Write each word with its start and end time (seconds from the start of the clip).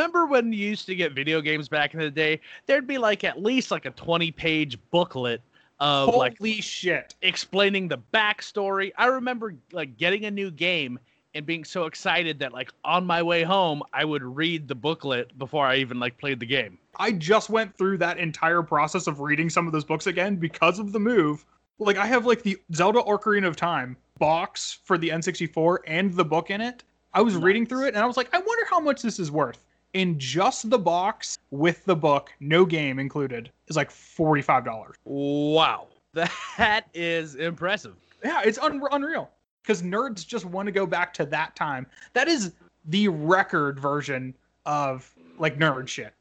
remember 0.00 0.24
when 0.24 0.50
you 0.50 0.66
used 0.66 0.86
to 0.86 0.94
get 0.94 1.12
video 1.12 1.42
games 1.42 1.68
back 1.68 1.92
in 1.92 2.00
the 2.00 2.10
day? 2.10 2.40
There'd 2.66 2.86
be 2.86 2.96
like 2.96 3.22
at 3.22 3.42
least 3.42 3.70
like 3.70 3.84
a 3.84 3.90
20 3.90 4.30
page 4.32 4.78
booklet 4.90 5.42
of 5.78 6.08
Holy 6.08 6.18
like 6.18 6.62
shit. 6.62 7.14
explaining 7.20 7.88
the 7.88 7.98
backstory. 8.12 8.92
I 8.96 9.06
remember 9.06 9.54
like 9.72 9.98
getting 9.98 10.24
a 10.24 10.30
new 10.30 10.50
game 10.50 10.98
and 11.34 11.44
being 11.44 11.64
so 11.64 11.84
excited 11.84 12.38
that 12.38 12.52
like 12.52 12.72
on 12.82 13.06
my 13.06 13.22
way 13.22 13.42
home 13.42 13.82
I 13.92 14.06
would 14.06 14.22
read 14.22 14.68
the 14.68 14.74
booklet 14.74 15.38
before 15.38 15.66
I 15.66 15.76
even 15.76 16.00
like 16.00 16.16
played 16.16 16.40
the 16.40 16.46
game. 16.46 16.78
I 16.96 17.12
just 17.12 17.50
went 17.50 17.76
through 17.76 17.98
that 17.98 18.18
entire 18.18 18.62
process 18.62 19.06
of 19.06 19.20
reading 19.20 19.50
some 19.50 19.66
of 19.66 19.72
those 19.72 19.84
books 19.84 20.06
again 20.06 20.36
because 20.36 20.78
of 20.78 20.92
the 20.92 21.00
move. 21.00 21.44
Like 21.78 21.98
I 21.98 22.06
have 22.06 22.24
like 22.24 22.42
the 22.42 22.56
Zelda 22.74 23.02
Ocarina 23.02 23.46
of 23.46 23.56
Time 23.56 23.98
box 24.18 24.78
for 24.84 24.96
the 24.96 25.10
N64 25.10 25.78
and 25.86 26.14
the 26.14 26.24
book 26.24 26.48
in 26.48 26.62
it. 26.62 26.84
I 27.12 27.20
was 27.20 27.36
reading 27.36 27.66
through 27.66 27.86
it 27.86 27.88
and 27.88 27.98
I 27.98 28.06
was 28.06 28.16
like, 28.16 28.32
I 28.34 28.38
wonder 28.38 28.64
how 28.68 28.80
much 28.80 29.02
this 29.02 29.18
is 29.18 29.30
worth. 29.30 29.66
In 29.92 30.18
just 30.18 30.70
the 30.70 30.78
box 30.78 31.38
with 31.50 31.84
the 31.84 31.96
book, 31.96 32.32
no 32.38 32.64
game 32.64 32.98
included, 32.98 33.50
is 33.66 33.76
like 33.76 33.90
$45. 33.90 34.94
Wow. 35.04 35.88
That 36.12 36.86
is 36.94 37.34
impressive. 37.34 37.96
Yeah, 38.24 38.42
it's 38.44 38.58
un- 38.58 38.80
unreal. 38.92 39.30
Because 39.62 39.82
nerds 39.82 40.26
just 40.26 40.44
want 40.44 40.66
to 40.66 40.72
go 40.72 40.86
back 40.86 41.12
to 41.14 41.26
that 41.26 41.56
time. 41.56 41.86
That 42.12 42.28
is 42.28 42.52
the 42.86 43.08
record 43.08 43.78
version 43.80 44.34
of 44.64 45.12
like 45.38 45.58
nerd 45.58 45.88
shit. 45.88 46.14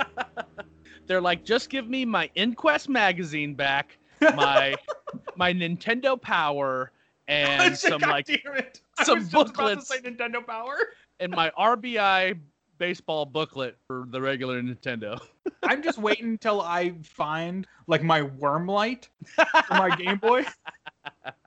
They're 1.06 1.20
like, 1.20 1.44
just 1.44 1.70
give 1.70 1.88
me 1.88 2.04
my 2.04 2.30
Inquest 2.34 2.88
magazine 2.88 3.54
back, 3.54 3.98
my 4.20 4.74
my 5.36 5.52
Nintendo 5.52 6.20
Power, 6.20 6.92
and 7.28 7.76
some 7.76 8.00
God 8.00 8.10
like 8.10 8.26
damn 8.26 8.56
it. 8.56 8.80
I 8.98 9.04
some 9.04 9.18
was 9.18 9.28
just 9.28 9.34
about 9.34 9.46
to 9.46 9.76
booklets. 9.76 9.90
Nintendo 10.02 10.46
Power. 10.46 10.76
and 11.18 11.32
my 11.32 11.50
RBI 11.58 12.38
baseball 12.80 13.26
booklet 13.26 13.76
for 13.86 14.06
the 14.08 14.20
regular 14.20 14.60
Nintendo. 14.60 15.20
I'm 15.62 15.82
just 15.82 15.98
waiting 15.98 16.30
until 16.30 16.62
I 16.62 16.94
find 17.02 17.66
like 17.86 18.02
my 18.02 18.22
worm 18.22 18.66
light 18.66 19.08
for 19.36 19.74
my 19.74 19.94
Game 19.94 20.16
Boy. 20.16 20.44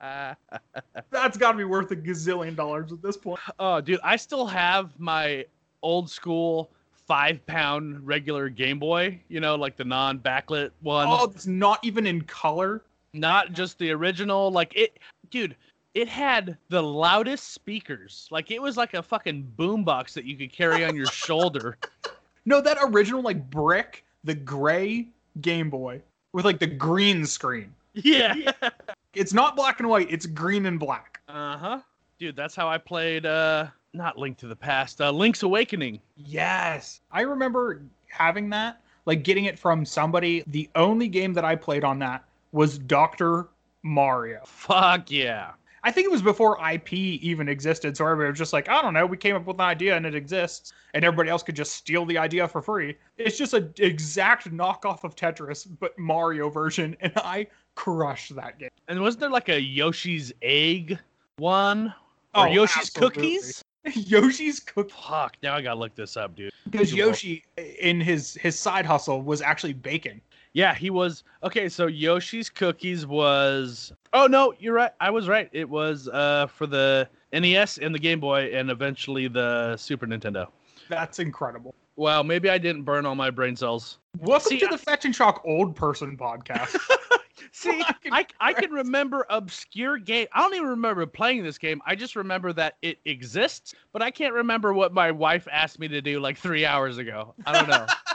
That's 1.10 1.36
got 1.36 1.52
to 1.52 1.58
be 1.58 1.64
worth 1.64 1.90
a 1.90 1.96
gazillion 1.96 2.56
dollars 2.56 2.92
at 2.92 3.02
this 3.02 3.18
point. 3.18 3.40
oh, 3.58 3.80
dude, 3.80 4.00
I 4.02 4.16
still 4.16 4.46
have 4.46 4.98
my 4.98 5.44
old 5.82 6.08
school 6.08 6.70
five 7.06 7.44
pound 7.46 8.06
regular 8.06 8.48
Game 8.48 8.78
Boy. 8.78 9.20
You 9.28 9.40
know, 9.40 9.56
like 9.56 9.76
the 9.76 9.84
non 9.84 10.20
backlit 10.20 10.70
one. 10.80 11.08
Oh, 11.10 11.24
it's 11.24 11.46
not 11.48 11.80
even 11.82 12.06
in 12.06 12.22
color. 12.22 12.82
not 13.12 13.52
just 13.52 13.78
the 13.78 13.90
original 13.90 14.50
like 14.50 14.72
it 14.76 14.98
dude 15.30 15.56
it 15.94 16.08
had 16.08 16.56
the 16.68 16.82
loudest 16.82 17.52
speakers 17.52 18.28
like 18.30 18.50
it 18.50 18.60
was 18.60 18.76
like 18.76 18.94
a 18.94 19.02
fucking 19.02 19.50
boombox 19.56 20.12
that 20.14 20.24
you 20.24 20.36
could 20.36 20.52
carry 20.52 20.84
on 20.84 20.94
your 20.96 21.06
shoulder 21.06 21.78
No, 22.46 22.60
that 22.60 22.76
original 22.82 23.22
like 23.22 23.48
brick, 23.50 24.04
the 24.24 24.34
gray 24.34 25.08
Game 25.40 25.70
Boy 25.70 26.02
with 26.34 26.44
like 26.44 26.58
the 26.58 26.66
green 26.66 27.24
screen. 27.26 27.72
yeah 27.94 28.34
It's 29.14 29.32
not 29.32 29.54
black 29.56 29.78
and 29.80 29.88
white, 29.88 30.10
it's 30.10 30.26
green 30.26 30.66
and 30.66 30.78
black. 30.78 31.20
uh-huh 31.28 31.80
dude 32.18 32.36
that's 32.36 32.54
how 32.54 32.68
i 32.68 32.78
played 32.78 33.26
uh 33.26 33.66
not 33.92 34.16
link 34.18 34.36
to 34.38 34.46
the 34.46 34.54
past 34.56 35.00
uh 35.00 35.10
link's 35.10 35.42
awakening 35.42 36.00
Yes. 36.16 37.00
I 37.12 37.22
remember 37.22 37.82
having 38.08 38.50
that, 38.50 38.80
like 39.06 39.22
getting 39.24 39.44
it 39.46 39.58
from 39.58 39.84
somebody. 39.84 40.42
The 40.46 40.68
only 40.76 41.08
game 41.08 41.32
that 41.34 41.44
I 41.44 41.56
played 41.56 41.82
on 41.84 41.98
that 42.00 42.24
was 42.52 42.78
Dr. 42.78 43.48
Mario. 43.82 44.40
fuck 44.44 45.10
yeah 45.10 45.52
I 45.86 45.90
think 45.90 46.06
it 46.06 46.10
was 46.10 46.22
before 46.22 46.58
IP 46.72 46.94
even 46.94 47.48
existed, 47.48 47.94
so 47.96 48.04
everybody 48.06 48.30
was 48.30 48.38
just 48.38 48.52
like, 48.54 48.68
I 48.70 48.80
don't 48.82 48.94
know, 48.94 49.04
we 49.04 49.18
came 49.18 49.36
up 49.36 49.44
with 49.46 49.56
an 49.56 49.60
idea 49.60 49.94
and 49.96 50.06
it 50.06 50.14
exists, 50.14 50.72
and 50.94 51.04
everybody 51.04 51.28
else 51.28 51.42
could 51.42 51.54
just 51.56 51.72
steal 51.74 52.06
the 52.06 52.16
idea 52.16 52.48
for 52.48 52.62
free. 52.62 52.96
It's 53.18 53.36
just 53.36 53.52
an 53.52 53.72
exact 53.78 54.50
knockoff 54.50 55.04
of 55.04 55.14
Tetris, 55.14 55.66
but 55.78 55.96
Mario 55.98 56.48
version, 56.48 56.96
and 57.02 57.12
I 57.16 57.46
crushed 57.74 58.34
that 58.36 58.58
game. 58.58 58.70
and 58.88 58.98
wasn't 59.00 59.20
there 59.20 59.30
like 59.30 59.48
a 59.50 59.60
yoshi's 59.60 60.32
egg 60.42 60.98
one 61.36 61.88
or 62.34 62.46
Oh, 62.46 62.46
yoshi's 62.46 62.86
absolutely. 62.88 63.22
cookies 63.36 63.64
Yoshi's 64.08 64.60
cook. 64.60 64.90
fuck 64.90 65.36
now 65.42 65.54
i 65.56 65.60
gotta 65.60 65.78
look 65.78 65.94
this 65.96 66.16
up 66.16 66.34
dude 66.36 66.52
because 66.70 66.94
Yoshi 66.94 67.44
in 67.80 68.00
his 68.00 68.34
his 68.34 68.58
side 68.58 68.86
hustle 68.86 69.20
was 69.22 69.42
actually 69.42 69.72
baking. 69.74 70.20
Yeah, 70.54 70.74
he 70.74 70.88
was 70.88 71.24
okay. 71.42 71.68
So 71.68 71.86
Yoshi's 71.88 72.48
Cookies 72.48 73.06
was. 73.06 73.92
Oh 74.12 74.26
no, 74.26 74.54
you're 74.58 74.74
right. 74.74 74.92
I 75.00 75.10
was 75.10 75.28
right. 75.28 75.50
It 75.52 75.68
was 75.68 76.08
uh 76.08 76.46
for 76.46 76.66
the 76.66 77.08
NES 77.32 77.78
and 77.78 77.92
the 77.94 77.98
Game 77.98 78.20
Boy, 78.20 78.52
and 78.54 78.70
eventually 78.70 79.26
the 79.28 79.76
Super 79.76 80.06
Nintendo. 80.06 80.46
That's 80.88 81.18
incredible. 81.18 81.74
Wow, 81.96 82.22
maybe 82.22 82.48
I 82.50 82.58
didn't 82.58 82.82
burn 82.84 83.04
all 83.04 83.14
my 83.16 83.30
brain 83.30 83.56
cells. 83.56 83.98
Welcome 84.20 84.48
See, 84.50 84.58
to 84.60 84.66
I- 84.66 84.70
the 84.70 84.78
Fetch 84.78 85.04
and 85.04 85.14
Shock 85.14 85.42
Old 85.44 85.74
Person 85.74 86.16
podcast. 86.16 86.76
See, 87.52 87.82
I 88.12 88.24
I 88.40 88.52
can 88.52 88.70
remember 88.70 89.26
obscure 89.30 89.98
game. 89.98 90.28
I 90.32 90.40
don't 90.40 90.54
even 90.54 90.68
remember 90.68 91.04
playing 91.06 91.42
this 91.42 91.58
game. 91.58 91.82
I 91.84 91.96
just 91.96 92.14
remember 92.14 92.52
that 92.52 92.76
it 92.82 92.98
exists, 93.04 93.74
but 93.92 94.02
I 94.02 94.10
can't 94.12 94.34
remember 94.34 94.72
what 94.72 94.92
my 94.92 95.10
wife 95.10 95.48
asked 95.50 95.78
me 95.80 95.88
to 95.88 96.00
do 96.00 96.20
like 96.20 96.38
three 96.38 96.64
hours 96.64 96.98
ago. 96.98 97.34
I 97.44 97.52
don't 97.52 97.68
know. 97.68 97.86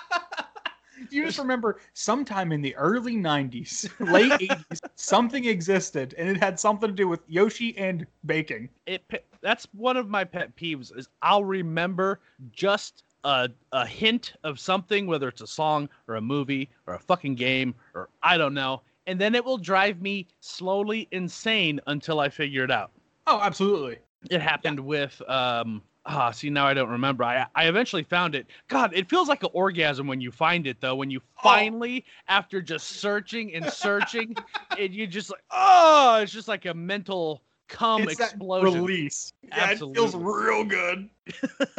you 1.09 1.25
just 1.25 1.39
remember 1.39 1.79
sometime 1.93 2.51
in 2.51 2.61
the 2.61 2.75
early 2.75 3.15
90s, 3.15 3.89
late 4.11 4.31
80s, 4.31 4.79
something 4.95 5.45
existed 5.45 6.15
and 6.17 6.29
it 6.29 6.37
had 6.37 6.59
something 6.59 6.89
to 6.89 6.95
do 6.95 7.07
with 7.07 7.21
Yoshi 7.27 7.77
and 7.77 8.05
baking. 8.25 8.69
it 8.85 9.03
that's 9.41 9.67
one 9.73 9.97
of 9.97 10.09
my 10.09 10.23
pet 10.23 10.55
peeves 10.55 10.95
is 10.97 11.07
I'll 11.21 11.43
remember 11.43 12.19
just 12.51 13.03
a 13.23 13.49
a 13.71 13.85
hint 13.85 14.33
of 14.43 14.59
something 14.59 15.07
whether 15.07 15.27
it's 15.27 15.41
a 15.41 15.47
song 15.47 15.89
or 16.07 16.15
a 16.15 16.21
movie 16.21 16.69
or 16.87 16.95
a 16.95 16.99
fucking 16.99 17.35
game 17.35 17.75
or 17.93 18.09
I 18.23 18.37
don't 18.37 18.53
know 18.53 18.81
and 19.07 19.19
then 19.19 19.35
it 19.35 19.43
will 19.43 19.57
drive 19.57 20.01
me 20.01 20.27
slowly 20.39 21.07
insane 21.11 21.79
until 21.87 22.19
I 22.19 22.29
figure 22.29 22.63
it 22.63 22.71
out. 22.71 22.91
Oh, 23.25 23.39
absolutely. 23.41 23.97
It 24.29 24.41
happened 24.41 24.79
with 24.79 25.21
um 25.27 25.81
ah 26.09 26.31
see 26.31 26.49
now 26.49 26.65
I 26.65 26.73
don't 26.73 26.89
remember. 26.89 27.23
I 27.23 27.45
I 27.55 27.67
eventually 27.67 28.03
found 28.03 28.35
it. 28.35 28.47
God, 28.67 28.91
it 28.93 29.09
feels 29.09 29.29
like 29.29 29.43
an 29.43 29.49
orgasm 29.53 30.07
when 30.07 30.19
you 30.19 30.31
find 30.31 30.67
it 30.67 30.81
though 30.81 30.95
when 30.95 31.09
you 31.09 31.21
finally 31.41 32.03
after 32.27 32.61
just 32.61 32.87
searching 32.87 33.53
and 33.53 33.65
searching 33.65 34.35
and 34.77 34.93
you 34.93 35.07
just 35.07 35.29
like 35.29 35.43
oh 35.51 36.19
it's 36.21 36.33
just 36.33 36.47
like 36.47 36.65
a 36.65 36.73
mental 36.73 37.43
cum 37.67 38.01
it's 38.03 38.19
explosion. 38.19 38.81
release. 38.81 39.33
Yeah, 39.47 39.71
it 39.71 39.77
feels 39.77 40.15
real 40.15 40.63
good. 40.65 41.09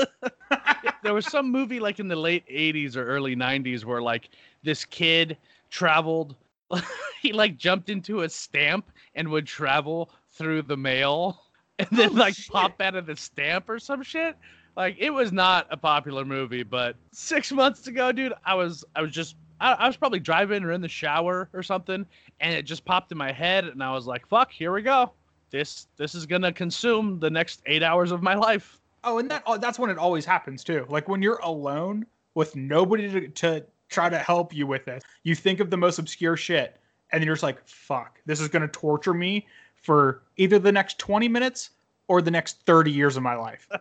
there 1.02 1.12
was 1.12 1.26
some 1.26 1.50
movie 1.50 1.80
like 1.80 1.98
in 1.98 2.08
the 2.08 2.16
late 2.16 2.46
80s 2.48 2.96
or 2.96 3.04
early 3.04 3.34
90s 3.34 3.84
where 3.84 4.00
like 4.00 4.30
this 4.62 4.84
kid 4.84 5.36
traveled 5.70 6.36
he 7.22 7.32
like 7.32 7.56
jumped 7.56 7.88
into 7.90 8.22
a 8.22 8.28
stamp 8.28 8.90
and 9.16 9.28
would 9.28 9.46
travel 9.46 10.10
through 10.30 10.62
the 10.62 10.76
mail 10.76 11.42
and 11.90 11.98
then 11.98 12.10
Oh, 12.10 12.14
like 12.14 12.34
shit. 12.34 12.48
pop 12.52 12.80
out 12.80 12.94
of 12.94 13.06
the 13.06 13.16
stamp 13.16 13.68
or 13.68 13.78
some 13.78 14.02
shit 14.02 14.36
like 14.76 14.96
it 14.98 15.10
was 15.10 15.32
not 15.32 15.66
a 15.70 15.76
popular 15.76 16.24
movie 16.24 16.62
but 16.62 16.96
six 17.12 17.50
months 17.52 17.86
ago 17.86 18.12
dude 18.12 18.32
i 18.44 18.54
was 18.54 18.84
i 18.96 19.02
was 19.02 19.10
just 19.12 19.36
I, 19.60 19.72
I 19.72 19.86
was 19.86 19.96
probably 19.96 20.20
driving 20.20 20.62
or 20.64 20.72
in 20.72 20.80
the 20.80 20.88
shower 20.88 21.48
or 21.52 21.62
something 21.62 22.06
and 22.40 22.54
it 22.54 22.62
just 22.62 22.84
popped 22.84 23.10
in 23.12 23.18
my 23.18 23.32
head 23.32 23.64
and 23.64 23.82
i 23.82 23.92
was 23.92 24.06
like 24.06 24.26
fuck 24.28 24.50
here 24.52 24.72
we 24.72 24.82
go 24.82 25.12
this 25.50 25.88
this 25.96 26.14
is 26.14 26.26
gonna 26.26 26.52
consume 26.52 27.18
the 27.18 27.30
next 27.30 27.62
eight 27.66 27.82
hours 27.82 28.12
of 28.12 28.22
my 28.22 28.34
life 28.34 28.76
Oh, 29.02 29.16
and 29.16 29.30
that 29.30 29.42
oh, 29.46 29.56
that's 29.56 29.78
when 29.78 29.88
it 29.88 29.96
always 29.96 30.26
happens 30.26 30.62
too. 30.62 30.84
Like 30.90 31.08
when 31.08 31.22
you're 31.22 31.38
alone 31.42 32.04
with 32.34 32.54
nobody 32.54 33.10
to, 33.10 33.28
to 33.28 33.64
try 33.88 34.10
to 34.10 34.18
help 34.18 34.54
you 34.54 34.66
with 34.66 34.84
this, 34.84 35.02
you 35.22 35.34
think 35.34 35.58
of 35.58 35.70
the 35.70 35.76
most 35.78 35.98
obscure 35.98 36.36
shit, 36.36 36.76
and 37.10 37.18
then 37.18 37.24
you're 37.26 37.34
just 37.34 37.42
like, 37.42 37.66
"Fuck, 37.66 38.20
this 38.26 38.42
is 38.42 38.48
gonna 38.48 38.68
torture 38.68 39.14
me 39.14 39.46
for 39.74 40.20
either 40.36 40.58
the 40.58 40.70
next 40.70 40.98
20 40.98 41.28
minutes 41.28 41.70
or 42.10 42.20
the 42.20 42.30
next 42.30 42.66
30 42.66 42.90
years 42.90 43.16
of 43.16 43.22
my 43.22 43.36
life." 43.36 43.68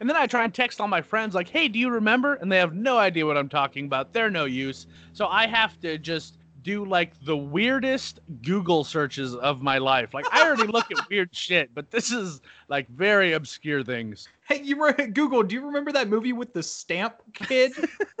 And 0.00 0.08
then 0.08 0.16
I 0.16 0.26
try 0.26 0.44
and 0.44 0.52
text 0.52 0.80
all 0.80 0.88
my 0.88 1.02
friends, 1.02 1.34
like, 1.34 1.48
hey, 1.48 1.68
do 1.68 1.78
you 1.78 1.90
remember? 1.90 2.34
And 2.34 2.50
they 2.50 2.56
have 2.56 2.74
no 2.74 2.98
idea 2.98 3.26
what 3.26 3.36
I'm 3.36 3.48
talking 3.48 3.86
about. 3.86 4.12
They're 4.12 4.30
no 4.30 4.44
use. 4.44 4.86
So 5.12 5.26
I 5.26 5.46
have 5.46 5.78
to 5.80 5.98
just 5.98 6.38
do 6.62 6.84
like 6.84 7.12
the 7.20 7.36
weirdest 7.36 8.18
Google 8.42 8.84
searches 8.84 9.34
of 9.36 9.62
my 9.62 9.78
life. 9.78 10.14
Like, 10.14 10.24
I 10.32 10.46
already 10.46 10.66
look 10.66 10.90
at 10.90 11.08
weird 11.08 11.28
shit, 11.32 11.74
but 11.74 11.90
this 11.90 12.10
is 12.10 12.40
like 12.68 12.88
very 12.88 13.34
obscure 13.34 13.84
things. 13.84 14.28
Hey, 14.48 14.62
you 14.62 14.76
were 14.76 14.92
Google. 14.92 15.42
Do 15.42 15.54
you 15.54 15.66
remember 15.66 15.92
that 15.92 16.08
movie 16.08 16.32
with 16.32 16.52
the 16.52 16.62
stamp 16.62 17.16
kid? 17.34 17.72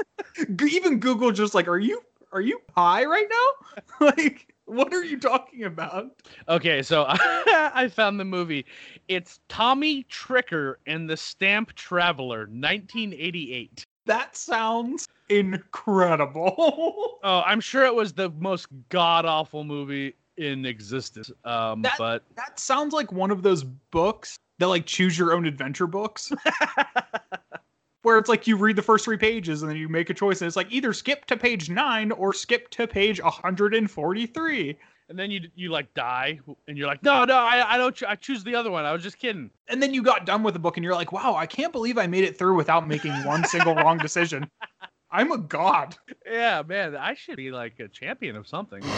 Even 0.60 1.00
Google 1.00 1.32
just 1.32 1.54
like, 1.54 1.68
are 1.68 1.78
you 1.78 2.02
are 2.32 2.40
you 2.40 2.60
high 2.76 3.04
right 3.04 3.26
now? 3.30 4.06
like, 4.06 4.54
what 4.66 4.92
are 4.92 5.02
you 5.04 5.18
talking 5.18 5.64
about? 5.64 6.10
Okay, 6.48 6.82
so 6.82 7.06
I 7.08 7.88
found 7.92 8.20
the 8.20 8.24
movie. 8.24 8.66
It's 9.08 9.40
Tommy 9.48 10.04
Tricker 10.04 10.74
and 10.86 11.08
the 11.08 11.16
Stamp 11.16 11.72
Traveler, 11.74 12.40
1988. 12.50 13.86
That 14.06 14.36
sounds 14.36 15.08
incredible. 15.28 17.02
Oh, 17.24 17.42
I'm 17.44 17.60
sure 17.60 17.84
it 17.84 17.94
was 17.94 18.12
the 18.12 18.30
most 18.38 18.68
god 18.88 19.24
awful 19.24 19.64
movie 19.64 20.14
in 20.36 20.64
existence. 20.64 21.32
Um, 21.44 21.82
That- 21.82 21.96
but 21.98 22.22
that 22.36 22.60
sounds 22.60 22.92
like 22.92 23.10
one 23.10 23.32
of 23.32 23.42
those 23.42 23.64
books 23.64 24.38
that 24.58 24.68
like 24.68 24.86
choose 24.86 25.18
your 25.18 25.32
own 25.32 25.44
adventure 25.44 25.88
books 25.88 26.30
where 28.06 28.18
it's 28.18 28.28
like 28.28 28.46
you 28.46 28.56
read 28.56 28.76
the 28.76 28.82
first 28.82 29.04
three 29.04 29.16
pages 29.16 29.62
and 29.62 29.68
then 29.68 29.76
you 29.76 29.88
make 29.88 30.08
a 30.10 30.14
choice 30.14 30.40
and 30.40 30.46
it's 30.46 30.54
like 30.54 30.70
either 30.70 30.92
skip 30.92 31.24
to 31.24 31.36
page 31.36 31.68
nine 31.68 32.12
or 32.12 32.32
skip 32.32 32.70
to 32.70 32.86
page 32.86 33.20
143 33.20 34.78
and 35.08 35.18
then 35.18 35.28
you 35.28 35.40
you 35.56 35.70
like 35.70 35.92
die 35.94 36.38
and 36.68 36.78
you're 36.78 36.86
like 36.86 37.02
no 37.02 37.24
no 37.24 37.34
i, 37.34 37.74
I 37.74 37.76
don't 37.76 37.96
ch- 37.96 38.04
i 38.04 38.14
choose 38.14 38.44
the 38.44 38.54
other 38.54 38.70
one. 38.70 38.84
I 38.84 38.92
was 38.92 39.02
just 39.02 39.18
kidding. 39.18 39.50
And 39.66 39.82
then 39.82 39.92
you 39.92 40.04
got 40.04 40.24
done 40.24 40.44
with 40.44 40.54
the 40.54 40.60
book 40.60 40.76
and 40.76 40.84
you're 40.84 40.94
like 40.94 41.10
wow 41.10 41.34
i 41.34 41.46
can't 41.46 41.72
believe 41.72 41.98
i 41.98 42.06
made 42.06 42.22
it 42.22 42.38
through 42.38 42.54
without 42.54 42.86
making 42.86 43.24
one 43.24 43.44
single 43.44 43.74
wrong 43.74 43.98
decision. 43.98 44.48
I'm 45.10 45.32
a 45.32 45.38
god. 45.38 45.96
Yeah 46.24 46.62
man 46.64 46.94
i 46.94 47.14
should 47.14 47.36
be 47.36 47.50
like 47.50 47.80
a 47.80 47.88
champion 47.88 48.36
of 48.36 48.46
something 48.46 48.94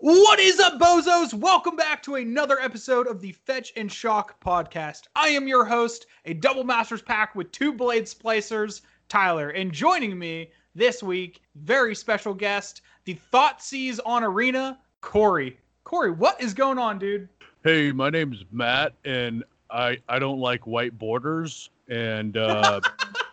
what 0.00 0.38
is 0.40 0.60
up, 0.60 0.78
bozos? 0.78 1.32
Welcome 1.32 1.76
back 1.76 2.02
to 2.02 2.16
another 2.16 2.60
episode 2.60 3.06
of 3.06 3.20
the 3.20 3.32
Fetch 3.32 3.72
and 3.76 3.90
Shock 3.90 4.38
podcast. 4.40 5.02
I 5.14 5.28
am 5.28 5.48
your 5.48 5.64
host, 5.64 6.06
a 6.24 6.34
double 6.34 6.64
masters 6.64 7.02
pack 7.02 7.34
with 7.34 7.50
two 7.52 7.72
blade 7.72 8.04
splicers, 8.04 8.82
Tyler. 9.08 9.50
And 9.50 9.72
joining 9.72 10.18
me 10.18 10.50
this 10.74 11.02
week, 11.02 11.40
very 11.54 11.94
special 11.94 12.34
guest, 12.34 12.82
the 13.04 13.18
Thoughtseize 13.32 13.98
on 14.04 14.22
Arena, 14.22 14.78
Corey. 15.00 15.58
Corey, 15.84 16.10
what 16.10 16.40
is 16.42 16.52
going 16.52 16.78
on, 16.78 16.98
dude? 16.98 17.28
Hey, 17.64 17.90
my 17.92 18.10
name's 18.10 18.44
Matt, 18.50 18.92
and 19.04 19.44
I 19.70 19.98
I 20.08 20.18
don't 20.18 20.40
like 20.40 20.66
white 20.66 20.98
borders, 20.98 21.70
and 21.88 22.36
uh, 22.36 22.80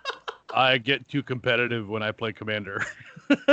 I 0.53 0.77
get 0.77 1.07
too 1.09 1.23
competitive 1.23 1.89
when 1.89 2.03
I 2.03 2.11
play 2.11 2.31
Commander. 2.31 2.85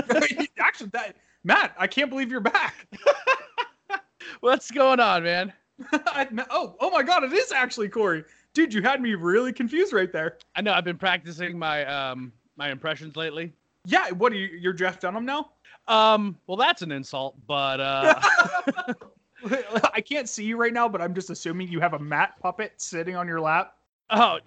Actually, 0.58 0.90
that 0.90 1.16
Matt, 1.44 1.74
I 1.78 1.86
can't 1.86 2.10
believe 2.10 2.30
you're 2.30 2.40
back. 2.40 2.86
What's 4.40 4.70
going 4.70 5.00
on, 5.00 5.22
man? 5.22 5.52
oh, 6.50 6.76
oh 6.80 6.90
my 6.90 7.02
God! 7.02 7.24
It 7.24 7.32
is 7.32 7.52
actually 7.52 7.88
Corey, 7.88 8.24
dude. 8.52 8.74
You 8.74 8.82
had 8.82 9.00
me 9.00 9.14
really 9.14 9.52
confused 9.52 9.92
right 9.92 10.12
there. 10.12 10.38
I 10.54 10.60
know. 10.60 10.72
I've 10.72 10.84
been 10.84 10.98
practicing 10.98 11.58
my 11.58 11.84
um 11.86 12.32
my 12.56 12.70
impressions 12.70 13.16
lately. 13.16 13.52
Yeah. 13.86 14.10
What 14.10 14.32
are 14.32 14.36
you? 14.36 14.46
You're 14.46 14.74
Jeff 14.74 15.00
Dunham 15.00 15.24
now? 15.24 15.52
Um. 15.88 16.36
Well, 16.46 16.56
that's 16.56 16.82
an 16.82 16.92
insult, 16.92 17.36
but 17.46 17.80
uh. 17.80 18.20
I 19.94 20.02
can't 20.02 20.28
see 20.28 20.44
you 20.44 20.58
right 20.58 20.72
now, 20.72 20.86
but 20.86 21.00
I'm 21.00 21.14
just 21.14 21.30
assuming 21.30 21.68
you 21.68 21.80
have 21.80 21.94
a 21.94 21.98
Matt 21.98 22.38
puppet 22.40 22.74
sitting 22.76 23.16
on 23.16 23.26
your 23.26 23.40
lap. 23.40 23.74
Oh, 24.10 24.38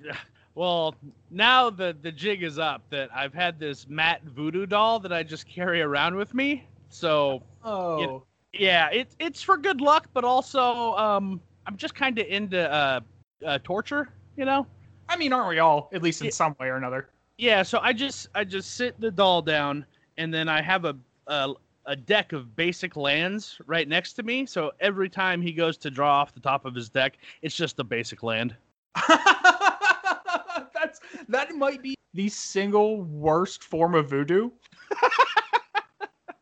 well, 0.56 0.94
now 1.32 1.72
the 1.72 1.98
the 2.00 2.12
jig 2.12 2.44
is 2.44 2.60
up 2.60 2.84
that 2.92 3.10
I've 3.14 3.34
had 3.34 3.60
this 3.60 3.88
Matt 3.88 4.24
voodoo 4.24 4.68
doll 4.68 5.00
that 5.00 5.12
I 5.12 5.24
just 5.24 5.48
carry 5.48 5.82
around 5.82 6.16
with 6.16 6.36
me. 6.36 6.68
So, 6.94 7.42
oh, 7.64 8.24
yeah, 8.54 8.90
it's 8.94 9.16
it's 9.20 9.42
for 9.42 9.58
good 9.58 9.82
luck, 9.82 10.10
but 10.14 10.24
also 10.24 10.94
um, 10.94 11.42
I'm 11.66 11.76
just 11.76 11.96
kind 11.96 12.20
of 12.20 12.28
into 12.28 12.72
uh, 12.72 13.00
uh, 13.44 13.58
torture, 13.64 14.10
you 14.38 14.46
know. 14.46 14.68
I 15.10 15.18
mean, 15.18 15.34
aren't 15.34 15.50
we 15.50 15.58
all 15.58 15.90
at 15.92 16.04
least 16.04 16.22
in 16.22 16.26
yeah. 16.26 16.32
some 16.32 16.56
way 16.60 16.68
or 16.68 16.76
another? 16.76 17.10
Yeah. 17.40 17.64
So 17.64 17.80
I 17.82 17.94
just 17.94 18.28
I 18.36 18.44
just 18.44 18.76
sit 18.76 19.00
the 19.02 19.10
doll 19.10 19.42
down, 19.42 19.88
and 20.18 20.32
then 20.32 20.48
I 20.48 20.62
have 20.62 20.86
a, 20.86 20.96
a 21.26 21.54
a 21.88 21.96
deck 21.96 22.32
of 22.32 22.56
basic 22.56 22.96
lands 22.96 23.58
right 23.66 23.88
next 23.88 24.14
to 24.14 24.24
me. 24.24 24.46
So 24.46 24.72
every 24.80 25.10
time 25.10 25.42
he 25.42 25.52
goes 25.52 25.78
to 25.78 25.90
draw 25.90 26.22
off 26.22 26.34
the 26.36 26.42
top 26.42 26.64
of 26.66 26.76
his 26.76 26.90
deck, 26.90 27.18
it's 27.42 27.56
just 27.56 27.80
a 27.80 27.84
basic 27.84 28.22
land. 28.22 28.56
That's 29.10 31.00
that 31.28 31.56
might 31.56 31.82
be 31.82 31.96
the 32.14 32.30
single 32.30 33.02
worst 33.02 33.64
form 33.64 33.96
of 33.96 34.12
voodoo 34.12 34.52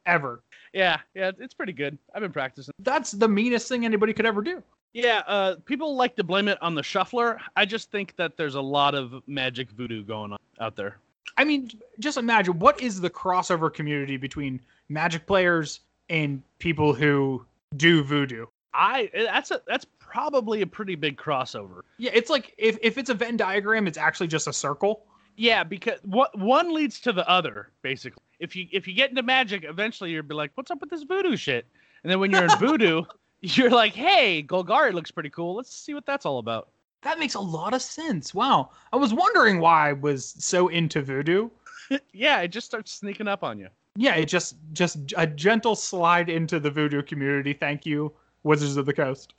ever. 0.06 0.44
Yeah, 0.74 1.00
yeah, 1.14 1.32
it's 1.40 1.54
pretty 1.54 1.74
good. 1.74 1.98
I've 2.14 2.22
been 2.22 2.32
practicing. 2.32 2.74
That's 2.80 3.12
the 3.12 3.28
meanest 3.28 3.68
thing 3.68 3.86
anybody 3.86 4.14
could 4.14 4.26
ever 4.26 4.42
do. 4.42 4.64
Yeah, 4.94 5.24
uh, 5.26 5.56
people 5.66 5.96
like 5.96 6.16
to 6.18 6.24
blame 6.24 6.48
it 6.48 6.62
on 6.62 6.76
the 6.76 6.84
shuffler. 6.84 7.40
I 7.56 7.66
just 7.66 7.92
think 7.92 8.16
that 8.18 8.36
there's 8.36 8.56
a 8.56 8.62
lot 8.62 8.94
of 8.94 9.24
magic 9.28 9.72
voodoo 9.72 10.04
going 10.04 10.34
on 10.34 10.40
out 10.60 10.76
there. 10.76 10.98
I 11.38 11.46
mean, 11.46 11.72
just 12.00 12.18
imagine 12.18 12.60
what 12.60 12.82
is 12.82 13.00
the 13.00 13.10
crossover 13.10 13.74
community 13.74 14.18
between 14.18 14.60
magic 14.90 15.26
players 15.26 15.80
and 16.10 16.42
people 16.60 16.94
who 16.94 17.46
do 17.78 18.04
voodoo. 18.04 18.46
I 18.74 19.10
that's 19.14 19.52
a 19.52 19.62
that's 19.68 19.86
probably 20.00 20.62
a 20.62 20.68
pretty 20.68 20.96
big 20.96 21.18
crossover. 21.18 21.82
Yeah, 21.98 22.12
it's 22.14 22.30
like 22.30 22.54
if, 22.58 22.78
if 22.82 22.98
it's 22.98 23.10
a 23.10 23.14
Venn 23.14 23.38
diagram, 23.38 23.88
it's 23.88 23.98
actually 23.98 24.28
just 24.28 24.48
a 24.48 24.54
circle. 24.54 25.06
Yeah, 25.38 25.64
because 25.64 26.00
what 26.04 26.38
one 26.38 26.74
leads 26.74 27.00
to 27.02 27.14
the 27.14 27.28
other, 27.30 27.72
basically. 27.82 28.22
If 28.42 28.56
you 28.56 28.68
if 28.72 28.88
you 28.88 28.94
get 28.94 29.12
into 29.12 29.24
magic, 29.24 29.64
eventually 29.64 30.12
you'll 30.12 30.24
be 30.24 30.36
like, 30.36 30.52
"What's 30.56 30.72
up 30.72 30.82
with 30.82 30.90
this 30.90 31.04
voodoo 31.04 31.38
shit?" 31.38 31.66
And 32.04 32.12
then 32.12 32.20
when 32.20 32.32
you're 32.32 32.44
in 32.44 32.58
voodoo, 32.58 33.04
you're 33.42 33.70
like, 33.70 33.94
"Hey, 33.94 34.44
Golgari 34.44 34.92
looks 34.94 35.12
pretty 35.12 35.30
cool. 35.30 35.56
Let's 35.56 35.74
see 35.74 35.94
what 35.94 36.06
that's 36.06 36.26
all 36.26 36.40
about." 36.40 36.70
That 37.04 37.20
makes 37.20 37.36
a 37.36 37.40
lot 37.40 37.74
of 37.74 37.82
sense. 37.82 38.34
Wow, 38.34 38.72
I 38.92 38.98
was 38.98 39.14
wondering 39.14 39.60
why 39.60 39.90
I 39.90 39.94
was 39.94 40.36
so 40.38 40.68
into 40.68 41.02
voodoo. 41.02 41.50
yeah, 42.14 42.42
it 42.42 42.50
just 42.50 42.66
starts 42.66 42.92
sneaking 42.92 43.28
up 43.28 43.44
on 43.44 43.60
you. 43.60 43.70
Yeah, 43.96 44.16
it 44.16 44.26
just 44.26 44.56
just 44.74 44.98
a 45.16 45.28
gentle 45.28 45.76
slide 45.76 46.30
into 46.30 46.60
the 46.60 46.72
voodoo 46.72 47.04
community. 47.04 47.54
Thank 47.54 47.86
you, 47.86 48.12
Wizards 48.44 48.76
of 48.76 48.88
the 48.88 48.94
Coast. 48.94 49.36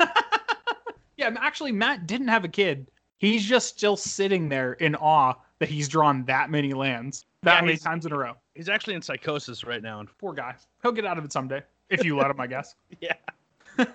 yeah, 1.16 1.32
actually, 1.38 1.72
Matt 1.72 2.06
didn't 2.06 2.28
have 2.28 2.44
a 2.44 2.48
kid 2.48 2.88
he's 3.18 3.44
just 3.44 3.68
still 3.68 3.96
sitting 3.96 4.48
there 4.48 4.74
in 4.74 4.94
awe 4.96 5.34
that 5.58 5.68
he's 5.68 5.88
drawn 5.88 6.24
that 6.24 6.50
many 6.50 6.72
lands 6.72 7.24
that 7.42 7.60
yeah, 7.60 7.66
many 7.66 7.78
times 7.78 8.06
in 8.06 8.12
a 8.12 8.18
row. 8.18 8.34
He's 8.54 8.68
actually 8.68 8.94
in 8.94 9.02
psychosis 9.02 9.64
right 9.64 9.82
now. 9.82 10.00
And 10.00 10.08
poor 10.18 10.32
guy. 10.32 10.54
He'll 10.82 10.92
get 10.92 11.06
out 11.06 11.18
of 11.18 11.24
it 11.24 11.32
someday 11.32 11.62
if 11.88 12.04
you 12.04 12.16
let 12.16 12.30
him, 12.30 12.40
I 12.40 12.46
guess. 12.46 12.74
Yeah. 13.00 13.14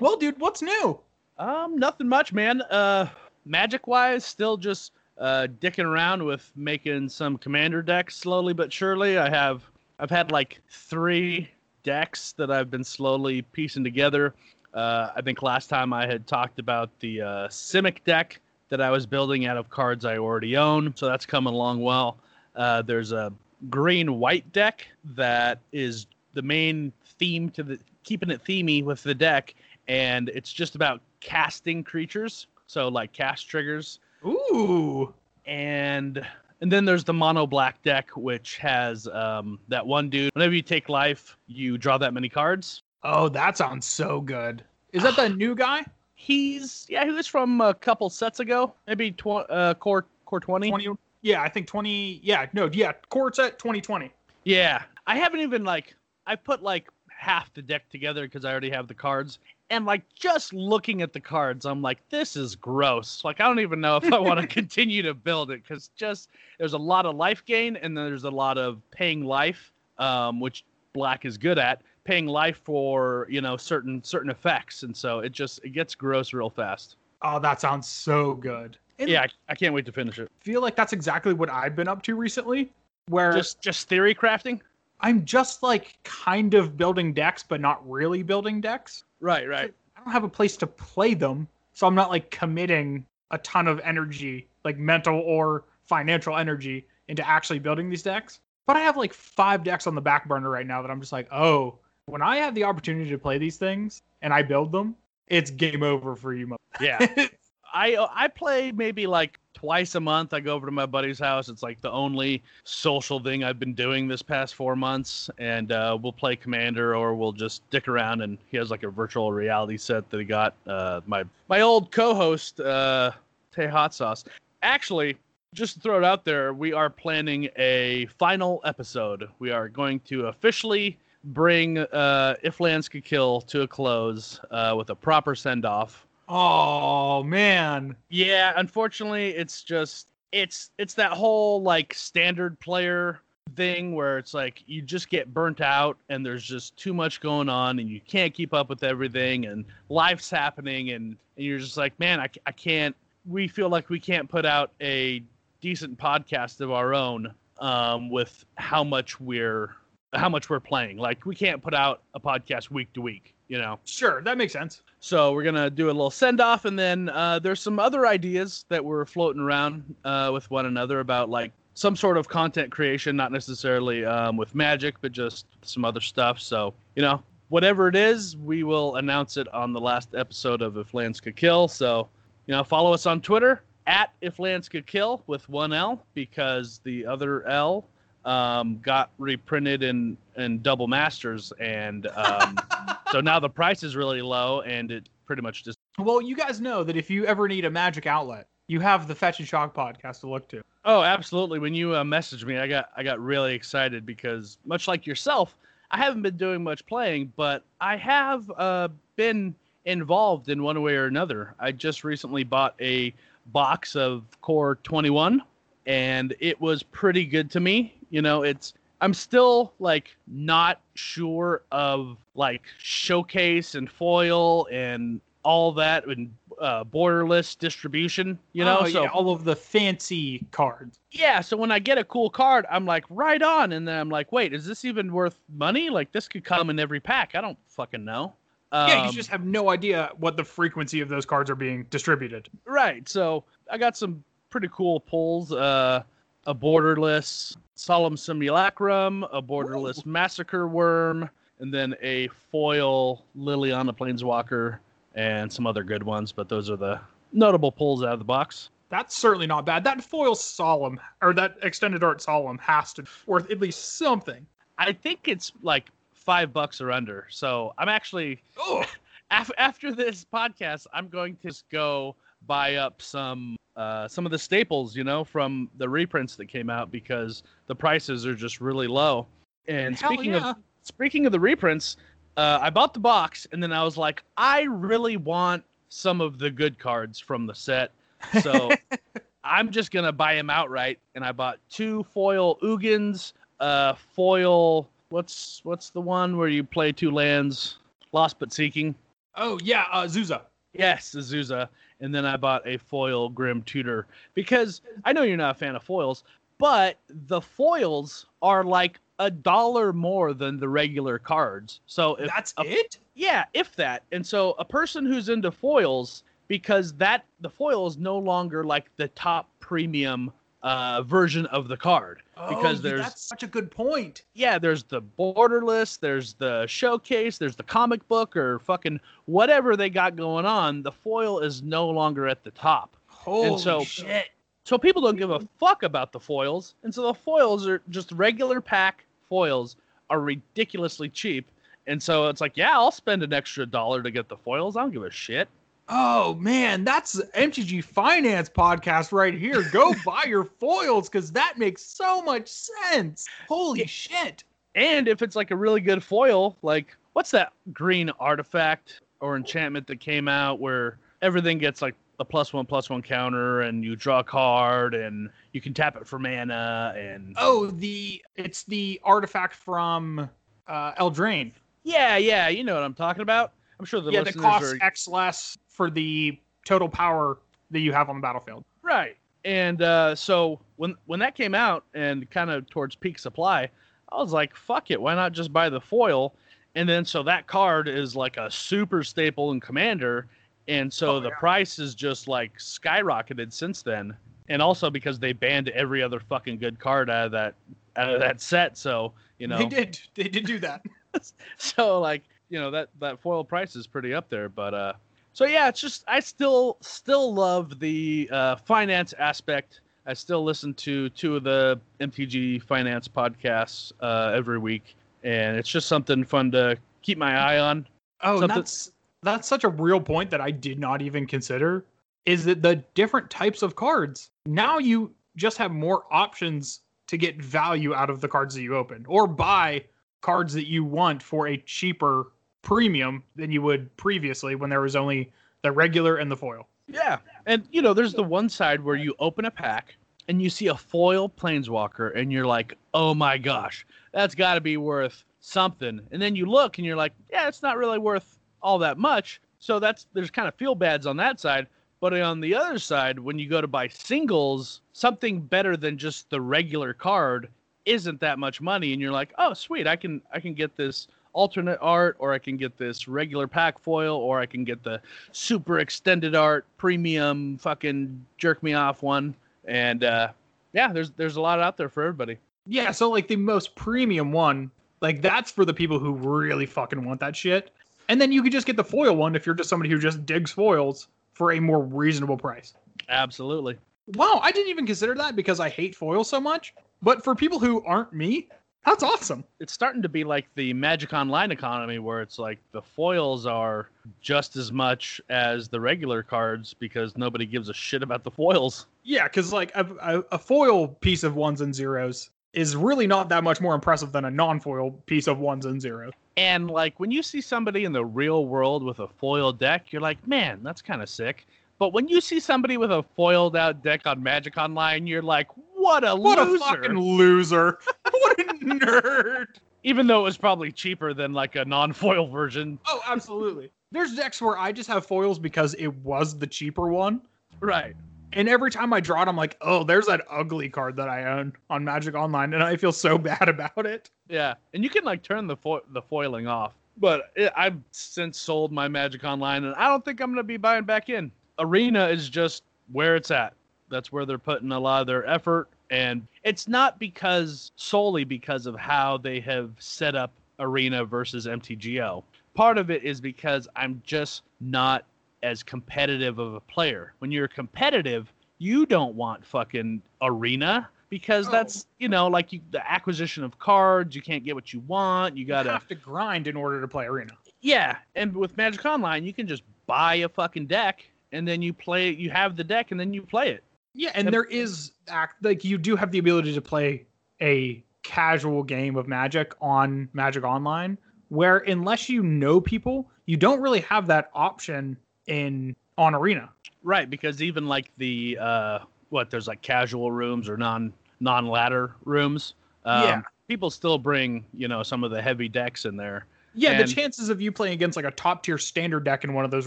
well, 0.00 0.16
dude, 0.16 0.38
what's 0.38 0.60
new? 0.60 1.00
Um, 1.38 1.76
nothing 1.76 2.08
much, 2.08 2.32
man. 2.32 2.60
Uh, 2.62 3.08
magic 3.46 3.86
wise, 3.86 4.24
still 4.24 4.56
just 4.56 4.92
uh 5.18 5.46
dicking 5.60 5.84
around 5.84 6.24
with 6.24 6.50
making 6.56 7.08
some 7.08 7.36
commander 7.36 7.82
decks 7.82 8.16
slowly 8.16 8.54
but 8.54 8.72
surely. 8.72 9.18
I 9.18 9.28
have 9.28 9.62
I've 9.98 10.10
had 10.10 10.30
like 10.30 10.60
three 10.68 11.50
decks 11.82 12.32
that 12.32 12.50
I've 12.50 12.70
been 12.70 12.84
slowly 12.84 13.42
piecing 13.42 13.84
together. 13.84 14.34
Uh, 14.74 15.10
I 15.14 15.20
think 15.22 15.42
last 15.42 15.68
time 15.68 15.92
I 15.92 16.06
had 16.06 16.26
talked 16.26 16.58
about 16.58 16.90
the 17.00 17.20
uh, 17.20 17.48
Simic 17.48 18.04
deck 18.04 18.40
that 18.72 18.80
I 18.80 18.88
was 18.88 19.04
building 19.04 19.44
out 19.44 19.58
of 19.58 19.68
cards 19.68 20.06
I 20.06 20.16
already 20.16 20.56
own, 20.56 20.94
so 20.96 21.06
that's 21.06 21.26
coming 21.26 21.52
along 21.52 21.82
well. 21.82 22.16
Uh, 22.56 22.80
there's 22.80 23.12
a 23.12 23.30
green 23.68 24.18
white 24.18 24.50
deck 24.54 24.86
that 25.14 25.60
is 25.72 26.06
the 26.32 26.40
main 26.40 26.90
theme 27.18 27.50
to 27.50 27.62
the 27.62 27.78
keeping 28.02 28.30
it 28.30 28.42
themey 28.44 28.82
with 28.82 29.02
the 29.02 29.14
deck, 29.14 29.54
and 29.88 30.30
it's 30.30 30.50
just 30.50 30.74
about 30.74 31.02
casting 31.20 31.84
creatures, 31.84 32.46
so 32.66 32.88
like 32.88 33.12
cast 33.12 33.46
triggers. 33.46 33.98
Ooh. 34.24 35.12
And 35.44 36.26
and 36.62 36.72
then 36.72 36.86
there's 36.86 37.04
the 37.04 37.12
mono 37.12 37.46
black 37.46 37.82
deck, 37.82 38.08
which 38.16 38.56
has 38.56 39.06
um, 39.08 39.58
that 39.68 39.86
one 39.86 40.08
dude. 40.08 40.32
Whenever 40.32 40.54
you 40.54 40.62
take 40.62 40.88
life, 40.88 41.36
you 41.46 41.76
draw 41.76 41.98
that 41.98 42.14
many 42.14 42.30
cards. 42.30 42.84
Oh, 43.02 43.28
that 43.28 43.58
sounds 43.58 43.84
so 43.84 44.22
good. 44.22 44.64
Is 44.94 45.02
that 45.02 45.14
the 45.14 45.28
new 45.36 45.54
guy? 45.54 45.84
He's 46.22 46.86
yeah, 46.88 47.04
he 47.04 47.10
was 47.10 47.26
from 47.26 47.60
a 47.60 47.74
couple 47.74 48.08
sets 48.08 48.38
ago, 48.38 48.72
maybe 48.86 49.10
tw- 49.10 49.50
uh, 49.50 49.74
core 49.74 50.06
core 50.24 50.38
20. 50.38 50.68
20 50.68 50.90
yeah, 51.20 51.42
I 51.42 51.48
think 51.48 51.66
20 51.66 52.20
yeah, 52.22 52.46
no, 52.52 52.70
yeah, 52.72 52.92
core 53.08 53.32
set 53.32 53.58
2020. 53.58 54.08
Yeah. 54.44 54.84
I 55.08 55.16
haven't 55.16 55.40
even 55.40 55.64
like 55.64 55.96
I 56.24 56.36
put 56.36 56.62
like 56.62 56.88
half 57.08 57.52
the 57.54 57.60
deck 57.60 57.88
together 57.90 58.22
because 58.26 58.44
I 58.44 58.52
already 58.52 58.70
have 58.70 58.86
the 58.86 58.94
cards. 58.94 59.40
And 59.70 59.84
like 59.84 60.04
just 60.14 60.52
looking 60.52 61.02
at 61.02 61.12
the 61.12 61.18
cards, 61.18 61.66
I'm 61.66 61.82
like, 61.82 61.98
this 62.08 62.36
is 62.36 62.54
gross. 62.54 63.24
Like 63.24 63.40
I 63.40 63.48
don't 63.48 63.58
even 63.58 63.80
know 63.80 63.96
if 63.96 64.12
I 64.12 64.20
want 64.20 64.40
to 64.40 64.46
continue 64.60 65.02
to 65.02 65.14
build 65.14 65.50
it 65.50 65.64
because 65.64 65.90
just 65.96 66.28
there's 66.56 66.74
a 66.74 66.78
lot 66.78 67.04
of 67.04 67.16
life 67.16 67.44
gain 67.44 67.74
and 67.74 67.98
there's 67.98 68.22
a 68.22 68.30
lot 68.30 68.58
of 68.58 68.80
paying 68.92 69.24
life, 69.24 69.72
um, 69.98 70.38
which 70.38 70.64
black 70.92 71.24
is 71.24 71.36
good 71.36 71.58
at 71.58 71.82
paying 72.04 72.26
life 72.26 72.60
for 72.64 73.26
you 73.30 73.40
know 73.40 73.56
certain 73.56 74.02
certain 74.02 74.30
effects, 74.30 74.82
and 74.82 74.96
so 74.96 75.20
it 75.20 75.32
just 75.32 75.60
it 75.64 75.70
gets 75.70 75.94
gross 75.94 76.32
real 76.32 76.50
fast. 76.50 76.96
Oh, 77.22 77.38
that 77.38 77.60
sounds 77.60 77.86
so 77.86 78.34
good. 78.34 78.76
And 78.98 79.08
yeah, 79.08 79.22
I, 79.22 79.28
I 79.48 79.54
can't 79.54 79.74
wait 79.74 79.86
to 79.86 79.92
finish 79.92 80.18
it. 80.18 80.30
Feel 80.40 80.60
like 80.60 80.76
that's 80.76 80.92
exactly 80.92 81.34
what 81.34 81.50
I've 81.50 81.76
been 81.76 81.88
up 81.88 82.02
to 82.02 82.16
recently. 82.16 82.72
Where 83.08 83.32
just 83.32 83.60
just 83.60 83.88
theory 83.88 84.14
crafting. 84.14 84.60
I'm 85.00 85.24
just 85.24 85.62
like 85.62 85.98
kind 86.04 86.54
of 86.54 86.76
building 86.76 87.12
decks, 87.12 87.42
but 87.42 87.60
not 87.60 87.88
really 87.88 88.22
building 88.22 88.60
decks. 88.60 89.04
Right, 89.20 89.48
right. 89.48 89.74
I 89.96 90.00
don't 90.00 90.12
have 90.12 90.24
a 90.24 90.28
place 90.28 90.56
to 90.58 90.66
play 90.66 91.14
them, 91.14 91.48
so 91.72 91.86
I'm 91.86 91.94
not 91.94 92.10
like 92.10 92.30
committing 92.30 93.04
a 93.32 93.38
ton 93.38 93.66
of 93.66 93.80
energy, 93.80 94.46
like 94.64 94.78
mental 94.78 95.18
or 95.18 95.64
financial 95.82 96.36
energy, 96.36 96.86
into 97.08 97.26
actually 97.28 97.58
building 97.58 97.90
these 97.90 98.02
decks. 98.02 98.40
But 98.66 98.76
I 98.76 98.80
have 98.80 98.96
like 98.96 99.12
five 99.12 99.64
decks 99.64 99.88
on 99.88 99.96
the 99.96 100.00
back 100.00 100.28
burner 100.28 100.48
right 100.48 100.66
now 100.66 100.82
that 100.82 100.90
I'm 100.90 101.00
just 101.00 101.12
like, 101.12 101.26
oh, 101.32 101.78
when 102.06 102.22
I 102.22 102.36
have 102.36 102.54
the 102.54 102.64
opportunity 102.64 103.10
to 103.10 103.18
play 103.18 103.38
these 103.38 103.56
things 103.56 104.02
and 104.22 104.32
I 104.32 104.42
build 104.42 104.72
them, 104.72 104.96
it's 105.28 105.50
game 105.50 105.82
over 105.82 106.16
for 106.16 106.34
you. 106.34 106.56
Yeah. 106.80 106.98
I 107.74 108.06
I 108.14 108.28
play 108.28 108.70
maybe 108.70 109.06
like 109.06 109.38
twice 109.54 109.94
a 109.94 110.00
month. 110.00 110.34
I 110.34 110.40
go 110.40 110.54
over 110.54 110.66
to 110.66 110.72
my 110.72 110.84
buddy's 110.84 111.18
house. 111.18 111.48
It's 111.48 111.62
like 111.62 111.80
the 111.80 111.90
only 111.90 112.42
social 112.64 113.18
thing 113.18 113.44
I've 113.44 113.58
been 113.58 113.72
doing 113.72 114.08
this 114.08 114.20
past 114.20 114.54
four 114.54 114.76
months, 114.76 115.30
and 115.38 115.72
uh, 115.72 115.96
we'll 116.02 116.12
play 116.12 116.36
Commander 116.36 116.94
or 116.94 117.14
we'll 117.14 117.32
just 117.32 117.62
dick 117.70 117.88
around. 117.88 118.20
And 118.20 118.36
he 118.48 118.58
has 118.58 118.70
like 118.70 118.82
a 118.82 118.90
virtual 118.90 119.32
reality 119.32 119.78
set 119.78 120.10
that 120.10 120.18
he 120.18 120.26
got. 120.26 120.54
Uh, 120.66 121.00
my 121.06 121.24
my 121.48 121.62
old 121.62 121.90
co-host 121.90 122.60
uh, 122.60 123.12
Tay 123.54 123.68
hot 123.68 123.94
sauce. 123.94 124.24
Actually, 124.62 125.16
just 125.54 125.74
to 125.74 125.80
throw 125.80 125.96
it 125.96 126.04
out 126.04 126.26
there, 126.26 126.52
we 126.52 126.74
are 126.74 126.90
planning 126.90 127.48
a 127.56 128.06
final 128.18 128.60
episode. 128.64 129.28
We 129.38 129.50
are 129.50 129.68
going 129.68 130.00
to 130.00 130.26
officially 130.26 130.98
bring 131.24 131.78
uh, 131.78 132.34
If 132.42 132.60
Lands 132.60 132.88
Could 132.88 133.04
Kill 133.04 133.40
to 133.42 133.62
a 133.62 133.68
close 133.68 134.40
uh, 134.50 134.74
with 134.76 134.90
a 134.90 134.94
proper 134.94 135.34
send 135.34 135.64
off. 135.64 136.06
Oh 136.28 137.22
man. 137.22 137.96
Yeah, 138.08 138.52
unfortunately, 138.56 139.30
it's 139.30 139.62
just 139.62 140.08
it's 140.32 140.70
it's 140.78 140.94
that 140.94 141.12
whole 141.12 141.62
like 141.62 141.92
standard 141.94 142.58
player 142.60 143.20
thing 143.54 143.94
where 143.94 144.18
it's 144.18 144.32
like 144.32 144.62
you 144.66 144.80
just 144.80 145.10
get 145.10 145.32
burnt 145.34 145.60
out 145.60 145.98
and 146.08 146.24
there's 146.24 146.44
just 146.44 146.76
too 146.76 146.94
much 146.94 147.20
going 147.20 147.48
on 147.48 147.78
and 147.78 147.88
you 147.88 148.00
can't 148.00 148.32
keep 148.32 148.54
up 148.54 148.68
with 148.68 148.82
everything 148.82 149.46
and 149.46 149.64
life's 149.90 150.30
happening 150.30 150.92
and, 150.92 151.16
and 151.36 151.46
you're 151.46 151.58
just 151.58 151.76
like 151.76 151.98
man 151.98 152.18
I, 152.20 152.28
I 152.46 152.52
can't 152.52 152.96
we 153.26 153.48
feel 153.48 153.68
like 153.68 153.90
we 153.90 154.00
can't 154.00 154.28
put 154.28 154.46
out 154.46 154.70
a 154.80 155.22
decent 155.60 155.98
podcast 155.98 156.60
of 156.60 156.70
our 156.70 156.94
own 156.94 157.32
um, 157.58 158.08
with 158.08 158.44
how 158.56 158.82
much 158.82 159.20
we're 159.20 159.76
how 160.14 160.28
much 160.28 160.50
we're 160.50 160.60
playing 160.60 160.96
like 160.98 161.24
we 161.26 161.34
can't 161.34 161.62
put 161.62 161.74
out 161.74 162.02
a 162.14 162.20
podcast 162.20 162.70
week 162.70 162.92
to 162.92 163.00
week 163.00 163.34
you 163.48 163.58
know 163.58 163.78
Sure, 163.84 164.22
that 164.22 164.36
makes 164.38 164.52
sense. 164.52 164.82
so 165.00 165.32
we're 165.32 165.42
gonna 165.42 165.70
do 165.70 165.86
a 165.86 165.88
little 165.88 166.10
send 166.10 166.40
off, 166.40 166.64
and 166.64 166.78
then 166.78 167.08
uh, 167.10 167.38
there's 167.38 167.60
some 167.60 167.78
other 167.78 168.06
ideas 168.06 168.64
that 168.68 168.84
we're 168.84 169.04
floating 169.04 169.42
around 169.42 169.94
uh, 170.04 170.30
with 170.32 170.50
one 170.50 170.66
another 170.66 171.00
about 171.00 171.28
like 171.30 171.52
some 171.74 171.96
sort 171.96 172.18
of 172.18 172.28
content 172.28 172.70
creation, 172.70 173.16
not 173.16 173.32
necessarily 173.32 174.04
um, 174.04 174.36
with 174.36 174.54
magic, 174.54 174.94
but 175.00 175.10
just 175.12 175.46
some 175.62 175.84
other 175.84 176.00
stuff. 176.00 176.38
So 176.40 176.74
you 176.96 177.02
know, 177.02 177.22
whatever 177.48 177.88
it 177.88 177.96
is, 177.96 178.36
we 178.36 178.62
will 178.62 178.96
announce 178.96 179.36
it 179.38 179.48
on 179.54 179.72
the 179.72 179.80
last 179.80 180.14
episode 180.14 180.60
of 180.62 180.76
If 180.76 180.92
Lands 180.94 181.20
Could 181.20 181.36
Kill. 181.36 181.68
So 181.68 182.08
you 182.46 182.52
know, 182.54 182.62
follow 182.64 182.92
us 182.92 183.06
on 183.06 183.20
Twitter 183.20 183.62
at 183.86 184.12
If 184.20 184.38
Lands 184.38 184.68
Could 184.68 184.86
Kill 184.86 185.22
with 185.26 185.48
one 185.48 185.72
L 185.72 186.04
because 186.14 186.80
the 186.84 187.04
other 187.06 187.46
L 187.48 187.86
um, 188.24 188.78
got 188.78 189.10
reprinted 189.18 189.82
in 189.82 190.16
in 190.36 190.60
double 190.62 190.86
masters, 190.86 191.52
and 191.60 192.06
um, 192.08 192.58
so 193.12 193.20
now 193.20 193.38
the 193.38 193.48
price 193.48 193.82
is 193.82 193.96
really 193.96 194.22
low, 194.22 194.60
and 194.62 194.90
it 194.90 195.08
pretty 195.26 195.42
much 195.42 195.64
just. 195.64 195.78
Well, 195.98 196.22
you 196.22 196.36
guys 196.36 196.60
know 196.60 196.84
that 196.84 196.96
if 196.96 197.10
you 197.10 197.26
ever 197.26 197.48
need 197.48 197.64
a 197.64 197.70
magic 197.70 198.06
outlet, 198.06 198.46
you 198.66 198.80
have 198.80 199.08
the 199.08 199.14
Fetch 199.14 199.38
and 199.38 199.48
Shock 199.48 199.74
podcast 199.74 200.20
to 200.20 200.28
look 200.28 200.48
to. 200.48 200.62
Oh, 200.84 201.02
absolutely! 201.02 201.58
When 201.58 201.74
you 201.74 201.94
uh, 201.94 202.04
messaged 202.04 202.44
me, 202.44 202.58
I 202.58 202.66
got 202.66 202.90
I 202.96 203.02
got 203.02 203.20
really 203.20 203.54
excited 203.54 204.06
because 204.06 204.58
much 204.64 204.88
like 204.88 205.06
yourself, 205.06 205.56
I 205.90 205.98
haven't 205.98 206.22
been 206.22 206.36
doing 206.36 206.62
much 206.62 206.84
playing, 206.86 207.32
but 207.36 207.64
I 207.80 207.96
have 207.96 208.50
uh, 208.56 208.88
been 209.16 209.54
involved 209.84 210.48
in 210.48 210.62
one 210.62 210.80
way 210.82 210.94
or 210.94 211.06
another. 211.06 211.54
I 211.58 211.72
just 211.72 212.04
recently 212.04 212.44
bought 212.44 212.74
a 212.80 213.12
box 213.46 213.96
of 213.96 214.24
Core 214.40 214.76
21, 214.82 215.42
and 215.86 216.34
it 216.40 216.60
was 216.60 216.82
pretty 216.82 217.26
good 217.26 217.50
to 217.52 217.60
me. 217.60 217.94
You 218.12 218.22
know, 218.22 218.42
it's 218.44 218.74
I'm 219.00 219.12
still 219.14 219.72
like 219.80 220.14
not 220.28 220.80
sure 220.94 221.62
of 221.72 222.16
like 222.36 222.62
showcase 222.78 223.74
and 223.74 223.90
foil 223.90 224.68
and 224.70 225.20
all 225.44 225.72
that 225.72 226.06
and 226.06 226.32
uh, 226.60 226.84
borderless 226.84 227.58
distribution. 227.58 228.38
You 228.52 228.64
know, 228.64 228.78
Oh, 228.82 228.88
so 228.88 229.02
yeah, 229.02 229.08
all 229.08 229.32
of 229.32 229.42
the 229.42 229.56
fancy 229.56 230.46
cards. 230.52 231.00
yeah, 231.10 231.40
so 231.40 231.56
when 231.56 231.72
I 231.72 231.80
get 231.80 231.98
a 231.98 232.04
cool 232.04 232.30
card, 232.30 232.64
I'm 232.70 232.86
like, 232.86 233.04
right 233.10 233.42
on. 233.42 233.72
And 233.72 233.88
then 233.88 233.98
I'm 233.98 234.08
like, 234.08 234.30
wait, 234.30 234.52
is 234.52 234.64
this 234.64 234.84
even 234.84 235.12
worth 235.12 235.40
money? 235.56 235.90
Like, 235.90 236.12
this 236.12 236.28
could 236.28 236.44
come 236.44 236.70
in 236.70 236.78
every 236.78 237.00
pack. 237.00 237.34
I 237.34 237.40
don't 237.40 237.58
fucking 237.66 238.04
know. 238.04 238.34
yeah, 238.72 239.02
you 239.02 239.08
Um, 239.08 239.14
just 239.14 239.30
have 239.30 239.44
no 239.44 239.70
idea 239.70 240.10
what 240.18 240.36
the 240.36 240.44
frequency 240.44 241.00
of 241.00 241.08
those 241.08 241.26
cards 241.26 241.50
are 241.50 241.56
being 241.56 241.84
distributed. 241.90 242.48
Right. 242.64 243.08
So 243.08 243.42
I 243.68 243.78
got 243.78 243.96
some 243.96 244.22
pretty 244.50 244.68
cool 244.72 245.00
pulls. 245.00 245.50
Uh, 245.52 246.04
a 246.46 246.54
borderless 246.54 247.56
solemn 247.74 248.16
simulacrum, 248.16 249.24
a 249.32 249.42
borderless 249.42 250.04
massacre 250.06 250.68
Wurm, 250.68 251.28
and 251.60 251.72
then 251.72 251.94
a 252.02 252.28
foil 252.50 253.24
Liliana 253.36 253.96
Planeswalker, 253.96 254.78
and 255.14 255.52
some 255.52 255.66
other 255.66 255.84
good 255.84 256.02
ones. 256.02 256.32
But 256.32 256.48
those 256.48 256.70
are 256.70 256.76
the 256.76 257.00
notable 257.32 257.72
pulls 257.72 258.02
out 258.02 258.12
of 258.14 258.18
the 258.18 258.24
box. 258.24 258.70
That's 258.88 259.16
certainly 259.16 259.46
not 259.46 259.64
bad. 259.64 259.84
That 259.84 260.02
foil 260.04 260.34
solemn 260.34 261.00
or 261.22 261.32
that 261.34 261.56
extended 261.62 262.04
art 262.04 262.20
solemn 262.20 262.58
has 262.58 262.92
to 262.94 263.02
be 263.04 263.08
worth 263.26 263.50
at 263.50 263.58
least 263.60 263.96
something. 263.96 264.46
I 264.78 264.92
think 264.92 265.28
it's 265.28 265.52
like 265.62 265.88
five 266.12 266.52
bucks 266.52 266.80
or 266.80 266.90
under. 266.92 267.26
So 267.30 267.72
I'm 267.78 267.88
actually 267.88 268.42
Oh, 268.58 268.84
af- 269.30 269.50
after 269.56 269.94
this 269.94 270.26
podcast, 270.32 270.86
I'm 270.92 271.08
going 271.08 271.36
to 271.36 271.42
just 271.42 271.68
go 271.70 272.16
buy 272.46 272.76
up 272.76 273.02
some 273.02 273.56
uh, 273.76 274.06
some 274.06 274.26
of 274.26 274.32
the 274.32 274.38
staples, 274.38 274.94
you 274.94 275.04
know, 275.04 275.24
from 275.24 275.70
the 275.78 275.88
reprints 275.88 276.36
that 276.36 276.46
came 276.46 276.68
out 276.68 276.90
because 276.90 277.42
the 277.66 277.74
prices 277.74 278.26
are 278.26 278.34
just 278.34 278.60
really 278.60 278.86
low. 278.86 279.26
And 279.66 279.98
Hell 279.98 280.12
speaking 280.12 280.32
yeah. 280.32 280.50
of 280.50 280.56
speaking 280.82 281.24
of 281.26 281.32
the 281.32 281.40
reprints, 281.40 281.96
uh, 282.36 282.58
I 282.60 282.70
bought 282.70 282.92
the 282.92 283.00
box 283.00 283.46
and 283.52 283.62
then 283.62 283.72
I 283.72 283.82
was 283.82 283.96
like, 283.96 284.22
I 284.36 284.62
really 284.62 285.16
want 285.16 285.64
some 285.88 286.20
of 286.20 286.38
the 286.38 286.50
good 286.50 286.78
cards 286.78 287.18
from 287.18 287.46
the 287.46 287.54
set, 287.54 287.92
so 288.40 288.70
I'm 289.44 289.70
just 289.70 289.90
gonna 289.90 290.12
buy 290.12 290.34
them 290.34 290.50
outright. 290.50 290.98
And 291.14 291.24
I 291.24 291.32
bought 291.32 291.58
two 291.70 292.04
foil 292.12 292.58
Ugins, 292.62 293.32
uh, 293.60 293.94
foil. 293.94 294.88
What's 295.08 295.60
what's 295.64 295.90
the 295.90 296.00
one 296.00 296.36
where 296.36 296.48
you 296.48 296.64
play 296.64 296.92
two 296.92 297.10
lands, 297.10 297.78
lost 298.12 298.38
but 298.38 298.52
seeking? 298.52 298.94
oh 299.36 299.58
yeah, 299.62 299.84
uh, 299.92 300.04
Zuza. 300.04 300.42
Yes, 300.72 301.14
Azusa. 301.14 301.68
And 302.02 302.14
then 302.14 302.26
I 302.26 302.36
bought 302.36 302.66
a 302.66 302.76
foil 302.76 303.28
Grim 303.30 303.62
Tutor 303.62 304.06
because 304.34 304.82
I 305.04 305.12
know 305.12 305.22
you're 305.22 305.36
not 305.36 305.56
a 305.56 305.58
fan 305.58 305.76
of 305.76 305.82
foils, 305.82 306.24
but 306.58 306.98
the 307.08 307.40
foils 307.40 308.26
are 308.42 308.64
like 308.64 309.00
a 309.18 309.30
dollar 309.30 309.92
more 309.92 310.34
than 310.34 310.58
the 310.58 310.68
regular 310.68 311.18
cards. 311.18 311.80
So 311.86 312.16
if, 312.16 312.28
That's 312.28 312.54
a- 312.58 312.64
it. 312.66 312.98
yeah, 313.14 313.44
if 313.54 313.74
that. 313.76 314.02
And 314.12 314.26
so 314.26 314.56
a 314.58 314.64
person 314.64 315.06
who's 315.06 315.28
into 315.28 315.50
foils 315.52 316.24
because 316.48 316.92
that 316.94 317.24
the 317.40 317.48
foil 317.48 317.86
is 317.86 317.96
no 317.96 318.18
longer 318.18 318.64
like 318.64 318.90
the 318.96 319.08
top 319.08 319.48
premium 319.60 320.32
uh, 320.62 321.02
version 321.02 321.46
of 321.46 321.68
the 321.68 321.76
card 321.76 322.22
because 322.48 322.78
Oh, 322.78 322.82
there's 322.82 323.00
that's 323.02 323.22
such 323.22 323.42
a 323.42 323.46
good 323.46 323.70
point. 323.70 324.22
yeah, 324.34 324.58
there's 324.58 324.84
the 324.84 325.02
borderless, 325.18 325.98
there's 325.98 326.34
the 326.34 326.66
showcase, 326.66 327.38
there's 327.38 327.56
the 327.56 327.62
comic 327.64 328.06
book 328.08 328.36
or 328.36 328.58
fucking 328.60 329.00
whatever 329.26 329.76
they 329.76 329.90
got 329.90 330.14
going 330.16 330.46
on. 330.46 330.82
The 330.82 330.92
foil 330.92 331.40
is 331.40 331.62
no 331.62 331.88
longer 331.88 332.28
at 332.28 332.44
the 332.44 332.50
top. 332.52 332.96
Holy 333.08 333.58
so- 333.60 333.82
shit! 333.84 334.26
So 334.64 334.78
people 334.78 335.02
don't 335.02 335.16
give 335.16 335.30
a 335.30 335.40
fuck 335.58 335.82
about 335.82 336.12
the 336.12 336.20
foils. 336.20 336.74
And 336.84 336.94
so 336.94 337.02
the 337.02 337.14
foils 337.14 337.66
are 337.66 337.82
just 337.90 338.12
regular 338.12 338.60
pack 338.60 339.04
foils 339.28 339.74
are 340.10 340.20
ridiculously 340.20 341.08
cheap. 341.08 341.50
And 341.88 342.00
so 342.00 342.28
it's 342.28 342.40
like, 342.40 342.56
yeah, 342.56 342.70
I'll 342.74 342.92
spend 342.92 343.24
an 343.24 343.32
extra 343.32 343.66
dollar 343.66 344.02
to 344.04 344.10
get 344.12 344.28
the 344.28 344.36
foils. 344.36 344.76
I 344.76 344.82
don't 344.82 344.92
give 344.92 345.02
a 345.02 345.10
shit. 345.10 345.48
Oh 345.94 346.34
man, 346.36 346.84
that's 346.84 347.12
the 347.12 347.24
MTG 347.34 347.84
Finance 347.84 348.48
podcast 348.48 349.12
right 349.12 349.34
here. 349.34 349.62
Go 349.62 349.92
buy 350.06 350.24
your 350.26 350.44
foils 350.44 351.10
because 351.10 351.30
that 351.32 351.58
makes 351.58 351.82
so 351.84 352.22
much 352.22 352.48
sense. 352.48 353.26
Holy 353.46 353.80
Yeah. 353.80 353.86
shit! 353.86 354.44
And 354.74 355.06
if 355.06 355.20
it's 355.20 355.36
like 355.36 355.50
a 355.50 355.56
really 355.56 355.82
good 355.82 356.02
foil, 356.02 356.56
like 356.62 356.96
what's 357.12 357.30
that 357.32 357.52
green 357.74 358.08
artifact 358.18 359.02
or 359.20 359.36
enchantment 359.36 359.86
that 359.88 360.00
came 360.00 360.28
out 360.28 360.60
where 360.60 360.96
everything 361.20 361.58
gets 361.58 361.82
like 361.82 361.94
a 362.18 362.24
plus 362.24 362.54
one 362.54 362.64
plus 362.64 362.88
one 362.88 363.02
counter 363.02 363.60
and 363.60 363.84
you 363.84 363.94
draw 363.94 364.20
a 364.20 364.24
card 364.24 364.94
and 364.94 365.28
you 365.52 365.60
can 365.60 365.74
tap 365.74 365.96
it 365.96 366.06
for 366.06 366.18
mana 366.18 366.94
and 366.96 367.34
Oh, 367.38 367.66
the 367.66 368.22
it's 368.36 368.62
the 368.64 368.98
artifact 369.04 369.54
from 369.54 370.30
uh, 370.66 370.94
Eldraine. 370.94 371.52
yeah, 371.84 372.16
yeah, 372.16 372.48
you 372.48 372.64
know 372.64 372.74
what 372.74 372.82
I'm 372.82 372.94
talking 372.94 373.20
about. 373.22 373.52
I'm 373.78 373.84
sure 373.84 374.00
the 374.00 374.10
yeah, 374.12 374.20
that 374.20 374.26
listeners 374.36 374.42
costs 374.42 374.72
are 374.72 374.78
X 374.80 375.06
less 375.08 375.58
for 375.72 375.90
the 375.90 376.38
total 376.64 376.88
power 376.88 377.38
that 377.70 377.80
you 377.80 377.92
have 377.92 378.08
on 378.08 378.16
the 378.16 378.22
battlefield. 378.22 378.64
right. 378.82 379.16
And 379.44 379.82
uh, 379.82 380.14
so 380.14 380.60
when 380.76 380.94
when 381.06 381.18
that 381.18 381.34
came 381.34 381.52
out 381.52 381.84
and 381.94 382.30
kind 382.30 382.48
of 382.48 382.70
towards 382.70 382.94
peak 382.94 383.18
supply, 383.18 383.68
I 384.12 384.16
was 384.16 384.32
like, 384.32 384.54
fuck 384.54 384.92
it, 384.92 385.00
why 385.00 385.16
not 385.16 385.32
just 385.32 385.52
buy 385.52 385.68
the 385.68 385.80
foil? 385.80 386.34
And 386.76 386.88
then 386.88 387.04
so 387.04 387.24
that 387.24 387.48
card 387.48 387.88
is 387.88 388.14
like 388.14 388.36
a 388.36 388.48
super 388.50 389.02
staple 389.02 389.50
in 389.50 389.58
Commander, 389.58 390.28
and 390.68 390.92
so 390.92 391.16
Oh, 391.16 391.20
the 391.20 391.30
yeah. 391.30 391.38
price 391.40 391.80
is 391.80 391.96
just 391.96 392.28
like 392.28 392.56
skyrocketed 392.58 393.52
since 393.52 393.82
then. 393.82 394.16
And 394.48 394.62
also 394.62 394.90
because 394.90 395.18
they 395.18 395.32
banned 395.32 395.70
every 395.70 396.02
other 396.04 396.20
fucking 396.20 396.58
good 396.58 396.78
card 396.78 397.10
out 397.10 397.26
of 397.26 397.32
that 397.32 397.54
out 397.96 398.14
of 398.14 398.20
that 398.20 398.40
set, 398.40 398.78
so 398.78 399.12
you 399.40 399.48
know 399.48 399.58
They 399.58 399.66
did. 399.66 399.98
They 400.14 400.28
did 400.28 400.46
do 400.46 400.60
that. 400.60 400.84
so 401.58 401.98
like 402.00 402.22
you 402.48 402.60
know 402.60 402.70
that 402.70 402.90
that 403.00 403.20
foil 403.20 403.42
price 403.44 403.74
is 403.74 403.88
pretty 403.88 404.14
up 404.14 404.28
there 404.30 404.48
but 404.48 404.72
uh 404.72 404.92
so 405.32 405.44
yeah 405.44 405.68
it's 405.68 405.80
just 405.80 406.04
i 406.08 406.20
still 406.20 406.76
still 406.80 407.32
love 407.34 407.78
the 407.80 408.28
uh 408.32 408.56
finance 408.56 409.12
aspect 409.18 409.80
i 410.06 410.12
still 410.14 410.44
listen 410.44 410.74
to 410.74 411.08
two 411.10 411.36
of 411.36 411.44
the 411.44 411.80
mtg 412.00 412.62
finance 412.62 413.08
podcasts 413.08 413.92
uh 414.00 414.32
every 414.34 414.58
week 414.58 414.94
and 415.22 415.56
it's 415.56 415.68
just 415.68 415.88
something 415.88 416.24
fun 416.24 416.50
to 416.50 416.76
keep 417.02 417.18
my 417.18 417.36
eye 417.36 417.58
on 417.58 417.86
Oh, 418.24 418.38
Something- 418.38 418.56
that's 418.58 418.92
that's 419.24 419.48
such 419.48 419.64
a 419.64 419.68
real 419.68 420.00
point 420.00 420.30
that 420.30 420.40
I 420.40 420.50
did 420.52 420.78
not 420.80 421.00
even 421.02 421.26
consider. 421.26 421.84
is 422.26 422.44
that 422.44 422.60
the 422.62 422.76
different 422.94 423.30
types 423.30 423.62
of 423.62 423.74
cards 423.74 424.30
now 424.46 424.78
you 424.78 425.12
just 425.36 425.56
have 425.58 425.72
more 425.72 426.04
options 426.12 426.80
to 427.08 427.16
get 427.16 427.42
value 427.42 427.94
out 427.94 428.10
of 428.10 428.20
the 428.20 428.28
cards 428.28 428.54
that 428.54 428.62
you 428.62 428.76
open 428.76 429.04
or 429.08 429.26
buy 429.26 429.82
cards 430.20 430.52
that 430.54 430.68
you 430.68 430.84
want 430.84 431.20
for 431.20 431.48
a 431.48 431.56
cheaper 431.66 432.30
premium 432.62 433.22
than 433.36 433.50
you 433.50 433.60
would 433.62 433.94
previously 433.96 434.54
when 434.54 434.70
there 434.70 434.80
was 434.80 434.96
only 434.96 435.30
the 435.62 435.70
regular 435.72 436.16
and 436.16 436.30
the 436.30 436.36
foil. 436.36 436.68
Yeah. 436.88 437.18
And 437.46 437.66
you 437.70 437.82
know, 437.82 437.94
there's 437.94 438.14
the 438.14 438.22
one 438.22 438.48
side 438.48 438.82
where 438.82 438.96
you 438.96 439.14
open 439.18 439.44
a 439.44 439.50
pack 439.50 439.94
and 440.28 440.40
you 440.40 440.50
see 440.50 440.68
a 440.68 440.76
foil 440.76 441.28
planeswalker 441.28 442.16
and 442.16 442.32
you're 442.32 442.46
like, 442.46 442.76
"Oh 442.94 443.14
my 443.14 443.38
gosh, 443.38 443.86
that's 444.12 444.34
got 444.34 444.54
to 444.54 444.60
be 444.60 444.76
worth 444.76 445.24
something." 445.40 446.00
And 446.10 446.22
then 446.22 446.36
you 446.36 446.46
look 446.46 446.78
and 446.78 446.86
you're 446.86 446.96
like, 446.96 447.12
"Yeah, 447.30 447.48
it's 447.48 447.62
not 447.62 447.76
really 447.76 447.98
worth 447.98 448.38
all 448.62 448.78
that 448.78 448.98
much." 448.98 449.40
So 449.58 449.78
that's 449.78 450.06
there's 450.12 450.30
kind 450.30 450.48
of 450.48 450.54
feel 450.54 450.74
bads 450.74 451.06
on 451.06 451.16
that 451.18 451.40
side. 451.40 451.66
But 452.00 452.20
on 452.20 452.40
the 452.40 452.54
other 452.54 452.80
side, 452.80 453.20
when 453.20 453.38
you 453.38 453.48
go 453.48 453.60
to 453.60 453.68
buy 453.68 453.86
singles, 453.86 454.80
something 454.92 455.40
better 455.40 455.76
than 455.76 455.96
just 455.96 456.30
the 456.30 456.40
regular 456.40 456.92
card 456.94 457.48
isn't 457.84 458.20
that 458.20 458.40
much 458.40 458.60
money 458.60 458.92
and 458.92 459.00
you're 459.00 459.12
like, 459.12 459.32
"Oh, 459.38 459.54
sweet, 459.54 459.86
I 459.86 459.96
can 459.96 460.20
I 460.32 460.40
can 460.40 460.54
get 460.54 460.76
this 460.76 461.08
alternate 461.32 461.78
art 461.80 462.16
or 462.18 462.32
I 462.32 462.38
can 462.38 462.56
get 462.56 462.76
this 462.76 463.08
regular 463.08 463.46
pack 463.46 463.78
foil 463.78 464.16
or 464.16 464.40
I 464.40 464.46
can 464.46 464.64
get 464.64 464.82
the 464.82 465.00
super 465.32 465.78
extended 465.78 466.34
art 466.34 466.66
premium 466.78 467.58
fucking 467.58 468.24
jerk 468.38 468.62
me 468.62 468.74
off 468.74 469.02
one." 469.02 469.34
And 469.64 470.04
uh 470.04 470.28
yeah, 470.72 470.92
there's 470.92 471.10
there's 471.12 471.36
a 471.36 471.40
lot 471.40 471.60
out 471.60 471.76
there 471.76 471.88
for 471.88 472.02
everybody. 472.02 472.38
Yeah, 472.66 472.92
so 472.92 473.10
like 473.10 473.28
the 473.28 473.36
most 473.36 473.74
premium 473.74 474.32
one, 474.32 474.70
like 475.00 475.20
that's 475.20 475.50
for 475.50 475.64
the 475.64 475.74
people 475.74 475.98
who 475.98 476.12
really 476.12 476.66
fucking 476.66 477.04
want 477.04 477.20
that 477.20 477.36
shit. 477.36 477.70
And 478.08 478.20
then 478.20 478.32
you 478.32 478.42
could 478.42 478.52
just 478.52 478.66
get 478.66 478.76
the 478.76 478.84
foil 478.84 479.16
one 479.16 479.34
if 479.34 479.46
you're 479.46 479.54
just 479.54 479.68
somebody 479.68 479.90
who 479.90 479.98
just 479.98 480.24
digs 480.26 480.50
foils 480.50 481.08
for 481.34 481.52
a 481.52 481.60
more 481.60 481.80
reasonable 481.80 482.36
price. 482.36 482.74
Absolutely. 483.08 483.78
Wow, 484.14 484.40
I 484.42 484.50
didn't 484.52 484.70
even 484.70 484.86
consider 484.86 485.14
that 485.14 485.36
because 485.36 485.60
I 485.60 485.68
hate 485.68 485.94
foil 485.94 486.24
so 486.24 486.40
much. 486.40 486.74
But 487.02 487.24
for 487.24 487.34
people 487.34 487.58
who 487.58 487.82
aren't 487.84 488.12
me, 488.12 488.48
that's 488.84 489.02
awesome. 489.02 489.44
It's 489.60 489.72
starting 489.72 490.02
to 490.02 490.08
be 490.08 490.24
like 490.24 490.48
the 490.54 490.72
Magic 490.72 491.12
Online 491.12 491.52
economy 491.52 491.98
where 491.98 492.20
it's 492.20 492.38
like 492.38 492.58
the 492.72 492.82
foils 492.82 493.46
are 493.46 493.90
just 494.20 494.56
as 494.56 494.72
much 494.72 495.20
as 495.28 495.68
the 495.68 495.80
regular 495.80 496.22
cards 496.22 496.74
because 496.74 497.16
nobody 497.16 497.46
gives 497.46 497.68
a 497.68 497.74
shit 497.74 498.02
about 498.02 498.24
the 498.24 498.30
foils. 498.30 498.86
Yeah, 499.04 499.24
because 499.24 499.52
like 499.52 499.70
a, 499.74 499.86
a, 500.00 500.18
a 500.32 500.38
foil 500.38 500.88
piece 500.88 501.22
of 501.22 501.36
ones 501.36 501.60
and 501.60 501.74
zeros 501.74 502.30
is 502.52 502.76
really 502.76 503.06
not 503.06 503.28
that 503.30 503.44
much 503.44 503.60
more 503.60 503.74
impressive 503.74 504.12
than 504.12 504.24
a 504.24 504.30
non-foil 504.30 504.90
piece 505.06 505.26
of 505.26 505.38
ones 505.38 505.64
and 505.64 505.80
zeros. 505.80 506.12
And 506.36 506.70
like 506.70 506.98
when 507.00 507.10
you 507.10 507.22
see 507.22 507.40
somebody 507.40 507.84
in 507.84 507.92
the 507.92 508.04
real 508.04 508.46
world 508.46 508.82
with 508.82 508.98
a 508.98 509.08
foil 509.08 509.52
deck, 509.52 509.92
you're 509.92 510.02
like, 510.02 510.26
man, 510.26 510.60
that's 510.62 510.82
kind 510.82 511.02
of 511.02 511.08
sick. 511.08 511.46
But 511.78 511.92
when 511.92 512.06
you 512.08 512.20
see 512.20 512.38
somebody 512.38 512.76
with 512.76 512.92
a 512.92 513.02
foiled 513.16 513.56
out 513.56 513.82
deck 513.82 514.06
on 514.06 514.22
Magic 514.22 514.56
Online, 514.56 515.06
you're 515.06 515.22
like, 515.22 515.48
what 515.74 516.04
a 516.06 516.14
What 516.14 516.38
loser. 516.38 516.56
a 516.56 516.58
fucking 516.68 516.96
loser! 516.98 517.78
what 518.10 518.38
a 518.40 518.44
nerd! 518.64 519.46
Even 519.82 520.06
though 520.06 520.20
it 520.20 520.24
was 520.24 520.36
probably 520.36 520.70
cheaper 520.70 521.12
than 521.12 521.32
like 521.32 521.56
a 521.56 521.64
non-foil 521.64 522.28
version. 522.28 522.78
Oh, 522.86 523.00
absolutely. 523.08 523.70
There's 523.90 524.14
decks 524.14 524.40
where 524.40 524.56
I 524.56 524.70
just 524.70 524.88
have 524.88 525.04
foils 525.06 525.38
because 525.40 525.74
it 525.74 525.92
was 525.96 526.38
the 526.38 526.46
cheaper 526.46 526.88
one. 526.88 527.20
Right. 527.58 527.96
And 528.34 528.48
every 528.48 528.70
time 528.70 528.92
I 528.92 529.00
draw 529.00 529.22
it, 529.22 529.28
I'm 529.28 529.36
like, 529.36 529.56
oh, 529.60 529.82
there's 529.84 530.06
that 530.06 530.22
ugly 530.30 530.68
card 530.68 530.96
that 530.96 531.08
I 531.08 531.24
own 531.24 531.52
on 531.68 531.84
Magic 531.84 532.14
Online, 532.14 532.54
and 532.54 532.62
I 532.62 532.76
feel 532.76 532.92
so 532.92 533.18
bad 533.18 533.48
about 533.48 533.84
it. 533.84 534.08
Yeah, 534.28 534.54
and 534.72 534.82
you 534.84 534.88
can 534.88 535.04
like 535.04 535.22
turn 535.22 535.46
the 535.46 535.56
fo- 535.56 535.82
the 535.90 536.00
foiling 536.00 536.46
off. 536.46 536.72
But 536.96 537.32
it, 537.36 537.52
I've 537.56 537.76
since 537.90 538.38
sold 538.38 538.72
my 538.72 538.86
Magic 538.88 539.24
Online, 539.24 539.64
and 539.64 539.74
I 539.74 539.88
don't 539.88 540.02
think 540.04 540.20
I'm 540.20 540.30
gonna 540.30 540.42
be 540.44 540.56
buying 540.56 540.84
back 540.84 541.08
in. 541.10 541.30
Arena 541.58 542.06
is 542.08 542.28
just 542.28 542.62
where 542.92 543.16
it's 543.16 543.30
at. 543.30 543.54
That's 543.88 544.10
where 544.12 544.24
they're 544.24 544.38
putting 544.38 544.72
a 544.72 544.78
lot 544.80 545.00
of 545.02 545.06
their 545.06 545.26
effort, 545.28 545.68
and 545.90 546.26
it's 546.44 546.66
not 546.66 546.98
because 546.98 547.72
solely 547.76 548.24
because 548.24 548.66
of 548.66 548.74
how 548.76 549.18
they 549.18 549.38
have 549.40 549.70
set 549.78 550.14
up 550.14 550.32
Arena 550.58 551.04
versus 551.04 551.46
MTGO. 551.46 552.22
Part 552.54 552.78
of 552.78 552.90
it 552.90 553.02
is 553.04 553.20
because 553.20 553.68
I'm 553.76 554.00
just 554.04 554.42
not 554.60 555.04
as 555.42 555.62
competitive 555.62 556.38
of 556.38 556.54
a 556.54 556.60
player. 556.60 557.14
When 557.18 557.30
you're 557.32 557.48
competitive, 557.48 558.32
you 558.58 558.86
don't 558.86 559.14
want 559.14 559.44
fucking 559.44 560.00
Arena 560.22 560.88
because 561.10 561.48
Oh. 561.48 561.50
that's 561.50 561.86
you 561.98 562.08
know 562.08 562.28
like 562.28 562.52
you, 562.52 562.60
the 562.70 562.90
acquisition 562.90 563.44
of 563.44 563.58
cards. 563.58 564.14
You 564.16 564.22
can't 564.22 564.44
get 564.44 564.54
what 564.54 564.72
you 564.72 564.80
want. 564.80 565.36
You 565.36 565.40
You 565.42 565.48
gotta 565.48 565.72
have 565.72 565.88
to 565.88 565.94
grind 565.94 566.46
in 566.46 566.56
order 566.56 566.80
to 566.80 566.88
play 566.88 567.04
Arena. 567.06 567.32
yeah. 567.60 567.96
And 568.14 568.34
with 568.34 568.56
Magic 568.56 568.84
Online, 568.86 569.24
you 569.26 569.32
can 569.34 569.46
just 569.46 569.62
buy 569.86 570.16
a 570.16 570.28
fucking 570.28 570.66
deck 570.66 571.04
and 571.32 571.46
then 571.46 571.62
you 571.62 571.72
play. 571.72 572.10
You 572.10 572.30
have 572.30 572.56
the 572.56 572.64
deck 572.64 572.90
and 572.90 573.00
then 573.00 573.12
you 573.14 573.22
play 573.22 573.50
it. 573.50 573.64
Yeah, 573.94 574.10
and 574.14 574.26
Yep. 574.26 574.32
there 574.32 574.44
is 574.44 574.92
act 575.08 575.44
like 575.44 575.64
you 575.64 575.76
do 575.78 575.96
have 575.96 576.10
the 576.10 576.18
ability 576.18 576.54
to 576.54 576.62
play 576.62 577.04
a 577.40 577.82
casual 578.02 578.62
game 578.62 578.96
of 578.96 579.06
Magic 579.08 579.54
on 579.60 580.08
Magic 580.12 580.44
Online, 580.44 580.96
where 581.28 581.58
unless 581.58 582.08
you 582.08 582.22
know 582.22 582.60
people, 582.60 583.10
you 583.26 583.36
don't 583.36 583.60
really 583.60 583.80
have 583.80 584.06
that 584.06 584.30
option 584.34 584.96
in 585.26 585.76
on 585.98 586.14
Arena. 586.14 586.48
Right, 586.82 587.08
because 587.08 587.42
even 587.42 587.66
like 587.68 587.90
the 587.98 588.38
uh 588.40 588.78
what 589.10 589.28
there's 589.30 589.46
like 589.46 589.60
casual 589.62 590.10
rooms 590.10 590.48
or 590.48 590.56
non 590.56 590.92
non 591.20 591.46
ladder 591.46 591.94
rooms. 592.04 592.54
Um, 592.84 593.02
Yeah. 593.04 593.22
People 593.48 593.70
still 593.70 593.98
bring 593.98 594.44
you 594.54 594.66
know 594.68 594.82
some 594.82 595.04
of 595.04 595.10
the 595.10 595.20
heavy 595.20 595.48
decks 595.48 595.84
in 595.84 595.96
there. 595.96 596.24
Yeah, 596.54 596.70
And- 596.72 596.88
the 596.88 596.92
chances 596.92 597.28
of 597.28 597.40
you 597.42 597.52
playing 597.52 597.74
against 597.74 597.96
like 597.96 598.06
a 598.06 598.10
top 598.10 598.42
tier 598.42 598.56
standard 598.58 599.04
deck 599.04 599.22
in 599.24 599.34
one 599.34 599.44
of 599.44 599.50
those 599.50 599.66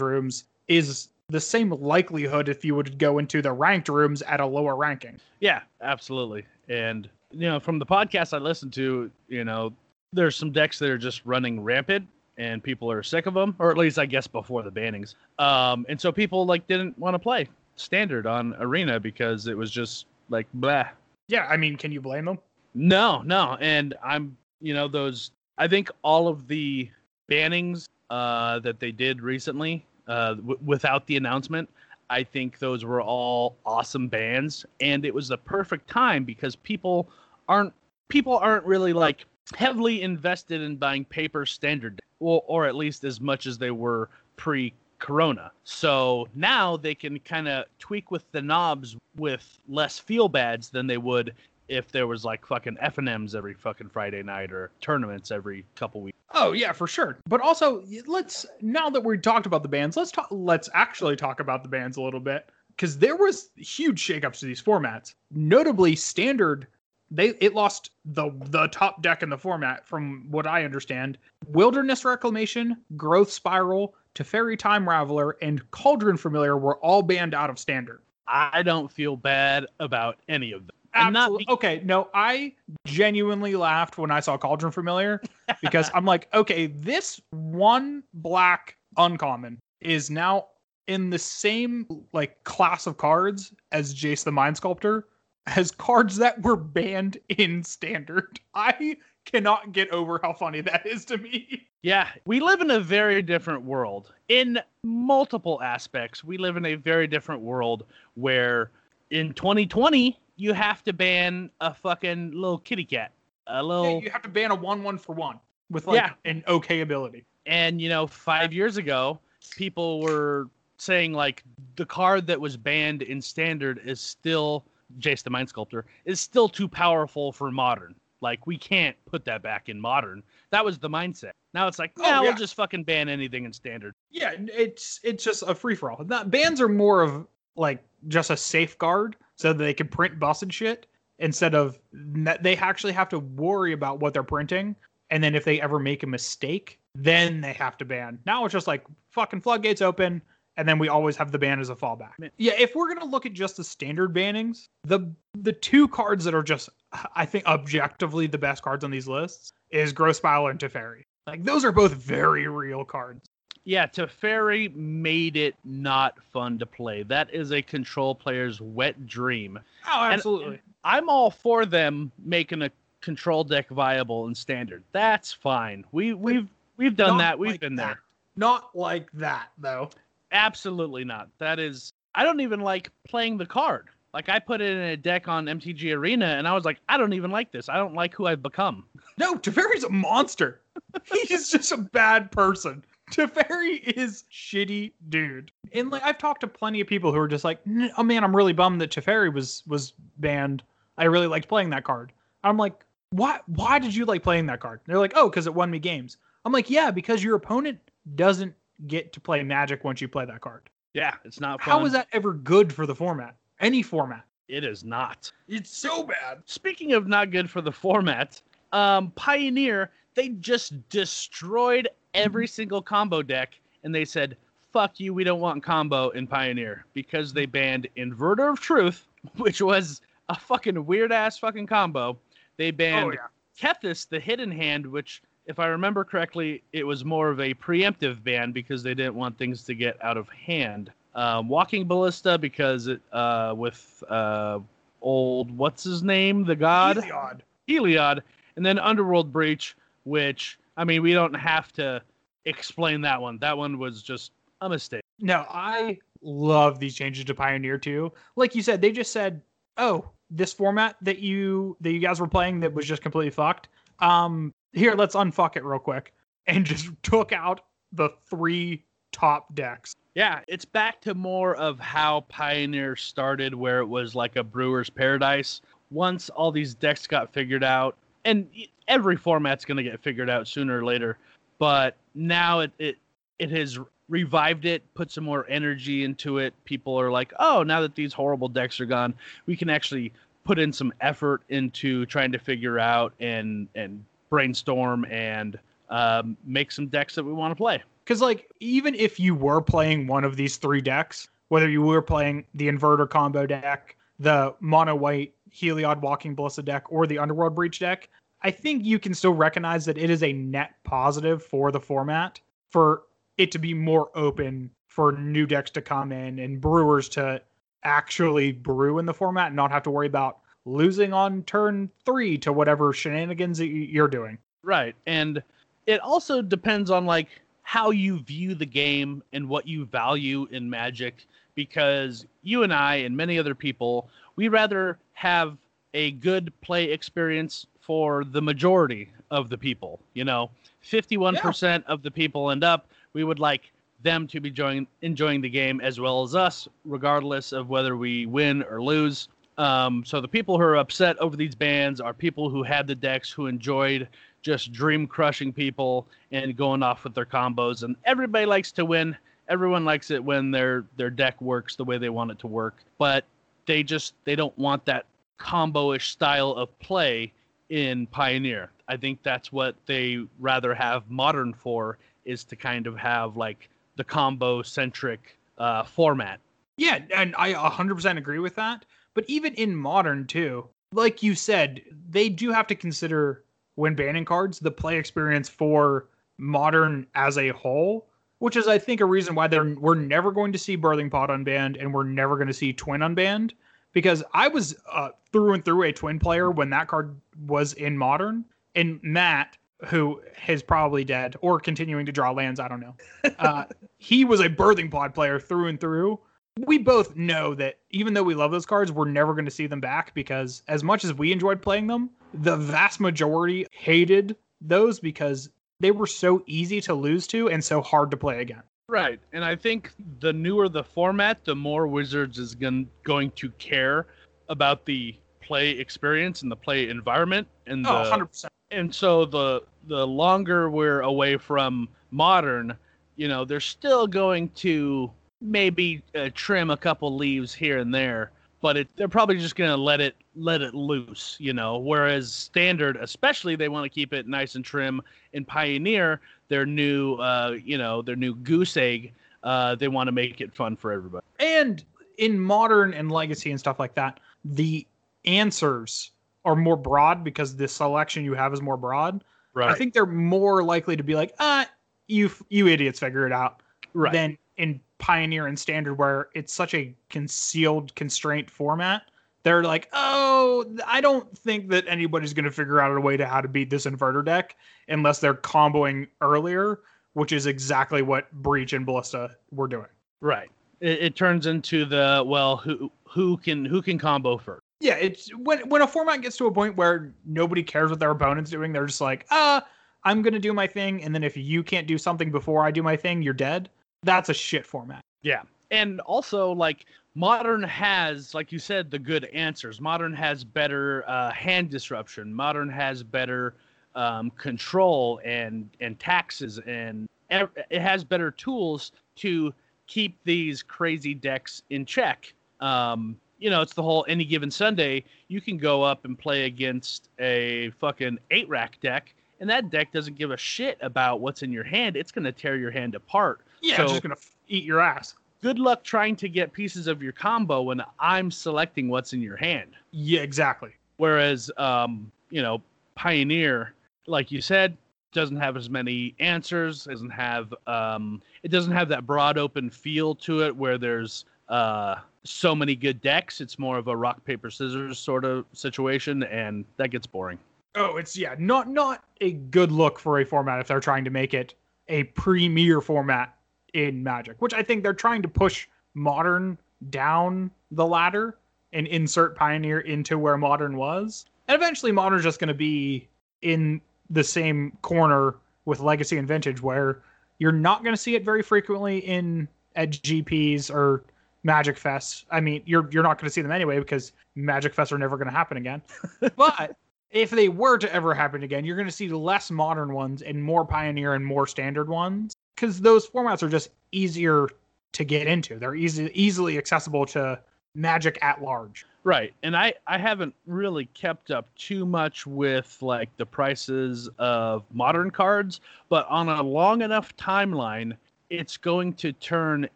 rooms 0.00 0.44
is 0.66 1.08
the 1.28 1.40
same 1.40 1.70
likelihood 1.70 2.48
if 2.48 2.64
you 2.64 2.74
would 2.74 2.98
go 2.98 3.18
into 3.18 3.42
the 3.42 3.52
ranked 3.52 3.88
rooms 3.88 4.22
at 4.22 4.40
a 4.40 4.46
lower 4.46 4.76
ranking. 4.76 5.18
Yeah, 5.40 5.62
absolutely. 5.80 6.46
And 6.68 7.08
you 7.32 7.48
know, 7.48 7.58
from 7.58 7.78
the 7.78 7.86
podcast 7.86 8.32
I 8.32 8.38
listened 8.38 8.72
to, 8.74 9.10
you 9.28 9.44
know, 9.44 9.72
there's 10.12 10.36
some 10.36 10.52
decks 10.52 10.78
that 10.78 10.88
are 10.88 10.98
just 10.98 11.22
running 11.24 11.60
rampant 11.60 12.06
and 12.38 12.62
people 12.62 12.90
are 12.90 13.02
sick 13.02 13.26
of 13.26 13.34
them, 13.34 13.56
or 13.58 13.70
at 13.70 13.78
least 13.78 13.98
I 13.98 14.06
guess 14.06 14.26
before 14.26 14.62
the 14.62 14.70
bannings. 14.70 15.14
Um, 15.38 15.86
and 15.88 16.00
so 16.00 16.12
people 16.12 16.46
like 16.46 16.66
didn't 16.66 16.98
want 16.98 17.14
to 17.14 17.18
play 17.18 17.48
standard 17.76 18.26
on 18.26 18.54
arena 18.58 19.00
because 19.00 19.48
it 19.48 19.56
was 19.56 19.70
just 19.70 20.06
like 20.28 20.46
blah. 20.54 20.88
Yeah, 21.28 21.46
I 21.46 21.56
mean, 21.56 21.76
can 21.76 21.92
you 21.92 22.00
blame 22.00 22.24
them? 22.24 22.38
No, 22.74 23.22
no. 23.22 23.56
And 23.60 23.94
I'm, 24.02 24.36
you 24.60 24.74
know, 24.74 24.86
those 24.86 25.32
I 25.58 25.66
think 25.66 25.90
all 26.02 26.28
of 26.28 26.46
the 26.46 26.88
bannings 27.30 27.88
uh 28.10 28.60
that 28.60 28.78
they 28.78 28.92
did 28.92 29.20
recently 29.20 29.84
uh 30.06 30.34
w- 30.34 30.58
without 30.64 31.06
the 31.06 31.16
announcement 31.16 31.68
I 32.10 32.22
think 32.22 32.58
those 32.58 32.84
were 32.84 33.02
all 33.02 33.56
awesome 33.64 34.08
bands, 34.08 34.64
and 34.80 35.04
it 35.04 35.14
was 35.14 35.28
the 35.28 35.38
perfect 35.38 35.88
time 35.88 36.24
because 36.24 36.56
people 36.56 37.10
aren't 37.48 37.72
people 38.08 38.36
aren't 38.36 38.64
really 38.64 38.92
like 38.92 39.26
heavily 39.54 40.02
invested 40.02 40.60
in 40.60 40.76
buying 40.76 41.04
paper 41.04 41.46
standard, 41.46 42.00
or, 42.20 42.42
or 42.46 42.66
at 42.66 42.74
least 42.74 43.04
as 43.04 43.20
much 43.20 43.46
as 43.46 43.58
they 43.58 43.70
were 43.70 44.08
pre 44.36 44.72
Corona. 44.98 45.52
So 45.64 46.26
now 46.34 46.76
they 46.76 46.94
can 46.94 47.18
kind 47.20 47.48
of 47.48 47.66
tweak 47.78 48.10
with 48.10 48.30
the 48.32 48.40
knobs 48.40 48.96
with 49.16 49.58
less 49.68 49.98
feel 49.98 50.28
bads 50.28 50.70
than 50.70 50.86
they 50.86 50.96
would 50.96 51.34
if 51.68 51.90
there 51.90 52.06
was 52.06 52.24
like 52.24 52.46
fucking 52.46 52.76
F 52.80 52.98
and 52.98 53.08
M's 53.08 53.34
every 53.34 53.54
fucking 53.54 53.88
Friday 53.88 54.22
night 54.22 54.52
or 54.52 54.70
tournaments 54.80 55.30
every 55.30 55.64
couple 55.74 56.00
weeks. 56.00 56.16
Oh 56.32 56.52
yeah, 56.52 56.72
for 56.72 56.86
sure. 56.86 57.18
But 57.28 57.40
also, 57.40 57.84
let's 58.06 58.46
now 58.60 58.90
that 58.90 59.02
we 59.02 59.18
talked 59.18 59.46
about 59.46 59.62
the 59.62 59.68
bands, 59.68 59.96
let's 59.96 60.10
talk. 60.10 60.28
Let's 60.30 60.68
actually 60.74 61.16
talk 61.16 61.40
about 61.40 61.62
the 61.62 61.68
bands 61.68 61.96
a 61.96 62.02
little 62.02 62.20
bit 62.20 62.48
because 62.70 62.98
there 62.98 63.16
was 63.16 63.50
huge 63.56 64.02
shakeups 64.02 64.40
to 64.40 64.46
these 64.46 64.62
formats. 64.62 65.14
Notably, 65.30 65.96
standard 65.96 66.66
they 67.10 67.28
it 67.40 67.54
lost 67.54 67.90
the 68.04 68.30
the 68.50 68.68
top 68.68 69.02
deck 69.02 69.22
in 69.22 69.30
the 69.30 69.38
format 69.38 69.86
from 69.86 70.26
what 70.30 70.46
I 70.46 70.64
understand. 70.64 71.18
Wilderness 71.48 72.04
Reclamation, 72.04 72.76
Growth 72.96 73.30
Spiral, 73.30 73.94
Teferi 74.14 74.58
Time 74.58 74.84
Raveler, 74.84 75.32
and 75.42 75.68
Cauldron 75.70 76.16
Familiar 76.16 76.56
were 76.56 76.76
all 76.78 77.02
banned 77.02 77.34
out 77.34 77.50
of 77.50 77.58
standard. 77.58 78.02
I 78.28 78.62
don't 78.62 78.90
feel 78.90 79.16
bad 79.16 79.66
about 79.78 80.18
any 80.28 80.50
of 80.52 80.66
them. 80.66 80.75
And 80.96 81.14
not 81.14 81.30
okay, 81.48 81.80
no, 81.84 82.08
I 82.14 82.54
genuinely 82.86 83.56
laughed 83.56 83.98
when 83.98 84.10
I 84.10 84.20
saw 84.20 84.36
Cauldron 84.36 84.72
Familiar 84.72 85.20
because 85.62 85.90
I'm 85.94 86.04
like, 86.04 86.28
okay, 86.34 86.66
this 86.66 87.20
one 87.30 88.02
black 88.14 88.76
uncommon 88.96 89.58
is 89.80 90.10
now 90.10 90.46
in 90.88 91.10
the 91.10 91.18
same 91.18 91.86
like 92.12 92.42
class 92.44 92.86
of 92.86 92.96
cards 92.96 93.52
as 93.72 93.94
Jace 93.94 94.24
the 94.24 94.32
Mind 94.32 94.56
Sculptor 94.56 95.06
as 95.46 95.70
cards 95.70 96.16
that 96.16 96.42
were 96.42 96.56
banned 96.56 97.18
in 97.28 97.62
standard. 97.62 98.40
I 98.54 98.96
cannot 99.24 99.72
get 99.72 99.90
over 99.90 100.20
how 100.22 100.32
funny 100.32 100.60
that 100.62 100.86
is 100.86 101.04
to 101.06 101.18
me. 101.18 101.68
Yeah, 101.82 102.08
we 102.24 102.40
live 102.40 102.60
in 102.60 102.70
a 102.70 102.80
very 102.80 103.22
different 103.22 103.64
world. 103.64 104.12
In 104.28 104.60
multiple 104.82 105.60
aspects, 105.62 106.24
we 106.24 106.36
live 106.36 106.56
in 106.56 106.64
a 106.64 106.74
very 106.74 107.06
different 107.06 107.42
world 107.42 107.86
where 108.14 108.70
in 109.10 109.32
2020, 109.34 110.18
you 110.36 110.52
have 110.52 110.82
to 110.84 110.92
ban 110.92 111.50
a 111.60 111.72
fucking 111.74 112.32
little 112.32 112.58
kitty 112.58 112.84
cat. 112.84 113.12
A 113.46 113.54
Yeah, 113.56 113.60
little 113.62 114.02
you 114.02 114.10
have 114.10 114.22
to 114.22 114.28
ban 114.28 114.50
a 114.50 114.54
one 114.54 114.82
one 114.82 114.98
for 114.98 115.14
one 115.14 115.40
with 115.70 115.86
like 115.86 115.96
Yeah. 115.96 116.12
an 116.24 116.42
okay 116.48 116.80
ability. 116.80 117.24
and 117.46 117.80
you 117.80 117.88
know, 117.88 118.06
5 118.06 118.52
years 118.52 118.76
ago, 118.76 119.18
people 119.56 120.00
were 120.00 120.48
saying 120.78 121.12
like 121.12 121.42
the 121.76 121.86
card 121.86 122.26
that 122.26 122.40
was 122.40 122.56
banned 122.56 123.02
in 123.02 123.20
standard 123.22 123.80
is 123.84 124.00
still 124.00 124.64
Jace 124.98 125.22
the 125.22 125.30
Mind 125.30 125.48
Sculptor 125.48 125.86
is 126.04 126.20
still 126.20 126.48
too 126.48 126.68
powerful 126.68 127.32
for 127.32 127.50
modern. 127.50 127.94
Like 128.20 128.46
we 128.46 128.56
can't 128.58 128.96
put 129.06 129.24
that 129.26 129.42
back 129.42 129.68
in 129.68 129.80
modern. 129.80 130.22
That 130.50 130.64
was 130.64 130.78
the 130.78 130.88
mindset. 130.88 131.32
Now 131.54 131.66
it's 131.68 131.78
like, 131.78 131.92
Oh, 131.98 132.02
yeah. 132.02 132.20
we'll 132.20 132.34
just 132.34 132.54
fucking 132.54 132.84
ban 132.84 133.08
anything 133.08 133.44
in 133.44 133.52
standard. 133.52 133.94
Yeah, 134.10 134.32
it's 134.38 135.00
it's 135.04 135.22
just 135.24 135.42
a 135.46 135.54
free 135.54 135.74
for 135.76 135.90
all. 135.92 136.02
Bans 136.04 136.60
are 136.60 136.68
more 136.68 137.02
of 137.02 137.26
like 137.56 137.82
just 138.08 138.30
a 138.30 138.36
safeguard 138.36 139.16
so 139.36 139.52
they 139.52 139.74
can 139.74 139.88
print 139.88 140.18
busted 140.18 140.52
shit 140.52 140.86
instead 141.18 141.54
of 141.54 141.78
they 141.92 142.56
actually 142.56 142.92
have 142.92 143.08
to 143.08 143.18
worry 143.18 143.72
about 143.72 144.00
what 144.00 144.12
they're 144.12 144.22
printing. 144.22 144.76
And 145.10 145.22
then 145.22 145.34
if 145.34 145.44
they 145.44 145.60
ever 145.60 145.78
make 145.78 146.02
a 146.02 146.06
mistake, 146.06 146.80
then 146.94 147.40
they 147.40 147.52
have 147.52 147.76
to 147.78 147.84
ban. 147.84 148.18
Now 148.26 148.44
it's 148.44 148.52
just 148.52 148.66
like 148.66 148.84
fucking 149.10 149.40
floodgates 149.40 149.80
open, 149.80 150.20
and 150.56 150.68
then 150.68 150.78
we 150.78 150.88
always 150.88 151.16
have 151.16 151.30
the 151.30 151.38
ban 151.38 151.60
as 151.60 151.70
a 151.70 151.74
fallback. 151.74 152.12
Yeah, 152.38 152.54
if 152.58 152.74
we're 152.74 152.92
gonna 152.92 153.10
look 153.10 153.26
at 153.26 153.32
just 153.32 153.56
the 153.56 153.64
standard 153.64 154.12
bannings, 154.12 154.68
the 154.84 155.12
the 155.34 155.52
two 155.52 155.86
cards 155.88 156.24
that 156.24 156.34
are 156.34 156.42
just 156.42 156.70
I 157.14 157.24
think 157.24 157.46
objectively 157.46 158.26
the 158.26 158.38
best 158.38 158.62
cards 158.62 158.84
on 158.84 158.90
these 158.90 159.06
lists 159.06 159.52
is 159.70 159.92
Growth 159.92 160.16
Spiral 160.16 160.48
and 160.48 160.58
Teferi. 160.58 161.02
Like 161.26 161.44
those 161.44 161.64
are 161.64 161.72
both 161.72 161.92
very 161.92 162.48
real 162.48 162.84
cards. 162.84 163.28
Yeah, 163.68 163.86
Teferi 163.88 164.72
made 164.76 165.36
it 165.36 165.56
not 165.64 166.14
fun 166.32 166.56
to 166.60 166.66
play. 166.66 167.02
That 167.02 167.34
is 167.34 167.50
a 167.52 167.60
control 167.60 168.14
player's 168.14 168.60
wet 168.60 169.06
dream. 169.08 169.58
Oh, 169.86 170.04
And- 170.04 170.14
absolutely. 170.14 170.60
I'm 170.84 171.08
all 171.08 171.32
for 171.32 171.66
them 171.66 172.12
making 172.24 172.62
a 172.62 172.70
control 173.00 173.42
deck 173.42 173.68
viable 173.70 174.28
in 174.28 174.36
standard. 174.36 174.84
That's 174.92 175.32
fine. 175.32 175.84
We 175.90 176.14
we've 176.14 176.46
we've 176.76 176.94
done 176.96 177.16
Not 177.16 177.18
that. 177.18 177.38
We've 177.40 177.50
like 177.52 177.60
been 177.60 177.74
that. 177.74 177.86
there. 177.86 178.00
Not 178.36 178.70
like 178.76 179.10
that 179.14 179.48
though. 179.58 179.90
Absolutely 180.30 181.02
not. 181.04 181.28
That 181.38 181.58
is 181.58 181.92
I 182.14 182.22
don't 182.22 182.40
even 182.40 182.60
like 182.60 182.90
playing 183.04 183.36
the 183.36 183.46
card. 183.46 183.88
Like 184.14 184.28
I 184.28 184.38
put 184.38 184.60
it 184.60 184.70
in 184.70 184.78
a 184.78 184.96
deck 184.96 185.26
on 185.26 185.46
MTG 185.46 185.92
Arena 185.92 186.26
and 186.26 186.46
I 186.46 186.52
was 186.54 186.64
like, 186.64 186.78
I 186.88 186.96
don't 186.96 187.12
even 187.14 187.32
like 187.32 187.50
this. 187.50 187.68
I 187.68 187.76
don't 187.78 187.94
like 187.94 188.14
who 188.14 188.26
I've 188.26 188.42
become. 188.42 188.84
No, 189.18 189.34
Teferi's 189.34 189.82
a 189.84 189.90
monster. 189.90 190.60
He's 191.26 191.50
just 191.50 191.72
a 191.72 191.76
bad 191.78 192.30
person. 192.30 192.84
Teferi 193.10 193.82
is 193.96 194.24
shitty 194.32 194.92
dude. 195.08 195.52
And 195.72 195.90
like 195.90 196.02
I've 196.02 196.18
talked 196.18 196.40
to 196.40 196.46
plenty 196.46 196.80
of 196.80 196.86
people 196.86 197.12
who 197.12 197.18
are 197.18 197.28
just 197.28 197.44
like, 197.44 197.60
oh 197.96 198.02
man, 198.02 198.24
I'm 198.24 198.34
really 198.34 198.52
bummed 198.52 198.80
that 198.80 198.90
Teferi 198.90 199.32
was 199.32 199.62
was 199.66 199.92
banned. 200.18 200.62
I 200.98 201.04
really 201.04 201.26
liked 201.26 201.48
playing 201.48 201.70
that 201.70 201.84
card. 201.84 202.12
I'm 202.42 202.56
like, 202.56 202.84
why 203.10 203.40
why 203.46 203.78
did 203.78 203.94
you 203.94 204.04
like 204.04 204.22
playing 204.22 204.46
that 204.46 204.60
card? 204.60 204.80
They're 204.86 204.98
like, 204.98 205.12
oh, 205.14 205.28
because 205.28 205.46
it 205.46 205.54
won 205.54 205.70
me 205.70 205.78
games. 205.78 206.16
I'm 206.44 206.52
like, 206.52 206.70
yeah, 206.70 206.90
because 206.90 207.22
your 207.22 207.36
opponent 207.36 207.78
doesn't 208.14 208.54
get 208.86 209.12
to 209.12 209.20
play 209.20 209.42
Magic 209.42 209.84
once 209.84 210.00
you 210.00 210.08
play 210.08 210.24
that 210.26 210.40
card. 210.40 210.68
Yeah, 210.94 211.14
it's 211.24 211.40
not 211.40 211.62
fun. 211.62 211.78
How 211.78 211.84
is 211.84 211.92
that 211.92 212.08
ever 212.12 212.32
good 212.32 212.72
for 212.72 212.86
the 212.86 212.94
format? 212.94 213.36
Any 213.60 213.82
format. 213.82 214.24
It 214.48 214.64
is 214.64 214.84
not. 214.84 215.30
It's 215.48 215.76
so 215.76 216.04
bad. 216.04 216.38
Speaking 216.44 216.92
of 216.92 217.06
not 217.06 217.30
good 217.30 217.50
for 217.50 217.60
the 217.60 217.72
format, 217.72 218.40
um, 218.72 219.10
Pioneer, 219.16 219.90
they 220.14 220.30
just 220.30 220.88
destroyed 220.88 221.88
every 222.16 222.46
single 222.46 222.82
combo 222.82 223.22
deck 223.22 223.58
and 223.84 223.94
they 223.94 224.04
said, 224.04 224.36
fuck 224.72 224.98
you, 224.98 225.14
we 225.14 225.24
don't 225.24 225.40
want 225.40 225.62
combo 225.62 226.10
in 226.10 226.26
Pioneer 226.26 226.84
because 226.92 227.32
they 227.32 227.46
banned 227.46 227.88
Inverter 227.96 228.50
of 228.50 228.60
Truth, 228.60 229.06
which 229.36 229.62
was 229.62 230.00
a 230.28 230.34
fucking 230.34 230.84
weird 230.84 231.12
ass 231.12 231.38
fucking 231.38 231.66
combo. 231.66 232.18
They 232.56 232.70
banned 232.70 233.06
Oh 233.06 233.12
yeah. 233.12 233.26
Kethis, 233.58 234.08
the 234.08 234.20
hidden 234.20 234.50
hand, 234.50 234.86
which, 234.86 235.22
if 235.46 235.58
I 235.58 235.68
remember 235.68 236.04
correctly, 236.04 236.62
it 236.72 236.86
was 236.86 237.04
more 237.04 237.30
of 237.30 237.40
a 237.40 237.54
preemptive 237.54 238.22
ban 238.22 238.52
because 238.52 238.82
they 238.82 238.94
didn't 238.94 239.14
want 239.14 239.38
things 239.38 239.64
to 239.64 239.74
get 239.74 239.96
out 240.04 240.16
of 240.16 240.28
hand. 240.28 240.90
Um, 241.14 241.48
Walking 241.48 241.86
Ballista 241.86 242.36
because 242.36 242.88
it 242.88 243.00
uh, 243.12 243.54
with 243.56 244.04
uh, 244.10 244.58
old 245.00 245.56
what's 245.56 245.84
his 245.84 246.02
name, 246.02 246.44
the 246.44 246.56
god 246.56 246.98
Heliod. 246.98 247.40
Heliod, 247.66 248.22
and 248.56 248.66
then 248.66 248.78
Underworld 248.78 249.32
Breach, 249.32 249.74
which 250.04 250.58
I 250.76 250.84
mean 250.84 251.02
we 251.02 251.12
don't 251.12 251.34
have 251.34 251.72
to 251.74 252.02
explain 252.44 253.00
that 253.02 253.20
one. 253.20 253.38
That 253.38 253.56
one 253.58 253.78
was 253.78 254.02
just 254.02 254.32
a 254.60 254.68
mistake. 254.68 255.02
No, 255.20 255.44
I 255.48 255.98
love 256.22 256.78
these 256.78 256.94
changes 256.94 257.24
to 257.24 257.34
Pioneer 257.34 257.78
too. 257.78 258.12
Like 258.36 258.54
you 258.54 258.62
said, 258.62 258.80
they 258.80 258.92
just 258.92 259.12
said, 259.12 259.42
"Oh, 259.76 260.10
this 260.30 260.52
format 260.52 260.96
that 261.02 261.18
you 261.18 261.76
that 261.80 261.92
you 261.92 262.00
guys 262.00 262.20
were 262.20 262.28
playing 262.28 262.60
that 262.60 262.72
was 262.72 262.86
just 262.86 263.02
completely 263.02 263.30
fucked. 263.30 263.68
Um, 264.00 264.52
here, 264.72 264.94
let's 264.94 265.14
unfuck 265.14 265.56
it 265.56 265.64
real 265.64 265.78
quick," 265.78 266.12
and 266.46 266.64
just 266.64 266.90
took 267.02 267.32
out 267.32 267.62
the 267.92 268.10
three 268.28 268.84
top 269.12 269.54
decks. 269.54 269.94
Yeah, 270.14 270.40
it's 270.48 270.64
back 270.64 271.00
to 271.02 271.14
more 271.14 271.54
of 271.56 271.78
how 271.78 272.22
Pioneer 272.28 272.96
started, 272.96 273.54
where 273.54 273.80
it 273.80 273.86
was 273.86 274.14
like 274.14 274.36
a 274.36 274.44
brewer's 274.44 274.90
paradise. 274.90 275.60
Once 275.90 276.30
all 276.30 276.50
these 276.50 276.74
decks 276.74 277.06
got 277.06 277.32
figured 277.32 277.62
out, 277.62 277.96
and 278.26 278.48
every 278.88 279.16
format's 279.16 279.64
going 279.64 279.78
to 279.78 279.82
get 279.82 280.02
figured 280.02 280.28
out 280.28 280.46
sooner 280.46 280.78
or 280.78 280.84
later, 280.84 281.16
but 281.58 281.96
now 282.14 282.60
it, 282.60 282.72
it 282.78 282.96
it 283.38 283.50
has 283.50 283.78
revived 284.08 284.64
it, 284.64 284.82
put 284.94 285.10
some 285.10 285.24
more 285.24 285.46
energy 285.48 286.04
into 286.04 286.38
it. 286.38 286.54
People 286.64 286.98
are 286.98 287.10
like, 287.10 287.32
oh, 287.38 287.62
now 287.62 287.80
that 287.80 287.94
these 287.94 288.12
horrible 288.12 288.48
decks 288.48 288.80
are 288.80 288.86
gone, 288.86 289.14
we 289.46 289.56
can 289.56 289.70
actually 289.70 290.12
put 290.44 290.58
in 290.58 290.72
some 290.72 290.92
effort 291.00 291.42
into 291.48 292.06
trying 292.06 292.32
to 292.32 292.38
figure 292.38 292.78
out 292.78 293.12
and 293.20 293.68
and 293.74 294.04
brainstorm 294.28 295.04
and 295.06 295.58
um, 295.88 296.36
make 296.44 296.72
some 296.72 296.86
decks 296.88 297.14
that 297.14 297.24
we 297.24 297.32
want 297.32 297.52
to 297.52 297.56
play. 297.56 297.82
Because 298.04 298.20
like 298.20 298.48
even 298.60 298.94
if 298.94 299.18
you 299.18 299.34
were 299.34 299.60
playing 299.60 300.06
one 300.06 300.24
of 300.24 300.36
these 300.36 300.56
three 300.56 300.80
decks, 300.80 301.28
whether 301.48 301.68
you 301.68 301.82
were 301.82 302.02
playing 302.02 302.44
the 302.54 302.68
inverter 302.68 303.08
combo 303.08 303.46
deck, 303.46 303.96
the 304.18 304.54
mono 304.60 304.94
white 304.94 305.32
Heliod 305.56 306.00
Walking 306.00 306.34
Ballista 306.34 306.62
deck, 306.62 306.84
or 306.90 307.06
the 307.06 307.18
Underworld 307.18 307.54
Breach 307.54 307.78
deck, 307.78 308.08
I 308.42 308.50
think 308.50 308.84
you 308.84 308.98
can 308.98 309.14
still 309.14 309.32
recognize 309.32 309.84
that 309.86 309.98
it 309.98 310.10
is 310.10 310.22
a 310.22 310.32
net 310.32 310.74
positive 310.84 311.42
for 311.42 311.72
the 311.72 311.80
format 311.80 312.40
for 312.70 313.02
it 313.38 313.50
to 313.52 313.58
be 313.58 313.74
more 313.74 314.10
open 314.14 314.70
for 314.86 315.12
new 315.12 315.46
decks 315.46 315.70
to 315.72 315.82
come 315.82 316.12
in 316.12 316.38
and 316.38 316.60
brewers 316.60 317.08
to 317.10 317.40
actually 317.84 318.52
brew 318.52 318.98
in 318.98 319.06
the 319.06 319.14
format 319.14 319.48
and 319.48 319.56
not 319.56 319.70
have 319.70 319.82
to 319.82 319.90
worry 319.90 320.06
about 320.06 320.38
losing 320.64 321.12
on 321.12 321.42
turn 321.44 321.90
three 322.04 322.36
to 322.38 322.52
whatever 322.52 322.92
shenanigans 322.92 323.60
you're 323.60 324.08
doing. 324.08 324.38
Right. 324.62 324.94
And 325.06 325.42
it 325.86 326.00
also 326.00 326.42
depends 326.42 326.90
on 326.90 327.06
like 327.06 327.28
how 327.62 327.90
you 327.90 328.20
view 328.20 328.54
the 328.54 328.66
game 328.66 329.22
and 329.32 329.48
what 329.48 329.66
you 329.66 329.86
value 329.86 330.46
in 330.50 330.68
Magic 330.68 331.26
because 331.56 332.24
you 332.42 332.62
and 332.62 332.72
I 332.72 332.96
and 332.96 333.16
many 333.16 333.38
other 333.38 333.54
people, 333.54 334.08
we 334.36 334.46
rather 334.46 334.98
have 335.14 335.56
a 335.94 336.12
good 336.12 336.52
play 336.60 336.84
experience 336.84 337.66
for 337.80 338.24
the 338.24 338.42
majority 338.42 339.10
of 339.32 339.48
the 339.48 339.58
people, 339.58 339.98
you 340.14 340.24
know. 340.24 340.50
51% 340.84 341.82
of 341.86 342.02
the 342.02 342.10
people 342.12 342.52
end 342.52 342.62
up 342.62 342.86
we 343.16 343.24
would 343.24 343.38
like 343.38 343.72
them 344.02 344.26
to 344.26 344.40
be 344.40 344.50
enjoying 344.50 344.86
enjoying 345.00 345.40
the 345.40 345.48
game 345.48 345.80
as 345.80 345.98
well 345.98 346.22
as 346.22 346.34
us 346.34 346.68
regardless 346.84 347.50
of 347.50 347.70
whether 347.70 347.96
we 347.96 348.26
win 348.26 348.62
or 348.64 348.82
lose. 348.82 349.28
Um, 349.56 350.04
so 350.04 350.20
the 350.20 350.28
people 350.28 350.58
who 350.58 350.64
are 350.64 350.76
upset 350.76 351.16
over 351.18 351.34
these 351.34 351.54
bans 351.54 351.98
are 351.98 352.12
people 352.12 352.50
who 352.50 352.62
had 352.62 352.86
the 352.86 352.94
decks 352.94 353.30
who 353.30 353.46
enjoyed 353.46 354.06
just 354.42 354.70
dream 354.70 355.06
crushing 355.06 355.50
people 355.50 356.06
and 356.30 356.54
going 356.54 356.82
off 356.82 357.04
with 357.04 357.14
their 357.14 357.24
combos. 357.24 357.82
And 357.82 357.96
everybody 358.04 358.44
likes 358.44 358.70
to 358.72 358.84
win. 358.84 359.16
Everyone 359.48 359.84
likes 359.84 360.10
it 360.10 360.22
when 360.22 360.50
their 360.50 360.84
their 360.96 361.10
deck 361.10 361.40
works 361.40 361.76
the 361.76 361.84
way 361.84 361.98
they 361.98 362.08
want 362.08 362.30
it 362.30 362.38
to 362.40 362.46
work. 362.46 362.82
But 362.98 363.24
they 363.66 363.82
just 363.82 364.14
they 364.24 364.36
don't 364.36 364.56
want 364.58 364.84
that 364.86 365.06
combo-ish 365.38 366.10
style 366.10 366.52
of 366.52 366.76
play 366.78 367.32
in 367.68 368.06
Pioneer. 368.06 368.70
I 368.88 368.96
think 368.96 369.22
that's 369.22 369.52
what 369.52 369.74
they 369.86 370.24
rather 370.38 370.74
have 370.74 371.10
modern 371.10 371.52
for 371.52 371.98
is 372.24 372.44
to 372.44 372.56
kind 372.56 372.86
of 372.86 372.96
have 372.96 373.36
like 373.36 373.68
the 373.96 374.04
combo 374.04 374.62
centric 374.62 375.38
uh, 375.58 375.82
format. 375.84 376.40
Yeah, 376.76 377.00
and 377.14 377.34
I 377.36 377.54
100% 377.54 378.18
agree 378.18 378.38
with 378.38 378.54
that. 378.56 378.84
But 379.14 379.24
even 379.28 379.54
in 379.54 379.74
modern 379.74 380.26
too, 380.26 380.68
like 380.92 381.22
you 381.22 381.34
said, 381.34 381.80
they 382.10 382.28
do 382.28 382.52
have 382.52 382.66
to 382.68 382.74
consider 382.74 383.44
when 383.74 383.94
banning 383.94 384.24
cards 384.24 384.58
the 384.58 384.70
play 384.70 384.98
experience 384.98 385.48
for 385.48 386.08
modern 386.38 387.06
as 387.14 387.38
a 387.38 387.48
whole, 387.48 388.06
which 388.38 388.56
is 388.56 388.66
I 388.66 388.78
think 388.78 389.00
a 389.00 389.06
reason 389.06 389.34
why 389.34 389.46
they're 389.46 389.74
we're 389.74 389.94
never 389.94 390.30
going 390.32 390.52
to 390.52 390.58
see 390.58 390.76
Birthing 390.76 391.10
Pod 391.10 391.30
unbanned 391.30 391.80
and 391.80 391.92
we're 391.92 392.04
never 392.04 392.36
going 392.36 392.48
to 392.48 392.54
see 392.54 392.72
Twin 392.72 393.00
unbanned 393.00 393.52
because 393.92 394.22
I 394.34 394.48
was 394.48 394.76
uh, 394.90 395.10
through 395.32 395.54
and 395.54 395.64
through 395.64 395.84
a 395.84 395.92
Twin 395.92 396.18
player 396.18 396.50
when 396.50 396.70
that 396.70 396.88
card 396.88 397.18
was 397.46 397.72
in 397.74 397.96
modern, 397.96 398.44
and 398.74 399.00
Matt 399.02 399.56
who 399.84 400.20
is 400.48 400.62
probably 400.62 401.04
dead 401.04 401.36
or 401.40 401.60
continuing 401.60 402.06
to 402.06 402.12
draw 402.12 402.30
lands. 402.30 402.60
I 402.60 402.68
don't 402.68 402.80
know. 402.80 402.94
Uh, 403.38 403.64
he 403.98 404.24
was 404.24 404.40
a 404.40 404.48
birthing 404.48 404.90
pod 404.90 405.14
player 405.14 405.38
through 405.38 405.68
and 405.68 405.80
through. 405.80 406.18
We 406.58 406.78
both 406.78 407.14
know 407.16 407.54
that 407.54 407.78
even 407.90 408.14
though 408.14 408.22
we 408.22 408.34
love 408.34 408.50
those 408.50 408.64
cards, 408.64 408.90
we're 408.90 409.08
never 409.08 409.34
going 409.34 409.44
to 409.44 409.50
see 409.50 409.66
them 409.66 409.80
back 409.80 410.14
because 410.14 410.62
as 410.68 410.82
much 410.82 411.04
as 411.04 411.12
we 411.12 411.30
enjoyed 411.30 411.60
playing 411.60 411.86
them, 411.86 412.10
the 412.32 412.56
vast 412.56 413.00
majority 413.00 413.66
hated 413.70 414.36
those 414.62 414.98
because 414.98 415.50
they 415.80 415.90
were 415.90 416.06
so 416.06 416.42
easy 416.46 416.80
to 416.82 416.94
lose 416.94 417.26
to 417.28 417.48
and 417.50 417.62
so 417.64 417.80
hard 417.82 418.10
to 418.10 418.16
play 418.16 418.40
again. 418.40 418.62
Right. 418.88 419.18
And 419.32 419.44
I 419.44 419.56
think 419.56 419.92
the 420.20 420.32
newer 420.32 420.68
the 420.68 420.84
format, 420.84 421.44
the 421.44 421.56
more 421.56 421.86
Wizards 421.88 422.38
is 422.38 422.54
gon- 422.54 422.88
going 423.02 423.32
to 423.32 423.50
care 423.52 424.06
about 424.48 424.84
the 424.84 425.14
play 425.42 425.70
experience 425.70 426.42
and 426.42 426.50
the 426.50 426.56
play 426.56 426.88
environment 426.88 427.46
and 427.66 427.84
the 427.84 427.90
Oh, 427.90 428.10
100%. 428.10 428.46
and 428.70 428.94
so 428.94 429.24
the 429.24 429.62
the 429.88 430.06
longer 430.06 430.68
we're 430.70 431.00
away 431.02 431.36
from 431.36 431.88
modern, 432.10 432.76
you 433.16 433.28
know, 433.28 433.44
they're 433.44 433.60
still 433.60 434.06
going 434.06 434.48
to 434.50 435.10
maybe 435.40 436.02
uh, 436.16 436.28
trim 436.34 436.70
a 436.70 436.76
couple 436.76 437.14
leaves 437.14 437.54
here 437.54 437.78
and 437.78 437.94
there, 437.94 438.32
but 438.60 438.76
it, 438.76 438.88
they're 438.96 439.08
probably 439.08 439.38
just 439.38 439.56
going 439.56 439.70
to 439.70 439.76
let 439.76 440.00
it 440.00 440.16
let 440.34 440.62
it 440.62 440.74
loose, 440.74 441.36
you 441.38 441.52
know. 441.52 441.78
Whereas 441.78 442.32
standard, 442.32 442.96
especially, 442.96 443.56
they 443.56 443.68
want 443.68 443.84
to 443.84 443.88
keep 443.88 444.12
it 444.12 444.26
nice 444.26 444.54
and 444.54 444.64
trim. 444.64 445.02
In 445.32 445.44
Pioneer, 445.44 446.20
their 446.48 446.66
new, 446.66 447.14
uh, 447.14 447.56
you 447.62 447.78
know, 447.78 448.02
their 448.02 448.16
new 448.16 448.34
goose 448.34 448.76
egg, 448.76 449.12
uh, 449.42 449.74
they 449.74 449.88
want 449.88 450.08
to 450.08 450.12
make 450.12 450.40
it 450.40 450.54
fun 450.54 450.76
for 450.76 450.92
everybody. 450.92 451.24
And 451.38 451.84
in 452.18 452.38
modern 452.38 452.94
and 452.94 453.10
legacy 453.10 453.50
and 453.50 453.60
stuff 453.60 453.78
like 453.78 453.94
that, 453.94 454.20
the 454.44 454.86
answers 455.24 456.12
are 456.44 456.56
more 456.56 456.76
broad 456.76 457.24
because 457.24 457.56
the 457.56 457.68
selection 457.68 458.24
you 458.24 458.34
have 458.34 458.52
is 458.52 458.62
more 458.62 458.76
broad. 458.76 459.22
Right. 459.52 459.70
I 459.70 459.74
think 459.74 459.94
they're 459.94 460.06
more 460.06 460.62
likely 460.62 460.96
to 460.96 461.02
be 461.02 461.14
like, 461.14 461.34
ah, 461.40 461.68
you 462.08 462.30
you 462.48 462.68
idiots 462.68 463.00
figure 463.00 463.26
it 463.26 463.32
out 463.32 463.60
right. 463.94 464.12
than 464.12 464.38
in 464.58 464.80
Pioneer 464.98 465.46
and 465.46 465.58
Standard 465.58 465.94
where 465.94 466.28
it's 466.34 466.52
such 466.52 466.74
a 466.74 466.94
concealed 467.10 467.94
constraint 467.94 468.50
format. 468.50 469.02
They're 469.42 469.62
like, 469.62 469.88
oh, 469.92 470.64
I 470.86 471.00
don't 471.00 471.36
think 471.38 471.68
that 471.68 471.84
anybody's 471.86 472.34
going 472.34 472.46
to 472.46 472.50
figure 472.50 472.80
out 472.80 472.96
a 472.96 473.00
way 473.00 473.16
to 473.16 473.26
how 473.26 473.40
to 473.40 473.48
beat 473.48 473.70
this 473.70 473.86
inverter 473.86 474.24
deck 474.24 474.56
unless 474.88 475.20
they're 475.20 475.34
comboing 475.34 476.08
earlier, 476.20 476.80
which 477.12 477.30
is 477.30 477.46
exactly 477.46 478.02
what 478.02 478.30
Breach 478.32 478.72
and 478.72 478.84
Ballista 478.84 479.36
were 479.52 479.68
doing. 479.68 479.86
right. 480.20 480.50
It, 480.80 480.98
it 481.00 481.16
turns 481.16 481.46
into 481.46 481.84
the 481.84 482.22
well, 482.26 482.56
who 482.58 482.92
who 483.08 483.36
can 483.38 483.64
who 483.64 483.80
can 483.80 483.98
combo 483.98 484.36
first. 484.36 484.60
Yeah, 484.80 484.94
it's 484.96 485.30
when 485.36 485.66
when 485.68 485.80
a 485.80 485.86
format 485.86 486.20
gets 486.20 486.36
to 486.38 486.46
a 486.46 486.52
point 486.52 486.76
where 486.76 487.14
nobody 487.24 487.62
cares 487.62 487.90
what 487.90 487.98
their 487.98 488.10
opponent's 488.10 488.50
doing, 488.50 488.72
they're 488.72 488.84
just 488.84 489.00
like, 489.00 489.26
uh, 489.30 489.62
I'm 490.04 490.20
gonna 490.20 490.38
do 490.38 490.52
my 490.52 490.66
thing, 490.66 491.02
and 491.02 491.14
then 491.14 491.24
if 491.24 491.36
you 491.36 491.62
can't 491.62 491.86
do 491.86 491.96
something 491.96 492.30
before 492.30 492.64
I 492.64 492.70
do 492.70 492.82
my 492.82 492.96
thing, 492.96 493.22
you're 493.22 493.32
dead. 493.32 493.70
That's 494.06 494.30
a 494.30 494.34
shit 494.34 494.64
format. 494.64 495.02
Yeah. 495.22 495.42
And 495.70 496.00
also, 496.00 496.52
like, 496.52 496.86
Modern 497.16 497.62
has, 497.62 498.34
like 498.34 498.52
you 498.52 498.58
said, 498.58 498.90
the 498.90 498.98
good 498.98 499.24
answers. 499.26 499.80
Modern 499.80 500.12
has 500.12 500.44
better 500.44 501.02
uh, 501.08 501.32
hand 501.32 501.70
disruption. 501.70 502.32
Modern 502.32 502.68
has 502.68 503.02
better 503.02 503.54
um, 503.94 504.30
control 504.30 505.20
and, 505.24 505.68
and 505.80 505.98
taxes, 505.98 506.58
and 506.66 507.08
it 507.30 507.80
has 507.80 508.04
better 508.04 508.30
tools 508.30 508.92
to 509.16 509.52
keep 509.86 510.18
these 510.24 510.62
crazy 510.62 511.14
decks 511.14 511.62
in 511.70 511.86
check. 511.86 512.34
Um, 512.60 513.16
you 513.38 513.48
know, 513.48 513.62
it's 513.62 513.74
the 513.74 513.82
whole 513.82 514.04
any 514.08 514.24
given 514.24 514.50
Sunday, 514.50 515.02
you 515.28 515.40
can 515.40 515.56
go 515.56 515.82
up 515.82 516.04
and 516.04 516.18
play 516.18 516.44
against 516.44 517.08
a 517.18 517.70
fucking 517.80 518.18
eight 518.30 518.48
rack 518.48 518.78
deck, 518.80 519.14
and 519.40 519.48
that 519.48 519.70
deck 519.70 519.90
doesn't 519.90 520.18
give 520.18 520.30
a 520.30 520.36
shit 520.36 520.76
about 520.82 521.20
what's 521.20 521.42
in 521.42 521.50
your 521.50 521.64
hand. 521.64 521.96
It's 521.96 522.12
going 522.12 522.24
to 522.24 522.32
tear 522.32 522.56
your 522.56 522.70
hand 522.70 522.94
apart 522.94 523.40
Yeah, 523.60 523.76
So- 523.78 523.88
just 523.88 524.02
gonna 524.02 524.16
eat 524.48 524.64
your 524.64 524.80
ass. 524.80 525.14
good 525.42 525.58
luck 525.58 525.84
trying 525.84 526.16
to 526.16 526.28
get 526.28 526.52
pieces 526.52 526.86
of 526.88 527.02
your 527.02 527.12
combo 527.12 527.62
when 527.62 527.80
I'm 528.00 528.30
selecting 528.30 528.88
what's 528.88 529.12
in 529.12 529.20
your 529.20 529.36
hand. 529.36 529.76
Yeah, 529.92 530.22
exactly. 530.22 530.70
Whereas, 530.96 531.50
um, 531.56 532.10
you 532.30 532.42
know, 532.42 532.62
Pioneer, 532.96 533.74
like 534.06 534.32
you 534.32 534.40
said, 534.40 534.76
doesn't 535.12 535.36
have 535.36 535.56
as 535.56 535.70
many 535.70 536.14
answers. 536.18 536.84
Doesn't 536.84 537.10
have 537.10 537.52
um, 537.66 538.22
it 538.42 538.48
doesn't 538.50 538.72
have 538.72 538.88
that 538.88 539.06
broad 539.06 539.38
open 539.38 539.70
feel 539.70 540.14
to 540.16 540.42
it 540.44 540.56
where 540.56 540.78
there's 540.78 541.26
uh, 541.48 541.96
so 542.24 542.54
many 542.54 542.74
good 542.74 543.00
decks. 543.00 543.40
It's 543.40 543.58
more 543.58 543.78
of 543.78 543.86
a 543.88 543.96
rock 543.96 544.24
paper 544.24 544.50
scissors 544.50 544.98
sort 544.98 545.24
of 545.24 545.44
situation, 545.52 546.22
and 546.24 546.64
that 546.76 546.88
gets 546.90 547.06
boring. 547.06 547.38
Oh, 547.76 547.98
it's 547.98 548.16
yeah, 548.16 548.34
not 548.38 548.68
not 548.68 549.04
a 549.20 549.32
good 549.32 549.70
look 549.70 549.98
for 549.98 550.20
a 550.20 550.24
format 550.24 550.60
if 550.60 550.66
they're 550.66 550.80
trying 550.80 551.04
to 551.04 551.10
make 551.10 551.34
it 551.34 551.54
a 551.88 552.04
premier 552.04 552.80
format 552.80 553.34
in 553.74 554.02
Magic, 554.02 554.36
which 554.40 554.54
I 554.54 554.62
think 554.62 554.82
they're 554.82 554.94
trying 554.94 555.22
to 555.22 555.28
push 555.28 555.68
modern 555.94 556.58
down 556.90 557.50
the 557.70 557.86
ladder 557.86 558.38
and 558.72 558.86
insert 558.86 559.36
Pioneer 559.36 559.80
into 559.80 560.18
where 560.18 560.36
modern 560.36 560.76
was. 560.76 561.26
And 561.48 561.54
eventually 561.54 561.92
modern's 561.92 562.22
just 562.22 562.40
going 562.40 562.48
to 562.48 562.54
be 562.54 563.08
in 563.42 563.80
the 564.10 564.24
same 564.24 564.76
corner 564.82 565.36
with 565.64 565.80
Legacy 565.80 566.18
and 566.18 566.28
Vintage 566.28 566.62
where 566.62 567.02
you're 567.38 567.52
not 567.52 567.82
going 567.82 567.94
to 567.94 568.00
see 568.00 568.14
it 568.14 568.24
very 568.24 568.42
frequently 568.42 568.98
in 568.98 569.48
at 569.74 569.90
GPs 569.90 570.70
or 570.70 571.04
Magic 571.44 571.78
Fests. 571.78 572.24
I 572.30 572.40
mean, 572.40 572.62
you're 572.66 572.88
you're 572.90 573.02
not 573.02 573.18
going 573.18 573.28
to 573.28 573.32
see 573.32 573.42
them 573.42 573.52
anyway 573.52 573.78
because 573.78 574.12
Magic 574.34 574.74
Fests 574.74 574.92
are 574.92 574.98
never 574.98 575.16
going 575.16 575.28
to 575.28 575.34
happen 575.34 575.56
again. 575.56 575.82
but 576.36 576.76
if 577.10 577.30
they 577.30 577.48
were 577.48 577.78
to 577.78 577.92
ever 577.94 578.14
happen 578.14 578.42
again, 578.42 578.64
you're 578.64 578.76
going 578.76 578.88
to 578.88 578.92
see 578.92 579.08
less 579.08 579.50
modern 579.50 579.92
ones 579.92 580.22
and 580.22 580.42
more 580.42 580.64
pioneer 580.64 581.14
and 581.14 581.24
more 581.24 581.46
standard 581.46 581.88
ones 581.88 582.36
because 582.56 582.80
those 582.80 583.06
formats 583.08 583.42
are 583.42 583.48
just 583.48 583.70
easier 583.92 584.48
to 584.92 585.04
get 585.04 585.26
into. 585.26 585.58
They're 585.58 585.74
easy, 585.74 586.10
easily 586.14 586.58
accessible 586.58 587.06
to 587.06 587.38
Magic 587.74 588.18
at 588.22 588.40
large. 588.42 588.86
Right. 589.04 589.34
And 589.42 589.54
I 589.54 589.74
I 589.86 589.98
haven't 589.98 590.34
really 590.46 590.86
kept 590.86 591.30
up 591.30 591.54
too 591.54 591.84
much 591.84 592.26
with 592.26 592.78
like 592.80 593.14
the 593.18 593.26
prices 593.26 594.08
of 594.18 594.64
modern 594.72 595.10
cards, 595.10 595.60
but 595.90 596.08
on 596.08 596.30
a 596.30 596.42
long 596.42 596.80
enough 596.80 597.14
timeline, 597.16 597.96
it's 598.30 598.56
going 598.56 598.94
to 598.94 599.12
turn 599.12 599.68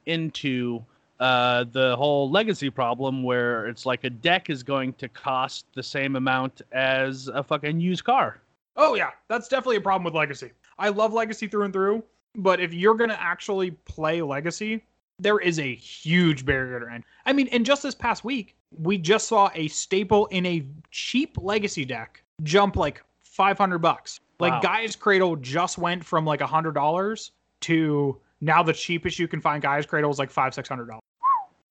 into 0.06 0.82
uh, 1.20 1.64
the 1.72 1.94
whole 1.96 2.30
legacy 2.30 2.70
problem 2.70 3.22
where 3.22 3.66
it's 3.66 3.84
like 3.84 4.04
a 4.04 4.10
deck 4.10 4.48
is 4.48 4.62
going 4.62 4.94
to 4.94 5.06
cost 5.06 5.66
the 5.74 5.82
same 5.82 6.16
amount 6.16 6.62
as 6.72 7.28
a 7.28 7.42
fucking 7.42 7.78
used 7.78 8.04
car. 8.04 8.40
Oh 8.76 8.94
yeah, 8.94 9.10
that's 9.28 9.46
definitely 9.46 9.76
a 9.76 9.82
problem 9.82 10.04
with 10.04 10.14
Legacy. 10.14 10.52
I 10.78 10.88
love 10.88 11.12
Legacy 11.12 11.46
through 11.46 11.64
and 11.64 11.72
through, 11.72 12.02
but 12.34 12.60
if 12.60 12.72
you're 12.72 12.94
going 12.94 13.10
to 13.10 13.20
actually 13.20 13.72
play 13.72 14.22
Legacy, 14.22 14.84
there 15.18 15.38
is 15.38 15.58
a 15.58 15.74
huge 15.74 16.44
barrier 16.44 16.80
to 16.80 16.92
end. 16.92 17.04
I 17.26 17.32
mean, 17.32 17.46
in 17.48 17.64
just 17.64 17.82
this 17.82 17.94
past 17.94 18.24
week, 18.24 18.56
we 18.78 18.98
just 18.98 19.28
saw 19.28 19.50
a 19.54 19.68
staple 19.68 20.26
in 20.26 20.46
a 20.46 20.64
cheap 20.90 21.36
Legacy 21.40 21.84
deck 21.84 22.22
jump 22.42 22.76
like 22.76 23.02
500 23.22 23.78
bucks. 23.78 24.20
Like 24.38 24.62
Wow. 24.62 24.78
Gaea's 24.80 24.96
Cradle 24.96 25.36
just 25.36 25.76
went 25.76 26.04
from 26.04 26.24
like 26.24 26.40
$100 26.40 27.30
to 27.60 28.20
now 28.40 28.62
the 28.62 28.72
cheapest 28.72 29.18
you 29.18 29.28
can 29.28 29.40
find 29.40 29.62
Gaea's 29.62 29.86
Cradle 29.86 30.10
is 30.10 30.18
like 30.18 30.30
five, 30.30 30.54
six 30.54 30.68
hundred 30.68 30.86
dollars. 30.86 31.02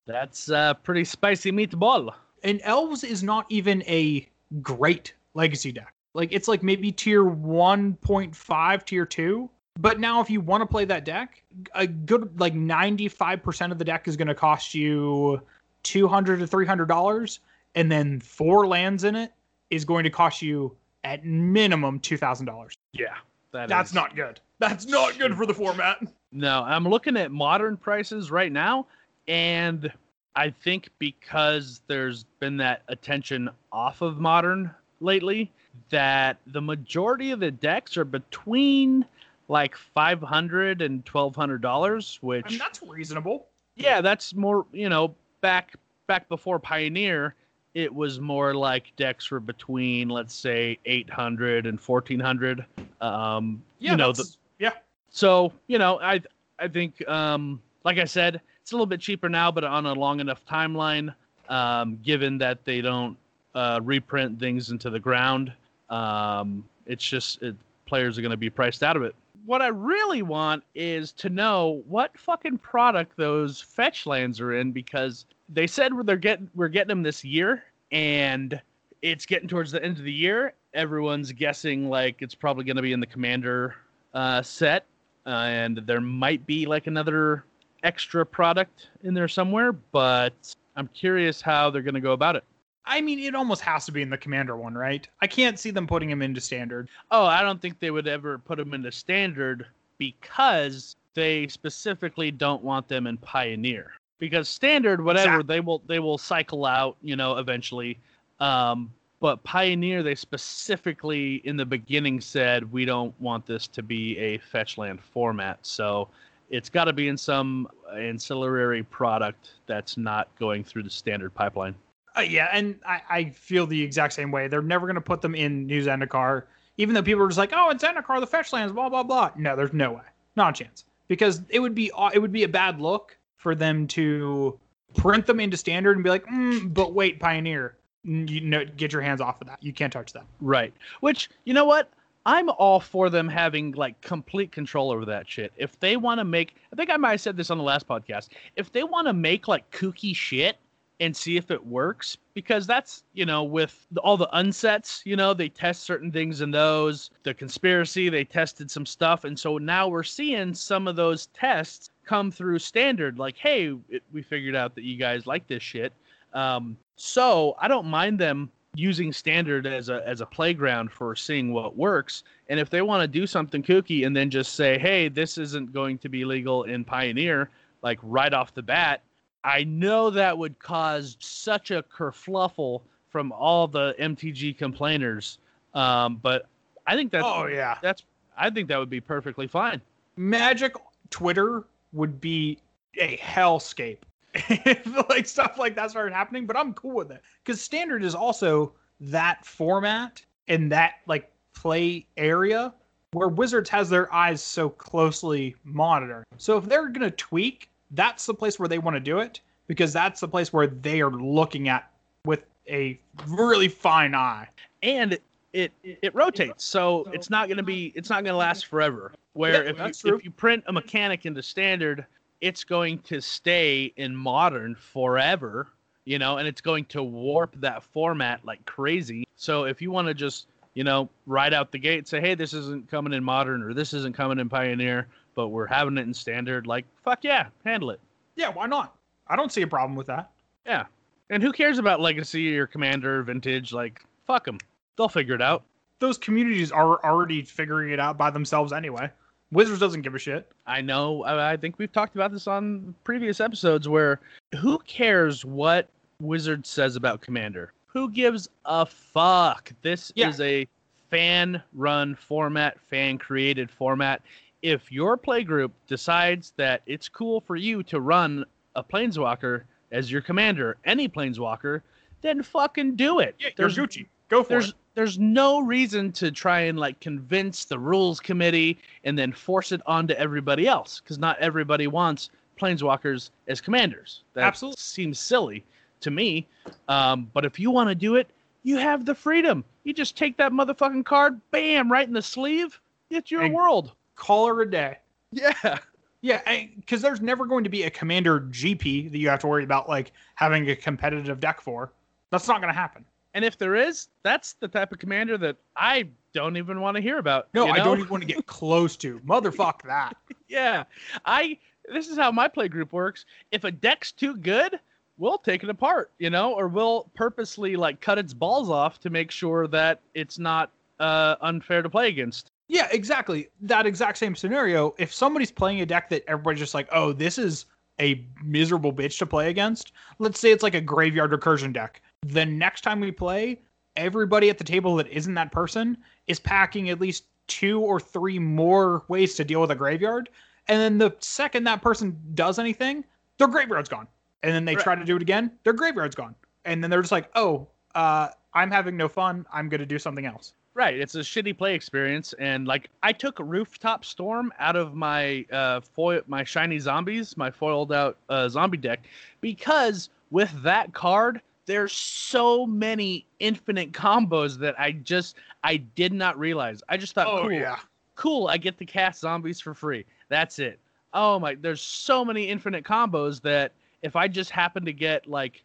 That's 0.06 0.50
uh, 0.50 0.76
pretty 0.76 1.06
spicy 1.06 1.52
meatball. 1.52 2.14
And 2.44 2.62
Elves 2.64 3.04
is 3.04 3.24
not 3.24 3.46
even 3.50 3.84
a 3.84 4.28
great 4.62 5.14
legacy 5.34 5.72
deck. 5.72 5.94
Like 6.14 6.30
it's 6.32 6.48
like 6.48 6.64
maybe 6.64 6.92
tier 6.92 7.24
1.5, 7.24 8.86
tier 8.86 9.06
2. 9.06 9.50
But 9.80 10.00
now 10.00 10.20
if 10.20 10.30
you 10.30 10.42
want 10.42 10.62
to 10.62 10.66
play 10.68 10.84
that 10.86 11.06
deck, 11.06 11.42
a 11.74 11.88
good 11.88 12.38
like 12.40 12.54
95% 12.54 13.72
of 13.72 13.78
the 13.80 13.86
deck 13.86 14.08
is 14.08 14.18
going 14.18 14.28
to 14.28 14.36
cost 14.36 14.76
you 14.76 15.42
200 15.84 16.40
to 16.40 16.48
300 16.48 16.86
dollars 16.88 17.40
and 17.76 17.90
then 17.92 18.20
four 18.20 18.68
lands 18.68 19.06
in 19.06 19.16
it 19.16 19.32
is 19.70 19.86
going 19.86 20.04
to 20.04 20.10
cost 20.10 20.42
you 20.42 20.76
at 21.06 21.24
minimum 21.24 22.00
$2000. 22.02 22.74
Yeah. 22.92 23.14
that 23.54 23.70
That's 23.70 23.92
is- 23.92 23.96
not 23.96 24.16
good. 24.16 24.40
That's 24.60 24.86
not 24.86 25.18
good 25.18 25.36
for 25.38 25.46
the 25.46 25.54
format. 25.54 26.00
No, 26.34 26.64
I'm 26.64 26.84
looking 26.84 27.16
at 27.16 27.32
modern 27.32 27.78
prices 27.78 28.30
right 28.30 28.52
now, 28.52 28.88
and 29.30 29.90
I 30.36 30.50
think 30.50 30.90
because 31.00 31.80
there's 31.88 32.26
been 32.42 32.58
that 32.58 32.82
attention 32.90 33.50
off 33.72 34.02
of 34.02 34.20
modern 34.20 34.70
lately, 35.00 35.50
that 35.92 36.38
the 36.48 36.62
majority 36.62 37.32
of 37.32 37.40
the 37.40 37.52
decks 37.52 37.96
are 37.96 38.04
between 38.04 39.06
like 39.50 39.76
500 39.76 40.82
and 40.82 41.04
1200 41.06 41.62
dollars 41.62 42.18
which 42.22 42.46
I 42.46 42.50
mean, 42.52 42.60
that's 42.60 42.82
reasonable. 42.84 43.48
yeah 43.76 44.00
that's 44.00 44.34
more 44.34 44.66
you 44.72 44.88
know 44.88 45.14
back 45.42 45.74
back 46.08 46.30
before 46.30 46.60
pioneer 46.60 47.36
it 47.74 47.94
was 47.94 48.20
more 48.20 48.54
like 48.56 48.96
decks 48.96 49.30
were 49.32 49.40
between 49.40 50.08
let's 50.10 50.34
say 50.34 50.78
800 50.86 51.66
and 51.66 51.80
1400 51.80 52.66
um 53.02 53.62
Yeah, 53.80 53.92
you 53.92 53.98
know 53.98 54.12
the, 54.14 54.36
yeah. 54.60 54.72
so 55.10 55.52
you 55.68 55.78
know, 55.78 56.00
I 56.00 56.22
I 56.60 56.68
think 56.68 57.08
um, 57.08 57.62
like 57.86 57.98
I 57.98 58.04
said, 58.06 58.42
it's 58.62 58.72
a 58.72 58.76
little 58.76 58.86
bit 58.86 59.00
cheaper 59.00 59.30
now, 59.30 59.50
but 59.52 59.64
on 59.64 59.86
a 59.86 59.94
long 59.94 60.20
enough 60.20 60.46
timeline, 60.46 61.14
um, 61.48 61.98
given 62.04 62.38
that 62.40 62.66
they 62.66 62.82
don't 62.82 63.18
uh, 63.56 63.80
reprint 63.82 64.38
things 64.40 64.70
into 64.72 64.90
the 64.90 65.00
ground, 65.00 65.54
um, 65.90 66.66
it's 66.86 67.04
just 67.06 67.42
it, 67.42 67.56
players 67.86 68.18
are 68.18 68.22
going 68.22 68.32
to 68.32 68.38
be 68.38 68.50
priced 68.50 68.84
out 68.84 68.98
of 68.98 69.04
it. 69.04 69.16
What 69.46 69.62
I 69.62 69.68
really 69.68 70.22
want 70.22 70.64
is 70.76 71.12
to 71.14 71.30
know 71.30 71.84
what 71.88 72.18
fucking 72.18 72.60
product 72.60 73.18
those 73.18 73.62
fetch 73.62 74.06
lands 74.06 74.40
are 74.40 74.54
in 74.54 74.72
because 74.72 75.26
they 75.48 75.68
said 75.68 75.92
they're 76.04 76.18
getting 76.18 76.50
we're 76.56 76.68
getting 76.68 76.90
them 76.90 77.04
this 77.04 77.24
year, 77.24 77.64
and 77.92 78.62
it's 79.02 79.26
getting 79.26 79.48
towards 79.48 79.72
the 79.72 79.84
end 79.84 79.98
of 79.98 80.04
the 80.04 80.14
year. 80.14 80.54
Everyone's 80.74 81.32
guessing 81.32 81.90
like 81.90 82.22
it's 82.22 82.36
probably 82.36 82.64
going 82.64 82.76
to 82.76 82.82
be 82.82 82.94
in 82.94 83.00
the 83.00 83.08
commander 83.08 83.76
uh, 84.14 84.42
set 84.42 84.86
uh, 85.26 85.30
and 85.30 85.78
there 85.86 86.02
might 86.02 86.46
be 86.48 86.66
like 86.66 86.88
another 86.88 87.46
extra 87.84 88.26
product 88.26 88.90
in 89.04 89.14
there 89.14 89.28
somewhere, 89.28 89.72
but 89.72 90.56
I'm 90.76 90.88
curious 90.88 91.40
how 91.40 91.70
they're 91.70 91.84
going 91.84 91.94
to 91.94 92.02
go 92.02 92.14
about 92.14 92.36
it. 92.36 92.44
I 92.86 93.02
mean, 93.02 93.20
it 93.20 93.36
almost 93.36 93.62
has 93.62 93.86
to 93.86 93.92
be 93.92 94.02
in 94.02 94.10
the 94.10 94.18
commander 94.18 94.58
one, 94.58 94.74
right? 94.74 95.08
I 95.22 95.28
can't 95.28 95.60
see 95.60 95.70
them 95.72 95.86
putting 95.86 96.10
him 96.10 96.22
into 96.22 96.42
standard. 96.42 96.90
Oh, 97.12 97.26
I 97.26 97.44
don't 97.44 97.62
think 97.62 97.80
they 97.80 97.92
would 97.92 98.08
ever 98.08 98.38
put 98.40 98.58
them 98.58 98.74
into 98.74 98.92
standard 98.92 99.68
because 99.98 100.96
they 101.14 101.48
specifically 101.48 102.32
don't 102.32 102.64
want 102.64 102.88
them 102.88 103.06
in 103.08 103.18
pioneer. 103.18 103.92
Because 104.18 104.50
standard, 104.50 105.04
whatever, 105.04 105.36
Exactly. 105.36 105.56
they 105.56 105.60
will 105.60 105.82
they 105.88 106.00
will 106.00 106.18
cycle 106.18 106.66
out, 106.66 106.98
you 107.02 107.16
know, 107.16 107.38
eventually. 107.38 107.98
Um, 108.40 108.92
but 109.22 109.44
pioneer, 109.44 110.02
they 110.02 110.16
specifically 110.16 111.36
in 111.46 111.58
the 111.58 111.66
beginning 111.66 112.22
said 112.22 112.70
we 112.72 112.86
don't 112.86 113.14
want 113.20 113.46
this 113.46 113.68
to 113.68 113.84
be 113.84 114.18
a 114.18 114.38
fetch 114.38 114.78
land 114.78 115.02
format. 115.02 115.60
So 115.62 116.10
it's 116.50 116.70
got 116.70 116.86
to 116.86 116.94
be 116.94 117.08
in 117.08 117.18
some 117.18 117.68
ancillary 117.96 118.84
product 118.84 119.52
that's 119.68 119.98
not 119.98 120.28
going 120.40 120.64
through 120.64 120.84
the 120.84 120.90
standard 120.90 121.34
pipeline. 121.34 121.76
Uh, 122.18 122.22
yeah, 122.22 122.50
and 122.52 122.80
I, 122.86 123.02
I 123.10 123.24
feel 123.30 123.68
the 123.68 123.82
exact 123.82 124.14
same 124.14 124.32
way. 124.32 124.48
They're 124.48 124.62
never 124.62 124.88
going 124.88 124.96
to 124.96 125.02
put 125.02 125.22
them 125.22 125.36
in 125.36 125.68
New 125.68 125.84
Zendikar, 125.84 126.44
even 126.78 126.96
though 126.96 127.04
people 127.04 127.24
are 127.24 127.28
just 127.28 127.38
like, 127.38 127.52
"Oh, 127.54 127.70
it's 127.70 127.84
Zendikar, 127.84 128.20
the 128.20 128.28
fetch 128.28 128.52
lands, 128.52 128.74
blah 128.74 128.90
blah 128.90 129.04
blah." 129.04 129.32
No, 129.38 129.56
there's 129.56 129.74
no 129.74 129.94
way, 129.94 130.04
not 130.36 130.60
a 130.60 130.64
chance, 130.64 130.86
because 131.08 131.42
it 131.50 131.60
would 131.60 131.76
be 131.76 131.92
it 132.14 132.20
would 132.20 132.32
be 132.32 132.44
a 132.44 132.48
bad 132.48 132.80
look 132.82 133.18
for 133.38 133.56
them 133.56 133.88
to 133.88 134.60
print 134.96 135.26
them 135.26 135.40
into 135.40 135.56
standard 135.58 135.98
and 135.98 136.04
be 136.04 136.10
like, 136.10 136.26
mm, 136.26 136.74
"But 136.74 136.94
wait, 136.94 137.20
Pioneer, 137.20 137.78
you 138.04 138.42
know, 138.42 138.66
get 138.66 138.92
your 138.92 139.02
hands 139.02 139.22
off 139.22 139.40
of 139.42 139.48
that. 139.48 139.62
You 139.62 139.74
can't 139.74 139.94
touch 139.94 140.14
that." 140.14 140.26
Right. 140.42 140.74
Which, 141.02 141.30
you 141.46 141.54
know 141.54 141.66
what? 141.66 141.90
I'm 142.26 142.50
all 142.50 142.80
for 142.80 143.10
them 143.10 143.28
having 143.28 143.72
like 143.72 144.00
complete 144.02 144.52
control 144.52 144.92
over 144.92 145.06
that 145.06 145.30
shit. 145.30 145.54
If 145.58 145.80
they 145.80 145.96
want 145.96 146.20
to 146.20 146.26
make, 146.26 146.56
I 146.72 146.76
think 146.76 146.90
I 146.90 146.98
might 146.98 147.12
have 147.12 147.22
said 147.22 147.38
this 147.38 147.50
on 147.50 147.58
the 147.58 147.64
last 147.64 147.88
podcast. 147.88 148.30
If 148.56 148.72
they 148.72 148.84
want 148.84 149.08
to 149.08 149.14
make 149.14 149.48
like 149.48 149.70
kooky 149.72 150.16
shit 150.16 150.58
and 151.00 151.16
see 151.16 151.38
if 151.38 151.50
it 151.50 151.66
works, 151.66 152.18
because 152.34 152.68
that's, 152.68 153.04
you 153.14 153.26
know, 153.26 153.44
with 153.44 153.88
all 154.04 154.18
the 154.18 154.28
unsets, 154.34 155.02
you 155.06 155.16
know, 155.16 155.34
they 155.34 155.48
test 155.48 155.84
certain 155.84 156.12
things 156.12 156.42
in 156.42 156.52
those. 156.52 157.10
The 157.24 157.34
conspiracy, 157.34 158.10
they 158.10 158.26
tested 158.26 158.70
some 158.70 158.86
stuff. 158.86 159.24
And 159.24 159.40
so 159.40 159.58
now 159.58 159.88
we're 159.88 160.04
seeing 160.04 160.54
some 160.54 160.88
of 160.88 160.96
those 160.96 161.28
tests 161.28 161.90
come 162.06 162.32
through 162.32 162.60
standard. 162.60 163.18
Like, 163.18 163.38
hey, 163.38 163.76
it, 163.88 164.04
we 164.12 164.22
figured 164.22 164.56
out 164.56 164.76
that 164.76 164.84
you 164.84 164.98
guys 164.98 165.26
like 165.26 165.48
this 165.48 165.64
shit. 165.64 165.94
Um, 166.34 166.78
so 166.96 167.56
I 167.60 167.68
don't 167.68 167.88
mind 167.88 168.20
them 168.20 168.52
using 168.76 169.12
standard 169.12 169.66
as 169.66 169.90
a 169.90 170.08
as 170.08 170.22
a 170.22 170.26
playground 170.26 170.92
for 170.92 171.16
seeing 171.16 171.52
what 171.52 171.76
works. 171.76 172.24
And 172.50 172.60
if 172.60 172.70
they 172.70 172.82
want 172.82 173.02
to 173.02 173.08
do 173.08 173.26
something 173.26 173.64
kooky 173.64 174.06
and 174.06 174.16
then 174.16 174.30
just 174.30 174.56
say, 174.56 174.78
"Hey, 174.78 175.08
this 175.08 175.38
isn't 175.38 175.74
going 175.74 175.98
to 176.00 176.10
be 176.10 176.26
legal 176.26 176.64
in 176.64 176.84
Pioneer," 176.84 177.50
like 177.82 178.00
right 178.04 178.34
off 178.34 178.54
the 178.54 178.62
bat, 178.62 179.02
I 179.44 179.64
know 179.64 180.10
that 180.10 180.38
would 180.38 180.60
cause 180.60 181.18
such 181.20 181.72
a 181.72 181.84
kerfluffle 181.84 182.82
from 183.10 183.32
all 183.32 183.68
the 183.68 183.96
MTG 184.00 184.58
complainers. 184.58 185.40
Um, 185.74 186.18
but 186.22 186.48
I 186.88 186.96
think 186.96 187.12
that's 187.12 187.26
oh 187.26 187.48
yeah, 187.48 187.78
that's 187.82 188.04
I 188.38 188.50
think 188.50 188.68
that 188.70 188.78
would 188.78 188.90
be 188.90 189.02
perfectly 189.02 189.48
fine. 189.48 189.82
Magic 190.16 190.74
Twitter 191.10 191.66
would 191.94 192.20
be 192.20 192.60
a 192.98 193.18
hellscape 193.18 194.00
if 194.34 195.10
like 195.10 195.26
stuff 195.26 195.58
like 195.58 195.76
that 195.76 195.92
started 195.92 196.14
happening. 196.14 196.46
But 196.46 196.58
I'm 196.58 196.74
cool 196.74 196.96
with 196.96 197.12
it 197.12 197.22
because 197.44 197.62
standard 197.62 198.04
is 198.04 198.16
also 198.16 198.74
that 199.02 199.46
format 199.46 200.24
and 200.48 200.72
that 200.72 200.96
like 201.08 201.32
play 201.54 202.06
area 202.18 202.74
where 203.12 203.28
Wizards 203.28 203.70
has 203.70 203.90
their 203.90 204.14
eyes 204.14 204.42
so 204.42 204.70
closely 204.70 205.56
monitored. 205.64 206.26
So 206.38 206.58
if 206.58 206.66
they're 206.66 206.90
gonna 206.90 207.12
tweak, 207.12 207.69
that's 207.92 208.26
the 208.26 208.34
place 208.34 208.60
where 208.60 208.68
they 208.68 208.80
want 208.80 208.96
to 208.96 209.00
do 209.00 209.20
it 209.20 209.42
because 209.68 209.94
that's 209.94 210.20
the 210.20 210.28
place 210.28 210.52
where 210.52 210.68
they 210.68 211.02
are 211.02 211.12
looking 211.12 211.70
at 211.70 211.92
with 212.26 212.46
a 212.68 213.00
really 213.28 213.68
fine 213.68 214.14
eye. 214.16 214.48
and 214.84 215.18
it 215.52 215.72
it 215.84 216.14
rotates 216.14 216.64
so 216.64 217.06
it's 217.12 217.30
not 217.30 217.48
going 217.48 217.58
to 217.58 217.64
be 217.64 217.92
it's 217.96 218.10
not 218.10 218.24
going 218.24 218.34
to 218.34 218.38
last 218.38 218.68
forever. 218.68 219.12
Where 219.34 219.64
Yeah, 219.64 219.70
if 219.72 219.78
that's 219.78 220.04
you, 220.04 220.16
if 220.16 220.24
you 220.24 220.32
print 220.32 220.64
a 220.68 220.74
mechanic 220.74 221.26
into 221.26 221.42
standard 221.42 222.06
it's 222.42 222.64
going 222.64 223.00
to 223.00 223.20
stay 223.20 223.92
in 223.98 224.16
modern 224.16 224.76
forever 224.76 225.70
you 226.06 226.20
know 226.20 226.38
and 226.38 226.48
it's 226.48 226.62
going 226.62 226.86
to 226.86 227.02
warp 227.02 227.60
that 227.62 227.84
format 227.84 228.46
like 228.46 228.64
crazy. 228.66 229.28
So 229.36 229.64
if 229.64 229.82
you 229.82 229.90
want 229.92 230.08
to 230.08 230.14
just 230.14 230.46
you 230.76 230.84
know 230.84 231.10
right 231.26 231.52
out 231.52 231.72
the 231.72 231.80
gate 231.80 232.08
say 232.08 232.22
hey 232.22 232.36
this 232.36 232.54
isn't 232.54 232.90
coming 232.90 233.14
in 233.14 233.24
modern 233.24 233.64
or 233.64 233.74
this 233.74 233.94
isn't 233.94 234.16
coming 234.16 234.38
in 234.38 234.50
pioneer 234.50 235.08
but 235.40 235.48
we're 235.50 235.66
having 235.66 235.98
it 235.98 236.02
in 236.02 236.14
standard 236.14 236.68
like 236.68 236.84
fuck 237.02 237.20
yeah 237.24 237.48
handle 237.64 237.92
it 237.92 238.00
Yeah, 238.36 238.50
why 238.50 238.66
not? 238.68 238.94
I 239.28 239.38
don't 239.38 239.54
see 239.54 239.62
a 239.62 239.68
problem 239.68 239.96
with 239.96 240.08
that. 240.08 240.32
yeah 240.66 240.86
and 241.30 241.42
who 241.42 241.54
cares 241.54 241.78
about 241.80 242.02
legacy 242.02 242.58
or 242.60 242.68
commander 242.68 243.24
vintage 243.24 243.72
like 243.72 244.04
fuck 244.28 244.44
them 244.44 244.58
they'll 244.98 245.08
figure 245.08 245.36
it 245.36 245.42
out 245.42 245.64
those 246.00 246.18
communities 246.18 246.74
are 246.74 247.02
already 247.06 247.42
figuring 247.42 247.92
it 247.94 248.00
out 248.02 248.18
by 248.18 248.30
themselves 248.30 248.72
anyway. 248.74 249.10
Wizards 249.52 249.80
doesn't 249.82 250.02
give 250.02 250.16
a 250.16 250.20
shit. 250.20 250.50
I 250.66 250.80
know. 250.80 251.24
I 251.24 251.52
I 251.54 251.58
think 251.58 251.78
we've 251.78 251.92
talked 251.92 252.16
about 252.16 252.32
this 252.32 252.48
on 252.48 252.96
previous 253.04 253.40
episodes 253.42 253.90
where 253.90 254.22
who 254.62 254.78
cares 254.80 255.44
what 255.44 255.90
Wizard 256.22 256.66
says 256.66 256.96
about 256.96 257.20
Commander? 257.20 257.74
Who 257.88 258.10
gives 258.12 258.48
a 258.66 258.86
fuck? 258.86 259.72
This 259.82 260.12
Yeah. 260.16 260.30
is 260.30 260.40
a 260.40 260.66
fan 261.10 261.62
run 261.74 262.16
format, 262.16 262.80
fan 262.80 263.18
created 263.18 263.70
format. 263.70 264.22
If 264.62 264.92
your 264.92 265.18
playgroup 265.18 265.72
decides 265.88 266.54
that 266.58 266.82
it's 266.86 267.08
cool 267.08 267.40
for 267.42 267.56
you 267.56 267.82
to 267.84 268.00
run 268.02 268.46
a 268.76 268.84
planeswalker 268.84 269.64
as 269.92 270.12
your 270.12 270.22
commander, 270.22 270.78
any 270.86 271.08
planeswalker, 271.08 271.82
then 272.22 272.44
fucking 272.44 272.96
do 272.96 273.20
it. 273.20 273.36
Yeah, 273.40 273.50
There's 273.56 273.78
Gucci. 273.78 274.08
Go 274.28 274.44
for 274.44 274.50
there's 274.50 274.70
it. 274.70 274.76
there's 274.94 275.18
no 275.18 275.60
reason 275.62 276.12
to 276.12 276.30
try 276.30 276.60
and 276.62 276.78
like 276.78 277.00
convince 277.00 277.66
the 277.66 277.80
rules 277.80 278.20
committee 278.20 278.78
and 279.06 279.18
then 279.18 279.32
force 279.32 279.72
it 279.72 279.82
onto 279.88 280.14
everybody 280.14 280.68
else 280.68 281.00
because 281.00 281.18
not 281.18 281.40
everybody 281.40 281.88
wants 281.88 282.30
planeswalkers 282.60 283.32
as 283.48 283.60
commanders. 283.62 284.24
That 284.34 284.44
Absolutely. 284.44 284.76
seems 284.80 285.20
silly 285.20 285.64
to 286.02 286.12
me. 286.12 286.48
Um, 286.90 287.30
but 287.34 287.46
if 287.46 287.60
you 287.60 287.72
want 287.72 287.90
to 287.90 287.96
do 287.96 288.16
it, 288.18 288.30
you 288.64 288.78
have 288.78 289.06
the 289.06 289.16
freedom. 289.16 289.64
You 289.86 289.94
just 289.94 290.16
take 290.18 290.38
that 290.38 290.52
motherfucking 290.52 291.06
card, 291.06 291.40
bam, 291.52 291.90
right 291.92 292.08
in 292.08 292.14
the 292.14 292.22
sleeve. 292.22 292.80
It's 293.10 293.32
your 293.32 293.44
And- 293.44 293.54
world. 293.54 293.94
Call 294.20 294.48
her 294.48 294.62
a 294.62 294.70
day. 294.70 294.98
Yeah. 295.32 295.80
Yeah, 296.22 296.42
because 296.76 297.02
there's 297.02 297.22
never 297.22 297.46
going 297.46 297.64
to 297.64 297.70
be 297.70 297.84
a 297.84 297.90
commander 297.90 298.42
GP 298.42 299.10
that 299.12 299.18
you 299.18 299.30
have 299.30 299.40
to 299.40 299.48
worry 299.48 299.64
about 299.64 299.88
like 299.88 300.12
having 300.36 300.70
a 300.70 300.76
competitive 300.76 301.40
deck 301.40 301.62
for. 301.62 301.94
That's 302.30 302.48
not 302.48 302.62
going 302.62 302.74
to 302.74 302.78
happen. 302.78 303.06
And 303.34 303.46
if 303.46 303.58
there 303.58 303.76
is, 303.76 304.10
that's 304.24 304.54
the 304.54 304.68
type 304.68 304.92
of 304.92 305.00
commander 305.00 305.38
that 305.38 305.56
I 305.76 306.10
don't 306.34 306.58
even 306.58 306.82
want 306.82 306.96
to 306.96 307.02
hear 307.02 307.20
about. 307.20 307.48
No, 307.54 307.68
you 307.68 307.72
I 307.72 307.78
don't 307.78 308.00
even 308.00 308.10
want 308.10 308.22
to 308.24 308.28
get 308.28 308.46
close 308.48 308.98
to. 308.98 309.20
Motherfuck 309.20 309.82
that. 309.88 310.18
Yeah. 310.48 310.84
I 311.26 311.58
this 311.92 312.10
is 312.10 312.18
how 312.18 312.32
my 312.32 312.48
play 312.48 312.68
group 312.68 312.92
works. 312.92 313.26
If 313.52 313.64
a 313.64 313.72
deck's 313.72 314.12
too 314.12 314.36
good, 314.36 314.80
we'll 315.18 315.38
take 315.38 315.64
it 315.64 315.70
apart, 315.70 316.12
you 316.20 316.30
know, 316.30 316.54
or 316.54 316.68
we'll 316.68 317.10
purposely 317.16 317.76
like 317.76 318.02
cut 318.02 318.18
its 318.18 318.34
balls 318.34 318.70
off 318.70 319.00
to 319.02 319.10
make 319.10 319.32
sure 319.32 319.68
that 319.68 320.02
it's 320.14 320.38
not 320.38 320.72
uh 321.00 321.36
unfair 321.42 321.82
to 321.82 321.90
play 321.90 322.10
against. 322.10 322.52
Yeah, 322.70 322.88
exactly. 322.92 323.50
That 323.62 323.86
exact 323.88 324.20
same 324.20 324.36
scenario. 324.36 324.94
If 325.00 325.12
somebody's 325.12 325.52
playing 325.52 325.82
a 325.82 325.86
deck 325.86 326.10
that 326.10 326.24
everybody's 326.28 326.60
just 326.60 326.76
like, 326.76 326.88
oh, 326.92 327.12
this 327.12 327.38
is 327.40 327.66
a 328.00 328.24
miserable 328.44 328.94
bitch 328.94 329.18
to 329.18 329.26
play 329.26 329.50
against, 329.50 329.92
let's 330.20 330.40
say 330.40 330.52
it's 330.52 330.64
like 330.64 330.76
a 330.76 330.82
graveyard 330.82 331.32
recursion 331.32 331.74
deck. 331.74 332.02
The 332.26 332.46
next 332.46 332.82
time 332.82 333.00
we 333.00 333.12
play, 333.12 333.60
everybody 333.96 334.50
at 334.50 334.60
the 334.60 334.64
table 334.64 334.96
that 334.98 335.08
isn't 335.08 335.34
that 335.34 335.52
person 335.52 335.98
is 336.28 336.40
packing 336.40 336.90
at 336.90 337.02
least 337.02 337.26
two 337.48 337.82
or 337.82 338.00
three 338.00 338.38
more 338.38 339.04
ways 339.08 339.34
to 339.36 339.44
deal 339.44 339.62
with 339.62 339.72
a 339.72 339.76
graveyard. 339.76 340.30
And 340.68 340.80
then 340.80 340.98
the 341.00 341.16
second 341.20 341.64
that 341.64 341.82
person 341.82 342.16
does 342.36 342.60
anything, 342.60 343.04
their 343.40 343.48
graveyard's 343.48 343.90
gone. 343.90 344.08
And 344.44 344.54
then 344.54 344.64
they 344.66 344.76
Right. 344.76 344.84
try 344.84 344.96
to 344.96 345.04
do 345.04 345.16
it 345.16 345.22
again, 345.24 345.52
their 345.64 345.74
graveyard's 345.74 346.16
gone. 346.16 346.36
And 346.66 346.84
then 346.84 346.92
they're 346.92 347.02
just 347.02 347.12
like, 347.12 347.32
oh, 347.34 347.68
uh, 347.96 348.30
I'm 348.54 348.70
having 348.70 348.96
no 348.96 349.08
fun. 349.08 349.46
I'm 349.52 349.70
going 349.70 349.80
to 349.80 349.88
do 349.88 349.98
something 349.98 350.26
else. 350.28 350.54
Right, 350.80 350.98
it's 350.98 351.16
a 351.16 351.20
shitty 351.20 351.58
play 351.58 351.76
experience 351.76 352.34
and 352.40 352.66
like 352.66 352.90
I 353.04 353.12
took 353.12 353.38
rooftop 353.40 354.06
storm 354.06 354.54
out 354.60 354.78
of 354.78 354.96
my 354.96 355.46
uh 355.52 355.82
foil 355.82 356.22
my 356.26 356.46
shiny 356.46 356.80
zombies, 356.80 357.36
my 357.36 357.52
foiled 357.52 357.92
out 357.92 358.16
uh 358.30 358.48
zombie 358.48 358.78
deck 358.78 359.06
because 359.42 360.10
with 360.32 360.50
that 360.64 360.94
card 360.94 361.42
there's 361.66 361.92
so 361.92 362.66
many 362.66 363.26
infinite 363.42 363.92
combos 363.92 364.58
that 364.60 364.80
I 364.80 364.94
just 364.94 365.36
I 365.66 365.76
did 365.76 366.14
not 366.14 366.40
realize. 366.40 366.82
I 366.88 366.96
just 366.96 367.14
thought 367.14 367.28
oh 367.28 367.50
cool. 367.50 367.76
cool, 368.16 368.48
I 368.48 368.56
get 368.56 368.78
to 368.78 368.86
cast 368.86 369.20
zombies 369.20 369.60
for 369.60 369.74
free. 369.74 370.06
That's 370.30 370.60
it. 370.60 370.80
Oh 371.14 371.40
my, 371.40 371.56
there's 371.56 371.82
so 371.82 372.24
many 372.24 372.46
infinite 372.46 372.86
combos 372.86 373.42
that 373.42 373.74
if 374.02 374.16
I 374.16 374.30
just 374.30 374.50
happen 374.50 374.86
to 374.86 374.94
get 374.94 375.28
like 375.28 375.62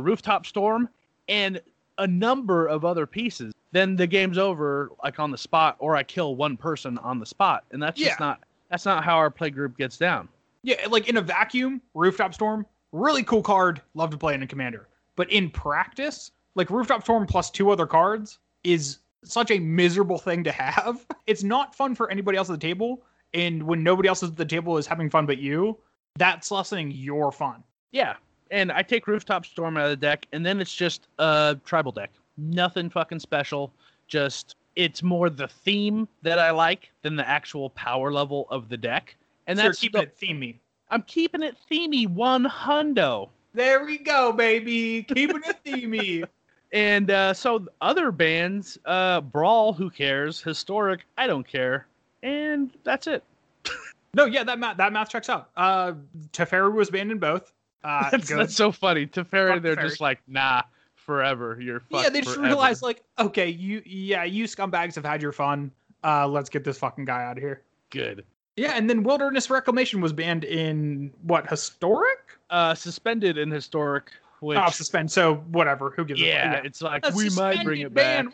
rooftop 0.00 0.44
storm 0.44 0.88
and 1.28 1.60
a 1.98 2.06
number 2.06 2.66
of 2.66 2.84
other 2.84 3.06
pieces, 3.06 3.52
then 3.72 3.96
the 3.96 4.06
game's 4.06 4.38
over 4.38 4.90
like 5.02 5.18
on 5.18 5.30
the 5.30 5.38
spot, 5.38 5.76
or 5.78 5.96
I 5.96 6.02
kill 6.02 6.36
one 6.36 6.56
person 6.56 6.98
on 6.98 7.18
the 7.18 7.26
spot, 7.26 7.64
and 7.70 7.82
that's 7.82 8.00
just 8.00 8.20
not 8.20 8.40
That's 8.70 8.84
not 8.84 9.04
how 9.04 9.16
our 9.16 9.30
play 9.30 9.50
group 9.50 9.76
gets 9.76 9.96
down. 9.96 10.28
Yeah, 10.62 10.86
like 10.88 11.08
in 11.08 11.16
a 11.16 11.22
vacuum, 11.22 11.80
Rooftop 11.94 12.34
Storm, 12.34 12.66
really 12.92 13.22
cool 13.22 13.42
card. 13.42 13.80
Love 13.94 14.10
to 14.10 14.16
play 14.16 14.34
in 14.34 14.42
a 14.42 14.46
commander. 14.46 14.88
But 15.14 15.30
in 15.30 15.50
practice, 15.50 16.32
like 16.54 16.70
Rooftop 16.70 17.02
Storm 17.02 17.26
plus 17.26 17.50
two 17.50 17.70
other 17.70 17.86
cards 17.86 18.38
is 18.64 18.98
such 19.24 19.50
a 19.50 19.58
miserable 19.58 20.18
thing 20.18 20.44
to 20.44 20.52
have. 20.52 21.06
It's 21.26 21.42
not 21.42 21.74
fun 21.74 21.96
for 21.96 22.08
anybody 22.08 22.38
else 22.38 22.48
at 22.48 22.52
the 22.52 22.66
table. 22.66 23.02
And 23.34 23.60
when 23.64 23.82
nobody 23.82 24.08
else 24.08 24.22
at 24.22 24.36
the 24.36 24.44
table 24.44 24.78
is 24.78 24.86
having 24.86 25.10
fun 25.10 25.26
but 25.26 25.38
you, 25.38 25.76
that's 26.16 26.52
lessening 26.52 26.92
your 26.92 27.32
fun. 27.32 27.64
Yeah, 27.90 28.14
and 28.50 28.70
I 28.72 28.82
take 28.82 29.06
Rooftop 29.06 29.44
Storm 29.46 29.76
out 29.76 29.84
of 29.84 29.90
the 29.90 29.96
deck, 29.96 30.26
and 30.32 30.44
then 30.44 30.60
it's 30.60 30.74
just 30.74 31.08
a 31.18 31.58
tribal 31.64 31.92
deck. 31.92 32.10
Nothing 32.36 32.90
fucking 32.90 33.20
special. 33.20 33.72
Just 34.08 34.56
it's 34.76 35.02
more 35.02 35.30
the 35.30 35.48
theme 35.48 36.06
that 36.22 36.38
I 36.38 36.50
like 36.50 36.90
than 37.02 37.16
the 37.16 37.26
actual 37.28 37.70
power 37.70 38.12
level 38.12 38.46
of 38.50 38.68
the 38.68 38.76
deck. 38.76 39.16
And 39.46 39.58
So 39.58 39.64
that's 39.64 39.80
keeping 39.80 40.00
the- 40.02 40.06
it 40.06 40.18
themey. 40.20 40.56
I'm 40.90 41.02
keeping 41.02 41.42
it 41.42 41.56
themey 41.70 42.08
one 42.08 42.44
hundo. 42.44 43.30
There 43.54 43.84
we 43.84 43.98
go, 43.98 44.32
baby. 44.32 45.02
Keeping 45.02 45.42
it 45.46 45.56
themey. 45.64 46.24
And 46.72 47.12
uh, 47.12 47.32
so 47.32 47.66
other 47.80 48.10
bands, 48.10 48.76
uh, 48.86 49.20
Brawl, 49.20 49.72
who 49.72 49.88
cares? 49.88 50.42
Historic, 50.42 51.06
I 51.16 51.28
don't 51.28 51.46
care. 51.46 51.86
And 52.24 52.70
that's 52.84 53.06
it. 53.06 53.22
No, 54.14 54.24
yeah, 54.24 54.44
that 54.44 54.58
math 54.58 54.78
that 54.78 54.92
math 54.94 55.10
checks 55.10 55.28
out. 55.28 55.50
Uh 55.56 55.92
Teferi 56.32 56.72
was 56.72 56.88
banned 56.90 57.12
in 57.12 57.18
both. 57.18 57.52
Uh 57.86 58.10
that's, 58.10 58.28
good. 58.28 58.38
that's 58.38 58.56
so 58.56 58.72
funny. 58.72 59.06
Teferi, 59.06 59.62
they're 59.62 59.76
Teferi. 59.76 59.82
just 59.82 60.00
like, 60.00 60.18
nah, 60.26 60.62
forever. 60.96 61.58
You're 61.60 61.80
fucked 61.80 62.02
yeah, 62.04 62.10
they 62.10 62.20
just 62.20 62.34
forever. 62.34 62.48
realized 62.48 62.82
like, 62.82 63.04
okay, 63.18 63.48
you 63.48 63.82
yeah, 63.86 64.24
you 64.24 64.44
scumbags 64.44 64.96
have 64.96 65.04
had 65.04 65.22
your 65.22 65.32
fun. 65.32 65.70
Uh 66.02 66.26
let's 66.26 66.50
get 66.50 66.64
this 66.64 66.78
fucking 66.78 67.04
guy 67.04 67.24
out 67.24 67.36
of 67.36 67.42
here. 67.42 67.62
good. 67.90 68.24
Yeah, 68.56 68.72
and 68.74 68.88
then 68.88 69.02
Wilderness 69.02 69.50
Reclamation 69.50 70.00
was 70.00 70.12
banned 70.14 70.44
in 70.44 71.12
what 71.22 71.46
historic? 71.48 72.38
Uh, 72.48 72.74
suspended 72.74 73.36
in 73.36 73.50
historic, 73.50 74.10
which 74.40 74.58
oh, 74.58 74.70
suspend. 74.70 75.10
So 75.12 75.36
whatever. 75.50 75.90
Who 75.90 76.06
gives 76.06 76.20
yeah, 76.20 76.52
a 76.52 76.56
fuck? 76.56 76.64
it's 76.64 76.80
like 76.80 77.14
we 77.14 77.28
might 77.30 77.62
bring 77.64 77.82
it 77.82 77.92
back. 77.92 78.24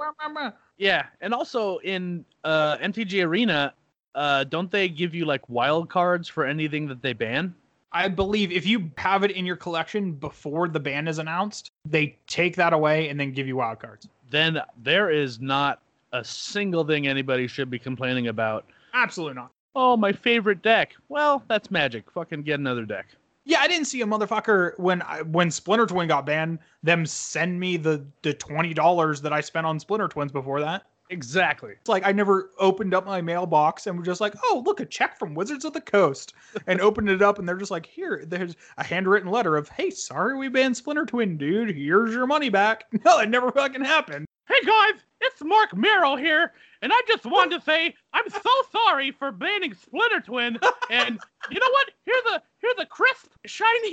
Yeah, 0.78 1.07
and 1.20 1.34
also 1.34 1.78
in 1.78 2.24
uh, 2.44 2.76
MTG 2.78 3.26
Arena, 3.26 3.74
uh, 4.14 4.44
don't 4.44 4.70
they 4.70 4.88
give 4.88 5.12
you 5.12 5.24
like 5.24 5.48
wild 5.48 5.90
cards 5.90 6.28
for 6.28 6.44
anything 6.44 6.86
that 6.86 7.03
they 7.03 7.14
ban? 7.14 7.55
I 7.93 8.09
believe 8.09 8.51
if 8.51 8.66
you 8.66 8.90
have 8.97 9.22
it 9.22 9.32
in 9.32 9.45
your 9.45 9.57
collection 9.57 10.12
before 10.12 10.68
the 10.68 10.80
ban 10.80 11.07
is 11.09 11.18
announced, 11.18 11.70
they 11.84 12.16
take 12.26 12.57
that 12.57 12.72
away 12.72 13.09
and 13.09 13.20
then 13.20 13.32
give 13.32 13.47
you 13.47 13.57
wild 13.57 13.80
cards. 13.80 14.09
Then 14.30 14.61
there 14.82 15.11
is 15.11 15.40
not 15.40 15.80
a 16.12 16.24
single 16.24 16.84
thing 16.84 17.07
anybody 17.07 17.47
should 17.47 17.70
be 17.70 17.78
complaining 17.78 18.28
about. 18.28 18.64
Absolutely 18.95 19.34
not. 19.34 19.51
Oh, 19.74 19.97
my 19.97 20.12
favorite 20.12 20.62
deck. 20.62 20.95
Well, 21.09 21.43
that's 21.49 21.70
magic. 21.70 22.11
Fucking 22.11 22.43
get 22.43 22.61
another 22.61 22.84
deck. 22.84 23.07
Yeah, 23.45 23.61
I 23.61 23.68
didn't 23.68 23.86
see 23.86 24.01
a 24.03 24.07
motherfucker 24.07 24.78
when 24.78 25.03
I, 25.03 25.22
when 25.22 25.51
Splinter 25.51 25.86
Twin 25.86 26.09
got 26.09 26.24
banned. 26.24 26.61
Them 26.82 27.05
send 27.05 27.59
me 27.59 27.76
the 27.76 28.05
the 28.22 28.34
twenty 28.34 28.72
dollars 28.72 29.20
that 29.22 29.32
I 29.32 29.40
spent 29.40 29.66
on 29.66 29.80
Splinter 29.80 30.07
Twins 30.09 30.30
before 30.30 30.61
that. 30.61 30.84
Exactly. 31.13 31.73
It's 31.73 31.91
like 31.91 32.07
I 32.07 32.13
never 32.13 32.51
opened 32.59 32.95
up 32.95 33.05
my 33.05 33.21
mailbox 33.21 33.87
and 33.87 33.99
was 33.99 34.07
just 34.07 34.23
like, 34.23 34.35
oh, 34.45 34.63
look, 34.65 34.81
a 34.81 34.87
check 34.87 35.19
from 35.19 35.35
Wizards 35.35 35.67
of 35.67 35.75
the 35.75 35.81
Coast, 35.81 36.33
and 36.67 36.81
opened 36.81 37.11
it 37.11 37.21
up 37.21 37.39
and 37.39 37.47
they're 37.47 37.59
just 37.59 37.71
like, 37.71 37.85
here, 37.85 38.25
there's 38.27 38.57
a 38.79 38.85
handwritten 38.85 39.31
letter 39.31 39.59
of, 39.59 39.69
hey, 39.69 39.91
sorry 39.91 40.39
we 40.39 40.49
banned 40.49 40.75
Splinter 40.75 41.05
Twin, 41.05 41.37
dude. 41.37 41.77
Here's 41.77 42.15
your 42.15 42.27
money 42.27 42.49
back. 42.49 42.85
No, 43.05 43.19
it 43.19 43.29
never 43.29 43.51
fucking 43.51 43.85
happened. 43.85 44.27
Hey 44.47 44.65
guys, 44.65 45.01
it's 45.21 45.43
Mark 45.43 45.77
Merrill 45.77 46.17
here, 46.17 46.53
and 46.83 46.93
I 46.95 47.01
just 47.09 47.27
wanted 47.27 47.59
to 47.59 47.65
say 47.65 47.95
I'm 48.13 48.29
so 48.31 48.51
sorry 48.71 49.11
for 49.11 49.33
banning 49.33 49.75
Splinter 49.75 50.21
Twin. 50.21 50.59
And 50.89 51.19
you 51.51 51.61
know 51.61 51.71
what? 51.73 51.91
Here's 52.07 52.25
a 52.27 52.43
here's 52.59 52.79
a 52.79 52.87
crisp, 52.87 53.27
shiny 53.45 53.91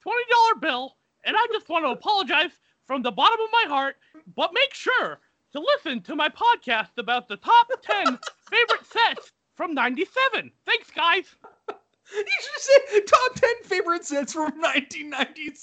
twenty 0.00 0.24
dollar 0.30 0.54
bill, 0.60 0.96
and 1.26 1.36
I 1.36 1.46
just 1.52 1.68
want 1.68 1.84
to 1.84 1.90
apologize 1.90 2.52
from 2.86 3.02
the 3.02 3.10
bottom 3.10 3.40
of 3.40 3.50
my 3.52 3.64
heart. 3.68 3.96
But 4.36 4.52
make 4.54 4.72
sure 4.72 5.20
to 5.54 5.60
listen 5.60 6.02
to 6.02 6.16
my 6.16 6.28
podcast 6.28 6.98
about 6.98 7.28
the 7.28 7.36
top 7.36 7.68
ten 7.82 8.18
favorite 8.50 8.86
sets 8.86 9.32
from 9.56 9.72
'97. 9.72 10.50
Thanks, 10.66 10.90
guys. 10.90 11.24
You 12.14 12.22
should 12.22 12.88
say 12.90 13.00
top 13.00 13.34
ten 13.34 13.54
favorite 13.62 14.04
sets 14.04 14.34
from 14.34 14.52
1997. 14.60 15.56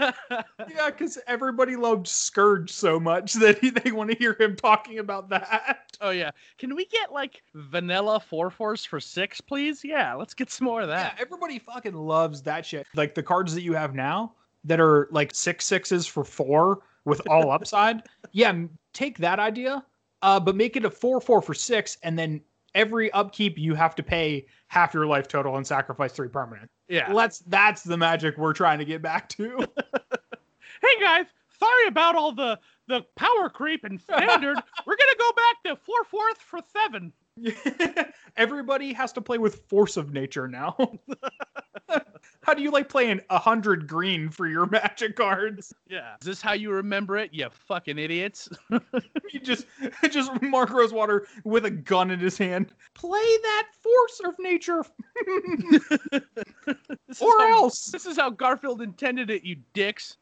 yeah, 0.70 0.86
because 0.86 1.18
everybody 1.26 1.76
loved 1.76 2.08
Scourge 2.08 2.70
so 2.72 2.98
much 2.98 3.34
that 3.34 3.58
he, 3.58 3.68
they 3.68 3.92
want 3.92 4.10
to 4.10 4.16
hear 4.16 4.34
him 4.40 4.56
talking 4.56 5.00
about 5.00 5.28
that. 5.28 5.94
oh 6.00 6.08
yeah, 6.10 6.30
can 6.56 6.74
we 6.74 6.86
get 6.86 7.12
like 7.12 7.42
vanilla 7.54 8.18
four 8.18 8.48
fours 8.48 8.86
for 8.86 8.98
six, 8.98 9.42
please? 9.42 9.84
Yeah, 9.84 10.14
let's 10.14 10.32
get 10.32 10.50
some 10.50 10.64
more 10.64 10.80
of 10.80 10.88
that. 10.88 11.14
Yeah, 11.14 11.22
everybody 11.22 11.58
fucking 11.58 11.94
loves 11.94 12.40
that 12.42 12.64
shit. 12.64 12.86
Like 12.96 13.14
the 13.14 13.22
cards 13.22 13.54
that 13.54 13.62
you 13.62 13.74
have 13.74 13.94
now 13.94 14.32
that 14.64 14.80
are 14.80 15.08
like 15.10 15.34
six 15.34 15.64
sixes 15.64 16.06
for 16.06 16.24
four 16.24 16.80
with 17.04 17.20
all 17.28 17.50
upside. 17.52 18.02
Yeah, 18.32 18.64
take 18.92 19.18
that 19.18 19.38
idea, 19.38 19.84
uh, 20.22 20.40
but 20.40 20.56
make 20.56 20.76
it 20.76 20.84
a 20.84 20.90
four 20.90 21.20
four 21.20 21.42
for 21.42 21.54
six, 21.54 21.98
and 22.02 22.18
then 22.18 22.40
every 22.74 23.10
upkeep 23.12 23.58
you 23.58 23.74
have 23.74 23.94
to 23.96 24.02
pay 24.02 24.46
half 24.68 24.94
your 24.94 25.06
life 25.06 25.28
total 25.28 25.56
and 25.56 25.66
sacrifice 25.66 26.12
three 26.12 26.28
permanent. 26.28 26.70
Yeah. 26.88 27.12
Let's. 27.12 27.40
That's 27.40 27.82
the 27.82 27.96
magic 27.96 28.36
we're 28.36 28.52
trying 28.52 28.78
to 28.78 28.84
get 28.84 29.02
back 29.02 29.28
to. 29.30 29.58
hey 30.82 31.00
guys, 31.00 31.26
sorry 31.58 31.86
about 31.88 32.14
all 32.14 32.32
the 32.32 32.58
the 32.88 33.02
power 33.16 33.48
creep 33.48 33.84
and 33.84 34.00
standard. 34.00 34.58
We're 34.86 34.96
gonna 34.96 35.18
go 35.18 35.32
back 35.32 35.62
to 35.64 35.76
four 35.76 36.04
fourths 36.04 36.40
for 36.42 36.60
seven. 36.72 37.12
Everybody 38.36 38.92
has 38.92 39.12
to 39.12 39.20
play 39.20 39.38
with 39.38 39.62
force 39.68 39.96
of 39.96 40.12
nature 40.12 40.48
now. 40.48 40.76
How 42.42 42.54
do 42.54 42.62
you 42.62 42.72
like 42.72 42.88
playing 42.88 43.20
a 43.30 43.38
hundred 43.38 43.86
green 43.86 44.28
for 44.28 44.48
your 44.48 44.66
magic 44.70 45.16
cards? 45.16 45.72
Yeah. 45.88 46.14
Is 46.20 46.26
this 46.26 46.42
how 46.42 46.52
you 46.52 46.72
remember 46.72 47.16
it? 47.16 47.32
You 47.32 47.48
fucking 47.50 47.98
idiots. 47.98 48.48
You 49.32 49.40
just 49.40 49.66
just 50.10 50.30
Mark 50.42 50.68
Rosewater 50.68 51.26
with 51.44 51.64
a 51.64 51.70
gun 51.70 52.10
in 52.10 52.20
his 52.20 52.36
hand. 52.36 52.74
Play 52.92 53.18
that 53.18 53.68
force 53.80 54.20
of 54.26 54.34
nature. 54.38 54.84
Or 57.18 57.38
how, 57.38 57.50
else. 57.50 57.86
This 57.86 58.04
is 58.04 58.18
how 58.18 58.28
Garfield 58.28 58.82
intended 58.82 59.30
it, 59.30 59.42
you 59.42 59.56
dicks. 59.72 60.18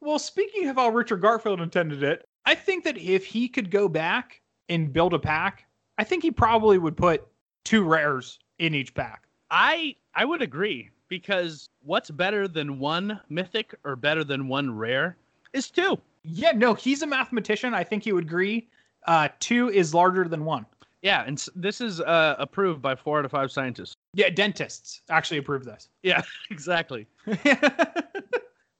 well, 0.00 0.18
speaking 0.18 0.66
of 0.68 0.76
how 0.76 0.88
Richard 0.88 1.20
Garfield 1.20 1.60
intended 1.60 2.02
it, 2.02 2.26
I 2.46 2.54
think 2.54 2.84
that 2.84 2.96
if 2.96 3.26
he 3.26 3.48
could 3.48 3.70
go 3.70 3.86
back 3.86 4.40
and 4.70 4.90
build 4.90 5.12
a 5.12 5.18
pack, 5.18 5.66
I 5.98 6.04
think 6.04 6.22
he 6.22 6.30
probably 6.30 6.78
would 6.78 6.96
put 6.96 7.26
two 7.64 7.84
rares 7.84 8.38
in 8.58 8.74
each 8.74 8.94
pack. 8.94 9.24
I 9.52 9.94
I 10.14 10.24
would 10.24 10.42
agree 10.42 10.90
because 11.08 11.68
what's 11.84 12.10
better 12.10 12.48
than 12.48 12.78
one 12.78 13.20
mythic 13.28 13.74
or 13.84 13.94
better 13.96 14.24
than 14.24 14.48
one 14.48 14.74
rare 14.76 15.18
is 15.52 15.70
two. 15.70 16.00
Yeah, 16.24 16.52
no, 16.52 16.72
he's 16.72 17.02
a 17.02 17.06
mathematician. 17.06 17.74
I 17.74 17.84
think 17.84 18.02
he 18.02 18.12
would 18.12 18.24
agree. 18.24 18.68
Uh, 19.06 19.28
two 19.40 19.68
is 19.68 19.92
larger 19.92 20.24
than 20.26 20.44
one. 20.44 20.64
Yeah, 21.02 21.24
and 21.26 21.44
this 21.54 21.80
is 21.80 22.00
uh, 22.00 22.36
approved 22.38 22.80
by 22.80 22.94
four 22.94 23.18
out 23.18 23.24
of 23.24 23.30
five 23.30 23.50
scientists. 23.50 23.94
Yeah, 24.14 24.30
dentists 24.30 25.02
actually 25.10 25.38
approve 25.38 25.64
this. 25.64 25.88
Yeah, 26.02 26.22
exactly. 26.50 27.06
but 27.26 27.40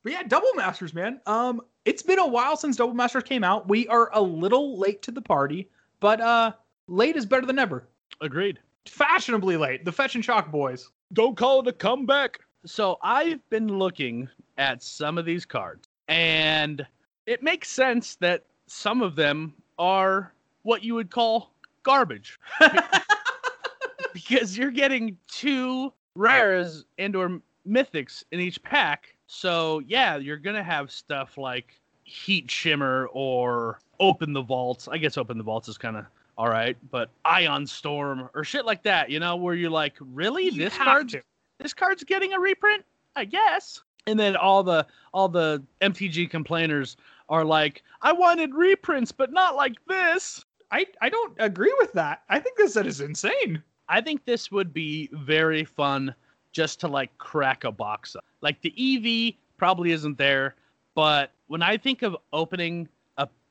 yeah, 0.05 0.23
Double 0.23 0.55
Masters, 0.55 0.95
man. 0.95 1.21
Um, 1.27 1.61
it's 1.85 2.03
been 2.03 2.19
a 2.19 2.27
while 2.27 2.57
since 2.57 2.77
Double 2.77 2.95
Masters 2.95 3.25
came 3.25 3.45
out. 3.45 3.69
We 3.69 3.89
are 3.89 4.11
a 4.15 4.23
little 4.23 4.79
late 4.79 5.03
to 5.03 5.11
the 5.11 5.23
party, 5.23 5.69
but 6.01 6.21
uh, 6.21 6.53
late 6.87 7.17
is 7.17 7.27
better 7.27 7.45
than 7.45 7.57
never. 7.57 7.89
Agreed. 8.21 8.59
Fashionably 8.87 9.57
late. 9.57 9.85
The 9.85 9.93
Fetch 9.93 10.15
and 10.15 10.25
Shock 10.25 10.51
boys. 10.51 10.91
Don't 11.13 11.37
call 11.37 11.61
it 11.61 11.69
a 11.69 11.73
comeback. 11.73 12.41
So 12.65 12.99
I've 13.03 13.49
been 13.51 13.79
looking 13.79 14.29
at 14.59 14.83
some 14.83 15.19
of 15.19 15.25
these 15.25 15.45
cards, 15.45 15.89
and 16.09 16.87
it 17.27 17.43
makes 17.43 17.69
sense 17.71 18.17
that 18.17 18.45
some 18.67 19.03
of 19.03 19.17
them 19.17 19.55
are 19.79 20.33
what 20.63 20.85
you 20.85 20.95
would 20.95 21.11
call 21.11 21.53
garbage 21.83 22.39
because 24.13 24.57
you're 24.57 24.71
getting 24.71 25.17
two 25.29 25.93
rares 26.15 26.85
and 26.99 27.17
or 27.17 27.41
mythics 27.67 28.25
in 28.33 28.41
each 28.41 28.63
pack. 28.63 29.15
So 29.27 29.81
yeah, 29.87 30.17
you're 30.17 30.37
gonna 30.37 30.63
have 30.63 30.91
stuff 30.91 31.37
like 31.37 31.81
Heat 32.05 32.51
Shimmer 32.51 33.09
or 33.13 33.81
Open 34.01 34.33
the 34.33 34.43
Vaults. 34.43 34.89
I 34.89 34.99
guess 34.99 35.17
Open 35.17 35.39
the 35.39 35.45
Vaults 35.45 35.69
is 35.69 35.79
kind 35.79 35.97
of 35.97 36.05
all 36.39 36.49
right, 36.49 36.77
but 36.91 37.11
Ion 37.25 37.67
Storm 37.67 38.29
or 38.35 38.45
shit 38.45 38.65
like 38.65 38.83
that. 38.85 39.11
You 39.11 39.21
know, 39.21 39.37
where 39.37 39.55
you're 39.55 39.71
like, 39.71 39.95
really, 40.01 40.45
You 40.47 40.53
this 40.53 40.77
card's 40.77 41.13
to. 41.13 41.23
this 41.59 41.75
card's 41.75 42.05
getting 42.05 42.33
a 42.33 42.41
reprint, 42.41 42.85
I 43.17 43.25
guess. 43.25 43.83
And 44.07 44.19
then 44.19 44.35
all 44.37 44.63
the 44.63 44.87
all 45.13 45.29
the 45.29 45.63
MTG 45.81 46.29
complainers 46.31 46.97
are 47.29 47.45
like, 47.45 47.83
I 48.01 48.13
wanted 48.13 48.55
reprints, 48.55 49.13
but 49.13 49.33
not 49.33 49.55
like 49.57 49.75
this. 49.87 50.45
I, 50.71 50.87
I 51.03 51.09
don't 51.11 51.35
agree 51.39 51.75
with 51.79 51.93
that. 51.93 52.23
I 52.31 52.39
think 52.39 52.57
this 52.57 52.73
set 52.75 52.87
is 52.87 53.01
insane. 53.01 53.63
I 53.89 54.01
think 54.01 54.25
this 54.25 54.51
would 54.51 54.73
be 54.73 55.11
very 55.13 55.65
fun 55.65 56.15
just 56.53 56.81
to 56.81 56.89
like 56.89 57.17
crack 57.19 57.65
a 57.65 57.71
box 57.71 58.17
up. 58.17 58.25
Like 58.41 58.61
the 58.63 58.73
EV 58.79 59.35
probably 59.59 59.93
isn't 59.93 60.17
there, 60.17 60.57
but 60.95 61.31
when 61.47 61.63
I 61.63 61.77
think 61.77 62.03
of 62.03 62.17
opening 62.33 62.89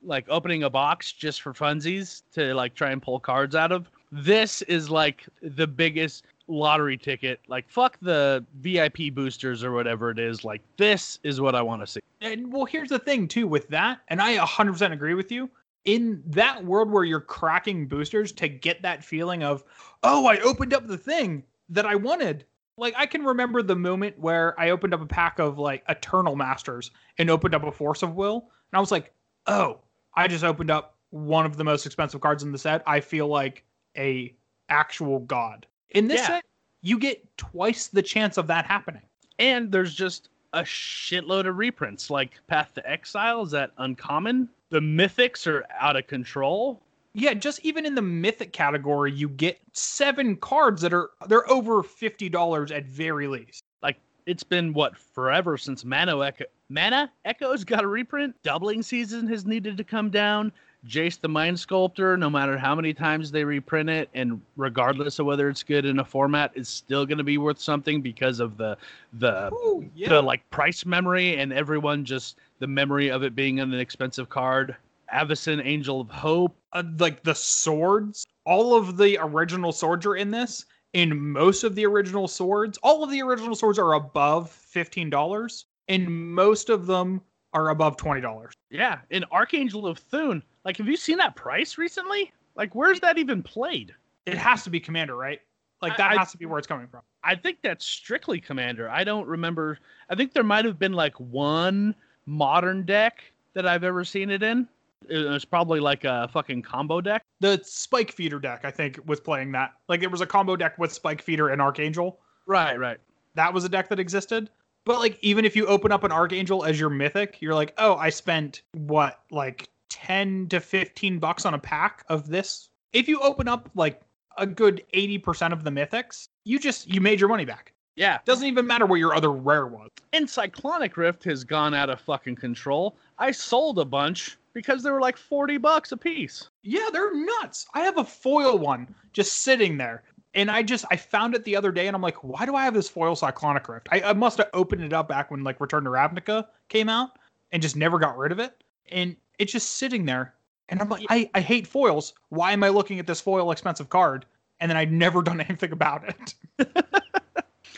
like 0.03 0.25
opening 0.29 0.63
a 0.63 0.69
box 0.69 1.11
just 1.11 1.41
for 1.41 1.53
funsies 1.53 2.23
to 2.33 2.53
like 2.53 2.73
try 2.73 2.91
and 2.91 3.01
pull 3.01 3.19
cards 3.19 3.55
out 3.55 3.71
of. 3.71 3.89
This 4.11 4.61
is 4.63 4.89
like 4.89 5.25
the 5.41 5.67
biggest 5.67 6.25
lottery 6.47 6.97
ticket. 6.97 7.39
Like 7.47 7.69
fuck 7.69 7.97
the 8.01 8.45
VIP 8.59 9.13
boosters 9.13 9.63
or 9.63 9.71
whatever 9.71 10.11
it 10.11 10.19
is. 10.19 10.43
Like 10.43 10.61
this 10.77 11.19
is 11.23 11.39
what 11.39 11.55
I 11.55 11.61
want 11.61 11.81
to 11.81 11.87
see. 11.87 12.01
And 12.21 12.51
well, 12.51 12.65
here's 12.65 12.89
the 12.89 12.99
thing 12.99 13.27
too 13.27 13.47
with 13.47 13.67
that, 13.69 14.01
and 14.09 14.21
I 14.21 14.37
100% 14.37 14.91
agree 14.91 15.13
with 15.13 15.31
you. 15.31 15.49
In 15.85 16.21
that 16.27 16.63
world 16.63 16.91
where 16.91 17.03
you're 17.03 17.19
cracking 17.19 17.87
boosters 17.87 18.31
to 18.33 18.47
get 18.47 18.83
that 18.83 19.03
feeling 19.03 19.41
of, 19.41 19.63
oh, 20.03 20.27
I 20.27 20.37
opened 20.41 20.75
up 20.75 20.85
the 20.85 20.97
thing 20.97 21.43
that 21.69 21.87
I 21.87 21.95
wanted. 21.95 22.45
Like 22.77 22.93
I 22.95 23.07
can 23.07 23.23
remember 23.23 23.63
the 23.63 23.75
moment 23.75 24.19
where 24.19 24.59
I 24.59 24.69
opened 24.69 24.93
up 24.93 25.01
a 25.01 25.07
pack 25.07 25.39
of 25.39 25.57
like 25.57 25.83
Eternal 25.89 26.35
Masters 26.35 26.91
and 27.17 27.29
opened 27.29 27.55
up 27.55 27.63
a 27.63 27.71
Force 27.71 28.03
of 28.03 28.15
Will, 28.15 28.35
and 28.35 28.77
I 28.77 28.79
was 28.79 28.91
like, 28.91 29.11
oh, 29.47 29.79
I 30.15 30.27
just 30.27 30.43
opened 30.43 30.71
up 30.71 30.95
one 31.09 31.45
of 31.45 31.57
the 31.57 31.63
most 31.63 31.85
expensive 31.85 32.21
cards 32.21 32.43
in 32.43 32.51
the 32.51 32.57
set. 32.57 32.83
I 32.85 32.99
feel 32.99 33.27
like 33.27 33.63
a 33.97 34.33
actual 34.69 35.19
god. 35.19 35.65
In 35.91 36.07
this 36.07 36.21
Yeah. 36.21 36.27
set, 36.27 36.45
you 36.81 36.97
get 36.97 37.37
twice 37.37 37.87
the 37.87 38.01
chance 38.01 38.37
of 38.37 38.47
that 38.47 38.65
happening. 38.65 39.03
And 39.39 39.71
there's 39.71 39.93
just 39.93 40.29
a 40.53 40.61
shitload 40.61 41.47
of 41.47 41.57
reprints. 41.57 42.09
Like 42.09 42.39
Path 42.47 42.73
to 42.75 42.89
Exile 42.89 43.43
is 43.43 43.51
that 43.51 43.71
uncommon. 43.77 44.49
The 44.69 44.79
mythics 44.79 45.47
are 45.47 45.65
out 45.79 45.95
of 45.95 46.07
control. 46.07 46.81
Yeah, 47.13 47.33
just 47.33 47.59
even 47.65 47.85
in 47.85 47.93
the 47.95 48.01
mythic 48.01 48.53
category, 48.53 49.11
you 49.11 49.27
get 49.27 49.59
seven 49.73 50.37
cards 50.37 50.81
that 50.81 50.93
are 50.93 51.09
they're 51.27 51.49
over 51.51 51.83
fifty 51.83 52.29
dollars 52.29 52.71
at 52.71 52.85
very 52.85 53.27
least. 53.27 53.63
Like 53.83 53.97
it's 54.25 54.43
been 54.43 54.71
what 54.71 54.97
forever 54.97 55.57
since 55.57 55.83
Mana 55.83 56.17
Echo. 56.21 56.45
Mana 56.71 57.11
Echoes 57.25 57.65
got 57.65 57.83
a 57.83 57.87
reprint. 57.87 58.33
Doubling 58.43 58.81
season 58.81 59.27
has 59.27 59.45
needed 59.45 59.75
to 59.75 59.83
come 59.83 60.09
down. 60.09 60.53
Jace 60.87 61.19
the 61.19 61.27
Mind 61.27 61.59
Sculptor, 61.59 62.15
no 62.15 62.29
matter 62.29 62.57
how 62.57 62.73
many 62.73 62.93
times 62.93 63.29
they 63.29 63.43
reprint 63.43 63.89
it, 63.89 64.09
and 64.13 64.41
regardless 64.55 65.19
of 65.19 65.25
whether 65.25 65.49
it's 65.49 65.63
good 65.63 65.85
in 65.85 65.99
a 65.99 66.05
format, 66.05 66.51
is 66.55 66.69
still 66.69 67.05
going 67.05 67.17
to 67.17 67.25
be 67.25 67.37
worth 67.37 67.59
something 67.59 68.01
because 68.01 68.39
of 68.39 68.55
the 68.57 68.77
the 69.19 69.49
Oh 69.51 69.83
yeah, 69.93 70.09
the 70.09 70.21
like 70.21 70.49
price 70.49 70.85
memory 70.85 71.37
and 71.37 71.51
everyone 71.51 72.05
just 72.05 72.37
the 72.59 72.67
memory 72.67 73.11
of 73.11 73.21
it 73.21 73.35
being 73.35 73.59
an 73.59 73.73
expensive 73.73 74.29
card. 74.29 74.75
Avacyn 75.13 75.61
Angel 75.63 75.99
of 75.99 76.09
Hope. 76.09 76.55
uh, 76.71 76.83
like 76.99 77.21
the 77.23 77.35
swords. 77.35 78.25
All 78.45 78.75
of 78.75 78.95
the 78.95 79.17
original 79.21 79.73
swords 79.73 80.05
are 80.05 80.15
in 80.15 80.31
this. 80.31 80.65
In 80.93 81.31
most 81.31 81.63
of 81.63 81.75
the 81.75 81.85
original 81.85 82.27
swords, 82.27 82.79
all 82.81 83.03
of 83.03 83.11
the 83.11 83.21
original 83.21 83.55
swords 83.55 83.77
are 83.77 83.93
above 83.93 84.49
fifteen 84.49 85.09
dollars, 85.09 85.65
and 85.91 86.33
most 86.33 86.69
of 86.69 86.85
them 86.87 87.21
are 87.53 87.69
above 87.69 87.97
twenty 87.97 88.21
dollars. 88.21 88.53
Yeah, 88.69 88.99
and 89.11 89.25
Archangel 89.31 89.85
of 89.87 89.97
Thune. 89.97 90.41
Like, 90.65 90.77
have 90.77 90.87
you 90.87 90.97
seen 90.97 91.17
that 91.17 91.35
price 91.35 91.77
recently? 91.77 92.31
Like, 92.55 92.75
where's 92.75 92.99
that 93.01 93.17
even 93.17 93.41
played? 93.43 93.93
It 94.25 94.37
has 94.37 94.63
to 94.63 94.69
be 94.69 94.79
commander, 94.79 95.15
right? 95.15 95.41
Like 95.81 95.97
that 95.97 96.11
I- 96.11 96.15
has 96.17 96.31
to 96.31 96.37
be 96.37 96.45
where 96.45 96.59
it's 96.59 96.67
coming 96.67 96.87
from. 96.87 97.01
I 97.23 97.35
think 97.35 97.59
that's 97.61 97.85
strictly 97.85 98.39
Commander. 98.39 98.89
I 98.89 99.03
don't 99.03 99.27
remember. 99.27 99.77
I 100.09 100.15
think 100.15 100.33
there 100.33 100.43
might 100.43 100.65
have 100.65 100.79
been 100.79 100.93
like 100.93 101.13
one 101.19 101.93
modern 102.25 102.83
deck 102.83 103.23
that 103.53 103.67
I've 103.67 103.83
ever 103.83 104.03
seen 104.03 104.31
it 104.31 104.41
in. 104.41 104.67
It 105.07 105.29
was 105.29 105.45
probably 105.45 105.79
like 105.79 106.03
a 106.03 106.27
fucking 106.33 106.63
combo 106.63 106.99
deck. 107.01 107.23
The 107.39 107.59
Spike 107.63 108.11
Feeder 108.11 108.39
deck, 108.39 108.61
I 108.63 108.71
think, 108.71 108.99
was 109.05 109.19
playing 109.19 109.51
that. 109.53 109.73
Like 109.87 109.99
there 109.99 110.09
was 110.09 110.21
a 110.21 110.25
combo 110.25 110.55
deck 110.55 110.77
with 110.79 110.91
Spike 110.91 111.21
Feeder 111.21 111.49
and 111.49 111.61
Archangel. 111.61 112.19
Right, 112.47 112.79
right. 112.79 112.97
that 113.35 113.53
was 113.53 113.65
a 113.65 113.69
deck 113.69 113.87
that 113.89 113.99
existed. 113.99 114.49
But 114.85 114.99
like 114.99 115.17
even 115.21 115.45
if 115.45 115.55
you 115.55 115.67
open 115.67 115.91
up 115.91 116.03
an 116.03 116.11
Archangel 116.11 116.63
as 116.63 116.79
your 116.79 116.89
mythic, 116.89 117.37
you're 117.41 117.55
like, 117.55 117.73
oh, 117.77 117.95
I 117.95 118.09
spent 118.09 118.63
what, 118.73 119.21
like 119.31 119.69
10 119.89 120.47
to 120.49 120.59
15 120.59 121.19
bucks 121.19 121.45
on 121.45 121.53
a 121.53 121.59
pack 121.59 122.03
of 122.09 122.27
this. 122.27 122.69
If 122.93 123.07
you 123.07 123.19
open 123.19 123.47
up 123.47 123.69
like 123.75 124.01
a 124.37 124.45
good 124.47 124.83
80% 124.93 125.51
of 125.51 125.63
the 125.63 125.69
mythics, 125.69 126.25
you 126.45 126.59
just 126.59 126.89
you 126.89 127.01
made 127.01 127.19
your 127.19 127.29
money 127.29 127.45
back. 127.45 127.73
Yeah. 127.95 128.19
Doesn't 128.25 128.47
even 128.47 128.65
matter 128.65 128.85
where 128.85 128.99
your 128.99 129.13
other 129.13 129.31
rare 129.31 129.67
was. 129.67 129.89
And 130.13 130.27
Cyclonic 130.27 130.97
Rift 130.97 131.23
has 131.25 131.43
gone 131.43 131.73
out 131.73 131.89
of 131.89 131.99
fucking 132.01 132.35
control. 132.35 132.97
I 133.19 133.31
sold 133.31 133.79
a 133.79 133.85
bunch 133.85 134.37
because 134.53 134.83
they 134.83 134.91
were 134.91 135.01
like 135.01 135.17
40 135.17 135.57
bucks 135.57 135.91
a 135.91 135.97
piece. 135.97 136.49
Yeah, 136.63 136.89
they're 136.91 137.13
nuts. 137.13 137.67
I 137.73 137.81
have 137.81 137.97
a 137.97 138.03
foil 138.03 138.57
one 138.57 138.93
just 139.13 139.39
sitting 139.39 139.77
there. 139.77 140.03
And 140.33 140.49
I 140.49 140.63
just 140.63 140.85
I 140.89 140.95
found 140.95 141.35
it 141.35 141.43
the 141.43 141.55
other 141.55 141.71
day 141.71 141.87
and 141.87 141.95
I'm 141.95 142.01
like, 142.01 142.23
why 142.23 142.45
do 142.45 142.55
I 142.55 142.63
have 142.63 142.73
this 142.73 142.87
foil 142.87 143.15
cyclonic 143.15 143.67
rift? 143.67 143.89
I, 143.91 144.01
I 144.01 144.13
must 144.13 144.37
have 144.37 144.49
opened 144.53 144.83
it 144.83 144.93
up 144.93 145.09
back 145.09 145.29
when 145.29 145.43
like 145.43 145.59
Return 145.59 145.83
to 145.83 145.89
Ravnica 145.89 146.47
came 146.69 146.87
out 146.87 147.11
and 147.51 147.61
just 147.61 147.75
never 147.75 147.99
got 147.99 148.17
rid 148.17 148.31
of 148.31 148.39
it. 148.39 148.63
And 148.91 149.15
it's 149.39 149.51
just 149.51 149.77
sitting 149.77 150.05
there. 150.05 150.33
And 150.69 150.81
I'm 150.81 150.87
like, 150.87 151.05
I, 151.09 151.29
I 151.33 151.41
hate 151.41 151.67
foils. 151.67 152.13
Why 152.29 152.53
am 152.53 152.63
I 152.63 152.69
looking 152.69 152.97
at 152.99 153.07
this 153.07 153.19
foil 153.19 153.51
expensive 153.51 153.89
card? 153.89 154.25
And 154.61 154.69
then 154.69 154.77
I'd 154.77 154.91
never 154.91 155.21
done 155.23 155.41
anything 155.41 155.73
about 155.73 156.03
it. 156.07 156.75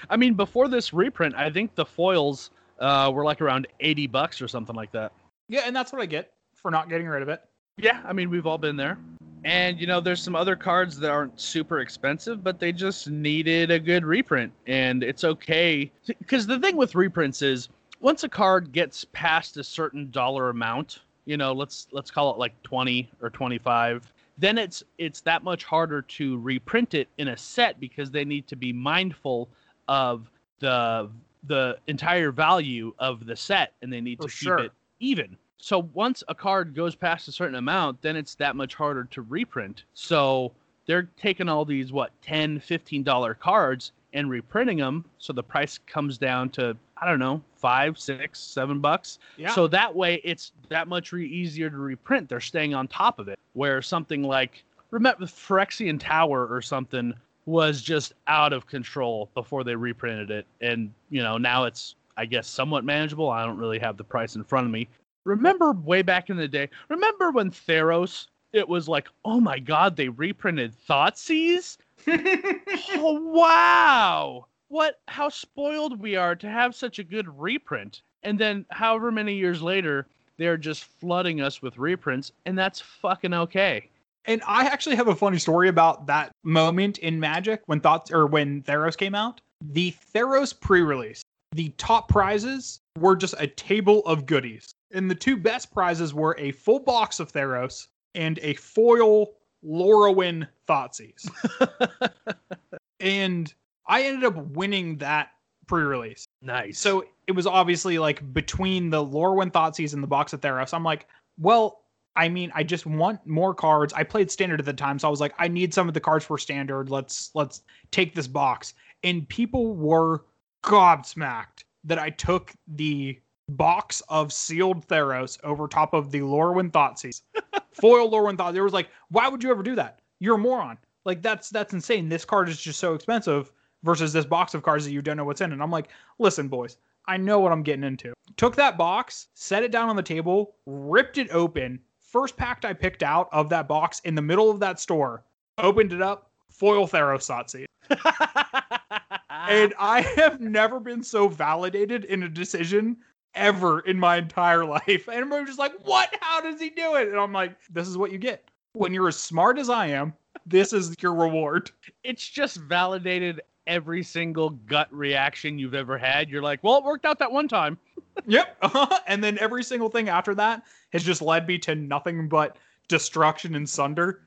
I 0.10 0.18
mean, 0.18 0.36
before 0.36 0.68
this 0.68 0.94
reprint, 0.94 1.34
I 1.36 1.50
think 1.50 1.74
the 1.74 1.86
foils 1.86 2.52
uh, 2.80 3.12
were 3.14 3.24
like 3.24 3.42
around 3.42 3.68
80 3.80 4.08
bucks 4.08 4.42
or 4.42 4.48
something 4.48 4.76
like 4.76 4.92
that. 4.92 5.12
yeah, 5.48 5.62
and 5.66 5.76
that's 5.76 5.92
what 5.92 6.02
I 6.02 6.06
get 6.06 6.34
for 6.54 6.70
not 6.70 6.90
getting 6.90 7.08
rid 7.08 7.24
of 7.24 7.30
it. 7.30 7.42
Yeah, 7.78 8.02
I 8.06 8.14
mean, 8.14 8.30
we've 8.30 8.46
all 8.46 8.58
been 8.60 8.76
there. 8.76 9.00
And, 9.46 9.80
you 9.80 9.88
know, 9.88 10.00
there's 10.00 10.22
some 10.22 10.36
other 10.36 10.56
cards 10.56 10.98
that 11.00 11.12
aren't 11.12 11.40
super 11.40 11.80
expensive, 11.80 12.44
but 12.44 12.60
they 12.60 12.72
just 12.72 13.10
needed 13.10 13.72
a 13.72 13.80
good 13.80 14.06
reprint. 14.06 14.54
And 14.68 15.04
it's 15.04 15.24
okay. 15.24 15.92
Because 16.08 16.48
the 16.48 16.60
thing 16.60 16.78
with 16.78 16.96
reprints 16.96 17.42
is 17.42 17.70
once 18.00 18.24
a 18.24 18.30
card 18.30 18.72
gets 18.72 19.06
past 19.14 19.58
a 19.58 19.64
certain 19.64 20.10
dollar 20.12 20.50
amount, 20.50 21.00
you 21.26 21.38
know, 21.38 21.54
let's 21.54 21.88
let's 21.92 22.12
call 22.12 22.34
it 22.34 22.38
like 22.38 22.62
20 22.64 23.10
or 23.22 23.30
25, 23.30 24.14
then 24.38 24.58
it's 24.58 24.84
it's 24.98 25.22
that 25.22 25.44
much 25.44 25.64
harder 25.64 26.02
to 26.02 26.38
reprint 26.40 26.94
it 26.94 27.08
in 27.18 27.30
a 27.30 27.38
set 27.38 27.80
because 27.80 28.12
they 28.12 28.26
need 28.26 28.48
to 28.48 28.56
be 28.56 28.74
mindful 28.74 29.50
of 29.88 30.30
the 30.60 31.10
the 31.46 31.78
entire 31.88 32.32
value 32.32 32.94
of 33.00 33.26
the 33.26 33.36
set 33.36 33.74
and 33.82 33.92
they 33.92 34.02
need 34.02 34.18
For 34.18 34.28
to 34.28 34.30
sure. 34.30 34.58
keep 34.58 34.66
it 34.68 34.72
even. 35.00 35.38
So 35.64 35.90
once 35.94 36.26
a 36.28 36.36
card 36.36 36.76
goes 36.76 36.94
past 36.94 37.30
a 37.30 37.32
certain 37.32 37.56
amount, 37.56 38.02
then 38.02 38.18
it's 38.18 38.36
that 38.36 38.58
much 38.58 38.76
harder 38.76 39.06
to 39.06 39.22
reprint. 39.22 39.86
So 39.94 40.52
they're 40.86 41.08
taking 41.16 41.48
all 41.48 41.64
these 41.64 41.94
what 41.94 42.12
10 42.22 42.60
15 42.60 43.02
dollar 43.02 43.34
cards 43.34 43.94
and 44.12 44.30
reprinting 44.30 44.80
them 44.80 45.06
so 45.20 45.32
the 45.32 45.42
price 45.42 45.80
comes 45.88 46.18
down 46.18 46.50
to 46.50 46.76
i 46.98 47.08
don't 47.08 47.18
know 47.18 47.42
five 47.56 47.98
six 47.98 48.40
seven 48.40 48.82
bucks. 48.82 49.20
Yeah. 49.38 49.56
so 49.56 49.68
that 49.68 49.96
way 49.96 50.20
it's 50.26 50.52
that 50.68 50.90
much 50.90 51.14
re- 51.14 51.26
easier 51.26 51.70
to 51.70 51.78
reprint. 51.78 52.28
They're 52.28 52.42
staying 52.42 52.76
on 52.76 52.90
top 52.90 53.18
of 53.18 53.30
it. 53.30 53.40
Where 53.54 53.82
something 53.82 54.22
like 54.22 54.66
remember 54.92 55.26
phyrexian 55.28 55.98
tower 55.98 56.46
or 56.46 56.62
something 56.62 57.14
was 57.46 57.82
just 57.82 58.12
out 58.28 58.52
of 58.52 58.68
control 58.68 59.30
before 59.34 59.64
they 59.64 59.78
reprinted 59.78 60.30
it. 60.30 60.46
And 60.60 60.92
you 61.10 61.24
know 61.24 61.38
now 61.38 61.64
it's 61.64 61.96
i 62.18 62.26
guess 62.26 62.50
somewhat 62.50 62.84
manageable. 62.84 63.30
I 63.30 63.46
don't 63.46 63.58
really 63.58 63.80
have 63.80 63.96
the 63.96 64.04
price 64.04 64.36
in 64.36 64.44
front 64.44 64.66
of 64.66 64.72
me 64.74 64.90
remember 65.26 65.72
way 65.72 66.02
back 66.02 66.30
in 66.30 66.38
the 66.38 66.48
day 66.48 66.70
remember 66.90 67.32
when 67.32 67.50
theros 67.52 68.28
it 68.52 68.68
was 68.68 68.88
like 68.88 69.08
oh 69.26 69.40
my 69.40 69.60
god 69.60 69.96
they 69.96 70.10
reprinted 70.10 70.74
thoughtseize 70.88 71.78
oh 72.08 73.20
wow 73.22 74.46
what 74.68 75.00
how 75.08 75.30
spoiled 75.30 76.00
we 76.00 76.16
are 76.16 76.36
to 76.36 76.50
have 76.50 76.76
such 76.76 77.00
a 77.00 77.04
good 77.04 77.28
reprint 77.40 78.02
and 78.24 78.38
then 78.40 78.66
however 78.72 79.12
many 79.12 79.34
years 79.36 79.62
later 79.62 80.08
they're 80.38 80.58
just 80.58 80.86
flooding 80.86 81.42
us 81.42 81.62
with 81.62 81.78
reprints 81.78 82.32
and 82.46 82.58
that's 82.58 82.80
fucking 82.82 83.34
okay 83.34 83.90
And 84.26 84.42
I 84.48 84.66
actually 84.66 84.96
have 84.96 85.10
a 85.10 85.16
funny 85.16 85.38
story 85.38 85.68
about 85.68 86.08
that 86.08 86.32
moment 86.44 86.98
in 87.00 87.20
Magic 87.20 87.62
when 87.66 87.82
thoughts 87.82 88.10
or 88.10 88.26
when 88.26 88.62
Theros 88.64 88.96
came 88.96 89.16
out. 89.16 89.42
The 89.62 89.94
Theros 90.14 90.58
pre-release, 90.58 91.22
the 91.52 91.70
top 91.78 92.08
prizes 92.08 92.80
were 92.98 93.18
just 93.18 93.36
a 93.38 93.48
table 93.48 94.00
of 94.06 94.26
goodies. 94.26 94.74
And 94.94 95.10
the 95.10 95.16
two 95.16 95.36
best 95.36 95.74
prizes 95.74 96.14
were 96.14 96.36
a 96.38 96.52
full 96.52 96.80
box 96.80 97.20
of 97.20 97.32
Theros 97.32 97.88
and 98.16 98.40
a 98.42 98.54
foil 98.54 99.34
Lorwyn 99.66 100.48
Thoughtseize. 100.68 101.28
and 103.00 103.54
I 103.88 104.04
ended 104.04 104.24
up 104.24 104.38
winning 104.50 104.98
that 105.00 105.30
pre-release. 105.68 106.28
nice 106.42 106.80
So 106.80 107.06
it 107.28 107.32
was 107.32 107.48
obviously 107.48 107.98
like 107.98 108.34
between 108.34 108.90
the 108.90 109.04
Lorwyn 109.04 109.52
Thoughtseize 109.52 109.94
and 109.94 110.04
the 110.04 110.08
box 110.08 110.34
of 110.34 110.42
Theros. 110.42 110.74
I'm 110.74 110.84
like, 110.84 111.08
well, 111.40 111.84
I 112.16 112.30
mean, 112.30 112.52
I 112.54 112.64
just 112.64 112.86
want 112.86 113.26
more 113.26 113.56
cards. 113.56 113.92
I 113.94 114.04
played 114.04 114.30
standard 114.30 114.60
at 114.60 114.66
the 114.66 114.74
time, 114.74 115.00
so 115.00 115.08
I 115.08 115.12
was 115.12 115.20
like, 115.20 115.34
I 115.40 115.48
need 115.48 115.74
some 115.74 115.88
of 115.88 115.96
the 115.96 116.00
cards 116.00 116.24
for 116.24 116.38
standard. 116.38 116.90
Let's 116.90 117.32
let's 117.34 117.64
take 117.90 118.14
this 118.14 118.28
box. 118.28 118.76
And 119.04 119.28
people 119.30 119.76
were 119.76 120.26
gobsmacked 120.64 121.64
that 121.86 121.98
I 121.98 122.12
took 122.12 122.54
the 122.68 123.20
box 123.58 124.02
of 124.10 124.34
sealed 124.34 124.88
Theros 124.88 125.38
over 125.44 125.68
top 125.68 125.94
of 125.94 126.12
the 126.12 126.20
Lorwyn 126.20 126.72
Thoughtseize. 126.72 127.22
Foil 127.72 128.10
Lorwyn 128.10 128.38
Thoughtseize. 128.38 128.56
It 128.56 128.62
was 128.62 128.74
like, 128.74 128.90
why 129.10 129.28
would 129.28 129.44
you 129.44 129.52
ever 129.52 129.64
do 129.64 129.76
that? 129.76 130.00
You're 130.20 130.36
a 130.36 130.40
moron. 130.40 130.78
Like 131.06 131.22
that's 131.22 131.50
that's 131.50 131.74
insane. 131.74 132.10
This 132.10 132.26
card 132.26 132.50
is 132.50 132.62
just 132.62 132.80
so 132.80 132.94
expensive 132.94 133.52
versus 133.84 134.14
this 134.14 134.26
box 134.26 134.54
of 134.54 134.64
cards 134.64 134.86
that 134.86 134.92
you 134.92 135.02
don't 135.02 135.18
know 135.18 135.26
what's 135.26 135.42
in. 135.42 135.52
And 135.52 135.62
I'm 135.62 135.72
like, 135.72 135.90
listen, 136.20 136.48
boys, 136.48 136.78
I 137.06 137.18
know 137.18 137.40
what 137.40 137.52
I'm 137.52 137.64
getting 137.64 137.84
into. 137.84 138.14
Took 138.38 138.56
that 138.56 138.78
box, 138.78 139.28
set 139.34 139.64
it 139.64 139.72
down 139.72 139.90
on 139.90 139.96
the 139.96 140.04
table, 140.04 140.56
ripped 140.66 141.18
it 141.18 141.30
open, 141.32 141.80
first 142.00 142.38
pack 142.38 142.64
I 142.64 142.74
picked 142.74 143.04
out 143.04 143.28
of 143.32 143.50
that 143.50 143.68
box 143.68 144.00
in 144.02 144.16
the 144.16 144.22
middle 144.22 144.50
of 144.50 144.60
that 144.62 144.80
store, 144.80 145.24
opened 145.58 145.92
it 145.92 146.02
up, 146.02 146.32
foil 146.50 146.88
Theros 146.88 147.28
Thoughtseize. 147.28 147.66
and 149.30 149.74
I 149.78 150.02
have 150.16 150.40
never 150.40 150.80
been 150.80 151.04
so 151.04 151.28
validated 151.28 152.06
in 152.06 152.24
a 152.24 152.30
decision 152.30 152.98
ever 153.36 153.80
in 153.82 154.00
my 154.00 154.18
entire 154.18 154.66
life. 154.66 155.08
And 155.08 155.18
everybody's 155.18 155.48
just 155.48 155.60
like, 155.60 155.74
what? 155.84 156.14
How 156.22 156.42
does 156.42 156.60
he 156.60 156.70
do 156.70 156.96
it? 156.96 157.10
And 157.10 157.18
I'm 157.18 157.34
like, 157.34 157.56
this 157.72 157.88
is 157.88 157.98
what 157.98 158.12
you 158.12 158.18
get. 158.18 158.44
When 158.74 158.94
you're 158.94 159.08
as 159.08 159.18
smart 159.18 159.60
as 159.60 159.70
I 159.70 159.88
am, 159.88 160.14
this 160.46 160.74
is 160.74 160.96
your 161.00 161.14
reward. 161.14 161.72
it's 162.04 162.28
just 162.28 162.58
validated 162.58 163.42
every 163.68 164.04
single 164.04 164.50
gut 164.50 164.88
reaction 164.92 165.58
you've 165.58 165.74
ever 165.76 165.98
had. 165.98 166.30
You're 166.30 166.42
like, 166.42 166.64
well, 166.64 166.78
it 166.78 166.84
worked 166.84 167.06
out 167.06 167.20
that 167.20 167.32
one 167.32 167.48
time. 167.48 167.78
Yep. 168.28 168.58
and 169.08 169.24
then 169.24 169.40
every 169.40 169.64
single 169.64 169.90
thing 169.90 170.08
after 170.08 170.36
that 170.36 170.62
has 170.92 171.04
just 171.04 171.20
led 171.20 171.48
me 171.48 171.58
to 171.58 171.74
nothing 171.74 172.30
but 172.30 172.58
destruction 172.88 173.56
and 173.56 173.68
sunder. 173.68 174.22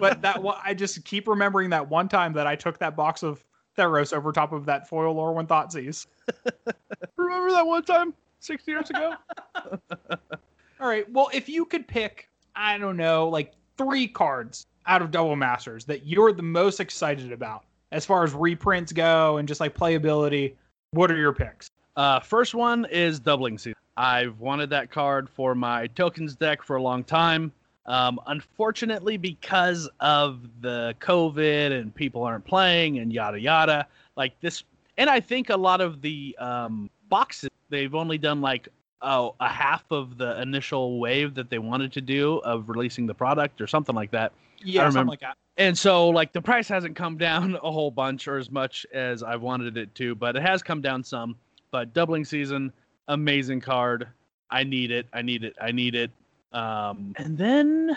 but 0.00 0.20
that 0.20 0.42
one, 0.42 0.58
I 0.64 0.74
just 0.74 1.04
keep 1.04 1.28
remembering 1.28 1.70
that 1.70 1.88
one 1.88 2.08
time 2.08 2.32
that 2.32 2.48
I 2.48 2.56
took 2.56 2.76
that 2.80 2.96
box 2.96 3.22
of 3.22 3.44
Theros 3.78 4.12
over 4.12 4.32
top 4.32 4.52
of 4.52 4.66
that 4.66 4.88
foil 4.88 5.14
Lorwyn 5.14 5.46
Thoughtseize. 5.46 6.06
Remember 7.16 7.52
that 7.52 7.64
one 7.64 7.84
time 7.84 8.14
six 8.44 8.66
years 8.66 8.90
ago? 8.90 9.14
All 10.80 10.88
right. 10.88 11.10
Well, 11.10 11.30
if 11.32 11.48
you 11.48 11.64
could 11.64 11.86
pick, 11.86 12.28
I 12.54 12.78
don't 12.78 12.96
know, 12.96 13.28
like 13.28 13.52
three 13.76 14.06
cards 14.06 14.66
out 14.86 15.02
of 15.02 15.10
Double 15.10 15.36
Masters 15.36 15.84
that 15.86 16.06
you're 16.06 16.32
the 16.32 16.42
most 16.42 16.80
excited 16.80 17.32
about 17.32 17.64
as 17.92 18.04
far 18.04 18.24
as 18.24 18.34
reprints 18.34 18.92
go 18.92 19.38
and 19.38 19.48
just 19.48 19.60
like 19.60 19.74
playability, 19.74 20.54
what 20.90 21.10
are 21.10 21.16
your 21.16 21.32
picks? 21.32 21.70
Uh, 21.96 22.20
first 22.20 22.54
one 22.54 22.86
is 22.90 23.20
doubling 23.20 23.56
season. 23.56 23.74
I've 23.96 24.40
wanted 24.40 24.68
that 24.70 24.90
card 24.90 25.30
for 25.30 25.54
my 25.54 25.86
tokens 25.88 26.34
deck 26.34 26.62
for 26.62 26.76
a 26.76 26.82
long 26.82 27.04
time. 27.04 27.52
Um, 27.86 28.18
unfortunately, 28.26 29.16
because 29.16 29.88
of 30.00 30.48
the 30.60 30.94
COVID 31.00 31.78
and 31.78 31.94
people 31.94 32.24
aren't 32.24 32.44
playing 32.44 32.98
and 32.98 33.12
yada 33.12 33.38
yada, 33.38 33.86
like 34.16 34.38
this, 34.40 34.64
and 34.96 35.08
I 35.08 35.20
think 35.20 35.50
a 35.50 35.56
lot 35.56 35.80
of 35.80 36.00
the 36.00 36.36
um, 36.40 36.90
boxes 37.08 37.50
they've 37.68 37.94
only 37.94 38.18
done 38.18 38.40
like 38.40 38.68
oh 39.02 39.34
a 39.40 39.48
half 39.48 39.84
of 39.90 40.16
the 40.18 40.40
initial 40.40 40.98
wave 40.98 41.34
that 41.34 41.50
they 41.50 41.58
wanted 41.58 41.92
to 41.92 42.00
do 42.00 42.38
of 42.38 42.68
releasing 42.68 43.06
the 43.06 43.14
product 43.14 43.60
or 43.60 43.66
something 43.66 43.94
like 43.94 44.10
that. 44.12 44.32
Yeah, 44.62 44.82
remember- 44.82 44.98
something 44.98 45.08
like 45.10 45.20
that. 45.20 45.36
And 45.56 45.76
so 45.78 46.08
like 46.08 46.32
the 46.32 46.42
price 46.42 46.66
hasn't 46.68 46.96
come 46.96 47.16
down 47.16 47.54
a 47.62 47.70
whole 47.70 47.90
bunch 47.90 48.26
or 48.26 48.38
as 48.38 48.50
much 48.50 48.86
as 48.92 49.22
I 49.22 49.36
wanted 49.36 49.76
it 49.76 49.94
to, 49.96 50.14
but 50.14 50.36
it 50.36 50.42
has 50.42 50.62
come 50.62 50.80
down 50.80 51.04
some. 51.04 51.36
But 51.70 51.92
doubling 51.92 52.24
season, 52.24 52.72
amazing 53.08 53.60
card. 53.60 54.08
I 54.50 54.62
need 54.64 54.90
it. 54.90 55.06
I 55.12 55.22
need 55.22 55.44
it. 55.44 55.54
I 55.60 55.72
need 55.72 55.94
it. 55.94 56.10
Um, 56.52 57.14
and 57.16 57.36
then, 57.36 57.96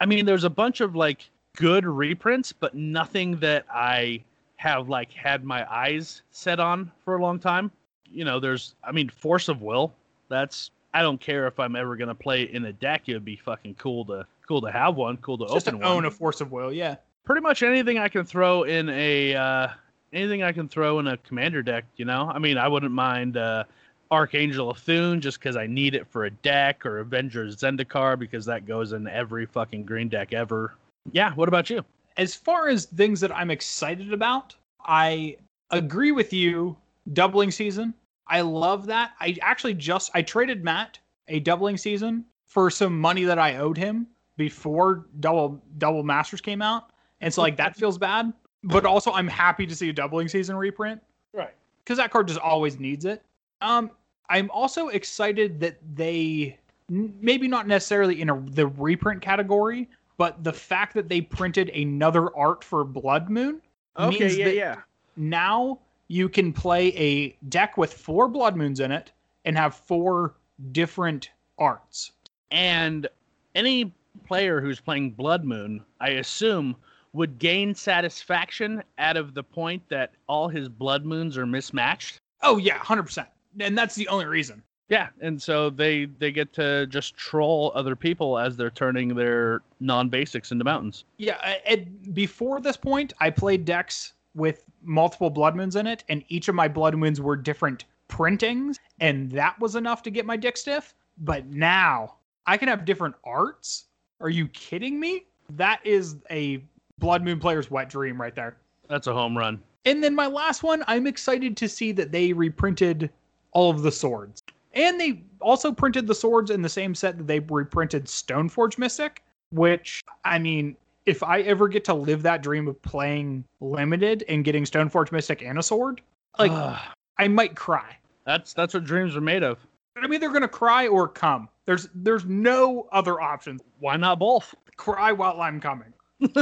I 0.00 0.06
mean, 0.06 0.26
there's 0.26 0.44
a 0.44 0.50
bunch 0.50 0.80
of 0.80 0.94
like 0.94 1.30
good 1.56 1.86
reprints, 1.86 2.52
but 2.52 2.74
nothing 2.74 3.38
that 3.40 3.64
I 3.72 4.22
have 4.56 4.88
like 4.88 5.12
had 5.12 5.44
my 5.44 5.70
eyes 5.72 6.22
set 6.30 6.60
on 6.60 6.90
for 7.04 7.16
a 7.16 7.22
long 7.22 7.38
time. 7.38 7.70
You 8.14 8.24
know, 8.24 8.40
there's, 8.40 8.74
I 8.84 8.92
mean, 8.92 9.08
Force 9.08 9.48
of 9.48 9.60
Will. 9.60 9.92
That's 10.28 10.70
I 10.94 11.02
don't 11.02 11.20
care 11.20 11.46
if 11.48 11.58
I'm 11.58 11.74
ever 11.74 11.96
gonna 11.96 12.14
play 12.14 12.44
it 12.44 12.50
in 12.50 12.64
a 12.66 12.72
deck. 12.72 13.08
It 13.08 13.14
would 13.14 13.24
be 13.24 13.36
fucking 13.36 13.74
cool 13.74 14.04
to 14.06 14.26
cool 14.46 14.60
to 14.60 14.70
have 14.70 14.94
one. 14.94 15.16
Cool 15.18 15.38
to 15.38 15.46
Just 15.52 15.68
open 15.68 15.80
to 15.80 15.86
one 15.86 15.96
own 15.96 16.04
a 16.04 16.10
force 16.10 16.40
of 16.40 16.52
will, 16.52 16.72
yeah. 16.72 16.96
pretty 17.24 17.40
much 17.40 17.62
anything 17.62 17.98
I 17.98 18.08
can 18.08 18.24
throw 18.24 18.62
in 18.62 18.88
a 18.88 19.34
uh, 19.34 19.68
anything 20.12 20.44
I 20.44 20.52
can 20.52 20.68
throw 20.68 21.00
in 21.00 21.08
a 21.08 21.16
commander 21.18 21.62
deck. 21.62 21.84
You 21.96 22.04
know, 22.04 22.30
I 22.32 22.38
mean, 22.38 22.58
I 22.58 22.68
wouldn't 22.68 22.92
mind 22.92 23.36
uh, 23.36 23.64
Archangel 24.12 24.70
of 24.70 24.78
Thune 24.78 25.20
just 25.20 25.40
because 25.40 25.56
I 25.56 25.66
need 25.66 25.96
it 25.96 26.06
for 26.06 26.26
a 26.26 26.30
deck, 26.30 26.86
or 26.86 27.00
Avenger 27.00 27.42
of 27.42 27.50
Zendikar 27.50 28.16
because 28.16 28.46
that 28.46 28.64
goes 28.64 28.92
in 28.92 29.08
every 29.08 29.46
fucking 29.46 29.84
green 29.84 30.08
deck 30.08 30.32
ever. 30.32 30.74
Yeah. 31.10 31.32
What 31.32 31.48
about 31.48 31.68
you? 31.68 31.84
As 32.16 32.36
far 32.36 32.68
as 32.68 32.84
things 32.84 33.20
that 33.20 33.34
I'm 33.34 33.50
excited 33.50 34.12
about, 34.12 34.54
I 34.84 35.36
agree 35.70 36.12
with 36.12 36.32
you. 36.32 36.76
Doubling 37.12 37.50
season, 37.50 37.92
I 38.26 38.40
love 38.40 38.86
that. 38.86 39.12
I 39.20 39.36
actually 39.42 39.74
just 39.74 40.10
I 40.14 40.22
traded 40.22 40.64
Matt 40.64 40.98
a 41.28 41.40
doubling 41.40 41.76
season 41.76 42.24
for 42.46 42.70
some 42.70 42.98
money 42.98 43.24
that 43.24 43.38
I 43.38 43.56
owed 43.56 43.76
him 43.76 44.06
before 44.36 45.06
double 45.20 45.62
double 45.78 46.02
masters 46.02 46.40
came 46.40 46.62
out, 46.62 46.90
and 47.20 47.32
so 47.32 47.42
like 47.42 47.56
that 47.56 47.76
feels 47.78 47.98
bad. 47.98 48.32
But 48.64 48.86
also, 48.86 49.12
I'm 49.12 49.28
happy 49.28 49.66
to 49.66 49.74
see 49.76 49.90
a 49.90 49.92
doubling 49.92 50.26
season 50.28 50.56
reprint 50.56 51.02
Right. 51.34 51.52
because 51.84 51.98
that 51.98 52.10
card 52.10 52.28
just 52.28 52.40
always 52.40 52.78
needs 52.78 53.04
it. 53.04 53.22
Um, 53.60 53.90
I'm 54.30 54.50
also 54.50 54.88
excited 54.88 55.60
that 55.60 55.78
they 55.94 56.58
maybe 56.88 57.46
not 57.46 57.66
necessarily 57.66 58.22
in 58.22 58.30
a, 58.30 58.40
the 58.40 58.66
reprint 58.66 59.20
category, 59.20 59.88
but 60.16 60.42
the 60.44 60.52
fact 60.52 60.94
that 60.94 61.08
they 61.08 61.20
printed 61.20 61.68
another 61.70 62.34
art 62.36 62.64
for 62.64 62.84
Blood 62.84 63.28
Moon 63.28 63.60
means 63.98 64.36
that 64.36 64.54
yeah. 64.54 64.76
now 65.16 65.78
you 66.08 66.28
can 66.28 66.52
play 66.52 66.88
a 66.96 67.36
deck 67.48 67.76
with 67.76 67.92
four 67.92 68.28
Blood 68.28 68.56
Moons 68.56 68.80
in 68.80 68.92
it 68.92 69.12
and 69.44 69.56
have 69.56 69.74
four 69.74 70.34
different 70.72 71.30
arts. 71.58 72.12
And 72.50 73.06
any 73.54 73.92
player 74.26 74.60
who's 74.60 74.80
playing 74.80 75.10
Blood 75.12 75.44
Moon, 75.44 75.84
I 76.00 76.10
assume, 76.10 76.76
would 77.12 77.38
gain 77.38 77.74
satisfaction 77.74 78.82
out 78.98 79.16
of 79.16 79.34
the 79.34 79.42
point 79.42 79.82
that 79.88 80.12
all 80.28 80.48
his 80.48 80.68
Blood 80.68 81.04
Moons 81.04 81.38
are 81.38 81.46
mismatched. 81.46 82.20
Oh 82.42 82.58
yeah, 82.58 82.78
hundred 82.78 83.04
percent, 83.04 83.28
and 83.60 83.76
that's 83.78 83.94
the 83.94 84.08
only 84.08 84.26
reason. 84.26 84.62
Yeah, 84.88 85.08
and 85.20 85.40
so 85.40 85.70
they 85.70 86.06
they 86.06 86.30
get 86.32 86.52
to 86.54 86.86
just 86.88 87.16
troll 87.16 87.72
other 87.74 87.96
people 87.96 88.38
as 88.38 88.56
they're 88.56 88.70
turning 88.70 89.14
their 89.14 89.62
non-basics 89.80 90.52
into 90.52 90.64
mountains. 90.64 91.04
Yeah, 91.16 91.38
I- 91.40 91.62
and 91.66 92.14
before 92.14 92.60
this 92.60 92.76
point, 92.76 93.12
I 93.20 93.30
played 93.30 93.64
decks 93.64 94.13
with 94.34 94.64
multiple 94.82 95.30
Blood 95.30 95.56
Moons 95.56 95.76
in 95.76 95.86
it, 95.86 96.04
and 96.08 96.24
each 96.28 96.48
of 96.48 96.54
my 96.54 96.68
Blood 96.68 96.96
Moons 96.96 97.20
were 97.20 97.36
different 97.36 97.84
printings, 98.08 98.78
and 99.00 99.30
that 99.32 99.58
was 99.60 99.76
enough 99.76 100.02
to 100.02 100.10
get 100.10 100.26
my 100.26 100.36
dick 100.36 100.56
stiff. 100.56 100.94
But 101.18 101.46
now 101.46 102.16
I 102.46 102.56
can 102.56 102.68
have 102.68 102.84
different 102.84 103.14
arts. 103.24 103.86
Are 104.20 104.30
you 104.30 104.48
kidding 104.48 104.98
me? 104.98 105.26
That 105.50 105.80
is 105.84 106.16
a 106.30 106.62
Blood 106.98 107.22
Moon 107.22 107.38
player's 107.38 107.70
wet 107.70 107.88
dream 107.88 108.20
right 108.20 108.34
there. 108.34 108.56
That's 108.88 109.06
a 109.06 109.12
home 109.12 109.36
run. 109.36 109.62
And 109.84 110.02
then 110.02 110.14
my 110.14 110.26
last 110.26 110.62
one, 110.62 110.82
I'm 110.86 111.06
excited 111.06 111.56
to 111.58 111.68
see 111.68 111.92
that 111.92 112.10
they 112.10 112.32
reprinted 112.32 113.10
all 113.52 113.70
of 113.70 113.82
the 113.82 113.92
swords. 113.92 114.42
And 114.72 115.00
they 115.00 115.22
also 115.40 115.72
printed 115.72 116.06
the 116.06 116.14
swords 116.14 116.50
in 116.50 116.62
the 116.62 116.68
same 116.68 116.94
set 116.94 117.16
that 117.18 117.26
they 117.26 117.40
reprinted 117.40 118.06
Stoneforge 118.06 118.78
Mystic, 118.78 119.22
which, 119.50 120.02
I 120.24 120.38
mean, 120.38 120.76
if 121.06 121.22
I 121.22 121.40
ever 121.42 121.68
get 121.68 121.84
to 121.84 121.94
live 121.94 122.22
that 122.22 122.42
dream 122.42 122.66
of 122.68 122.80
playing 122.82 123.44
limited 123.60 124.24
and 124.28 124.44
getting 124.44 124.64
Stoneforge 124.64 125.12
Mystic 125.12 125.42
and 125.42 125.58
a 125.58 125.62
sword, 125.62 126.00
like, 126.38 126.50
Ugh, 126.52 126.78
I 127.18 127.28
might 127.28 127.54
cry. 127.54 127.96
that's 128.24 128.52
that's 128.52 128.74
what 128.74 128.84
dreams 128.84 129.16
are 129.16 129.20
made 129.20 129.42
of. 129.42 129.58
I'm 129.96 130.12
either 130.12 130.30
gonna 130.30 130.48
cry 130.48 130.86
or 130.88 131.06
come. 131.06 131.48
There's 131.66 131.88
there's 131.94 132.24
no 132.24 132.88
other 132.92 133.20
options. 133.20 133.60
Why 133.78 133.96
not 133.96 134.18
both? 134.18 134.54
Cry 134.76 135.12
while 135.12 135.40
I'm 135.40 135.60
coming. 135.60 135.92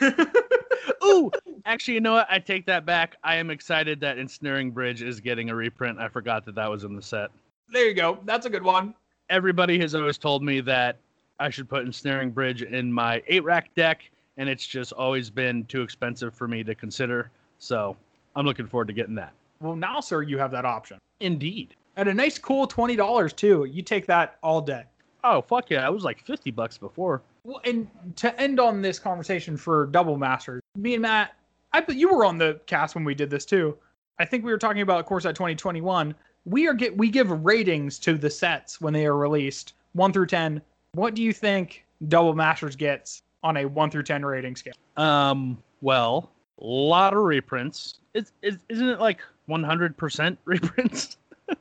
Ooh, 1.04 1.30
actually, 1.66 1.94
you 1.94 2.00
know 2.00 2.14
what? 2.14 2.26
I 2.30 2.38
take 2.38 2.66
that 2.66 2.86
back. 2.86 3.16
I 3.22 3.36
am 3.36 3.50
excited 3.50 4.00
that 4.00 4.18
Ensnaring 4.18 4.70
Bridge 4.70 5.02
is 5.02 5.20
getting 5.20 5.50
a 5.50 5.54
reprint. 5.54 5.98
I 5.98 6.08
forgot 6.08 6.44
that 6.46 6.54
that 6.54 6.70
was 6.70 6.84
in 6.84 6.96
the 6.96 7.02
set. 7.02 7.30
There 7.70 7.86
you 7.86 7.94
go. 7.94 8.18
That's 8.24 8.46
a 8.46 8.50
good 8.50 8.62
one. 8.62 8.94
Everybody 9.30 9.78
has 9.80 9.94
always 9.94 10.18
told 10.18 10.42
me 10.42 10.60
that 10.62 10.98
I 11.38 11.50
should 11.50 11.68
put 11.68 11.84
Ensnaring 11.84 12.30
Bridge 12.30 12.62
in 12.62 12.92
my 12.92 13.22
eight 13.26 13.44
rack 13.44 13.74
deck, 13.74 14.10
and 14.36 14.48
it's 14.48 14.66
just 14.66 14.92
always 14.92 15.30
been 15.30 15.64
too 15.64 15.82
expensive 15.82 16.34
for 16.34 16.46
me 16.46 16.62
to 16.64 16.74
consider. 16.74 17.30
So 17.58 17.96
I'm 18.36 18.46
looking 18.46 18.66
forward 18.66 18.88
to 18.88 18.94
getting 18.94 19.14
that. 19.16 19.32
Well, 19.60 19.76
now, 19.76 20.00
sir, 20.00 20.22
you 20.22 20.38
have 20.38 20.50
that 20.52 20.64
option. 20.64 20.98
Indeed. 21.20 21.74
At 21.96 22.08
a 22.08 22.14
nice, 22.14 22.38
cool 22.38 22.66
twenty 22.66 22.96
dollars 22.96 23.32
too. 23.32 23.66
You 23.70 23.82
take 23.82 24.06
that 24.06 24.38
all 24.42 24.60
day. 24.60 24.84
Oh 25.22 25.40
fuck 25.40 25.70
yeah! 25.70 25.86
It 25.86 25.92
was 25.92 26.04
like 26.04 26.24
fifty 26.24 26.50
bucks 26.50 26.76
before. 26.76 27.22
Well, 27.44 27.60
and 27.64 27.88
to 28.16 28.38
end 28.40 28.58
on 28.58 28.82
this 28.82 28.98
conversation 28.98 29.56
for 29.56 29.86
Double 29.86 30.16
Masters, 30.16 30.60
me 30.76 30.94
and 30.94 31.02
Matt, 31.02 31.34
I 31.72 31.80
bet 31.80 31.96
you 31.96 32.12
were 32.12 32.24
on 32.24 32.36
the 32.36 32.60
cast 32.66 32.94
when 32.94 33.04
we 33.04 33.14
did 33.14 33.30
this 33.30 33.44
too. 33.44 33.76
I 34.18 34.24
think 34.24 34.44
we 34.44 34.50
were 34.50 34.58
talking 34.58 34.82
about 34.82 35.06
Core 35.06 35.20
Set 35.20 35.34
2021. 35.34 36.14
We 36.46 36.66
are 36.66 36.74
get 36.74 36.96
we 36.96 37.10
give 37.10 37.30
ratings 37.44 37.98
to 38.00 38.18
the 38.18 38.30
sets 38.30 38.80
when 38.80 38.92
they 38.92 39.06
are 39.06 39.16
released, 39.16 39.74
one 39.92 40.12
through 40.12 40.26
ten. 40.26 40.60
What 40.94 41.14
do 41.14 41.22
you 41.22 41.32
think 41.32 41.84
Double 42.08 42.34
Masters 42.34 42.76
gets 42.76 43.22
on 43.42 43.56
a 43.56 43.64
one 43.66 43.90
through 43.90 44.04
ten 44.04 44.24
rating 44.24 44.56
scale? 44.56 44.74
Um. 44.96 45.58
Well, 45.80 46.30
a 46.60 46.64
lot 46.64 47.12
of 47.12 47.22
reprints. 47.22 47.98
It's, 48.14 48.32
it's 48.42 48.58
isn't 48.68 48.88
it 48.88 49.00
like 49.00 49.20
one 49.46 49.62
hundred 49.62 49.96
percent 49.96 50.38
reprints? 50.44 51.16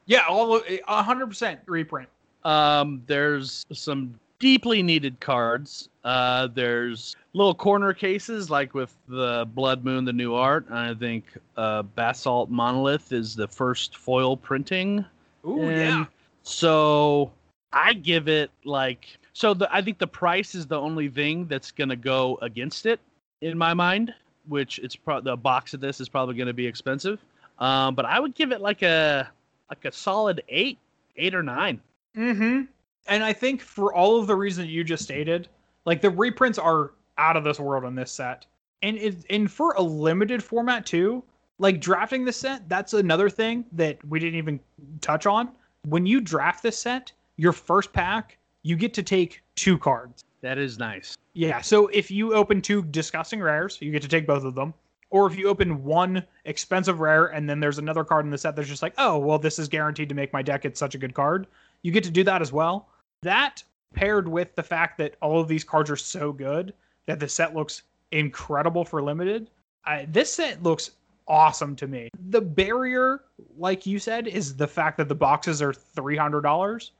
Yeah, 0.05 0.23
all 0.27 0.61
hundred 0.87 1.27
percent 1.27 1.59
reprint. 1.65 2.09
Um, 2.45 3.01
there's 3.07 3.65
some 3.71 4.19
deeply 4.39 4.83
needed 4.83 5.19
cards. 5.19 5.89
Uh, 6.03 6.47
there's 6.47 7.15
little 7.33 7.55
corner 7.55 7.93
cases 7.93 8.49
like 8.49 8.73
with 8.73 8.93
the 9.07 9.47
Blood 9.53 9.83
Moon, 9.85 10.05
the 10.05 10.13
new 10.13 10.35
art. 10.35 10.65
I 10.69 10.93
think 10.93 11.25
uh, 11.57 11.83
Basalt 11.83 12.49
Monolith 12.49 13.13
is 13.13 13.35
the 13.35 13.47
first 13.47 13.97
foil 13.97 14.35
printing. 14.35 15.05
Ooh, 15.45 15.61
And 15.61 15.99
yeah. 15.99 16.05
So 16.43 17.31
I 17.71 17.93
give 17.93 18.27
it 18.27 18.51
like 18.65 19.17
So 19.33 19.53
the, 19.53 19.73
I 19.73 19.81
think 19.81 19.97
the 19.97 20.07
price 20.07 20.55
is 20.55 20.67
the 20.67 20.79
only 20.79 21.09
thing 21.09 21.47
that's 21.47 21.71
gonna 21.71 21.95
go 21.95 22.37
against 22.41 22.85
it 22.85 22.99
in 23.41 23.57
my 23.57 23.73
mind. 23.73 24.13
Which 24.47 24.79
it's 24.79 24.97
the 25.23 25.37
box 25.37 25.73
of 25.73 25.79
this 25.79 26.01
is 26.01 26.09
probably 26.09 26.35
gonna 26.35 26.53
be 26.53 26.67
expensive. 26.67 27.19
Um, 27.59 27.95
but 27.95 28.05
I 28.05 28.19
would 28.19 28.35
give 28.35 28.51
it 28.51 28.61
like 28.61 28.81
a 28.81 29.29
like 29.69 29.85
a 29.85 29.91
solid 29.91 30.43
eight, 30.49 30.77
eight 31.15 31.33
or 31.33 31.43
nine. 31.43 31.79
Mm-hmm. 32.15 32.63
And 33.07 33.23
I 33.23 33.33
think 33.33 33.61
for 33.61 33.93
all 33.93 34.19
of 34.19 34.27
the 34.27 34.35
reasons 34.35 34.69
you 34.69 34.83
just 34.83 35.03
stated, 35.03 35.47
like 35.85 36.01
the 36.01 36.09
reprints 36.09 36.57
are 36.57 36.91
out 37.17 37.37
of 37.37 37.43
this 37.43 37.59
world 37.59 37.85
on 37.85 37.95
this 37.95 38.11
set. 38.11 38.45
And 38.81 38.97
it, 38.97 39.25
and 39.29 39.49
for 39.49 39.73
a 39.73 39.81
limited 39.81 40.43
format 40.43 40.85
too, 40.85 41.23
like 41.57 41.79
drafting 41.79 42.25
the 42.25 42.33
set, 42.33 42.67
that's 42.67 42.93
another 42.93 43.29
thing 43.29 43.65
that 43.73 44.03
we 44.05 44.19
didn't 44.19 44.37
even 44.37 44.59
touch 45.01 45.25
on. 45.25 45.49
When 45.87 46.05
you 46.05 46.21
draft 46.21 46.63
this 46.63 46.77
set, 46.77 47.11
your 47.37 47.53
first 47.53 47.93
pack, 47.93 48.37
you 48.63 48.75
get 48.75 48.93
to 48.95 49.03
take 49.03 49.43
two 49.55 49.77
cards. 49.77 50.23
That 50.41 50.57
is 50.57 50.79
nice. 50.79 51.15
Yeah, 51.33 51.61
so 51.61 51.87
if 51.87 52.11
you 52.11 52.33
open 52.33 52.61
two 52.61 52.83
disgusting 52.83 53.41
rares, 53.41 53.77
you 53.81 53.91
get 53.91 54.01
to 54.01 54.07
take 54.07 54.27
both 54.27 54.43
of 54.43 54.55
them. 54.55 54.73
Or 55.09 55.27
if 55.27 55.37
you 55.37 55.47
open 55.47 55.83
one 55.83 56.23
expensive 56.45 56.99
rare 56.99 57.27
and 57.27 57.47
then 57.47 57.59
there's 57.59 57.77
another 57.77 58.03
card 58.03 58.25
in 58.25 58.31
the 58.31 58.37
set 58.37 58.55
that's 58.55 58.67
just 58.67 58.81
like, 58.81 58.95
oh, 58.97 59.19
well, 59.19 59.37
this 59.37 59.59
is 59.59 59.67
guaranteed 59.67 60.09
to 60.09 60.15
make 60.15 60.33
my 60.33 60.41
deck. 60.41 60.65
It's 60.65 60.79
such 60.79 60.95
a 60.95 60.97
good 60.97 61.13
card. 61.13 61.45
You 61.83 61.91
get 61.91 62.03
to 62.05 62.11
do 62.11 62.23
that 62.23 62.41
as 62.41 62.51
well. 62.51 62.89
That 63.21 63.63
paired 63.93 64.27
with 64.27 64.55
the 64.55 64.63
fact 64.63 64.97
that 64.97 65.15
all 65.21 65.39
of 65.39 65.47
these 65.47 65.63
cards 65.63 65.91
are 65.91 65.95
so 65.95 66.31
good 66.31 66.73
that 67.05 67.19
the 67.19 67.29
set 67.29 67.53
looks 67.53 67.83
incredible 68.11 68.83
for 68.83 69.03
limited. 69.03 69.51
I, 69.85 70.05
this 70.09 70.33
set 70.33 70.63
looks 70.63 70.91
awesome 71.27 71.75
to 71.75 71.87
me. 71.87 72.09
The 72.29 72.41
barrier, 72.41 73.21
like 73.57 73.85
you 73.85 73.99
said, 73.99 74.27
is 74.27 74.55
the 74.55 74.67
fact 74.67 74.97
that 74.97 75.09
the 75.09 75.15
boxes 75.15 75.61
are 75.61 75.73
three 75.73 76.17
hundred 76.17 76.41
dollars. 76.41 76.91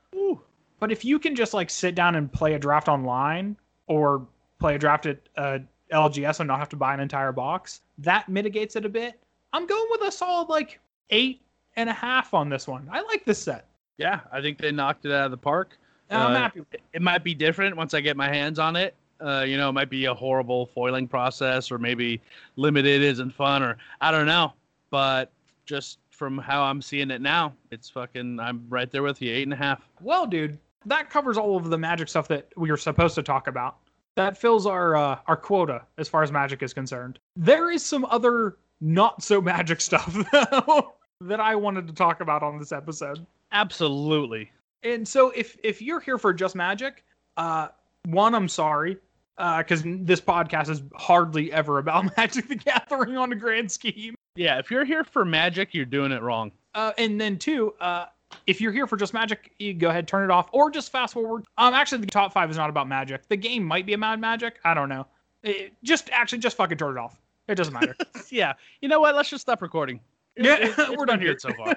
But 0.83 0.91
if 0.91 1.05
you 1.05 1.17
can 1.17 1.33
just 1.33 1.53
like 1.53 1.69
sit 1.69 1.95
down 1.95 2.15
and 2.15 2.29
play 2.29 2.55
a 2.55 2.59
draft 2.59 2.89
online 2.89 3.55
or 3.87 4.27
play 4.59 4.75
a 4.75 4.77
draft 4.77 5.05
at 5.05 5.17
uh, 5.37 5.59
LGS 5.93 6.41
and 6.41 6.47
not 6.49 6.59
have 6.59 6.67
to 6.67 6.75
buy 6.75 6.93
an 6.93 6.99
entire 6.99 7.31
box, 7.31 7.79
that 7.99 8.27
mitigates 8.27 8.75
it 8.75 8.83
a 8.83 8.89
bit. 8.89 9.17
I'm 9.53 9.65
going 9.65 9.87
with 9.91 10.01
a 10.01 10.11
solid 10.11 10.49
like 10.49 10.81
eight 11.09 11.39
and 11.77 11.89
a 11.89 11.93
half 11.93 12.33
on 12.33 12.49
this 12.49 12.67
one. 12.67 12.89
I 12.91 12.99
like 13.03 13.23
this 13.23 13.41
set. 13.41 13.65
Yeah, 13.97 14.19
I 14.29 14.41
think 14.41 14.57
they 14.57 14.73
knocked 14.73 15.05
it 15.05 15.13
out 15.13 15.23
of 15.23 15.31
the 15.31 15.37
park. 15.37 15.77
And 16.09 16.21
I'm 16.21 16.31
Uh, 16.31 16.37
happy. 16.37 16.59
it. 16.73 16.81
It 16.91 17.01
might 17.01 17.23
be 17.23 17.33
different 17.33 17.77
once 17.77 17.93
I 17.93 18.01
get 18.01 18.17
my 18.17 18.27
hands 18.27 18.59
on 18.59 18.75
it. 18.75 18.93
Uh, 19.21 19.45
you 19.47 19.55
know, 19.55 19.69
it 19.69 19.71
might 19.71 19.89
be 19.89 20.03
a 20.03 20.13
horrible 20.13 20.65
foiling 20.65 21.07
process, 21.07 21.71
or 21.71 21.77
maybe 21.77 22.19
limited 22.57 23.01
isn't 23.01 23.31
fun, 23.33 23.63
or 23.63 23.77
I 24.01 24.11
don't 24.11 24.25
know. 24.27 24.51
But 24.89 25.31
just 25.65 25.99
from 26.09 26.37
how 26.37 26.61
I'm 26.63 26.81
seeing 26.81 27.09
it 27.09 27.21
now, 27.21 27.53
it's 27.71 27.89
fucking. 27.89 28.37
I'm 28.41 28.65
right 28.67 28.91
there 28.91 29.01
with 29.01 29.21
you, 29.21 29.31
eight 29.33 29.43
and 29.43 29.53
a 29.53 29.55
half. 29.55 29.81
Well, 30.01 30.27
dude, 30.27 30.59
that 30.85 31.09
covers 31.09 31.37
all 31.37 31.57
of 31.57 31.69
the 31.69 31.77
magic 31.77 32.09
stuff 32.09 32.27
that 32.29 32.47
we 32.55 32.69
were 32.69 32.77
supposed 32.77 33.15
to 33.15 33.23
talk 33.23 33.47
about. 33.47 33.77
That 34.15 34.37
fills 34.37 34.65
our 34.65 34.95
uh, 34.95 35.19
our 35.27 35.37
quota 35.37 35.83
as 35.97 36.07
far 36.07 36.23
as 36.23 36.31
magic 36.31 36.61
is 36.61 36.73
concerned. 36.73 37.19
There 37.35 37.71
is 37.71 37.83
some 37.83 38.05
other 38.05 38.57
not 38.81 39.23
so 39.23 39.41
magic 39.41 39.81
stuff 39.89 40.15
though 40.31 40.93
that 41.21 41.39
I 41.39 41.55
wanted 41.55 41.87
to 41.87 41.93
talk 41.93 42.21
about 42.21 42.43
on 42.43 42.59
this 42.59 42.71
episode. 42.71 43.25
Absolutely. 43.51 44.51
And 44.83 45.07
so 45.07 45.31
if 45.31 45.57
if 45.63 45.81
you're 45.81 45.99
here 45.99 46.17
for 46.17 46.33
just 46.33 46.55
magic, 46.55 47.03
uh, 47.37 47.69
one, 48.05 48.35
I'm 48.35 48.49
sorry, 48.49 48.97
because 49.37 49.83
this 49.85 50.21
podcast 50.21 50.69
is 50.69 50.81
hardly 50.93 51.51
ever 51.51 51.79
about 51.79 52.15
Magic 52.17 52.47
the 52.47 52.55
Gathering 52.55 53.17
on 53.17 53.31
a 53.31 53.35
grand 53.35 53.71
scheme. 53.71 54.15
Yeah, 54.35 54.59
if 54.59 54.71
you're 54.71 54.85
here 54.85 55.03
for 55.03 55.25
magic, 55.25 55.73
you're 55.73 55.85
doing 55.85 56.11
it 56.11 56.21
wrong. 56.21 56.51
Uh, 56.73 56.91
and 56.97 57.21
then 57.21 57.37
two, 57.37 57.73
uh, 57.79 58.05
if 58.47 58.59
you're 58.61 58.71
here 58.71 58.87
for 58.87 58.97
just 58.97 59.13
magic, 59.13 59.51
you 59.59 59.73
go 59.73 59.89
ahead, 59.89 60.07
turn 60.07 60.23
it 60.23 60.31
off, 60.31 60.49
or 60.51 60.69
just 60.69 60.91
fast 60.91 61.13
forward. 61.13 61.45
Um, 61.57 61.73
actually, 61.73 61.99
the 61.99 62.07
top 62.07 62.33
five 62.33 62.49
is 62.51 62.57
not 62.57 62.69
about 62.69 62.87
magic. 62.87 63.27
The 63.27 63.37
game 63.37 63.63
might 63.63 63.85
be 63.85 63.93
about 63.93 64.19
magic. 64.19 64.59
I 64.63 64.73
don't 64.73 64.89
know. 64.89 65.05
It- 65.43 65.73
just 65.83 66.09
actually, 66.11 66.39
just 66.39 66.57
fucking 66.57 66.77
turn 66.77 66.97
it 66.97 66.99
off. 66.99 67.19
It 67.47 67.55
doesn't 67.55 67.73
matter. 67.73 67.95
yeah. 68.29 68.53
You 68.81 68.89
know 68.89 68.99
what? 68.99 69.15
Let's 69.15 69.29
just 69.29 69.41
stop 69.41 69.61
recording. 69.61 69.99
It- 70.35 70.45
Yeah, 70.45 70.57
it- 70.59 70.77
we're 70.97 71.05
done 71.05 71.19
here. 71.19 71.37
so 71.37 71.51
far. 71.53 71.75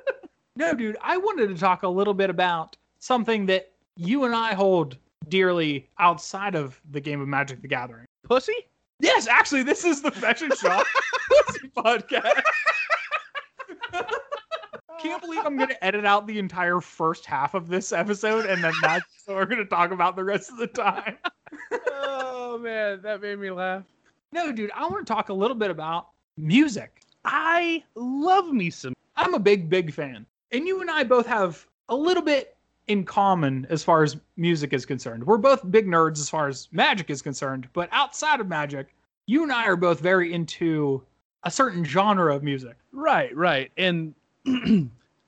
no, 0.56 0.74
dude, 0.74 0.96
I 1.02 1.16
wanted 1.16 1.48
to 1.48 1.54
talk 1.56 1.82
a 1.82 1.88
little 1.88 2.14
bit 2.14 2.30
about 2.30 2.76
something 2.98 3.46
that 3.46 3.70
you 3.96 4.24
and 4.24 4.34
I 4.34 4.54
hold 4.54 4.96
dearly 5.28 5.88
outside 5.98 6.54
of 6.54 6.80
the 6.90 7.00
game 7.00 7.20
of 7.20 7.28
Magic 7.28 7.62
the 7.62 7.68
Gathering. 7.68 8.06
Pussy? 8.24 8.54
Yes, 9.00 9.26
actually, 9.26 9.62
this 9.62 9.84
is 9.84 10.02
the 10.02 10.10
Fashion 10.10 10.50
Shop 10.60 10.86
Pussy 11.28 11.68
Podcast. 11.76 12.42
Can't 15.04 15.20
believe 15.20 15.44
I'm 15.44 15.58
going 15.58 15.68
to 15.68 15.84
edit 15.84 16.06
out 16.06 16.26
the 16.26 16.38
entire 16.38 16.80
first 16.80 17.26
half 17.26 17.52
of 17.52 17.68
this 17.68 17.92
episode, 17.92 18.46
and 18.46 18.64
then 18.64 18.72
that's 18.80 19.04
what 19.26 19.36
we're 19.36 19.44
going 19.44 19.58
to 19.58 19.66
talk 19.66 19.90
about 19.90 20.16
the 20.16 20.24
rest 20.24 20.50
of 20.50 20.56
the 20.56 20.66
time. 20.66 21.18
oh 21.92 22.58
man, 22.58 23.02
that 23.02 23.20
made 23.20 23.38
me 23.38 23.50
laugh. 23.50 23.82
No, 24.32 24.50
dude, 24.50 24.70
I 24.74 24.86
want 24.86 25.06
to 25.06 25.12
talk 25.12 25.28
a 25.28 25.34
little 25.34 25.56
bit 25.56 25.70
about 25.70 26.08
music. 26.38 27.02
I 27.22 27.84
love 27.94 28.50
me 28.50 28.70
some. 28.70 28.94
I'm 29.14 29.34
a 29.34 29.38
big, 29.38 29.68
big 29.68 29.92
fan. 29.92 30.24
And 30.52 30.66
you 30.66 30.80
and 30.80 30.90
I 30.90 31.04
both 31.04 31.26
have 31.26 31.66
a 31.90 31.94
little 31.94 32.22
bit 32.22 32.56
in 32.88 33.04
common 33.04 33.66
as 33.68 33.84
far 33.84 34.04
as 34.04 34.16
music 34.38 34.72
is 34.72 34.86
concerned. 34.86 35.26
We're 35.26 35.36
both 35.36 35.70
big 35.70 35.86
nerds 35.86 36.18
as 36.18 36.30
far 36.30 36.48
as 36.48 36.68
magic 36.72 37.10
is 37.10 37.20
concerned, 37.20 37.68
but 37.74 37.90
outside 37.92 38.40
of 38.40 38.48
magic, 38.48 38.94
you 39.26 39.42
and 39.42 39.52
I 39.52 39.66
are 39.66 39.76
both 39.76 40.00
very 40.00 40.32
into 40.32 41.02
a 41.42 41.50
certain 41.50 41.84
genre 41.84 42.34
of 42.34 42.42
music. 42.42 42.76
Right, 42.90 43.34
right. 43.36 43.70
And 43.76 44.14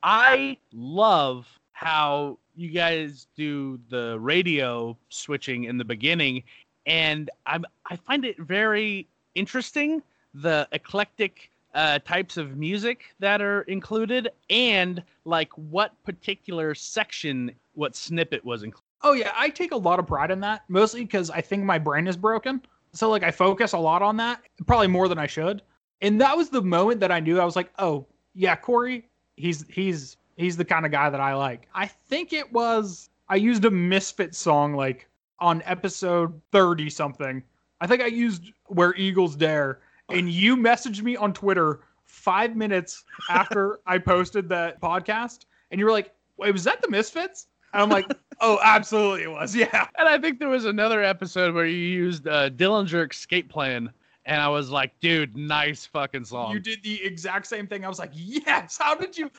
I 0.03 0.57
love 0.73 1.47
how 1.73 2.39
you 2.55 2.71
guys 2.71 3.27
do 3.37 3.79
the 3.91 4.19
radio 4.19 4.97
switching 5.09 5.65
in 5.65 5.79
the 5.79 5.85
beginning 5.85 6.43
and 6.87 7.31
I'm 7.47 7.65
I 7.87 7.97
find 7.97 8.25
it 8.25 8.39
very 8.39 9.07
interesting 9.35 10.03
the 10.35 10.69
eclectic 10.73 11.51
uh, 11.75 11.99
types 12.01 12.37
of 12.37 12.57
music 12.57 13.15
that 13.19 13.43
are 13.43 13.63
included 13.63 14.31
and 14.49 15.03
like 15.25 15.51
what 15.53 15.93
particular 16.05 16.75
section 16.75 17.51
what 17.75 17.95
snippet 17.95 18.45
was 18.45 18.63
included. 18.63 18.85
Oh 19.03 19.13
yeah, 19.13 19.33
I 19.37 19.51
take 19.51 19.73
a 19.73 19.77
lot 19.77 19.99
of 19.99 20.07
pride 20.07 20.31
in 20.31 20.41
that, 20.41 20.65
mostly 20.69 21.03
because 21.05 21.31
I 21.31 21.41
think 21.41 21.65
my 21.65 21.79
brain 21.79 22.07
is 22.07 22.17
broken. 22.17 22.63
So 22.93 23.11
like 23.11 23.23
I 23.23 23.31
focus 23.31 23.73
a 23.73 23.79
lot 23.79 24.03
on 24.03 24.17
that, 24.17 24.41
probably 24.67 24.89
more 24.89 25.09
than 25.09 25.19
I 25.19 25.27
should. 25.27 25.63
And 26.01 26.21
that 26.21 26.37
was 26.37 26.49
the 26.49 26.63
moment 26.63 27.01
that 27.01 27.13
I 27.13 27.21
knew 27.21 27.41
I 27.41 27.45
was 27.45 27.57
like, 27.57 27.71
oh 27.79 28.07
yeah, 28.37 28.55
Cory, 28.55 29.09
he's 29.37 29.65
he's 29.69 30.17
he's 30.37 30.57
the 30.57 30.65
kind 30.65 30.85
of 30.85 30.93
guy 30.93 31.11
that 31.11 31.21
I 31.21 31.35
like. 31.35 31.69
I 31.75 31.87
think 31.87 32.33
it 32.33 32.53
was 32.53 33.09
I 33.29 33.37
used 33.37 33.65
a 33.65 33.71
Misfit 33.71 34.35
song 34.35 34.75
like 34.75 35.09
on 35.41 35.63
episode 35.65 36.41
30 36.53 36.91
something. 36.91 37.43
I 37.81 37.87
think 37.87 38.03
I 38.03 38.07
used 38.07 38.53
Where 38.67 38.95
Eagles 38.95 39.37
Dare, 39.37 39.81
and 40.09 40.31
you 40.31 40.57
messaged 40.57 41.03
me 41.03 41.17
on 41.17 41.33
Twitter 41.33 41.81
five 42.05 42.57
minutes 42.57 43.05
after 43.29 43.81
I 43.87 43.99
posted 43.99 44.49
that 44.51 44.81
podcast, 44.81 45.47
and 45.71 45.79
you 45.79 45.87
were 45.87 45.93
like, 45.93 46.13
wait, 46.37 46.53
was 46.53 46.65
that 46.65 46.81
the 46.83 46.91
Misfits? 46.91 47.49
And 47.73 47.83
I'm 47.83 47.91
like, 47.91 48.07
oh, 48.41 48.59
absolutely 48.63 49.25
it 49.25 49.31
was. 49.31 49.55
Yeah. 49.55 49.89
And 49.99 50.09
I 50.09 50.19
think 50.19 50.39
there 50.39 50.49
was 50.49 50.65
another 50.65 51.03
episode 51.03 51.55
where 51.55 51.67
you 51.67 51.77
used 51.77 52.27
uh, 52.29 52.51
Dillinger 52.51 53.11
Escape 53.11 53.51
Plan 53.51 53.91
and 54.27 54.41
I 54.41 54.49
was 54.49 54.71
like, 54.71 54.99
dude, 55.01 55.37
nice 55.37 55.87
fucking 55.87 56.25
song. 56.25 56.53
You 56.53 56.59
did 56.59 56.83
the 56.83 57.03
exact 57.03 57.47
same 57.47 57.67
thing. 57.67 57.85
I 57.85 57.89
was 57.89 58.01
like, 58.01 58.11
yes. 58.13 58.77
How 58.77 58.95
did 58.95 59.17
you, 59.17 59.31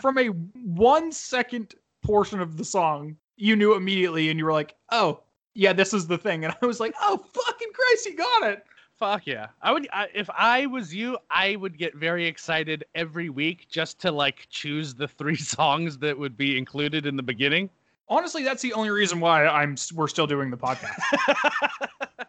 from 0.00 0.18
a 0.18 0.26
one 0.26 1.12
second 1.12 1.76
portion 2.02 2.40
of 2.40 2.56
the 2.56 2.64
song, 2.64 3.16
you 3.36 3.54
knew 3.54 3.74
immediately 3.74 4.30
and 4.30 4.38
you 4.38 4.44
were 4.44 4.52
like, 4.52 4.74
oh, 4.90 5.20
yeah, 5.54 5.72
this 5.72 5.94
is 5.94 6.08
the 6.08 6.18
thing. 6.18 6.44
And 6.44 6.54
I 6.60 6.66
was 6.66 6.80
like, 6.80 6.94
oh, 7.00 7.18
fucking 7.18 7.68
Christ, 7.72 8.06
you 8.06 8.16
got 8.16 8.42
it. 8.50 8.64
Fuck 8.98 9.26
yeah. 9.26 9.48
I 9.62 9.72
would 9.72 9.88
I, 9.92 10.08
if 10.12 10.28
I 10.30 10.66
was 10.66 10.94
you, 10.94 11.18
I 11.30 11.56
would 11.56 11.78
get 11.78 11.94
very 11.94 12.26
excited 12.26 12.84
every 12.94 13.30
week 13.30 13.68
just 13.68 14.00
to 14.00 14.12
like 14.12 14.46
choose 14.50 14.94
the 14.94 15.08
three 15.08 15.36
songs 15.56 15.98
that 15.98 16.18
would 16.18 16.36
be 16.36 16.58
included 16.58 17.06
in 17.06 17.16
the 17.16 17.22
beginning. 17.22 17.70
Honestly, 18.12 18.42
that's 18.42 18.60
the 18.60 18.74
only 18.74 18.90
reason 18.90 19.20
why 19.20 19.46
I'm 19.46 19.74
we're 19.94 20.06
still 20.06 20.26
doing 20.26 20.50
the 20.50 20.56
podcast. 20.58 20.98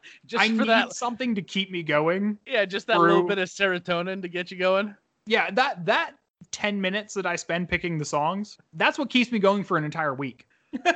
just 0.25 0.41
I 0.41 0.47
for 0.47 0.53
need 0.53 0.69
that 0.69 0.93
something 0.93 1.36
to 1.36 1.41
keep 1.41 1.71
me 1.71 1.84
going. 1.84 2.38
yeah, 2.47 2.63
just 2.63 2.88
that 2.88 3.01
little 3.01 3.23
bit 3.23 3.38
of 3.38 3.49
serotonin 3.49 4.21
to 4.21 4.29
get 4.29 4.49
you 4.49 4.57
going. 4.57 4.95
Yeah, 5.25 5.51
that 5.51 5.86
that 5.86 6.13
10 6.51 6.79
minutes 6.79 7.13
that 7.15 7.25
I 7.25 7.36
spend 7.36 7.67
picking 7.67 7.97
the 7.97 8.05
songs, 8.05 8.57
that's 8.73 8.97
what 8.97 9.09
keeps 9.09 9.29
me 9.29 9.39
going 9.39 9.61
for 9.65 9.77
an 9.77 9.84
entire 9.84 10.13
week. 10.13 10.47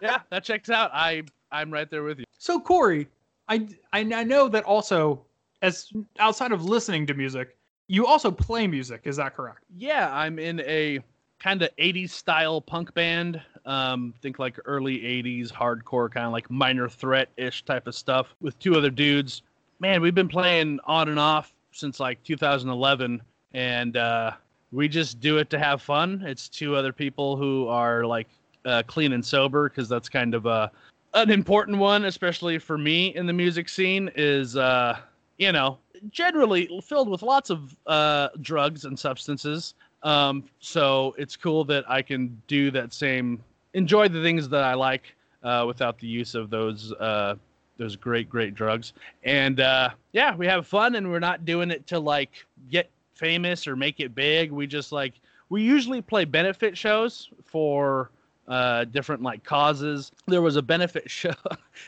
Yeah, 0.00 0.18
that 0.30 0.44
checks 0.44 0.68
out. 0.68 0.90
I 0.92 1.22
I'm 1.50 1.72
right 1.72 1.88
there 1.88 2.02
with 2.02 2.18
you. 2.18 2.24
So 2.36 2.60
Cory, 2.60 3.08
I, 3.48 3.68
I 3.92 4.00
I 4.00 4.24
know 4.24 4.48
that 4.48 4.64
also 4.64 5.24
as 5.62 5.90
outside 6.18 6.52
of 6.52 6.64
listening 6.64 7.06
to 7.06 7.14
music, 7.14 7.56
you 7.86 8.06
also 8.06 8.30
play 8.30 8.66
music. 8.66 9.02
Is 9.04 9.16
that 9.16 9.34
correct? 9.34 9.60
Yeah, 9.74 10.14
I'm 10.14 10.38
in 10.38 10.60
a 10.60 10.98
kind 11.38 11.62
of 11.62 11.70
80s 11.76 12.10
style 12.10 12.60
punk 12.60 12.92
band. 12.92 13.40
Um, 13.66 14.12
think 14.20 14.38
like 14.38 14.58
early 14.66 14.98
80s 14.98 15.50
hardcore, 15.50 16.10
kind 16.10 16.26
of 16.26 16.32
like 16.32 16.50
minor 16.50 16.88
threat 16.88 17.30
ish 17.36 17.64
type 17.64 17.86
of 17.86 17.94
stuff 17.94 18.34
with 18.40 18.58
two 18.58 18.76
other 18.76 18.90
dudes. 18.90 19.42
Man, 19.80 20.02
we've 20.02 20.14
been 20.14 20.28
playing 20.28 20.80
on 20.84 21.08
and 21.08 21.18
off 21.18 21.52
since 21.72 21.98
like 21.98 22.22
2011, 22.24 23.22
and 23.54 23.96
uh, 23.96 24.32
we 24.72 24.88
just 24.88 25.20
do 25.20 25.38
it 25.38 25.50
to 25.50 25.58
have 25.58 25.80
fun. 25.80 26.22
It's 26.26 26.48
two 26.48 26.76
other 26.76 26.92
people 26.92 27.36
who 27.36 27.68
are 27.68 28.04
like 28.04 28.28
uh, 28.64 28.82
clean 28.86 29.12
and 29.12 29.24
sober 29.24 29.68
because 29.68 29.88
that's 29.88 30.08
kind 30.08 30.34
of 30.34 30.46
a 30.46 30.70
an 31.14 31.30
important 31.30 31.78
one, 31.78 32.06
especially 32.06 32.58
for 32.58 32.76
me 32.76 33.14
in 33.14 33.26
the 33.26 33.32
music 33.32 33.68
scene, 33.68 34.10
is 34.16 34.56
uh, 34.56 34.98
you 35.38 35.52
know 35.52 35.78
generally 36.10 36.68
filled 36.82 37.08
with 37.08 37.22
lots 37.22 37.50
of 37.50 37.76
uh, 37.86 38.28
drugs 38.40 38.84
and 38.84 38.98
substances. 38.98 39.74
Um, 40.02 40.44
so 40.60 41.14
it's 41.16 41.36
cool 41.36 41.64
that 41.64 41.88
I 41.90 42.02
can 42.02 42.40
do 42.46 42.70
that 42.72 42.92
same, 42.92 43.42
enjoy 43.74 44.08
the 44.08 44.22
things 44.22 44.48
that 44.48 44.62
I 44.62 44.74
like 44.74 45.14
uh, 45.42 45.64
without 45.66 45.98
the 45.98 46.06
use 46.06 46.34
of 46.34 46.50
those 46.50 46.92
uh, 46.92 47.34
those 47.76 47.96
great 47.96 48.28
great 48.30 48.54
drugs. 48.54 48.94
And 49.24 49.60
uh, 49.60 49.90
yeah, 50.12 50.34
we 50.34 50.46
have 50.46 50.66
fun, 50.66 50.94
and 50.94 51.10
we're 51.10 51.20
not 51.20 51.44
doing 51.44 51.70
it 51.70 51.86
to 51.88 51.98
like 51.98 52.46
get 52.70 52.90
famous 53.14 53.66
or 53.66 53.76
make 53.76 54.00
it 54.00 54.14
big. 54.14 54.50
We 54.50 54.66
just 54.66 54.92
like 54.92 55.14
we 55.50 55.62
usually 55.62 56.00
play 56.00 56.24
benefit 56.24 56.76
shows 56.78 57.30
for 57.44 58.10
uh, 58.48 58.84
different 58.84 59.22
like 59.22 59.44
causes. 59.44 60.12
There 60.26 60.42
was 60.42 60.56
a 60.56 60.62
benefit 60.62 61.10
show. 61.10 61.34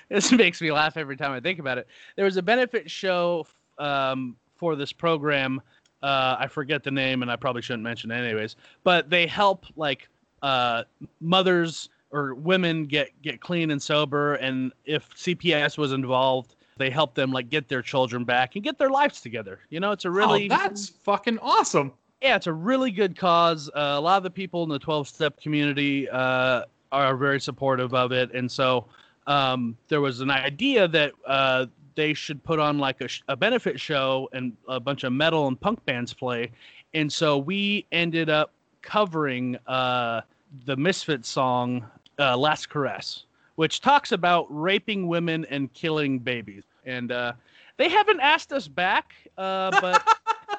this 0.09 0.33
makes 0.33 0.61
me 0.61 0.73
laugh 0.73 0.97
every 0.97 1.17
time 1.17 1.33
I 1.33 1.41
think 1.41 1.59
about 1.59 1.79
it. 1.79 1.87
There 2.17 2.25
was 2.25 2.37
a 2.37 2.43
benefit 2.43 2.91
show 2.91 3.47
um, 3.79 4.37
for 4.57 4.77
this 4.77 4.93
program. 4.93 5.61
Uh, 6.03 6.37
I 6.39 6.47
forget 6.47 6.85
the 6.85 6.91
name, 6.91 7.23
and 7.23 7.31
I 7.31 7.37
probably 7.37 7.63
shouldn't 7.63 7.83
mention 7.83 8.11
it 8.11 8.17
anyways. 8.17 8.57
But 8.85 9.09
they 9.09 9.27
help 9.27 9.65
like 9.77 10.09
uh, 10.47 10.85
mothers 11.21 11.89
or 12.13 12.37
women 12.37 12.85
get 12.85 13.11
get 13.21 13.41
clean 13.41 13.73
and 13.73 13.83
sober, 13.83 14.35
and 14.37 14.73
if 14.85 15.11
CPS 15.11 15.77
was 15.77 15.93
involved, 15.93 16.55
they 16.77 16.89
help 16.89 17.15
them 17.17 17.33
like 17.33 17.51
get 17.51 17.67
their 17.67 17.83
children 17.83 18.23
back 18.23 18.55
and 18.55 18.63
get 18.63 18.79
their 18.79 18.91
lives 18.91 19.21
together. 19.21 19.59
You 19.71 19.81
know, 19.81 19.91
it's 19.91 20.05
a 20.05 20.11
really 20.11 20.47
oh, 20.47 20.57
that's 20.57 20.89
fucking 20.89 21.41
awesome. 21.41 21.93
Yeah, 22.23 22.37
it's 22.37 22.47
a 22.47 22.53
really 22.53 22.93
good 22.93 23.19
cause. 23.19 23.69
Uh, 23.71 23.95
a 23.97 24.01
lot 24.01 24.19
of 24.19 24.23
the 24.23 24.31
people 24.31 24.63
in 24.63 24.69
the 24.69 24.79
12 24.79 25.09
step 25.09 25.41
community 25.41 26.09
uh, 26.09 26.63
are 26.93 27.17
very 27.17 27.41
supportive 27.41 27.93
of 27.93 28.13
it, 28.13 28.33
and 28.33 28.49
so 28.49 28.87
um, 29.27 29.77
there 29.89 30.01
was 30.01 30.21
an 30.21 30.31
idea 30.31 30.87
that 30.87 31.11
uh, 31.27 31.67
they 31.97 32.15
should 32.15 32.41
put 32.45 32.61
on 32.61 32.79
like 32.79 33.01
a, 33.01 33.09
a 33.27 33.37
benefit 33.37 33.81
show 33.81 34.29
and 34.33 34.57
a 34.69 34.79
bunch 34.79 35.03
of 35.03 35.13
metal 35.13 35.49
and 35.49 35.61
punk 35.61 35.85
bands 35.87 36.15
play. 36.15 36.53
And 36.95 37.13
so 37.13 37.37
we 37.37 37.85
ended 37.91 38.31
up 38.31 38.53
covering 38.83 39.57
uh, 39.67 40.21
the 40.65 40.77
Misfit 40.77 41.25
song 41.25 41.87
uh, 42.19 42.37
"Last 42.37 42.69
Caress," 42.69 43.25
which 43.57 43.81
talks 43.81 44.13
about 44.13 44.47
raping 44.51 45.09
women 45.09 45.45
and 45.51 45.73
killing 45.73 46.19
babies. 46.19 46.65
And 46.85 47.13
uh, 47.13 47.33
they 47.77 47.89
haven't 47.89 48.21
asked 48.21 48.53
us 48.53 48.69
back, 48.69 49.15
uh, 49.37 49.71
but 49.81 50.07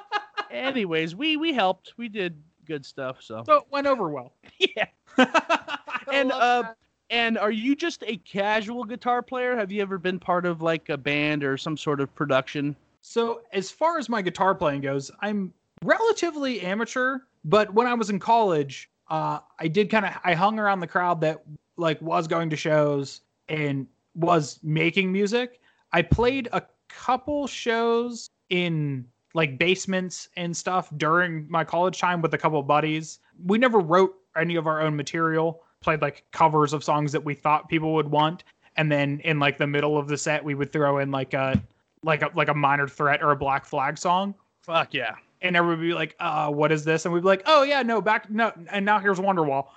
anyways, 0.51 1.15
we 1.15 1.37
we 1.37 1.53
helped. 1.53 1.93
We 1.97 2.09
did 2.09 2.35
good 2.65 2.85
stuff. 2.85 3.17
So, 3.21 3.43
so 3.45 3.53
it 3.53 3.63
went 3.71 3.87
over 3.87 4.09
well. 4.09 4.33
yeah. 4.59 4.85
and 6.11 6.31
uh, 6.31 6.61
that. 6.63 6.77
And 7.09 7.37
are 7.37 7.51
you 7.51 7.75
just 7.75 8.03
a 8.05 8.17
casual 8.17 8.83
guitar 8.83 9.21
player? 9.21 9.55
Have 9.55 9.71
you 9.71 9.81
ever 9.81 9.97
been 9.97 10.19
part 10.19 10.45
of 10.45 10.61
like 10.61 10.89
a 10.89 10.97
band 10.97 11.43
or 11.43 11.57
some 11.57 11.77
sort 11.77 12.01
of 12.01 12.13
production? 12.15 12.75
So, 13.01 13.41
as 13.53 13.71
far 13.71 13.97
as 13.97 14.09
my 14.09 14.21
guitar 14.21 14.53
playing 14.53 14.81
goes, 14.81 15.09
I'm 15.21 15.53
relatively 15.83 16.61
amateur, 16.61 17.19
but 17.45 17.73
when 17.73 17.87
I 17.87 17.93
was 17.93 18.09
in 18.09 18.19
college, 18.19 18.89
uh, 19.09 19.39
I 19.59 19.67
did 19.67 19.89
kind 19.89 20.05
of 20.05 20.13
I 20.23 20.33
hung 20.33 20.59
around 20.59 20.79
the 20.79 20.87
crowd 20.87 21.21
that 21.21 21.43
like 21.77 22.01
was 22.01 22.27
going 22.27 22.49
to 22.49 22.55
shows 22.55 23.21
and 23.49 23.87
was 24.15 24.59
making 24.63 25.11
music. 25.11 25.59
I 25.91 26.01
played 26.01 26.49
a 26.51 26.63
couple 26.89 27.47
shows 27.47 28.29
in 28.49 29.05
like 29.33 29.57
basements 29.57 30.29
and 30.35 30.55
stuff 30.55 30.89
during 30.97 31.45
my 31.49 31.63
college 31.63 31.99
time 31.99 32.21
with 32.21 32.33
a 32.33 32.37
couple 32.37 32.61
buddies. 32.63 33.19
We 33.45 33.57
never 33.57 33.79
wrote 33.79 34.15
any 34.35 34.55
of 34.55 34.67
our 34.67 34.81
own 34.81 34.95
material, 34.95 35.63
played 35.81 36.01
like 36.01 36.25
covers 36.31 36.73
of 36.73 36.83
songs 36.83 37.11
that 37.11 37.23
we 37.23 37.33
thought 37.33 37.69
people 37.69 37.93
would 37.93 38.09
want 38.09 38.43
and 38.77 38.91
then 38.91 39.19
in 39.23 39.39
like 39.39 39.57
the 39.57 39.67
middle 39.67 39.97
of 39.97 40.07
the 40.07 40.17
set 40.17 40.43
we 40.43 40.55
would 40.55 40.71
throw 40.71 40.99
in 40.99 41.11
like 41.11 41.33
a 41.33 41.61
like 42.03 42.21
a 42.21 42.31
like 42.35 42.47
a 42.47 42.53
minor 42.53 42.87
threat 42.87 43.21
or 43.21 43.31
a 43.31 43.35
black 43.35 43.65
flag 43.65 43.97
song 43.97 44.33
fuck 44.61 44.93
yeah 44.93 45.15
and 45.41 45.55
everyone 45.55 45.79
would 45.79 45.85
be 45.85 45.93
like 45.93 46.15
uh 46.19 46.49
what 46.49 46.71
is 46.71 46.83
this 46.83 47.05
and 47.05 47.13
we'd 47.13 47.21
be 47.21 47.27
like 47.27 47.43
oh 47.45 47.63
yeah 47.63 47.81
no 47.81 48.01
back 48.01 48.29
no 48.29 48.51
and 48.71 48.85
now 48.85 48.99
here's 48.99 49.19
wonderwall 49.19 49.67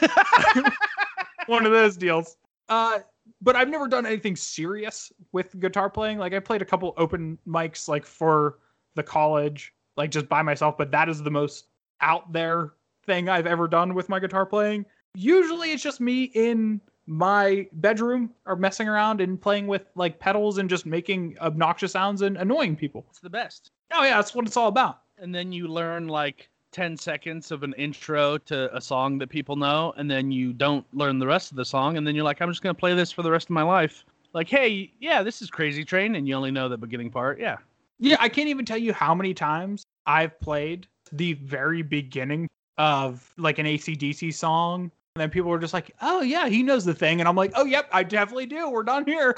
one 1.46 1.66
of 1.66 1.72
those 1.72 1.96
deals 1.96 2.36
uh 2.68 2.98
but 3.42 3.56
i've 3.56 3.68
never 3.68 3.86
done 3.86 4.06
anything 4.06 4.36
serious 4.36 5.12
with 5.32 5.58
guitar 5.60 5.90
playing 5.90 6.18
like 6.18 6.32
i 6.32 6.38
played 6.38 6.62
a 6.62 6.64
couple 6.64 6.94
open 6.96 7.38
mics 7.46 7.88
like 7.88 8.04
for 8.04 8.58
the 8.94 9.02
college 9.02 9.74
like 9.96 10.10
just 10.10 10.28
by 10.28 10.42
myself 10.42 10.76
but 10.76 10.90
that 10.90 11.08
is 11.08 11.22
the 11.22 11.30
most 11.30 11.68
out 12.00 12.32
there 12.32 12.72
thing 13.06 13.28
i've 13.28 13.46
ever 13.46 13.68
done 13.68 13.94
with 13.94 14.08
my 14.08 14.18
guitar 14.18 14.46
playing 14.46 14.84
usually 15.14 15.72
it's 15.72 15.82
just 15.82 16.00
me 16.00 16.24
in 16.34 16.80
my 17.06 17.66
bedroom 17.74 18.30
or 18.46 18.56
messing 18.56 18.88
around 18.88 19.20
and 19.20 19.40
playing 19.40 19.66
with 19.66 19.82
like 19.94 20.18
pedals 20.18 20.58
and 20.58 20.70
just 20.70 20.86
making 20.86 21.36
obnoxious 21.40 21.92
sounds 21.92 22.22
and 22.22 22.36
annoying 22.36 22.76
people. 22.76 23.04
It's 23.10 23.20
the 23.20 23.30
best. 23.30 23.70
Oh 23.92 24.02
yeah, 24.02 24.16
that's 24.16 24.34
what 24.34 24.46
it's 24.46 24.56
all 24.56 24.68
about. 24.68 25.00
And 25.18 25.34
then 25.34 25.52
you 25.52 25.68
learn 25.68 26.08
like 26.08 26.48
10 26.72 26.96
seconds 26.96 27.50
of 27.50 27.62
an 27.62 27.72
intro 27.74 28.36
to 28.38 28.74
a 28.76 28.80
song 28.80 29.18
that 29.18 29.28
people 29.28 29.54
know 29.54 29.94
and 29.96 30.10
then 30.10 30.32
you 30.32 30.52
don't 30.52 30.84
learn 30.92 31.20
the 31.20 31.26
rest 31.26 31.52
of 31.52 31.56
the 31.56 31.64
song 31.64 31.96
and 31.96 32.06
then 32.06 32.16
you're 32.16 32.24
like 32.24 32.42
I'm 32.42 32.50
just 32.50 32.62
going 32.62 32.74
to 32.74 32.78
play 32.78 32.94
this 32.94 33.12
for 33.12 33.22
the 33.22 33.30
rest 33.30 33.46
of 33.46 33.50
my 33.50 33.62
life. 33.62 34.04
Like, 34.32 34.48
"Hey, 34.48 34.92
yeah, 34.98 35.22
this 35.22 35.40
is 35.40 35.50
Crazy 35.50 35.84
Train" 35.84 36.16
and 36.16 36.26
you 36.26 36.34
only 36.34 36.50
know 36.50 36.68
the 36.68 36.76
beginning 36.76 37.10
part. 37.10 37.38
Yeah. 37.38 37.58
Yeah, 38.00 38.16
I 38.18 38.28
can't 38.28 38.48
even 38.48 38.64
tell 38.64 38.76
you 38.76 38.92
how 38.92 39.14
many 39.14 39.32
times 39.32 39.84
I've 40.06 40.38
played 40.40 40.88
the 41.12 41.34
very 41.34 41.82
beginning 41.82 42.48
of 42.76 43.32
like 43.38 43.60
an 43.60 43.66
ACDC 43.66 44.34
song 44.34 44.90
and 45.14 45.22
then 45.22 45.30
people 45.30 45.48
were 45.48 45.60
just 45.60 45.72
like, 45.72 45.94
"Oh 46.02 46.22
yeah, 46.22 46.48
he 46.48 46.64
knows 46.64 46.84
the 46.84 46.92
thing," 46.92 47.20
and 47.20 47.28
I'm 47.28 47.36
like, 47.36 47.52
"Oh 47.54 47.64
yep, 47.64 47.88
I 47.92 48.02
definitely 48.02 48.46
do. 48.46 48.68
We're 48.68 48.82
done 48.82 49.04
here. 49.06 49.36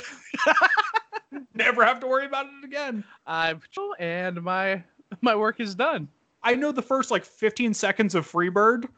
Never 1.54 1.84
have 1.84 2.00
to 2.00 2.06
worry 2.06 2.24
about 2.24 2.46
it 2.46 2.64
again." 2.64 3.04
I've 3.26 3.68
and 3.98 4.42
my 4.42 4.82
my 5.20 5.34
work 5.34 5.60
is 5.60 5.74
done. 5.74 6.08
I 6.42 6.54
know 6.54 6.72
the 6.72 6.82
first 6.82 7.10
like 7.10 7.24
15 7.24 7.74
seconds 7.74 8.14
of 8.14 8.30
Freebird, 8.30 8.88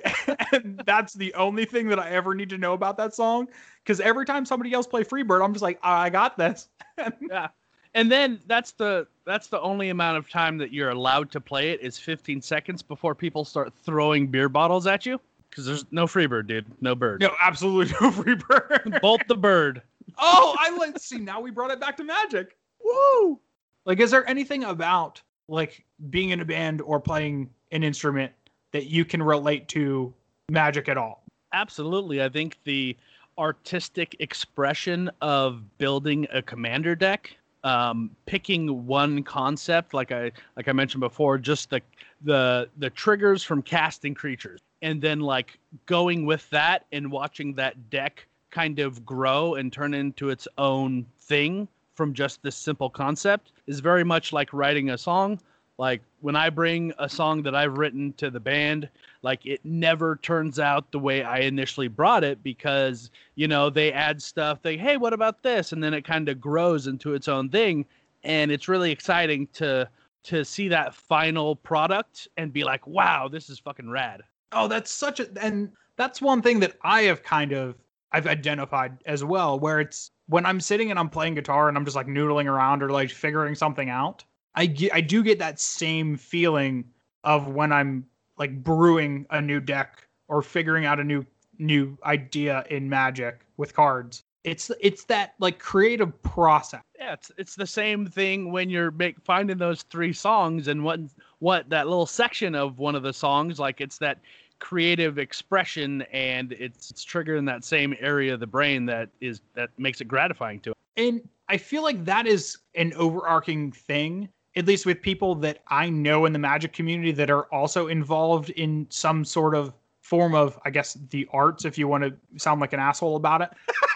and 0.52 0.82
that's 0.84 1.14
the 1.14 1.32
only 1.34 1.64
thing 1.64 1.88
that 1.88 2.00
I 2.00 2.10
ever 2.10 2.34
need 2.34 2.50
to 2.50 2.58
know 2.58 2.72
about 2.72 2.96
that 2.96 3.14
song. 3.14 3.48
Because 3.82 4.00
every 4.00 4.26
time 4.26 4.44
somebody 4.44 4.72
else 4.72 4.86
play 4.86 5.04
Freebird, 5.04 5.44
I'm 5.44 5.52
just 5.52 5.62
like, 5.62 5.78
ah, 5.82 6.00
"I 6.00 6.10
got 6.10 6.36
this." 6.36 6.68
yeah, 7.30 7.48
and 7.94 8.10
then 8.10 8.40
that's 8.46 8.72
the 8.72 9.06
that's 9.24 9.46
the 9.46 9.60
only 9.60 9.90
amount 9.90 10.18
of 10.18 10.28
time 10.28 10.58
that 10.58 10.72
you're 10.72 10.90
allowed 10.90 11.30
to 11.32 11.40
play 11.40 11.70
it 11.70 11.80
is 11.80 11.98
15 11.98 12.42
seconds 12.42 12.82
before 12.82 13.14
people 13.14 13.44
start 13.44 13.72
throwing 13.84 14.26
beer 14.26 14.48
bottles 14.48 14.86
at 14.86 15.06
you 15.06 15.20
because 15.48 15.64
there's 15.64 15.84
no 15.90 16.06
free 16.06 16.26
bird, 16.26 16.46
dude. 16.46 16.66
No 16.82 16.94
bird. 16.94 17.20
No, 17.20 17.30
absolutely 17.40 17.94
no 18.00 18.10
free 18.10 18.34
bird. 18.34 18.98
Bolt 19.00 19.22
the 19.28 19.36
bird. 19.36 19.80
oh, 20.18 20.56
I 20.58 20.76
like 20.76 20.98
see 20.98 21.18
now 21.18 21.40
we 21.40 21.50
brought 21.50 21.70
it 21.70 21.80
back 21.80 21.96
to 21.96 22.04
magic. 22.04 22.56
Woo! 22.84 23.40
Like, 23.84 24.00
is 24.00 24.10
there 24.10 24.28
anything 24.28 24.64
about 24.64 25.22
like 25.48 25.84
being 26.10 26.30
in 26.30 26.40
a 26.40 26.44
band 26.44 26.80
or 26.82 27.00
playing 27.00 27.50
an 27.72 27.82
instrument 27.82 28.32
that 28.72 28.86
you 28.86 29.04
can 29.04 29.22
relate 29.22 29.68
to 29.68 30.12
magic 30.50 30.88
at 30.88 30.96
all? 30.96 31.22
Absolutely. 31.52 32.22
I 32.22 32.28
think 32.28 32.58
the 32.64 32.96
artistic 33.38 34.16
expression 34.18 35.10
of 35.20 35.62
building 35.78 36.26
a 36.32 36.42
commander 36.42 36.94
deck 36.94 37.36
um, 37.64 38.10
picking 38.26 38.86
one 38.86 39.22
concept 39.24 39.92
like 39.92 40.12
i 40.12 40.30
like 40.56 40.68
i 40.68 40.72
mentioned 40.72 41.00
before 41.00 41.36
just 41.36 41.68
the 41.68 41.80
the 42.22 42.68
the 42.78 42.88
triggers 42.90 43.42
from 43.42 43.60
casting 43.60 44.14
creatures 44.14 44.60
and 44.82 45.02
then 45.02 45.18
like 45.20 45.58
going 45.86 46.24
with 46.24 46.48
that 46.50 46.86
and 46.92 47.10
watching 47.10 47.52
that 47.54 47.90
deck 47.90 48.26
kind 48.50 48.78
of 48.78 49.04
grow 49.04 49.56
and 49.56 49.72
turn 49.72 49.94
into 49.94 50.30
its 50.30 50.46
own 50.58 51.04
thing 51.18 51.66
from 51.96 52.12
just 52.14 52.42
this 52.42 52.56
simple 52.56 52.90
concept 52.90 53.52
is 53.66 53.80
very 53.80 54.04
much 54.04 54.32
like 54.32 54.52
writing 54.52 54.90
a 54.90 54.98
song. 54.98 55.40
Like 55.78 56.02
when 56.20 56.36
i 56.36 56.50
bring 56.50 56.92
a 56.98 57.08
song 57.08 57.42
that 57.42 57.54
i've 57.54 57.78
written 57.78 58.12
to 58.14 58.30
the 58.30 58.40
band 58.40 58.88
like 59.22 59.44
it 59.46 59.60
never 59.64 60.16
turns 60.16 60.58
out 60.58 60.90
the 60.90 60.98
way 60.98 61.22
i 61.22 61.38
initially 61.38 61.86
brought 61.86 62.24
it 62.24 62.42
because 62.42 63.10
you 63.34 63.46
know 63.46 63.70
they 63.70 63.92
add 63.92 64.20
stuff 64.20 64.60
they 64.62 64.76
hey 64.76 64.96
what 64.96 65.12
about 65.12 65.42
this? 65.42 65.72
And 65.72 65.82
then 65.82 65.94
it 65.94 66.02
kind 66.02 66.28
of 66.28 66.40
grows 66.40 66.86
into 66.86 67.14
its 67.14 67.28
own 67.28 67.48
thing. 67.48 67.84
And 68.24 68.50
it's 68.50 68.68
really 68.68 68.90
exciting 68.90 69.46
to 69.54 69.88
to 70.24 70.44
see 70.44 70.66
that 70.68 70.94
final 70.94 71.54
product 71.54 72.26
and 72.36 72.52
be 72.52 72.64
like 72.64 72.86
wow 72.86 73.28
this 73.28 73.48
is 73.50 73.58
fucking 73.58 73.88
rad. 73.88 74.22
Oh, 74.52 74.68
that's 74.68 74.90
such 74.90 75.20
a 75.20 75.28
and 75.40 75.70
that's 75.96 76.20
one 76.20 76.42
thing 76.42 76.60
that 76.60 76.76
I 76.82 77.02
have 77.02 77.22
kind 77.22 77.52
of 77.52 77.74
I've 78.16 78.26
identified 78.26 78.96
as 79.04 79.22
well, 79.24 79.60
where 79.60 79.78
it's 79.78 80.10
when 80.26 80.46
I'm 80.46 80.58
sitting 80.58 80.90
and 80.90 80.98
I'm 80.98 81.10
playing 81.10 81.34
guitar 81.34 81.68
and 81.68 81.76
I'm 81.76 81.84
just 81.84 81.96
like 81.96 82.06
noodling 82.06 82.46
around 82.46 82.82
or 82.82 82.88
like 82.88 83.10
figuring 83.10 83.54
something 83.54 83.90
out. 83.90 84.24
I 84.54 84.64
get 84.64 84.94
I 84.94 85.02
do 85.02 85.22
get 85.22 85.38
that 85.40 85.60
same 85.60 86.16
feeling 86.16 86.86
of 87.24 87.48
when 87.48 87.72
I'm 87.72 88.06
like 88.38 88.64
brewing 88.64 89.26
a 89.28 89.42
new 89.42 89.60
deck 89.60 90.08
or 90.28 90.40
figuring 90.40 90.86
out 90.86 90.98
a 90.98 91.04
new 91.04 91.26
new 91.58 91.98
idea 92.06 92.64
in 92.70 92.88
Magic 92.88 93.42
with 93.58 93.74
cards. 93.74 94.22
It's 94.44 94.70
it's 94.80 95.04
that 95.04 95.34
like 95.38 95.58
creative 95.58 96.22
process. 96.22 96.80
Yeah, 96.98 97.12
it's 97.12 97.30
it's 97.36 97.54
the 97.54 97.66
same 97.66 98.06
thing 98.06 98.50
when 98.50 98.70
you're 98.70 98.92
make, 98.92 99.20
finding 99.26 99.58
those 99.58 99.82
three 99.82 100.14
songs 100.14 100.68
and 100.68 100.82
what 100.82 101.00
what 101.40 101.68
that 101.68 101.86
little 101.86 102.06
section 102.06 102.54
of 102.54 102.78
one 102.78 102.94
of 102.94 103.02
the 103.02 103.12
songs 103.12 103.60
like 103.60 103.82
it's 103.82 103.98
that 103.98 104.20
creative 104.58 105.18
expression 105.18 106.02
and 106.12 106.52
it's, 106.52 106.90
it's 106.90 107.04
triggering 107.04 107.46
that 107.46 107.64
same 107.64 107.94
area 108.00 108.34
of 108.34 108.40
the 108.40 108.46
brain 108.46 108.86
that 108.86 109.10
is 109.20 109.40
that 109.54 109.70
makes 109.78 110.00
it 110.00 110.08
gratifying 110.08 110.60
to 110.60 110.70
it. 110.70 110.76
And 110.96 111.28
I 111.48 111.56
feel 111.58 111.82
like 111.82 112.04
that 112.06 112.26
is 112.26 112.58
an 112.74 112.92
overarching 112.94 113.70
thing, 113.72 114.28
at 114.56 114.66
least 114.66 114.86
with 114.86 115.02
people 115.02 115.34
that 115.36 115.62
I 115.68 115.90
know 115.90 116.24
in 116.24 116.32
the 116.32 116.38
magic 116.38 116.72
community 116.72 117.12
that 117.12 117.30
are 117.30 117.44
also 117.52 117.88
involved 117.88 118.50
in 118.50 118.86
some 118.88 119.24
sort 119.24 119.54
of 119.54 119.72
form 120.00 120.34
of, 120.34 120.58
I 120.64 120.70
guess, 120.70 120.96
the 121.10 121.28
arts, 121.32 121.64
if 121.64 121.76
you 121.76 121.88
want 121.88 122.04
to 122.04 122.14
sound 122.38 122.60
like 122.60 122.72
an 122.72 122.80
asshole 122.80 123.16
about 123.16 123.42
it. 123.42 123.50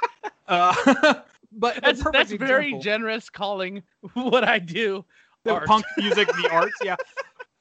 uh, 0.48 1.14
but 1.52 1.80
That's, 1.82 2.02
that's 2.12 2.32
very 2.32 2.78
generous 2.78 3.30
calling 3.30 3.82
what 4.14 4.44
I 4.44 4.58
do. 4.58 5.04
the 5.44 5.54
art. 5.54 5.66
punk 5.66 5.84
music, 5.96 6.28
the 6.28 6.48
arts. 6.52 6.76
Yeah, 6.82 6.96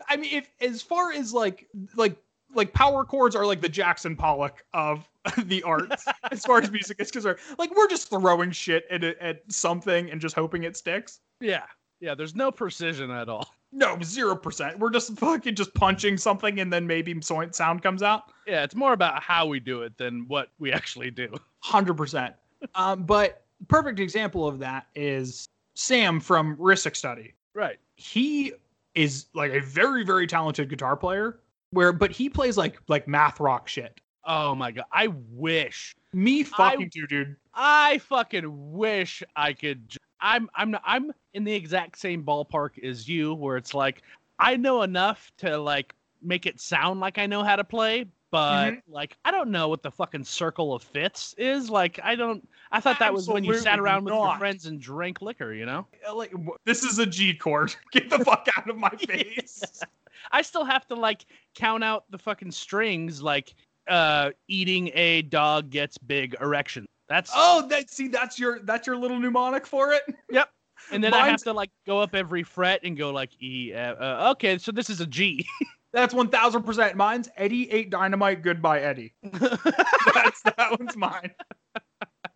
I 0.09 0.17
mean, 0.17 0.33
if 0.33 0.49
as 0.61 0.81
far 0.81 1.11
as 1.13 1.33
like 1.33 1.67
like 1.95 2.17
like 2.53 2.73
power 2.73 3.03
chords 3.05 3.35
are 3.35 3.45
like 3.45 3.61
the 3.61 3.69
Jackson 3.69 4.15
Pollock 4.15 4.63
of 4.73 5.07
the 5.45 5.61
arts, 5.63 6.05
as 6.31 6.45
far 6.45 6.59
as 6.61 6.71
music 6.71 6.99
is 6.99 7.11
concerned. 7.11 7.39
Like 7.57 7.75
we're 7.75 7.87
just 7.87 8.09
throwing 8.09 8.51
shit 8.51 8.85
at 8.89 9.03
at 9.03 9.43
something 9.51 10.09
and 10.11 10.19
just 10.19 10.35
hoping 10.35 10.63
it 10.63 10.75
sticks. 10.77 11.19
Yeah. 11.39 11.63
Yeah, 12.01 12.15
there's 12.15 12.33
no 12.33 12.49
precision 12.49 13.11
at 13.11 13.27
all. 13.27 13.53
No, 13.73 13.97
zero 14.01 14.33
percent. 14.35 14.79
We're 14.79 14.89
just 14.89 15.11
fucking 15.17 15.55
just 15.55 15.73
punching 15.73 16.17
something 16.17 16.59
and 16.61 16.71
then 16.71 16.87
maybe 16.87 17.19
so- 17.21 17.49
sound 17.51 17.83
comes 17.83 18.01
out. 18.01 18.23
Yeah, 18.47 18.63
it's 18.63 18.73
more 18.73 18.93
about 18.93 19.21
how 19.21 19.45
we 19.47 19.59
do 19.59 19.81
it 19.81 19.97
than 19.97 20.25
what 20.29 20.49
we 20.59 20.71
actually 20.71 21.11
do. 21.11 21.27
Hundred 21.59 21.95
percent. 21.95 22.35
Um, 22.75 23.03
but 23.03 23.43
perfect 23.67 23.99
example 23.99 24.47
of 24.47 24.59
that 24.59 24.87
is 24.95 25.45
Sam 25.75 26.19
from 26.21 26.55
Rhystic 26.55 26.95
Study. 26.95 27.33
Right. 27.53 27.77
he 27.95 28.53
is 28.95 29.25
like 29.33 29.51
a 29.51 29.59
very 29.59 30.03
very 30.05 30.25
talented 30.25 30.69
guitar 30.69 30.95
player 30.95 31.39
where 31.71 31.91
but 31.91 32.11
he 32.11 32.29
plays 32.29 32.57
like 32.57 32.79
like 32.87 33.07
math 33.07 33.39
rock 33.39 33.67
shit 33.67 33.99
Oh 34.25 34.53
my 34.53 34.69
god. 34.69 34.85
I 34.91 35.07
wish. 35.31 35.95
me 36.13 36.43
fucking 36.43 36.91
too 36.91 37.07
dude 37.07 37.35
I 37.53 37.97
fucking 37.99 38.71
wish 38.71 39.23
I 39.35 39.53
could 39.53 39.95
I'm 40.21 40.49
I'm 40.55 40.75
I'm 40.83 41.11
in 41.33 41.43
the 41.43 41.53
exact 41.53 41.97
same 41.97 42.23
ballpark 42.23 42.83
as 42.83 43.07
you 43.07 43.33
where 43.33 43.57
it's 43.57 43.73
like 43.73 44.03
I 44.37 44.55
know 44.55 44.83
enough 44.83 45.31
to 45.37 45.57
like 45.57 45.95
make 46.21 46.45
it 46.45 46.59
sound 46.59 46.99
like 46.99 47.17
I 47.17 47.25
know 47.25 47.43
how 47.43 47.55
to 47.55 47.63
play, 47.63 48.05
but 48.31 48.75
like 48.87 49.17
I 49.25 49.31
don't 49.31 49.49
know 49.49 49.67
what 49.67 49.81
the 49.81 49.91
fucking 49.91 50.23
circle 50.23 50.73
of 50.73 50.83
fifths 50.83 51.33
is. 51.37 51.69
Like 51.69 51.99
I 52.03 52.15
don't 52.15 52.47
I 52.71 52.79
thought 52.79 52.99
that 52.99 53.13
was 53.13 53.27
when 53.27 53.43
you 53.43 53.55
sat 53.55 53.79
around 53.79 54.05
with 54.05 54.13
your 54.13 54.37
friends 54.37 54.65
and 54.65 54.79
drank 54.79 55.21
liquor, 55.21 55.53
you 55.53 55.65
know? 55.65 55.87
Like 56.13 56.33
this 56.65 56.83
is 56.83 56.99
a 56.99 57.05
g 57.05 57.33
chord 57.33 57.75
get 57.91 58.09
the 58.09 58.19
fuck 58.19 58.47
out 58.57 58.69
of 58.69 58.77
my 58.77 58.89
face 59.07 59.81
I 60.31 60.41
still 60.41 60.65
have 60.65 60.85
to 60.87 60.95
like 60.95 61.25
count 61.55 61.83
out 61.83 62.05
the 62.09 62.17
fucking 62.17 62.51
strings 62.51 63.21
like 63.21 63.53
uh 63.87 64.31
eating 64.47 64.91
a 64.93 65.23
dog 65.23 65.69
gets 65.69 65.97
big 65.97 66.35
erection. 66.41 66.85
That's 67.07 67.31
oh 67.33 67.67
that 67.69 67.89
see 67.89 68.07
that's 68.07 68.37
your 68.37 68.59
that's 68.59 68.85
your 68.85 68.97
little 68.97 69.19
mnemonic 69.19 69.65
for 69.65 69.93
it 69.93 70.03
Yep. 70.29 70.49
and 70.91 71.03
then 71.03 71.13
I 71.13 71.27
have 71.27 71.41
to 71.43 71.53
like 71.53 71.71
go 71.87 71.99
up 71.99 72.13
every 72.13 72.43
fret 72.43 72.81
and 72.83 72.95
go 72.95 73.09
like 73.09 73.31
E 73.41 73.73
F, 73.73 73.97
uh, 73.99 74.31
okay, 74.31 74.59
so 74.59 74.71
this 74.71 74.89
is 74.89 75.01
a 75.01 75.07
G. 75.07 75.47
that's 75.91 76.13
1000% 76.13 76.95
mine's 76.95 77.29
eddie 77.37 77.69
ate 77.71 77.89
dynamite. 77.89 78.41
Goodbye 78.41 78.81
eddie. 78.81 79.13
That's 79.23 80.41
that 80.43 80.75
one's 80.79 80.95
mine. 80.95 81.31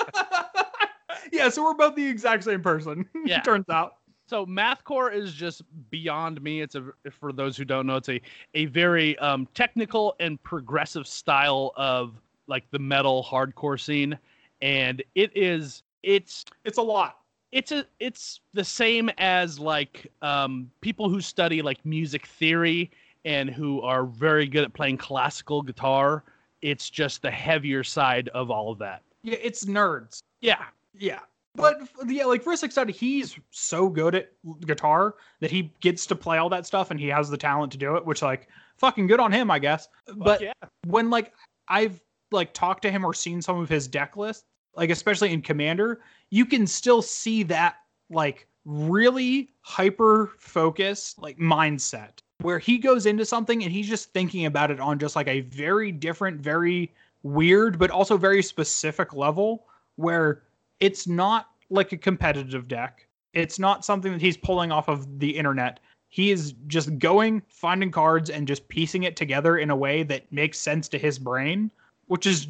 Yeah 1.31 1.49
so 1.49 1.63
we're 1.63 1.73
both 1.75 1.95
the 1.95 2.05
exact 2.05 2.43
same 2.43 2.61
person 2.61 3.07
Yeah. 3.25 3.41
turns 3.41 3.69
out. 3.69 3.97
So 4.27 4.45
mathcore 4.45 5.13
is 5.13 5.33
just 5.33 5.61
beyond 5.89 6.41
me. 6.41 6.61
It's 6.61 6.75
a 6.75 6.85
for 7.11 7.31
those 7.31 7.55
who 7.55 7.63
don't 7.65 7.85
know, 7.85 7.95
it's 7.97 8.09
a 8.09 8.19
a 8.53 8.65
very 8.65 9.17
um 9.19 9.47
technical 9.53 10.15
and 10.19 10.41
progressive 10.43 11.07
style 11.07 11.71
of 11.75 12.19
like 12.47 12.69
the 12.71 12.79
metal 12.79 13.23
hardcore 13.23 13.79
scene. 13.79 14.17
And 14.61 15.03
it 15.15 15.31
is 15.35 15.83
it's 16.03 16.45
it's 16.65 16.77
a 16.77 16.81
lot. 16.81 17.17
It's 17.51 17.71
a 17.71 17.85
it's 17.99 18.41
the 18.53 18.63
same 18.63 19.09
as 19.17 19.59
like 19.59 20.11
um, 20.21 20.71
people 20.81 21.09
who 21.09 21.19
study 21.21 21.61
like 21.61 21.85
music 21.85 22.25
theory 22.25 22.89
and 23.25 23.49
who 23.49 23.81
are 23.81 24.05
very 24.05 24.47
good 24.47 24.63
at 24.63 24.73
playing 24.73 24.97
classical 24.97 25.61
guitar. 25.61 26.23
It's 26.61 26.89
just 26.89 27.21
the 27.21 27.31
heavier 27.31 27.83
side 27.83 28.29
of 28.29 28.51
all 28.51 28.71
of 28.71 28.79
that. 28.79 29.01
yeah 29.23 29.37
it's 29.41 29.65
nerds 29.65 30.21
Yeah, 30.41 30.63
Yeah. 30.97 31.19
But 31.53 31.81
yeah, 32.07 32.25
like 32.25 32.43
for 32.43 32.55
Six 32.55 32.73
Study, 32.73 32.93
he's 32.93 33.37
so 33.49 33.89
good 33.89 34.15
at 34.15 34.31
guitar 34.65 35.15
that 35.41 35.51
he 35.51 35.73
gets 35.81 36.05
to 36.05 36.15
play 36.15 36.37
all 36.37 36.49
that 36.49 36.65
stuff 36.65 36.91
and 36.91 36.99
he 36.99 37.07
has 37.07 37.29
the 37.29 37.37
talent 37.37 37.73
to 37.73 37.77
do 37.77 37.97
it, 37.97 38.05
which 38.05 38.21
like 38.21 38.47
fucking 38.77 39.07
good 39.07 39.19
on 39.19 39.33
him, 39.33 39.51
I 39.51 39.59
guess. 39.59 39.89
But 40.15 40.41
yeah, 40.41 40.53
when 40.87 41.09
like 41.09 41.33
I've 41.67 41.99
like 42.31 42.53
talked 42.53 42.83
to 42.83 42.91
him 42.91 43.05
or 43.05 43.13
seen 43.13 43.41
some 43.41 43.59
of 43.59 43.67
his 43.67 43.87
deck 43.87 44.15
lists, 44.15 44.45
like 44.75 44.89
especially 44.89 45.33
in 45.33 45.41
Commander, 45.41 45.99
you 46.29 46.45
can 46.45 46.65
still 46.65 47.01
see 47.01 47.43
that 47.43 47.75
like 48.09 48.47
really 48.63 49.49
hyper 49.61 50.31
focused 50.37 51.19
like 51.19 51.37
mindset 51.37 52.19
where 52.41 52.59
he 52.59 52.77
goes 52.77 53.05
into 53.05 53.25
something 53.25 53.63
and 53.63 53.71
he's 53.71 53.87
just 53.87 54.11
thinking 54.13 54.45
about 54.45 54.71
it 54.71 54.79
on 54.79 54.99
just 54.99 55.15
like 55.15 55.27
a 55.27 55.41
very 55.41 55.91
different, 55.91 56.39
very 56.39 56.91
weird, 57.23 57.77
but 57.79 57.91
also 57.91 58.17
very 58.17 58.41
specific 58.43 59.13
level 59.13 59.65
where 59.95 60.43
it's 60.79 61.07
not 61.07 61.49
like 61.69 61.91
a 61.91 61.97
competitive 61.97 62.67
deck. 62.67 63.07
It's 63.33 63.59
not 63.59 63.85
something 63.85 64.11
that 64.11 64.21
he's 64.21 64.37
pulling 64.37 64.71
off 64.71 64.89
of 64.89 65.19
the 65.19 65.29
internet. 65.29 65.79
He 66.09 66.31
is 66.31 66.53
just 66.67 66.99
going, 66.99 67.41
finding 67.47 67.91
cards, 67.91 68.29
and 68.29 68.47
just 68.47 68.67
piecing 68.67 69.03
it 69.03 69.15
together 69.15 69.57
in 69.57 69.69
a 69.69 69.75
way 69.75 70.03
that 70.03 70.29
makes 70.31 70.59
sense 70.59 70.89
to 70.89 70.97
his 70.97 71.17
brain, 71.17 71.71
which 72.07 72.25
is 72.25 72.45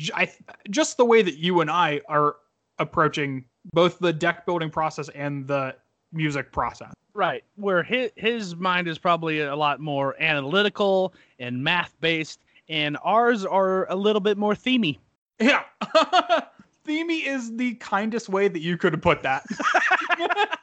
just 0.70 0.98
the 0.98 1.06
way 1.06 1.22
that 1.22 1.38
you 1.38 1.62
and 1.62 1.70
I 1.70 2.02
are 2.10 2.38
approaching 2.80 3.46
both 3.74 4.00
the 4.00 4.12
deck 4.12 4.48
building 4.48 4.72
process 4.72 5.10
and 5.10 5.48
the 5.48 5.76
music 6.12 6.52
process. 6.52 6.92
Right. 7.14 7.43
Where 7.55 7.84
his 7.84 8.12
his 8.16 8.55
mind 8.55 8.88
is 8.88 8.97
probably 8.97 9.41
a 9.41 9.55
lot 9.55 9.80
more 9.80 10.16
analytical 10.22 11.14
and 11.39 11.64
math 11.64 11.95
based, 12.01 12.43
and 12.70 12.97
ours 13.03 13.45
are 13.45 13.89
a 13.91 13.95
little 13.95 14.22
bit 14.22 14.38
more 14.38 14.53
themey. 14.53 14.99
Yeah. 15.39 15.64
Themey 16.86 17.26
is 17.26 17.55
the 17.55 17.76
kindest 17.76 18.30
way 18.30 18.47
that 18.47 18.62
you 18.62 18.78
could 18.78 18.93
have 18.93 19.01
put 19.01 19.22
that. 19.24 19.45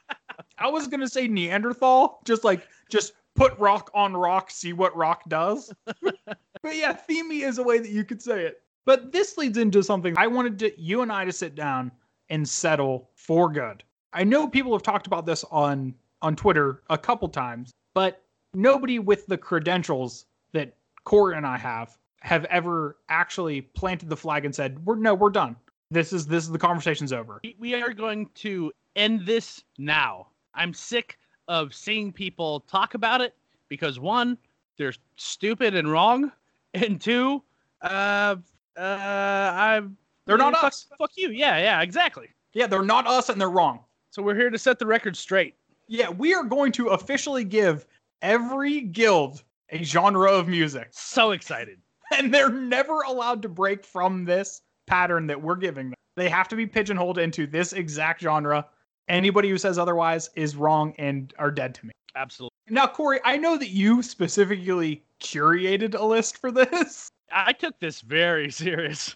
I 0.58 0.68
was 0.68 0.88
going 0.88 1.00
to 1.00 1.08
say 1.08 1.28
Neanderthal, 1.28 2.20
just 2.24 2.44
like, 2.44 2.66
just 2.90 3.12
put 3.34 3.56
rock 3.58 3.90
on 3.94 4.16
rock, 4.16 4.50
see 4.50 4.72
what 4.72 4.96
rock 4.96 5.22
does. 5.28 5.72
but 6.02 6.16
yeah, 6.64 6.98
Themey 7.08 7.46
is 7.46 7.58
a 7.58 7.62
way 7.62 7.78
that 7.78 7.90
you 7.90 8.04
could 8.04 8.20
say 8.20 8.44
it. 8.44 8.62
But 8.84 9.12
this 9.12 9.36
leads 9.36 9.58
into 9.58 9.82
something 9.82 10.14
I 10.16 10.26
wanted 10.26 10.58
to, 10.60 10.80
you 10.80 11.02
and 11.02 11.12
I 11.12 11.24
to 11.24 11.32
sit 11.32 11.54
down 11.54 11.92
and 12.30 12.48
settle 12.48 13.10
for 13.14 13.50
good. 13.50 13.84
I 14.12 14.24
know 14.24 14.48
people 14.48 14.72
have 14.72 14.82
talked 14.82 15.06
about 15.06 15.26
this 15.26 15.44
on 15.50 15.94
on 16.22 16.36
Twitter 16.36 16.82
a 16.90 16.98
couple 16.98 17.28
times, 17.28 17.70
but 17.94 18.22
nobody 18.54 18.98
with 18.98 19.26
the 19.26 19.36
credentials 19.38 20.26
that 20.52 20.74
Cory 21.04 21.36
and 21.36 21.46
I 21.46 21.56
have 21.58 21.96
have 22.20 22.44
ever 22.46 22.96
actually 23.08 23.60
planted 23.60 24.08
the 24.08 24.16
flag 24.16 24.44
and 24.44 24.54
said, 24.54 24.84
"We're 24.84 24.96
no, 24.96 25.14
we're 25.14 25.30
done. 25.30 25.56
This 25.90 26.12
is 26.12 26.26
this 26.26 26.44
is 26.44 26.50
the 26.50 26.58
conversation's 26.58 27.12
over." 27.12 27.40
We- 27.44 27.56
We 27.58 27.74
are 27.74 27.92
going 27.92 28.28
to 28.36 28.72
end 28.96 29.24
this 29.24 29.62
now. 29.78 30.28
I'm 30.54 30.74
sick 30.74 31.18
of 31.46 31.72
seeing 31.74 32.12
people 32.12 32.60
talk 32.60 32.94
about 32.94 33.20
it 33.20 33.34
because 33.68 34.00
one, 34.00 34.36
they're 34.76 34.92
stupid 35.16 35.74
and 35.74 35.90
wrong, 35.90 36.32
and 36.74 37.00
two, 37.00 37.42
uh, 37.82 38.36
uh, 38.76 38.80
I'm 38.80 39.96
They're 40.26 40.36
not 40.36 40.54
fuck, 40.54 40.64
us. 40.64 40.86
Fuck 40.98 41.12
you. 41.16 41.30
Yeah, 41.30 41.58
yeah, 41.58 41.80
exactly. 41.82 42.28
Yeah, 42.54 42.66
they're 42.66 42.82
not 42.82 43.06
us 43.06 43.28
and 43.28 43.40
they're 43.40 43.50
wrong. 43.50 43.80
So 44.10 44.22
we're 44.22 44.34
here 44.34 44.50
to 44.50 44.58
set 44.58 44.78
the 44.78 44.86
record 44.86 45.16
straight. 45.16 45.54
Yeah, 45.88 46.10
we 46.10 46.34
are 46.34 46.44
going 46.44 46.72
to 46.72 46.88
officially 46.88 47.44
give 47.44 47.86
every 48.22 48.82
guild 48.82 49.42
a 49.70 49.82
genre 49.82 50.30
of 50.30 50.48
music, 50.48 50.88
So 50.92 51.32
excited. 51.32 51.78
and 52.16 52.32
they're 52.32 52.50
never 52.50 53.02
allowed 53.02 53.42
to 53.42 53.48
break 53.48 53.84
from 53.84 54.24
this 54.24 54.62
pattern 54.86 55.26
that 55.26 55.40
we're 55.40 55.56
giving 55.56 55.86
them. 55.90 55.94
They 56.16 56.28
have 56.28 56.48
to 56.48 56.56
be 56.56 56.66
pigeonholed 56.66 57.18
into 57.18 57.46
this 57.46 57.72
exact 57.72 58.22
genre. 58.22 58.66
Anybody 59.08 59.48
who 59.48 59.58
says 59.58 59.78
otherwise 59.78 60.30
is 60.34 60.56
wrong 60.56 60.94
and 60.98 61.32
are 61.38 61.50
dead 61.50 61.74
to 61.76 61.86
me. 61.86 61.92
Absolutely. 62.16 62.50
Now, 62.68 62.86
Cory, 62.86 63.20
I 63.24 63.36
know 63.36 63.56
that 63.56 63.68
you 63.68 64.02
specifically 64.02 65.04
curated 65.20 65.94
a 65.94 66.04
list 66.04 66.38
for 66.38 66.50
this. 66.50 67.08
I 67.32 67.52
took 67.52 67.78
this 67.78 68.00
very 68.00 68.50
serious. 68.50 69.14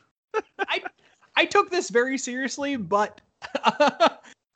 I 0.59 0.83
I 1.35 1.45
took 1.47 1.70
this 1.70 1.91
very 1.91 2.18
seriously, 2.18 2.77
but 2.77 3.20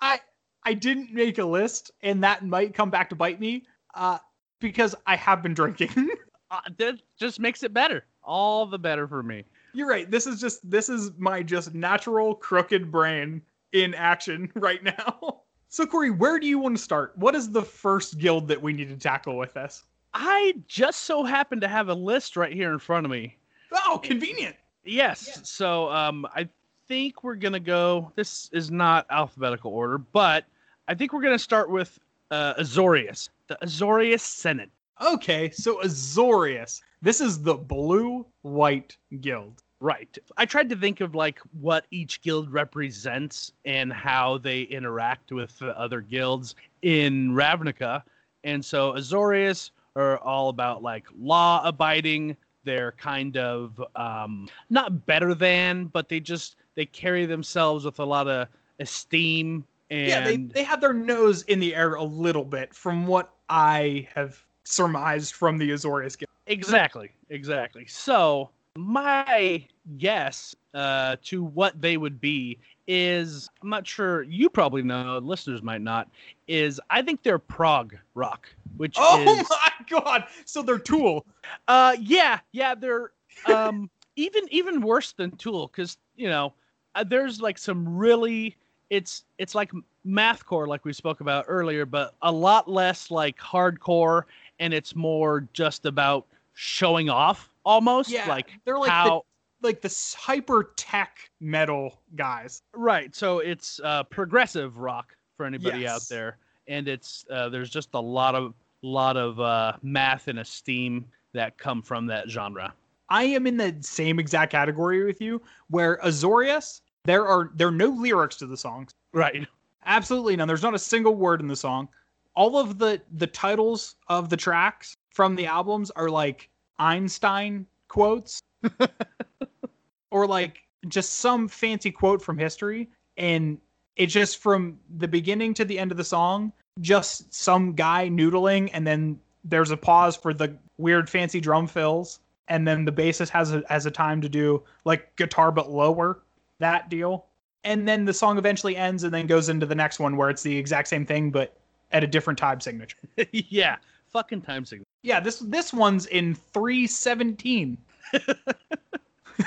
I 0.01 0.21
I 0.67 0.75
didn't 0.75 1.15
make 1.15 1.39
a 1.39 1.45
list, 1.45 1.93
and 2.03 2.23
that 2.25 2.45
might 2.45 2.75
come 2.75 2.91
back 2.91 3.09
to 3.11 3.17
bite 3.17 3.41
me. 3.41 3.65
Uh, 3.95 4.19
because 4.61 4.95
I 5.07 5.17
have 5.17 5.43
been 5.43 5.55
drinking. 5.55 6.11
Uh, 6.49 6.61
that 6.79 6.95
just 7.19 7.41
makes 7.41 7.65
it 7.65 7.75
better. 7.75 8.05
All 8.23 8.67
the 8.67 8.79
better 8.79 9.09
for 9.09 9.21
me. 9.21 9.43
You're 9.73 9.89
right. 9.89 10.09
This 10.09 10.29
is 10.29 10.41
just 10.41 10.71
this 10.71 10.89
is 10.89 11.11
my 11.19 11.43
just 11.43 11.75
natural 11.75 12.37
crooked 12.37 12.93
brain 12.93 13.43
in 13.73 13.95
action 13.95 14.53
right 14.55 14.81
now. 14.85 15.41
So 15.69 15.85
Cory, 15.85 16.11
where 16.11 16.39
do 16.39 16.47
you 16.47 16.61
want 16.61 16.77
to 16.77 16.83
start? 16.83 17.15
What 17.17 17.35
is 17.35 17.51
the 17.51 17.65
first 17.65 18.19
guild 18.19 18.47
that 18.47 18.63
we 18.63 18.73
need 18.73 18.89
to 18.91 18.97
tackle 18.97 19.37
with 19.37 19.55
this? 19.55 19.83
I 20.15 20.55
just 20.69 21.01
so 21.01 21.25
happen 21.25 21.61
to 21.61 21.67
have 21.67 21.89
a 21.89 21.95
list 21.95 22.37
right 22.37 22.53
here 22.53 22.73
in 22.73 22.79
front 22.79 23.05
of 23.05 23.11
me. 23.11 23.37
Oh, 23.73 24.01
convenient. 24.01 24.55
Yes. 24.85 25.41
So 25.43 25.91
um, 25.91 26.25
I 26.37 26.49
think 26.87 27.25
we're 27.25 27.35
gonna 27.35 27.59
go. 27.59 28.13
This 28.15 28.49
is 28.53 28.71
not 28.71 29.05
alphabetical 29.11 29.73
order, 29.73 29.99
but 29.99 30.45
I 30.89 30.95
think 30.95 31.13
we're 31.13 31.23
gonna 31.23 31.39
start 31.39 31.71
with 31.71 31.99
uh, 32.31 32.55
Azorius, 32.55 33.29
the 33.49 33.59
Azorius 33.63 34.21
Senate. 34.21 34.71
Okay, 35.01 35.51
so 35.51 35.81
Azorius. 35.83 36.81
This 37.03 37.21
is 37.21 37.43
the 37.43 37.55
blue 37.55 38.27
white 38.43 38.97
guild. 39.21 39.63
Right. 39.81 40.17
I 40.39 40.47
tried 40.47 40.71
to 40.71 40.77
think 40.77 41.03
of 41.03 41.15
like 41.15 41.39
what 41.61 41.87
each 41.91 42.23
guild 42.23 42.51
represents 42.51 43.53
and 43.67 43.93
how 43.93 44.39
they 44.39 44.63
interact 44.63 45.33
with 45.33 45.59
the 45.59 45.79
other 45.79 46.01
guilds 46.01 46.55
in 46.81 47.33
Ravnica. 47.33 48.03
And 48.45 48.65
so 48.65 48.93
Azorius 48.93 49.71
are 49.95 50.19
all 50.19 50.49
about 50.49 50.83
like 50.83 51.07
law 51.19 51.61
abiding. 51.63 52.37
They're 52.65 52.93
kind 52.93 53.37
of 53.37 53.83
um, 53.97 54.49
not 54.71 55.05
better 55.05 55.35
than, 55.35 55.87
but 55.87 56.09
they 56.09 56.21
just 56.21 56.57
they 56.75 56.87
carry 56.87 57.27
themselves 57.27 57.85
with 57.85 57.99
a 57.99 58.05
lot 58.05 58.29
of 58.29 58.49
esteem 58.81 59.65
and 59.91 60.09
Yeah, 60.09 60.21
they, 60.25 60.37
they 60.37 60.65
have 60.65 60.81
their 60.81 60.93
nose 60.93 61.43
in 61.43 61.61
the 61.61 61.75
air 61.75 61.95
a 61.95 62.05
little 62.05 62.45
bit 62.45 62.75
from 62.75 63.07
what 63.07 63.33
I 63.49 64.09
have 64.15 64.45
surmised 64.65 65.35
from 65.35 65.59
the 65.59 65.71
Azorius 65.71 66.19
guild. 66.19 66.29
Exactly, 66.47 67.11
exactly. 67.31 67.87
So 67.87 68.51
my 68.77 69.65
guess 69.99 70.55
uh, 70.75 71.17
to 71.25 71.45
what 71.45 71.81
they 71.81 71.97
would 71.97 72.21
be 72.21 72.59
is 72.87 73.49
I'm 73.63 73.71
not 73.71 73.87
sure. 73.87 74.23
You 74.23 74.49
probably 74.49 74.83
know. 74.83 75.19
Listeners 75.19 75.63
might 75.63 75.81
not. 75.81 76.09
Is 76.47 76.81
I 76.91 77.03
think 77.03 77.23
they're 77.23 77.39
prog 77.39 77.97
rock, 78.15 78.49
which 78.77 78.97
Oh 78.99 79.19
is 79.27 79.49
my 79.51 80.01
god! 80.01 80.25
So 80.45 80.63
they're 80.63 80.79
Tool. 80.79 81.25
uh 81.69 81.97
yeah 82.01 82.39
yeah 82.53 82.75
they're 82.75 83.13
um 83.45 83.91
even 84.17 84.45
even 84.51 84.81
worse 84.81 85.13
than 85.13 85.33
Tool 85.33 85.67
because 85.69 85.97
you 86.17 86.29
know 86.29 86.53
uh, 86.95 87.05
there's 87.05 87.41
like 87.41 87.59
some 87.59 87.97
really 87.97 88.57
it's 88.91 89.25
it's 89.39 89.55
like 89.55 89.73
mathcore 90.07 90.67
like 90.67 90.85
we 90.85 90.93
spoke 90.93 91.21
about 91.21 91.45
earlier, 91.49 91.85
but 91.87 92.15
a 92.23 92.31
lot 92.33 92.71
less 92.71 93.11
like 93.11 93.39
hardcore, 93.39 94.23
and 94.59 94.73
it's 94.73 94.95
more 94.95 95.49
just 95.53 95.87
about 95.87 96.27
showing 96.55 97.11
off 97.11 97.51
almost 97.65 98.11
Yeah, 98.11 98.29
like 98.29 98.53
they're 98.65 98.79
like 98.79 98.91
how 98.91 99.25
the 99.61 99.69
like 99.69 99.81
the 99.83 100.15
hyper 100.19 100.73
tech 100.77 101.31
metal 101.41 102.01
guys. 102.15 102.63
right 102.75 103.15
so 103.15 103.41
it's 103.41 103.81
uh 103.83 104.05
progressive 104.05 104.79
rock 104.79 105.17
for 105.37 105.45
anybody 105.45 105.87
out 105.87 106.03
there 106.09 106.39
and 106.69 106.89
it's 106.89 107.25
uh 107.31 107.49
there's 107.49 107.69
just 107.71 107.91
a 107.95 108.01
lot 108.01 108.35
of 108.35 108.55
lot 108.83 109.17
of 109.17 109.41
uh 109.41 109.73
math 109.83 110.29
and 110.29 110.39
esteem 110.39 111.05
that 111.33 111.59
come 111.59 111.83
from 111.83 112.07
that 112.07 112.29
genre 112.31 112.73
I 113.09 113.25
am 113.25 113.47
in 113.47 113.57
the 113.57 113.77
same 113.81 114.19
exact 114.19 114.51
category 114.51 115.05
with 115.05 115.21
you, 115.21 115.41
where 115.69 115.99
Azorius, 115.99 116.81
there 117.07 117.27
are 117.27 117.51
there 117.55 117.69
are 117.69 117.73
no 117.73 117.89
lyrics 117.89 118.37
to 118.37 118.47
the 118.47 118.57
songs. 118.57 118.91
right 119.13 119.47
Absolutely 119.87 120.35
none. 120.35 120.49
There's 120.49 120.65
not 120.65 120.75
a 120.75 120.81
single 120.81 121.15
word 121.15 121.41
in 121.41 121.47
the 121.47 121.57
song. 121.57 121.89
All 122.35 122.59
of 122.59 122.79
the 122.79 123.01
the 123.13 123.27
titles 123.27 123.95
of 124.09 124.29
the 124.29 124.37
tracks 124.37 124.97
from 125.11 125.37
the 125.37 125.47
albums 125.47 125.91
are 125.93 126.11
like 126.11 126.51
Einstein 126.79 127.67
quotes 127.89 128.41
or 130.11 130.27
like 130.27 130.59
just 130.89 131.15
some 131.15 131.49
fancy 131.49 131.91
quote 131.91 132.21
from 132.21 132.37
history 132.37 132.89
and 133.17 133.59
it's 133.97 134.13
just 134.13 134.39
from 134.39 134.79
the 134.99 135.09
beginning 135.09 135.55
to 135.55 135.65
the 135.65 135.79
end 135.79 135.91
of 135.91 135.97
the 135.97 136.05
song 136.05 136.53
just 136.81 137.33
some 137.33 137.73
guy 137.73 138.09
noodling 138.09 138.69
and 138.73 138.87
then 138.87 139.19
there's 139.45 139.71
a 139.71 139.77
pause 139.77 140.17
for 140.17 140.35
the 140.35 140.55
weird 140.79 141.09
fancy 141.09 141.41
drum 141.41 141.67
fills 141.67 142.21
and 142.49 142.69
then 142.69 142.85
the 142.85 142.93
bassist 142.93 143.31
has 143.31 143.55
a 143.55 143.63
has 143.69 143.87
a 143.87 143.91
time 143.91 144.21
to 144.21 144.29
do 144.29 144.63
like 144.85 145.15
guitar 145.17 145.51
but 145.51 145.71
lower 145.71 146.21
that 146.59 146.89
deal. 146.91 147.27
And 147.65 147.87
then 147.87 148.05
the 148.05 148.13
song 148.15 148.39
eventually 148.39 148.77
ends 148.77 149.03
and 149.05 149.13
then 149.13 149.27
goes 149.27 149.49
into 149.49 149.67
the 149.67 149.75
next 149.75 149.99
one 149.99 150.17
where 150.17 150.31
it's 150.31 150.43
the 150.43 150.57
exact 150.57 150.89
same 150.89 151.05
thing 151.05 151.31
but 151.31 151.57
at 151.93 152.05
a 152.05 152.07
different 152.07 152.39
time 152.39 152.61
signature. 152.61 152.99
Yeah 153.33 153.77
fucking 154.13 154.41
time 154.41 154.65
signature. 154.65 154.89
yeah 155.03 155.19
this 155.21 155.41
this 155.41 155.73
one's 155.75 156.07
in 156.07 156.35
317 156.35 157.77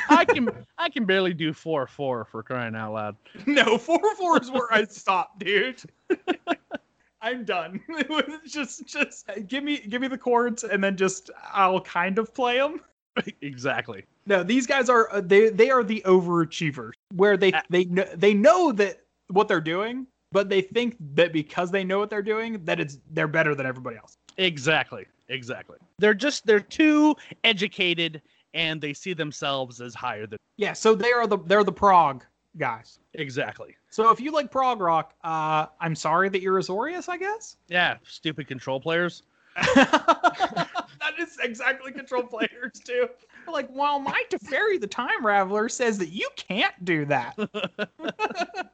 i 0.10 0.24
can 0.26 0.50
i 0.78 0.90
can 0.90 1.06
barely 1.06 1.34
do 1.34 1.54
four 1.54 1.88
four 1.88 2.26
for 2.26 2.44
crying 2.44 2.76
out 2.76 2.94
loud. 2.94 3.16
No 3.48 3.78
4 3.78 4.00
4 4.16 4.42
is 4.42 4.52
where 4.52 4.72
i 4.72 4.84
stop 4.84 5.40
dude. 5.40 5.82
I'm 7.22 7.44
done. 7.46 7.82
Just 8.48 8.86
just 8.86 9.30
give 9.48 9.64
me 9.64 9.80
give 9.80 10.02
me 10.02 10.08
the 10.08 10.18
chords 10.18 10.64
and 10.64 10.84
then 10.84 10.96
just 10.98 11.32
i'll 11.52 11.82
kind 11.82 12.20
of 12.20 12.34
play 12.34 12.58
them 12.60 12.82
exactly. 13.42 14.06
No 14.26 14.44
these 14.44 14.68
guys 14.68 14.90
are 14.90 15.12
uh, 15.14 15.22
they 15.22 15.50
they 15.50 15.70
are 15.70 15.84
the 15.84 16.02
overachievers 16.06 16.92
where 17.16 17.38
they 17.38 17.52
Uh, 17.54 17.62
they 17.70 17.86
know 17.86 18.06
they 18.16 18.34
know 18.34 18.72
that 18.74 19.02
what 19.28 19.48
they're 19.48 19.62
doing 19.62 20.08
but 20.32 20.50
they 20.50 20.62
think 20.62 20.96
that 21.16 21.34
because 21.34 21.72
they 21.72 21.84
know 21.84 21.98
what 22.00 22.10
they're 22.10 22.22
doing 22.22 22.64
that 22.66 22.80
it's 22.80 23.00
they're 23.12 23.28
better 23.28 23.56
than 23.56 23.66
everybody 23.66 23.98
else. 23.98 24.16
Exactly. 24.38 25.06
Exactly. 25.28 25.78
They're 25.98 26.14
just 26.14 26.46
they're 26.46 26.60
too 26.60 27.16
educated 27.44 28.22
and 28.54 28.82
they 28.82 28.94
see 28.94 29.14
themselves 29.14 29.80
as 29.82 29.94
higher 29.94 30.26
than 30.26 30.38
yeah 30.58 30.74
so 30.74 30.96
they 30.96 31.12
are 31.12 31.28
the 31.28 31.38
they're 31.46 31.64
the 31.64 31.72
prog 31.72 32.24
guys. 32.58 33.00
Exactly. 33.14 33.76
So 33.90 34.10
if 34.12 34.20
you 34.20 34.32
like 34.32 34.52
prog 34.52 34.80
rock 34.82 35.14
uh 35.24 35.68
i'm 35.80 35.96
sorry 35.96 36.30
that 36.30 36.42
you're 36.42 36.60
azorius 36.60 37.10
i 37.10 37.18
guess? 37.18 37.58
Yeah 37.68 37.98
stupid 38.04 38.48
control 38.48 38.80
players 38.80 39.24
that 39.76 41.14
is 41.20 41.38
exactly 41.42 41.92
control 41.92 42.24
players 42.24 42.80
too. 42.84 43.08
Like, 43.52 43.68
well, 43.72 44.00
my 44.00 44.24
Teferi, 44.30 44.80
the 44.80 44.88
time 44.88 45.24
raveler, 45.24 45.70
says 45.70 45.98
that 45.98 46.10
you 46.10 46.30
can't 46.36 46.86
do 46.86 47.06
that. 47.06 47.38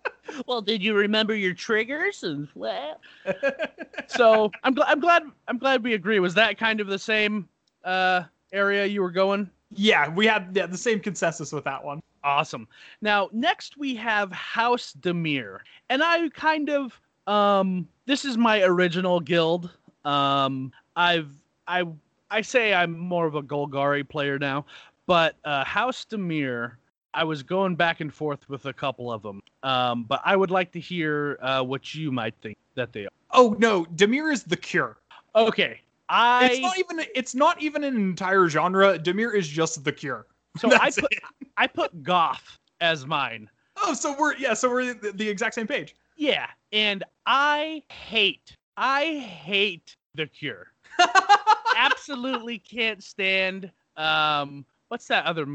well, 0.47 0.61
did 0.61 0.84
you 0.84 0.93
remember 0.93 1.36
your 1.36 1.53
triggers 1.53 2.23
and 2.23 2.47
well? 2.55 2.99
so 4.07 4.51
I'm 4.63 4.73
glad. 4.73 4.88
I'm 4.89 4.99
glad. 4.99 5.23
I'm 5.47 5.57
glad 5.57 5.84
we 5.84 5.93
agree. 5.93 6.19
Was 6.19 6.34
that 6.36 6.57
kind 6.57 6.82
of 6.82 6.88
the 6.88 6.99
same 6.99 7.47
uh, 7.84 8.23
area 8.51 8.86
you 8.86 9.01
were 9.01 9.11
going? 9.11 9.49
yeah, 9.76 10.09
we 10.09 10.26
had 10.26 10.51
yeah, 10.53 10.65
the 10.65 10.78
same 10.78 10.99
consensus 10.99 11.51
with 11.51 11.63
that 11.65 11.84
one. 11.84 12.01
Awesome. 12.23 12.68
Now, 13.02 13.30
next 13.31 13.77
we 13.77 13.95
have 13.95 14.31
House 14.31 14.95
Dimir, 14.99 15.60
and 15.89 16.03
I 16.03 16.30
kind 16.30 16.69
of 16.69 16.99
um, 17.27 17.88
this 18.06 18.26
is 18.26 18.38
my 18.38 18.61
original 18.61 19.19
guild. 19.19 19.72
Um, 20.06 20.72
I've 20.95 21.32
I 21.68 21.84
I 22.32 22.41
say 22.41 22.73
I'm 22.73 22.98
more 22.98 23.26
of 23.26 23.36
a 23.36 23.41
Golgari 23.41 24.07
player 24.07 24.40
now, 24.40 24.65
but 25.07 25.36
uh, 25.44 25.64
House 25.65 26.06
Dimir. 26.10 26.73
I 27.14 27.23
was 27.23 27.44
going 27.44 27.77
back 27.77 28.02
and 28.02 28.14
forth 28.14 28.49
with 28.49 28.65
a 28.65 28.73
couple 28.73 29.10
of 29.10 29.22
them, 29.22 29.41
um, 29.64 30.03
but 30.03 30.22
I 30.26 30.36
would 30.36 30.52
like 30.52 30.73
to 30.73 30.82
hear 30.82 31.40
uh, 31.41 31.61
what 31.61 31.95
you 31.95 32.11
might 32.11 32.36
think 32.41 32.57
that 32.76 32.91
they 32.91 33.06
are. 33.06 33.10
Oh 33.32 33.56
no, 33.57 33.86
Dimir 33.95 34.34
is 34.34 34.44
the 34.44 34.57
cure. 34.57 34.98
Okay, 35.34 35.80
I 36.10 36.45
It's 36.45 36.61
not 36.61 36.77
even 36.77 37.06
it's 37.15 37.36
not 37.36 37.61
even 37.61 37.84
an 37.84 37.95
entire 37.95 38.49
genre. 38.49 38.99
Dimir 38.99 39.34
is 39.34 39.48
just 39.48 39.84
the 39.84 39.91
cure. 39.91 40.27
so 40.57 40.69
I 40.73 40.91
put 40.91 41.11
it. 41.11 41.23
I 41.57 41.68
put 41.68 42.03
goth 42.03 42.57
as 42.82 43.06
mine. 43.06 43.49
Oh, 43.77 43.94
so 43.94 44.15
we're 44.18 44.36
yeah, 44.36 44.53
so 44.53 44.69
we're 44.69 44.94
the, 44.94 45.11
the 45.14 45.27
exact 45.27 45.56
same 45.56 45.68
page. 45.68 45.95
Yeah, 46.18 46.48
and 46.72 47.03
I 47.26 47.84
hate, 47.90 48.56
I 48.77 49.18
hate 49.18 49.95
the 50.15 50.27
Cure. 50.27 50.68
Absolutely 51.77 52.60
can't 52.60 53.03
stand. 53.03 53.72
Um, 53.97 54.65
what's 54.89 55.07
that 55.07 55.26
other? 55.26 55.45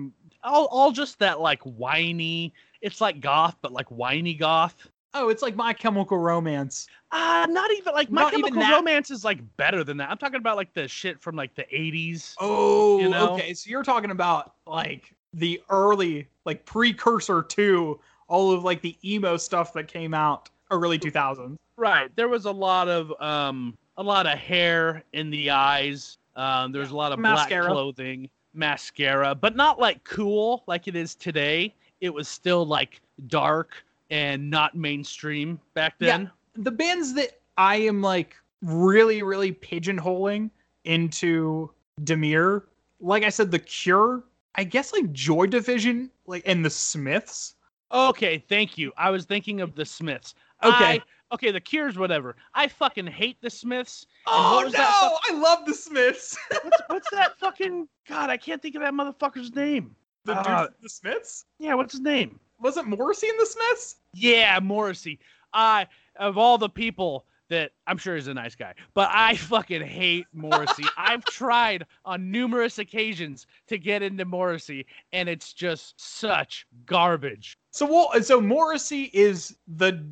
All, 0.42 0.66
all 0.66 0.92
just 0.92 1.18
that 1.18 1.40
like 1.40 1.62
whiny. 1.62 2.52
It's 2.80 3.00
like 3.00 3.20
goth, 3.20 3.56
but 3.62 3.72
like 3.72 3.88
whiny 3.90 4.34
goth. 4.34 4.74
oh, 5.14 5.28
it's 5.28 5.42
like 5.42 5.56
My 5.56 5.72
Chemical 5.72 6.18
Romance. 6.18 6.86
Uh, 7.10 7.46
not 7.50 7.70
even 7.72 7.92
like 7.92 8.10
My 8.10 8.22
Not 8.22 8.32
Chemical. 8.32 8.62
Romance 8.62 9.10
is 9.10 9.24
like 9.24 9.40
better 9.56 9.82
than 9.84 9.96
that. 9.98 10.10
I'm 10.10 10.18
talking 10.18 10.36
about 10.36 10.56
like 10.56 10.72
the 10.72 10.88
shit 10.88 11.20
from 11.20 11.36
like 11.36 11.54
the 11.54 11.64
80s. 11.64 12.34
Oh, 12.40 13.00
You 13.00 13.08
know? 13.08 13.34
okay. 13.34 13.52
So 13.54 13.68
you're 13.70 13.82
talking 13.82 14.10
about 14.12 14.54
like 14.66 15.14
the 15.34 15.60
early, 15.68 16.28
like 16.44 16.64
precursor 16.64 17.42
to 17.42 18.00
all 18.28 18.52
of 18.52 18.62
like 18.64 18.80
the 18.80 18.96
emo 19.04 19.36
stuff 19.36 19.72
that 19.74 19.88
came 19.88 20.14
out 20.14 20.48
early 20.70 20.98
2000s. 20.98 21.56
Right. 21.80 22.14
There 22.14 22.28
was 22.28 22.44
a 22.44 22.50
lot 22.50 22.88
of 22.88 23.10
um 23.22 23.76
a 23.96 24.02
lot 24.02 24.26
of 24.26 24.38
hair 24.38 25.02
in 25.14 25.30
the 25.30 25.50
eyes. 25.50 26.18
Um 26.36 26.72
there 26.72 26.82
was 26.82 26.90
a 26.90 26.96
lot 26.96 27.10
of 27.10 27.18
Mascara. 27.18 27.64
black 27.64 27.72
clothing, 27.72 28.28
mascara, 28.52 29.34
but 29.34 29.56
not 29.56 29.80
like 29.80 30.04
cool 30.04 30.62
like 30.66 30.88
it 30.88 30.94
is 30.94 31.14
today. 31.14 31.74
It 32.02 32.10
was 32.10 32.28
still 32.28 32.66
like 32.66 33.00
dark 33.28 33.82
and 34.10 34.50
not 34.50 34.76
mainstream 34.76 35.58
back 35.72 35.98
then. 35.98 36.08
Yeah. 36.08 36.16
then. 36.54 36.64
The 36.64 36.70
bands 36.70 37.14
that 37.14 37.40
I 37.56 37.76
am 37.76 38.02
like 38.02 38.36
really, 38.60 39.22
really 39.22 39.52
pigeonholing 39.52 40.50
into 40.84 41.70
Dimir, 42.02 42.64
like 43.00 43.22
I 43.22 43.30
said, 43.30 43.50
The 43.50 43.58
Cure, 43.58 44.22
I 44.54 44.64
guess 44.64 44.92
like 44.92 45.10
Joy 45.12 45.46
Division, 45.46 46.10
like 46.26 46.42
and 46.44 46.62
the 46.62 46.70
Smiths. 46.70 47.54
Okay, 47.90 48.44
thank 48.50 48.76
you. 48.76 48.92
I 48.98 49.08
was 49.08 49.24
thinking 49.24 49.62
of 49.62 49.74
the 49.74 49.86
Smiths. 49.86 50.34
Okay. 50.62 51.00
Okay, 51.32 51.50
the 51.50 51.60
Cures, 51.60 51.98
whatever. 51.98 52.36
I 52.54 52.68
fucking 52.68 53.06
hate 53.06 53.40
the 53.40 53.50
Smiths. 53.50 54.06
And 54.26 54.44
Oh 54.44 54.54
what 54.56 54.60
no! 54.60 54.64
was 54.64 54.72
that 54.74 55.12
I 55.30 55.38
love 55.38 55.66
the 55.66 55.74
Smiths. 55.74 56.36
What's, 56.62 56.82
what's 56.88 57.10
that 57.10 57.38
fucking 57.38 57.88
God? 58.08 58.30
I 58.30 58.36
can't 58.36 58.60
think 58.60 58.74
of 58.74 58.82
that 58.82 58.92
motherfucker's 58.92 59.54
name. 59.54 59.94
the 60.24 60.34
Uh, 60.34 60.42
from 60.66 60.74
the 60.82 60.88
Smiths 60.88 61.46
Yeah, 61.58 61.74
what's 61.74 61.92
his 61.92 62.00
name? 62.00 62.38
wasn't 62.60 62.88
Morrissey 62.88 63.28
in 63.28 63.36
the 63.38 63.46
Smiths? 63.46 63.96
Yeah, 64.12 64.58
Morrissey. 64.60 65.18
I 65.52 65.86
of 66.16 66.36
all 66.38 66.58
the 66.58 66.68
people 66.68 67.26
that 67.48 67.72
I'm 67.86 67.98
sure 67.98 68.14
he's 68.14 68.28
a 68.28 68.34
nice 68.34 68.54
guy, 68.54 68.74
but 68.94 69.10
I 69.12 69.34
fucking 69.36 69.82
hate 69.82 70.26
Morrissey. 70.32 70.84
I've 70.96 71.24
tried 71.24 71.84
on 72.04 72.30
numerous 72.30 72.78
occasions 72.78 73.46
to 73.66 73.76
get 73.78 74.02
into 74.02 74.24
Morrissey, 74.24 74.86
and 75.12 75.28
it's 75.28 75.52
just 75.52 76.00
such 76.00 76.66
garbage. 76.86 77.58
So 77.72 77.86
well, 77.86 78.22
so 78.22 78.40
Morrissey 78.40 79.04
is 79.12 79.56
the 79.68 80.04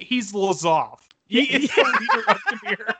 he's 0.00 0.32
Lazav. 0.32 0.98
He 1.26 1.42
Yeah, 1.52 1.58
is 1.58 1.70
the 1.74 1.96
leader 2.00 2.24
of 2.28 2.38
Dimir. 2.50 2.94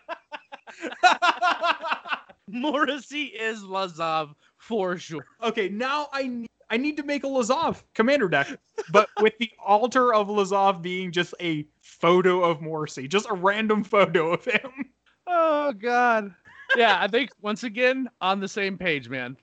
Morrissey 2.49 3.25
is 3.25 3.63
Lazav 3.63 4.35
for 4.59 4.97
sure. 4.99 5.27
okay, 5.43 5.69
now 5.69 6.09
I 6.13 6.27
ne- 6.29 6.47
I 6.71 6.77
need 6.77 6.97
to 6.99 7.03
make 7.03 7.25
a 7.25 7.27
Lazav 7.27 7.83
commander 7.95 8.29
deck, 8.29 8.59
but 8.91 9.09
with 9.19 9.37
the 9.39 9.51
altar 9.65 10.13
of 10.15 10.29
Lazav 10.29 10.83
being 10.83 11.13
just 11.13 11.35
a 11.41 11.67
photo 11.81 12.43
of 12.45 12.61
Morrissey, 12.61 13.09
just 13.09 13.29
a 13.31 13.35
random 13.35 13.83
photo 13.85 14.33
of 14.33 14.45
him. 14.45 14.71
Oh 15.27 15.73
God. 15.73 16.35
Yeah, 16.75 16.97
I 17.01 17.09
think 17.09 17.31
once 17.41 17.65
again 17.65 18.09
on 18.21 18.41
the 18.41 18.49
same 18.49 18.79
page, 18.79 19.09
man. 19.09 19.37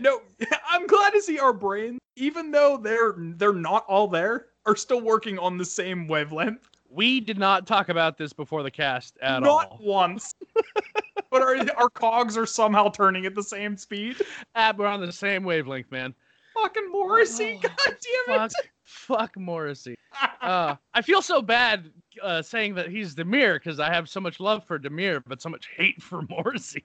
No, 0.00 0.22
I'm 0.68 0.86
glad 0.86 1.10
to 1.12 1.20
see 1.22 1.38
our 1.38 1.52
brains, 1.52 1.98
even 2.16 2.50
though 2.50 2.76
they're 2.76 3.14
they're 3.16 3.52
not 3.52 3.84
all 3.86 4.08
there, 4.08 4.46
are 4.66 4.76
still 4.76 5.00
working 5.00 5.38
on 5.38 5.58
the 5.58 5.64
same 5.64 6.08
wavelength. 6.08 6.68
We 6.88 7.20
did 7.20 7.38
not 7.38 7.66
talk 7.66 7.88
about 7.88 8.16
this 8.16 8.32
before 8.32 8.62
the 8.62 8.70
cast 8.70 9.18
at 9.20 9.42
not 9.42 9.48
all. 9.48 9.78
Not 9.78 9.82
once. 9.82 10.32
but 11.30 11.42
our 11.42 11.56
our 11.76 11.90
cogs 11.90 12.36
are 12.36 12.46
somehow 12.46 12.88
turning 12.88 13.26
at 13.26 13.34
the 13.34 13.42
same 13.42 13.76
speed. 13.76 14.16
Ah, 14.54 14.72
we're 14.76 14.86
on 14.86 15.00
the 15.00 15.12
same 15.12 15.44
wavelength, 15.44 15.90
man. 15.90 16.14
Fucking 16.54 16.90
Morrissey, 16.90 17.58
Oh, 17.58 17.68
god 17.86 17.96
damn 18.26 18.38
Fuck, 18.38 18.50
it. 18.52 18.70
fuck 18.84 19.36
Morrissey. 19.36 19.96
Uh, 20.40 20.76
I 20.94 21.02
feel 21.02 21.20
so 21.20 21.42
bad 21.42 21.90
uh, 22.22 22.42
saying 22.42 22.74
that 22.76 22.88
he's 22.88 23.14
Dimir 23.14 23.54
because 23.54 23.80
I 23.80 23.92
have 23.92 24.08
so 24.08 24.20
much 24.20 24.38
love 24.38 24.64
for 24.64 24.78
Dimir, 24.78 25.22
but 25.26 25.42
so 25.42 25.48
much 25.48 25.68
hate 25.76 26.00
for 26.00 26.22
Morrissey. 26.22 26.84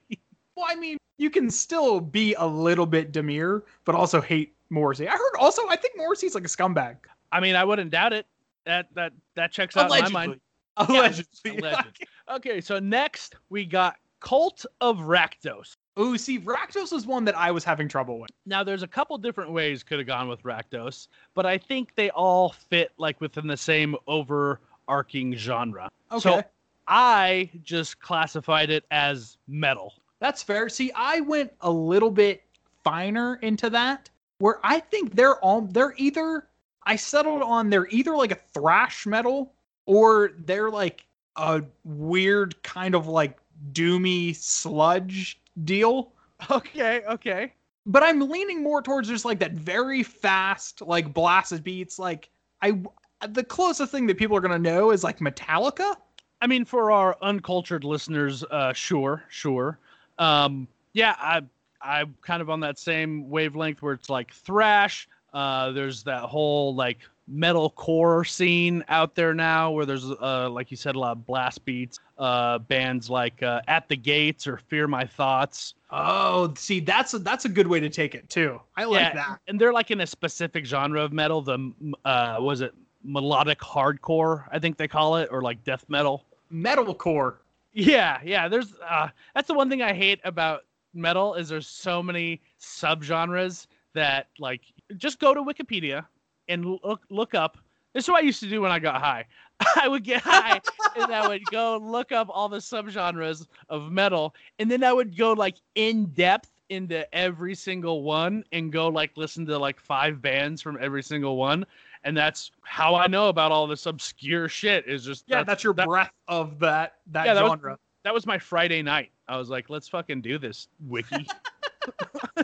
Well, 0.60 0.68
I 0.70 0.74
mean, 0.78 0.98
you 1.18 1.30
can 1.30 1.50
still 1.50 2.00
be 2.00 2.34
a 2.34 2.46
little 2.46 2.86
bit 2.86 3.12
demure, 3.12 3.64
but 3.84 3.94
also 3.94 4.20
hate 4.20 4.54
Morrissey. 4.70 5.08
I 5.08 5.12
heard 5.12 5.36
also, 5.38 5.66
I 5.68 5.76
think 5.76 5.96
Morrissey's 5.96 6.34
like 6.34 6.44
a 6.44 6.48
scumbag. 6.48 6.96
I 7.32 7.40
mean, 7.40 7.56
I 7.56 7.64
wouldn't 7.64 7.90
doubt 7.90 8.12
it. 8.12 8.26
That 8.66 8.88
that 8.94 9.12
that 9.36 9.52
checks 9.52 9.76
out 9.76 9.90
in 9.90 10.02
my 10.02 10.08
mind. 10.08 10.40
Allegedly. 10.76 11.58
Alleged. 11.58 12.06
Okay, 12.30 12.60
so 12.60 12.78
next 12.78 13.36
we 13.48 13.64
got 13.64 13.96
Cult 14.20 14.66
of 14.80 14.98
Rakdos. 14.98 15.76
Ooh, 15.98 16.16
see, 16.16 16.38
Rakdos 16.38 16.92
is 16.92 17.06
one 17.06 17.24
that 17.24 17.36
I 17.36 17.50
was 17.50 17.64
having 17.64 17.88
trouble 17.88 18.20
with. 18.20 18.30
Now, 18.46 18.62
there's 18.62 18.82
a 18.82 18.88
couple 18.88 19.18
different 19.18 19.50
ways 19.50 19.82
could 19.82 19.98
have 19.98 20.06
gone 20.06 20.28
with 20.28 20.42
Rakdos, 20.42 21.08
but 21.34 21.46
I 21.46 21.58
think 21.58 21.94
they 21.96 22.10
all 22.10 22.50
fit 22.50 22.92
like 22.96 23.20
within 23.20 23.46
the 23.46 23.56
same 23.56 23.96
overarching 24.06 25.34
genre. 25.34 25.90
Okay. 26.12 26.20
So 26.20 26.42
I 26.86 27.50
just 27.62 28.00
classified 28.00 28.70
it 28.70 28.84
as 28.90 29.36
metal. 29.48 29.94
That's 30.20 30.42
fair. 30.42 30.68
See, 30.68 30.92
I 30.94 31.20
went 31.20 31.52
a 31.62 31.70
little 31.70 32.10
bit 32.10 32.42
finer 32.84 33.36
into 33.36 33.70
that, 33.70 34.08
where 34.38 34.58
I 34.62 34.80
think 34.80 35.14
they're 35.14 35.36
all 35.36 35.62
they're 35.62 35.94
either 35.96 36.46
I 36.84 36.96
settled 36.96 37.42
on 37.42 37.70
they're 37.70 37.88
either 37.88 38.16
like 38.16 38.32
a 38.32 38.36
thrash 38.52 39.06
metal 39.06 39.54
or 39.86 40.32
they're 40.38 40.70
like 40.70 41.06
a 41.36 41.62
weird 41.84 42.62
kind 42.62 42.94
of 42.94 43.06
like 43.06 43.38
doomy 43.72 44.36
sludge 44.36 45.40
deal. 45.64 46.12
Okay, 46.50 47.02
okay. 47.04 47.52
But 47.84 48.02
I'm 48.02 48.30
leaning 48.30 48.62
more 48.62 48.80
towards 48.80 49.10
just 49.10 49.26
like 49.26 49.38
that 49.40 49.52
very 49.52 50.02
fast, 50.02 50.80
like 50.80 51.12
blasted 51.12 51.62
beats. 51.62 51.98
Like 51.98 52.30
I, 52.62 52.80
the 53.28 53.44
closest 53.44 53.92
thing 53.92 54.06
that 54.06 54.16
people 54.16 54.38
are 54.38 54.40
gonna 54.40 54.58
know 54.58 54.90
is 54.90 55.04
like 55.04 55.18
Metallica. 55.18 55.96
I 56.40 56.46
mean, 56.46 56.64
for 56.64 56.90
our 56.92 57.18
uncultured 57.20 57.84
listeners, 57.84 58.42
uh, 58.50 58.72
sure, 58.72 59.22
sure. 59.28 59.78
Um, 60.20 60.68
yeah, 60.92 61.16
I, 61.18 61.42
I'm 61.82 62.14
kind 62.22 62.42
of 62.42 62.50
on 62.50 62.60
that 62.60 62.78
same 62.78 63.28
wavelength 63.28 63.82
where 63.82 63.94
it's 63.94 64.10
like 64.10 64.32
thrash. 64.32 65.08
Uh, 65.32 65.72
there's 65.72 66.02
that 66.04 66.22
whole 66.24 66.74
like 66.74 66.98
metal 67.26 67.70
core 67.70 68.24
scene 68.24 68.84
out 68.88 69.14
there 69.14 69.32
now 69.32 69.70
where 69.70 69.86
there's, 69.86 70.04
uh, 70.04 70.50
like 70.50 70.70
you 70.70 70.76
said, 70.76 70.94
a 70.96 70.98
lot 70.98 71.12
of 71.12 71.26
blast 71.26 71.64
beats. 71.64 71.98
Uh, 72.18 72.58
bands 72.58 73.08
like 73.08 73.42
uh, 73.42 73.62
At 73.66 73.88
the 73.88 73.96
Gates 73.96 74.46
or 74.46 74.58
Fear 74.58 74.88
My 74.88 75.06
Thoughts. 75.06 75.74
Oh, 75.90 76.52
see, 76.54 76.80
that's 76.80 77.14
a 77.14 77.18
that's 77.18 77.46
a 77.46 77.48
good 77.48 77.66
way 77.66 77.80
to 77.80 77.88
take 77.88 78.14
it 78.14 78.28
too. 78.28 78.60
I 78.76 78.84
like 78.84 79.00
Yeah, 79.00 79.14
that. 79.14 79.40
And 79.48 79.58
they're 79.58 79.72
like 79.72 79.90
in 79.90 80.02
a 80.02 80.06
specific 80.06 80.66
genre 80.66 81.02
of 81.02 81.12
metal. 81.12 81.40
The 81.40 81.72
uh, 82.04 82.36
was 82.40 82.60
it 82.60 82.74
melodic 83.02 83.58
hardcore? 83.60 84.44
I 84.52 84.58
think 84.58 84.76
they 84.76 84.86
call 84.86 85.16
it, 85.16 85.28
or 85.32 85.40
like 85.40 85.64
death 85.64 85.84
metal. 85.88 86.24
Metalcore. 86.52 87.36
Yeah, 87.72 88.20
yeah. 88.24 88.48
There's 88.48 88.74
uh 88.88 89.08
that's 89.34 89.48
the 89.48 89.54
one 89.54 89.68
thing 89.68 89.82
I 89.82 89.92
hate 89.92 90.20
about 90.24 90.62
metal 90.92 91.34
is 91.34 91.48
there's 91.48 91.68
so 91.68 92.02
many 92.02 92.40
subgenres 92.60 93.66
that 93.94 94.28
like 94.38 94.62
just 94.96 95.18
go 95.20 95.34
to 95.34 95.42
Wikipedia 95.42 96.06
and 96.48 96.64
look 96.84 97.02
look 97.10 97.34
up. 97.34 97.58
This 97.94 98.04
is 98.04 98.08
what 98.08 98.22
I 98.22 98.26
used 98.26 98.40
to 98.40 98.48
do 98.48 98.60
when 98.60 98.70
I 98.70 98.78
got 98.78 99.00
high. 99.00 99.26
I 99.76 99.88
would 99.88 100.04
get 100.04 100.22
high 100.22 100.60
and 100.96 101.12
I 101.12 101.28
would 101.28 101.44
go 101.46 101.76
look 101.78 102.12
up 102.12 102.28
all 102.30 102.48
the 102.48 102.58
subgenres 102.58 103.46
of 103.68 103.90
metal 103.92 104.34
and 104.58 104.70
then 104.70 104.82
I 104.82 104.92
would 104.92 105.16
go 105.16 105.32
like 105.32 105.56
in 105.74 106.06
depth 106.06 106.50
into 106.70 107.12
every 107.14 107.54
single 107.54 108.02
one 108.02 108.44
and 108.52 108.72
go 108.72 108.88
like 108.88 109.10
listen 109.16 109.44
to 109.46 109.58
like 109.58 109.78
five 109.80 110.22
bands 110.22 110.62
from 110.62 110.78
every 110.80 111.02
single 111.02 111.36
one 111.36 111.66
and 112.04 112.16
that's 112.16 112.50
how 112.62 112.94
I 112.94 113.06
know 113.08 113.28
about 113.28 113.52
all 113.52 113.66
this 113.66 113.86
obscure 113.86 114.48
shit 114.48 114.86
is 114.86 115.04
just 115.04 115.24
Yeah, 115.26 115.42
that's, 115.44 115.62
your 115.64 115.74
that- 115.74 115.86
breath 115.86 116.12
of 116.28 116.58
that 116.60 116.94
that 117.08 117.26
Yeah, 117.26 117.34
that 117.34 117.42
was- 117.42 117.50
genre. 117.50 117.78
that 118.04 118.14
was 118.14 118.24
my 118.26 118.38
Friday 118.38 118.82
night. 118.82 119.10
I 119.28 119.36
was 119.36 119.48
like, 119.50 119.68
let's 119.70 119.86
fucking 119.88 120.22
do 120.22 120.38
this, 120.38 120.68
Wiki. 120.88 121.26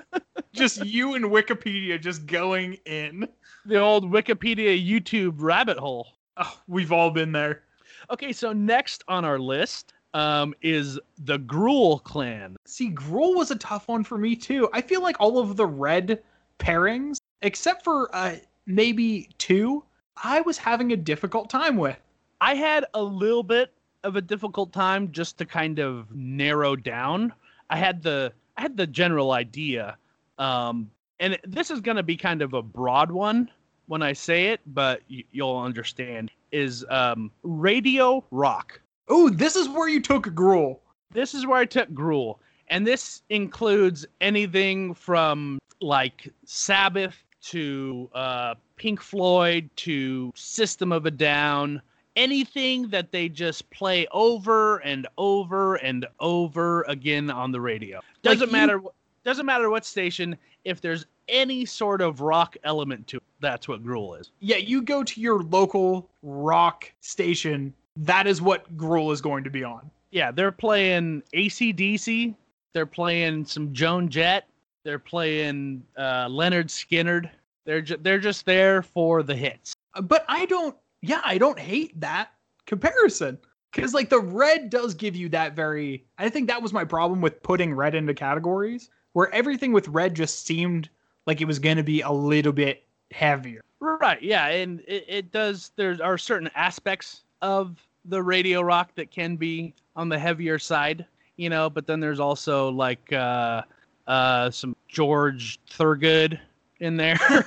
just 0.53 0.85
you 0.85 1.15
and 1.15 1.25
Wikipedia 1.27 2.01
just 2.01 2.27
going 2.27 2.75
in. 2.87 3.29
the 3.65 3.79
old 3.79 4.11
Wikipedia 4.11 4.77
YouTube 4.85 5.35
rabbit 5.39 5.79
hole. 5.79 6.09
Oh, 6.37 6.59
we've 6.69 6.93
all 6.93 7.11
been 7.11 7.33
there. 7.33 7.63
Okay, 8.11 8.33
so 8.33 8.53
next 8.53 9.03
on 9.09 9.25
our 9.25 9.39
list 9.39 9.93
um, 10.17 10.55
is 10.63 10.99
the 11.19 11.39
Gruul 11.39 12.03
clan. 12.03 12.57
See, 12.65 12.91
Gruul 12.91 13.37
was 13.37 13.51
a 13.51 13.57
tough 13.57 13.87
one 13.87 14.03
for 14.03 14.17
me 14.17 14.35
too. 14.35 14.67
I 14.73 14.81
feel 14.81 15.03
like 15.03 15.17
all 15.21 15.39
of 15.39 15.57
the 15.57 15.67
red 15.67 16.23
pairings, 16.59 17.19
except 17.43 17.85
for 17.85 18.09
uh, 18.17 18.37
maybe 18.65 19.29
two, 19.37 19.85
I 20.17 20.41
was 20.41 20.57
having 20.57 20.93
a 20.93 20.97
difficult 20.97 21.51
time 21.51 21.77
with. 21.77 21.99
I 22.41 22.55
had 22.55 22.87
a 22.95 23.03
little 23.03 23.43
bit 23.43 23.75
of 24.05 24.17
a 24.17 24.23
difficult 24.23 24.73
time 24.73 25.13
just 25.13 25.37
to 25.37 25.45
kind 25.45 25.79
of 25.81 26.11
narrow 26.15 26.77
down. 26.77 27.35
I 27.69 27.77
had 27.77 28.03
the 28.03 28.33
I 28.57 28.63
had 28.63 28.79
the 28.79 28.87
general 28.87 29.33
idea, 29.33 29.99
um, 30.39 30.91
and 31.21 31.39
this 31.45 31.71
is 31.71 31.83
going 31.83 31.99
to 31.99 32.03
be 32.03 32.17
kind 32.17 32.41
of 32.41 32.55
a 32.55 32.63
broad 32.63 33.11
one 33.11 33.51
when 33.85 34.01
I 34.01 34.15
say 34.15 34.47
it, 34.47 34.61
but 34.65 35.03
y- 35.11 35.25
you'll 35.31 35.59
understand. 35.59 36.31
Is 36.53 36.87
um, 36.89 37.31
radio 37.43 38.25
rock. 38.31 38.81
Oh, 39.09 39.29
this 39.31 39.57
is 39.57 39.69
where 39.69 39.89
you 39.89 40.01
took 40.01 40.27
Gruul. 40.27 40.79
this 41.13 41.35
is 41.35 41.47
where 41.47 41.59
I 41.59 41.65
took 41.65 41.89
Gruul. 41.91 42.39
and 42.69 42.87
this 42.87 43.23
includes 43.31 44.07
anything 44.21 44.95
from 44.95 45.59
like 45.81 46.29
Sabbath 46.45 47.15
to 47.43 48.11
uh, 48.15 48.55
Pink 48.77 49.01
Floyd 49.01 49.71
to 49.77 50.33
System 50.35 50.91
of 50.93 51.07
a 51.07 51.11
Down. 51.11 51.81
Anything 52.17 52.89
that 52.89 53.13
they 53.13 53.29
just 53.29 53.69
play 53.71 54.07
over 54.11 54.79
and 54.79 55.07
over 55.19 55.77
and 55.77 56.07
over 56.19 56.83
again 56.89 57.31
on 57.31 57.53
the 57.53 57.61
radio. 57.61 58.01
Doesn't 58.23 58.49
you- 58.49 58.53
matter. 58.53 58.81
Doesn't 59.25 59.45
matter 59.47 59.71
what 59.71 59.85
station. 59.85 60.37
If 60.65 60.81
there's 60.81 61.05
any 61.29 61.65
sort 61.65 62.01
of 62.01 62.21
rock 62.21 62.57
element 62.65 63.07
to 63.09 63.17
it, 63.17 63.23
that's 63.41 63.67
what 63.69 63.85
Gruul 63.85 64.21
is. 64.21 64.31
Yeah, 64.41 64.57
you 64.57 64.83
go 64.83 65.03
to 65.05 65.21
your 65.21 65.43
local 65.43 66.09
rock 66.23 66.91
station. 67.01 67.75
That 67.97 68.27
is 68.27 68.43
what 68.43 68.77
Gruul 68.77 69.13
is 69.13 69.21
going 69.21 69.45
to 69.45 69.51
be 69.51 69.65
on. 69.65 69.91
yeah, 70.11 70.31
they're 70.31 70.53
playing 70.53 71.23
ACDC. 71.35 72.35
They're 72.73 72.87
playing 72.87 73.45
some 73.47 73.73
Joan 73.73 74.09
Jett. 74.09 74.47
They're 74.85 74.99
playing 74.99 75.83
uh, 75.97 76.27
Lynyrd 76.29 76.67
Skynyrd. 76.67 77.31
They're 77.65 77.81
ju- 77.83 77.97
they're 78.01 78.19
just 78.19 78.45
there 78.47 78.83
for 78.83 79.23
the 79.23 79.35
hits. 79.35 79.75
Uh, 79.95 80.03
But 80.03 80.25
I 80.29 80.47
don't, 80.47 80.77
yeah, 81.03 81.21
I 81.25 81.39
don't 81.39 81.59
hate 81.59 81.99
that 82.01 82.31
comparison. 82.67 83.39
Because, 83.73 83.93
like, 83.95 84.09
the 84.09 84.21
red 84.21 84.71
does 84.71 84.95
give 84.95 85.17
you 85.17 85.29
that 85.31 85.55
very. 85.55 86.05
I 86.19 86.29
think 86.29 86.49
that 86.49 86.63
was 86.63 86.73
my 86.73 86.85
problem 86.85 87.21
with 87.21 87.43
putting 87.43 87.75
red 87.75 87.95
into 87.95 88.15
categories, 88.15 88.89
where 89.13 89.31
everything 89.35 89.73
with 89.73 89.89
red 89.89 90.15
just 90.15 90.47
seemed 90.47 90.89
like 91.27 91.41
it 91.41 91.47
was 91.47 91.59
going 91.59 91.77
to 91.77 91.83
be 91.83 92.01
a 92.01 92.11
little 92.11 92.53
bit 92.53 92.85
heavier. 93.11 93.61
Right. 93.81 94.23
Yeah, 94.23 94.47
and 94.49 94.81
it, 94.87 95.05
it 95.09 95.33
does. 95.33 95.73
There 95.77 95.99
are 96.03 96.17
certain 96.17 96.49
aspects 96.55 97.25
of 97.43 97.86
the 98.09 98.23
radio 98.23 98.61
rock 98.63 98.95
that 98.97 99.11
can 99.11 99.37
be 99.37 99.75
on 99.95 100.09
the 100.09 100.19
heavier 100.19 100.59
side, 100.59 101.07
you 101.37 101.49
know, 101.51 101.69
but 101.71 101.87
then 101.87 102.01
there's 102.01 102.21
also 102.21 102.71
like 102.71 103.13
uh 103.13 103.63
uh 104.07 104.51
some 104.51 104.77
George 104.89 105.59
Thorogood 105.71 106.41
in 106.81 106.97
there. 106.97 107.19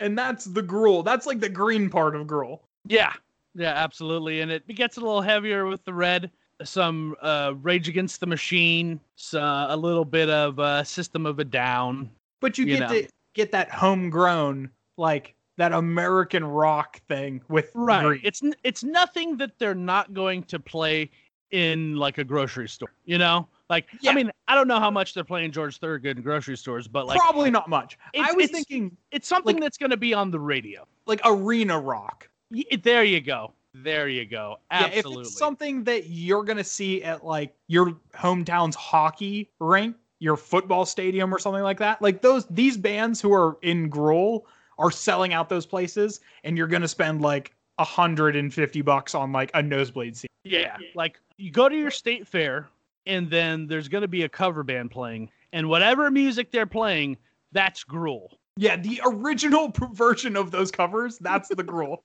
and 0.00 0.18
that's 0.18 0.44
the 0.44 0.62
Gruul. 0.62 1.04
That's 1.04 1.26
like 1.26 1.40
the 1.40 1.48
green 1.48 1.88
part 1.90 2.14
of 2.16 2.26
Gruul. 2.26 2.60
yeah. 2.86 3.12
Yeah, 3.58 3.72
absolutely. 3.72 4.42
And 4.42 4.52
it 4.52 4.66
gets 4.68 4.98
a 4.98 5.00
little 5.00 5.22
heavier 5.22 5.64
with 5.64 5.82
the 5.86 5.94
red. 5.94 6.30
Some 6.62 7.16
uh 7.22 7.54
Rage 7.62 7.88
Against 7.88 8.20
the 8.20 8.26
Machine, 8.26 9.00
so 9.14 9.40
a 9.40 9.76
little 9.76 10.04
bit 10.04 10.28
of 10.28 10.58
uh 10.58 10.84
System 10.84 11.24
of 11.24 11.38
a 11.38 11.44
Down. 11.44 12.10
But 12.40 12.58
you, 12.58 12.66
You 12.66 12.76
get 12.76 12.80
know. 12.80 12.88
to 13.00 13.08
get 13.34 13.52
that 13.52 13.70
homegrown, 13.70 14.70
like 14.98 15.34
that 15.56 15.72
American 15.72 16.44
rock 16.44 17.00
thing 17.08 17.40
with 17.48 17.72
green. 17.72 18.20
It's 18.22 18.42
it's 18.62 18.84
nothing 18.84 19.36
that 19.38 19.58
they're 19.58 19.74
not 19.74 20.12
going 20.14 20.42
to 20.44 20.58
play 20.58 21.10
in 21.50 21.96
like 21.96 22.18
a 22.18 22.24
grocery 22.24 22.68
store, 22.68 22.92
you 23.04 23.18
know? 23.18 23.46
Like 23.70 23.86
Yeah. 24.00 24.10
I 24.10 24.14
mean, 24.14 24.30
I 24.48 24.54
don't 24.54 24.68
know 24.68 24.80
how 24.80 24.90
much 24.90 25.14
they're 25.14 25.24
playing 25.24 25.52
George 25.52 25.78
Thorogood 25.78 26.16
in 26.18 26.22
grocery 26.22 26.56
stores, 26.56 26.88
but 26.88 27.06
like 27.06 27.18
Probably 27.18 27.50
not 27.50 27.68
much. 27.68 27.98
I 28.18 28.32
was 28.32 28.46
it's- 28.46 28.50
thinking 28.50 28.96
it's 29.12 29.28
something 29.28 29.56
like- 29.56 29.62
that's 29.62 29.78
going 29.78 29.90
to 29.90 29.96
be 29.96 30.12
on 30.14 30.30
the 30.30 30.40
radio. 30.40 30.86
like 31.06 31.20
arena 31.24 31.78
rock. 31.78 32.28
Y- 32.50 32.64
There 32.82 33.04
you 33.04 33.20
go. 33.20 33.52
There 33.74 34.08
you 34.08 34.24
go. 34.24 34.56
Absolutely. 34.70 35.12
Yeah, 35.12 35.20
if 35.20 35.26
it's 35.28 35.38
something 35.38 35.84
that 35.84 36.08
you're 36.08 36.42
gonna 36.44 36.64
see 36.64 37.02
at 37.04 37.24
like 37.24 37.54
your 37.68 37.92
hometown's 38.14 38.74
hockey 38.74 39.50
rink, 39.60 39.94
your 40.18 40.36
football 40.36 40.86
stadium 40.86 41.32
or 41.34 41.38
something 41.38 41.62
like 41.62 41.78
that, 41.78 42.00
like 42.00 42.22
those 42.22 42.46
these 42.46 42.76
bands 42.78 43.20
who 43.20 43.32
are 43.34 43.58
in 43.62 43.90
Gruul 43.90 44.44
are 44.78 44.90
selling 44.90 45.32
out 45.32 45.48
those 45.48 45.66
places, 45.66 46.20
and 46.44 46.56
you're 46.56 46.66
gonna 46.66 46.88
spend 46.88 47.20
like 47.20 47.54
a 47.78 47.84
hundred 47.84 48.36
and 48.36 48.52
fifty 48.52 48.82
bucks 48.82 49.14
on 49.14 49.32
like 49.32 49.50
a 49.54 49.62
nosebleed 49.62 50.16
seat. 50.16 50.30
Yeah, 50.44 50.76
like 50.94 51.20
you 51.36 51.50
go 51.50 51.68
to 51.68 51.76
your 51.76 51.90
state 51.90 52.26
fair, 52.26 52.68
and 53.06 53.30
then 53.30 53.66
there's 53.66 53.88
going 53.88 54.02
to 54.02 54.08
be 54.08 54.22
a 54.22 54.28
cover 54.28 54.62
band 54.62 54.90
playing, 54.90 55.30
and 55.52 55.68
whatever 55.68 56.10
music 56.10 56.50
they're 56.50 56.66
playing, 56.66 57.16
that's 57.52 57.84
Gruul. 57.84 58.28
Yeah, 58.56 58.76
the 58.76 59.00
original 59.04 59.70
p- 59.70 59.86
version 59.92 60.36
of 60.36 60.50
those 60.50 60.70
covers, 60.70 61.18
that's 61.18 61.48
the 61.48 61.56
Gruul. 61.56 61.98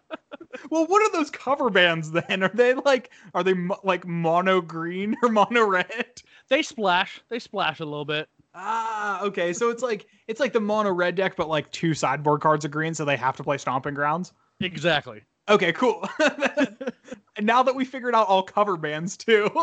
well, 0.70 0.86
what 0.86 1.02
are 1.02 1.12
those 1.12 1.30
cover 1.30 1.70
bands 1.70 2.10
then? 2.10 2.42
Are 2.42 2.50
they 2.52 2.74
like 2.74 3.10
are 3.34 3.44
they 3.44 3.54
mo- 3.54 3.80
like 3.84 4.06
mono 4.06 4.60
green 4.60 5.16
or 5.22 5.28
mono 5.28 5.64
red? 5.66 6.22
They 6.48 6.62
splash. 6.62 7.20
They 7.28 7.38
splash 7.38 7.80
a 7.80 7.84
little 7.84 8.04
bit. 8.04 8.28
Ah, 8.58 9.22
okay. 9.22 9.52
So 9.52 9.68
it's 9.68 9.82
like 9.82 10.06
it's 10.26 10.40
like 10.40 10.52
the 10.52 10.60
mono 10.60 10.90
red 10.90 11.14
deck, 11.14 11.36
but 11.36 11.48
like 11.48 11.70
two 11.72 11.92
sideboard 11.92 12.40
cards 12.40 12.64
are 12.64 12.68
green, 12.68 12.94
so 12.94 13.04
they 13.04 13.16
have 13.16 13.36
to 13.36 13.44
play 13.44 13.58
Stomping 13.58 13.94
Grounds. 13.94 14.32
Exactly. 14.60 15.22
Okay, 15.48 15.72
cool. 15.72 16.08
and 16.18 16.86
now 17.46 17.62
that 17.62 17.74
we 17.74 17.84
figured 17.84 18.14
out 18.14 18.26
all 18.26 18.42
cover 18.42 18.76
bands 18.76 19.16
too. 19.16 19.48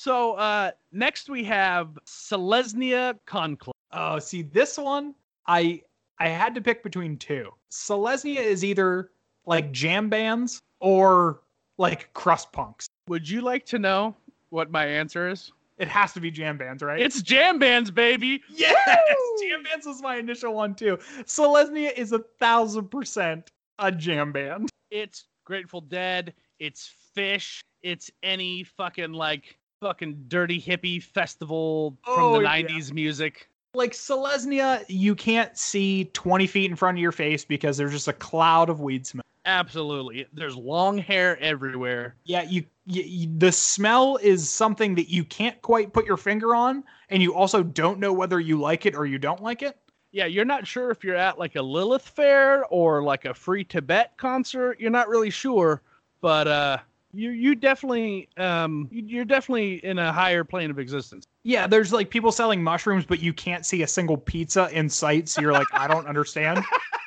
So 0.00 0.34
uh, 0.34 0.70
next 0.92 1.28
we 1.28 1.42
have 1.42 1.98
Selesnya 2.06 3.18
Conclave. 3.26 3.74
oh, 3.90 4.20
see 4.20 4.42
this 4.42 4.78
one, 4.78 5.12
I 5.48 5.82
I 6.20 6.28
had 6.28 6.54
to 6.54 6.60
pick 6.60 6.84
between 6.84 7.16
two. 7.16 7.50
Selesnya 7.72 8.38
is 8.38 8.64
either 8.64 9.10
like 9.44 9.72
jam 9.72 10.08
bands 10.08 10.60
or 10.78 11.40
like 11.78 12.12
crust 12.14 12.52
punks. 12.52 12.86
Would 13.08 13.28
you 13.28 13.40
like 13.40 13.66
to 13.66 13.80
know 13.80 14.14
what 14.50 14.70
my 14.70 14.86
answer 14.86 15.28
is? 15.28 15.50
It 15.78 15.88
has 15.88 16.12
to 16.14 16.20
be 16.20 16.30
jam 16.30 16.58
bands, 16.58 16.82
right? 16.82 17.00
It's 17.00 17.22
jam 17.22 17.58
bands, 17.58 17.90
baby. 17.90 18.42
yes. 18.50 18.98
Woo! 19.16 19.48
Jam 19.48 19.62
bands 19.62 19.86
was 19.86 20.02
my 20.02 20.16
initial 20.16 20.54
one 20.54 20.74
too. 20.74 20.98
Selesnya 21.24 21.92
is 21.96 22.12
a 22.12 22.18
thousand 22.40 22.90
percent 22.90 23.50
a 23.78 23.92
jam 23.92 24.32
band. 24.32 24.68
It's 24.90 25.24
Grateful 25.44 25.80
Dead. 25.80 26.34
It's 26.58 26.92
Phish. 27.16 27.60
It's 27.82 28.10
any 28.24 28.64
fucking 28.64 29.12
like 29.12 29.56
fucking 29.80 30.24
dirty 30.26 30.60
hippie 30.60 31.00
festival 31.02 31.96
from 32.04 32.14
Oh, 32.18 32.36
the 32.38 32.42
yeah. 32.42 32.62
90s 32.62 32.92
music. 32.92 33.48
like 33.74 33.92
Selesnya, 33.92 34.84
you 34.88 35.14
can't 35.14 35.56
see 35.56 36.06
20 36.14 36.46
feet 36.48 36.68
in 36.70 36.76
front 36.76 36.98
of 36.98 37.02
your 37.02 37.12
face 37.12 37.44
because 37.44 37.76
there's 37.76 37.92
just 37.92 38.08
a 38.08 38.12
cloud 38.12 38.68
of 38.68 38.80
weed 38.80 39.06
smoke. 39.06 39.24
Absolutely. 39.46 40.26
There's 40.32 40.56
long 40.56 40.98
hair 40.98 41.38
everywhere. 41.40 42.16
Yeah, 42.24 42.42
you, 42.42 42.64
you, 42.86 43.02
you 43.02 43.38
the 43.38 43.52
smell 43.52 44.16
is 44.22 44.48
something 44.48 44.94
that 44.96 45.08
you 45.10 45.24
can't 45.24 45.60
quite 45.62 45.92
put 45.92 46.04
your 46.06 46.16
finger 46.16 46.54
on, 46.54 46.84
and 47.08 47.22
you 47.22 47.34
also 47.34 47.62
don't 47.62 47.98
know 47.98 48.12
whether 48.12 48.40
you 48.40 48.60
like 48.60 48.84
it 48.86 48.94
or 48.94 49.06
you 49.06 49.18
don't 49.18 49.42
like 49.42 49.62
it. 49.62 49.78
Yeah, 50.12 50.26
you're 50.26 50.44
not 50.44 50.66
sure 50.66 50.90
if 50.90 51.04
you're 51.04 51.16
at 51.16 51.38
like 51.38 51.56
a 51.56 51.62
Lilith 51.62 52.08
fair 52.08 52.64
or 52.66 53.02
like 53.02 53.24
a 53.24 53.34
free 53.34 53.64
Tibet 53.64 54.12
concert. 54.16 54.80
You're 54.80 54.90
not 54.90 55.08
really 55.08 55.30
sure, 55.30 55.82
but 56.20 56.48
uh 56.48 56.78
you 57.14 57.30
you 57.30 57.54
definitely 57.54 58.28
um 58.36 58.88
you- 58.90 59.04
you're 59.06 59.24
definitely 59.24 59.84
in 59.84 59.98
a 59.98 60.12
higher 60.12 60.44
plane 60.44 60.70
of 60.70 60.78
existence. 60.78 61.26
Yeah, 61.42 61.66
there's 61.66 61.92
like 61.92 62.10
people 62.10 62.32
selling 62.32 62.62
mushrooms, 62.62 63.04
but 63.06 63.20
you 63.20 63.32
can't 63.32 63.64
see 63.64 63.82
a 63.82 63.86
single 63.86 64.16
pizza 64.16 64.68
in 64.72 64.88
sight, 64.88 65.28
so 65.28 65.40
you're 65.40 65.52
like, 65.52 65.68
I 65.74 65.86
don't 65.88 66.06
understand. 66.06 66.62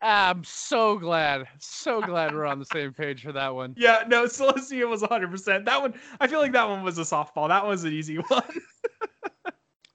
I'm 0.00 0.44
so 0.44 0.98
glad. 0.98 1.46
So 1.58 2.00
glad 2.06 2.34
we're 2.34 2.46
on 2.46 2.58
the 2.58 2.64
same 2.66 2.92
page 2.92 3.22
for 3.22 3.32
that 3.32 3.54
one. 3.54 3.74
Yeah, 3.76 4.04
no, 4.06 4.24
Selesnya 4.24 4.88
was 4.88 5.02
100%. 5.02 5.64
That 5.64 5.80
one, 5.80 5.94
I 6.20 6.26
feel 6.26 6.38
like 6.40 6.52
that 6.52 6.68
one 6.68 6.82
was 6.82 6.98
a 6.98 7.02
softball. 7.02 7.48
That 7.48 7.66
was 7.66 7.84
an 7.84 7.92
easy 7.92 8.16
one. 8.28 8.42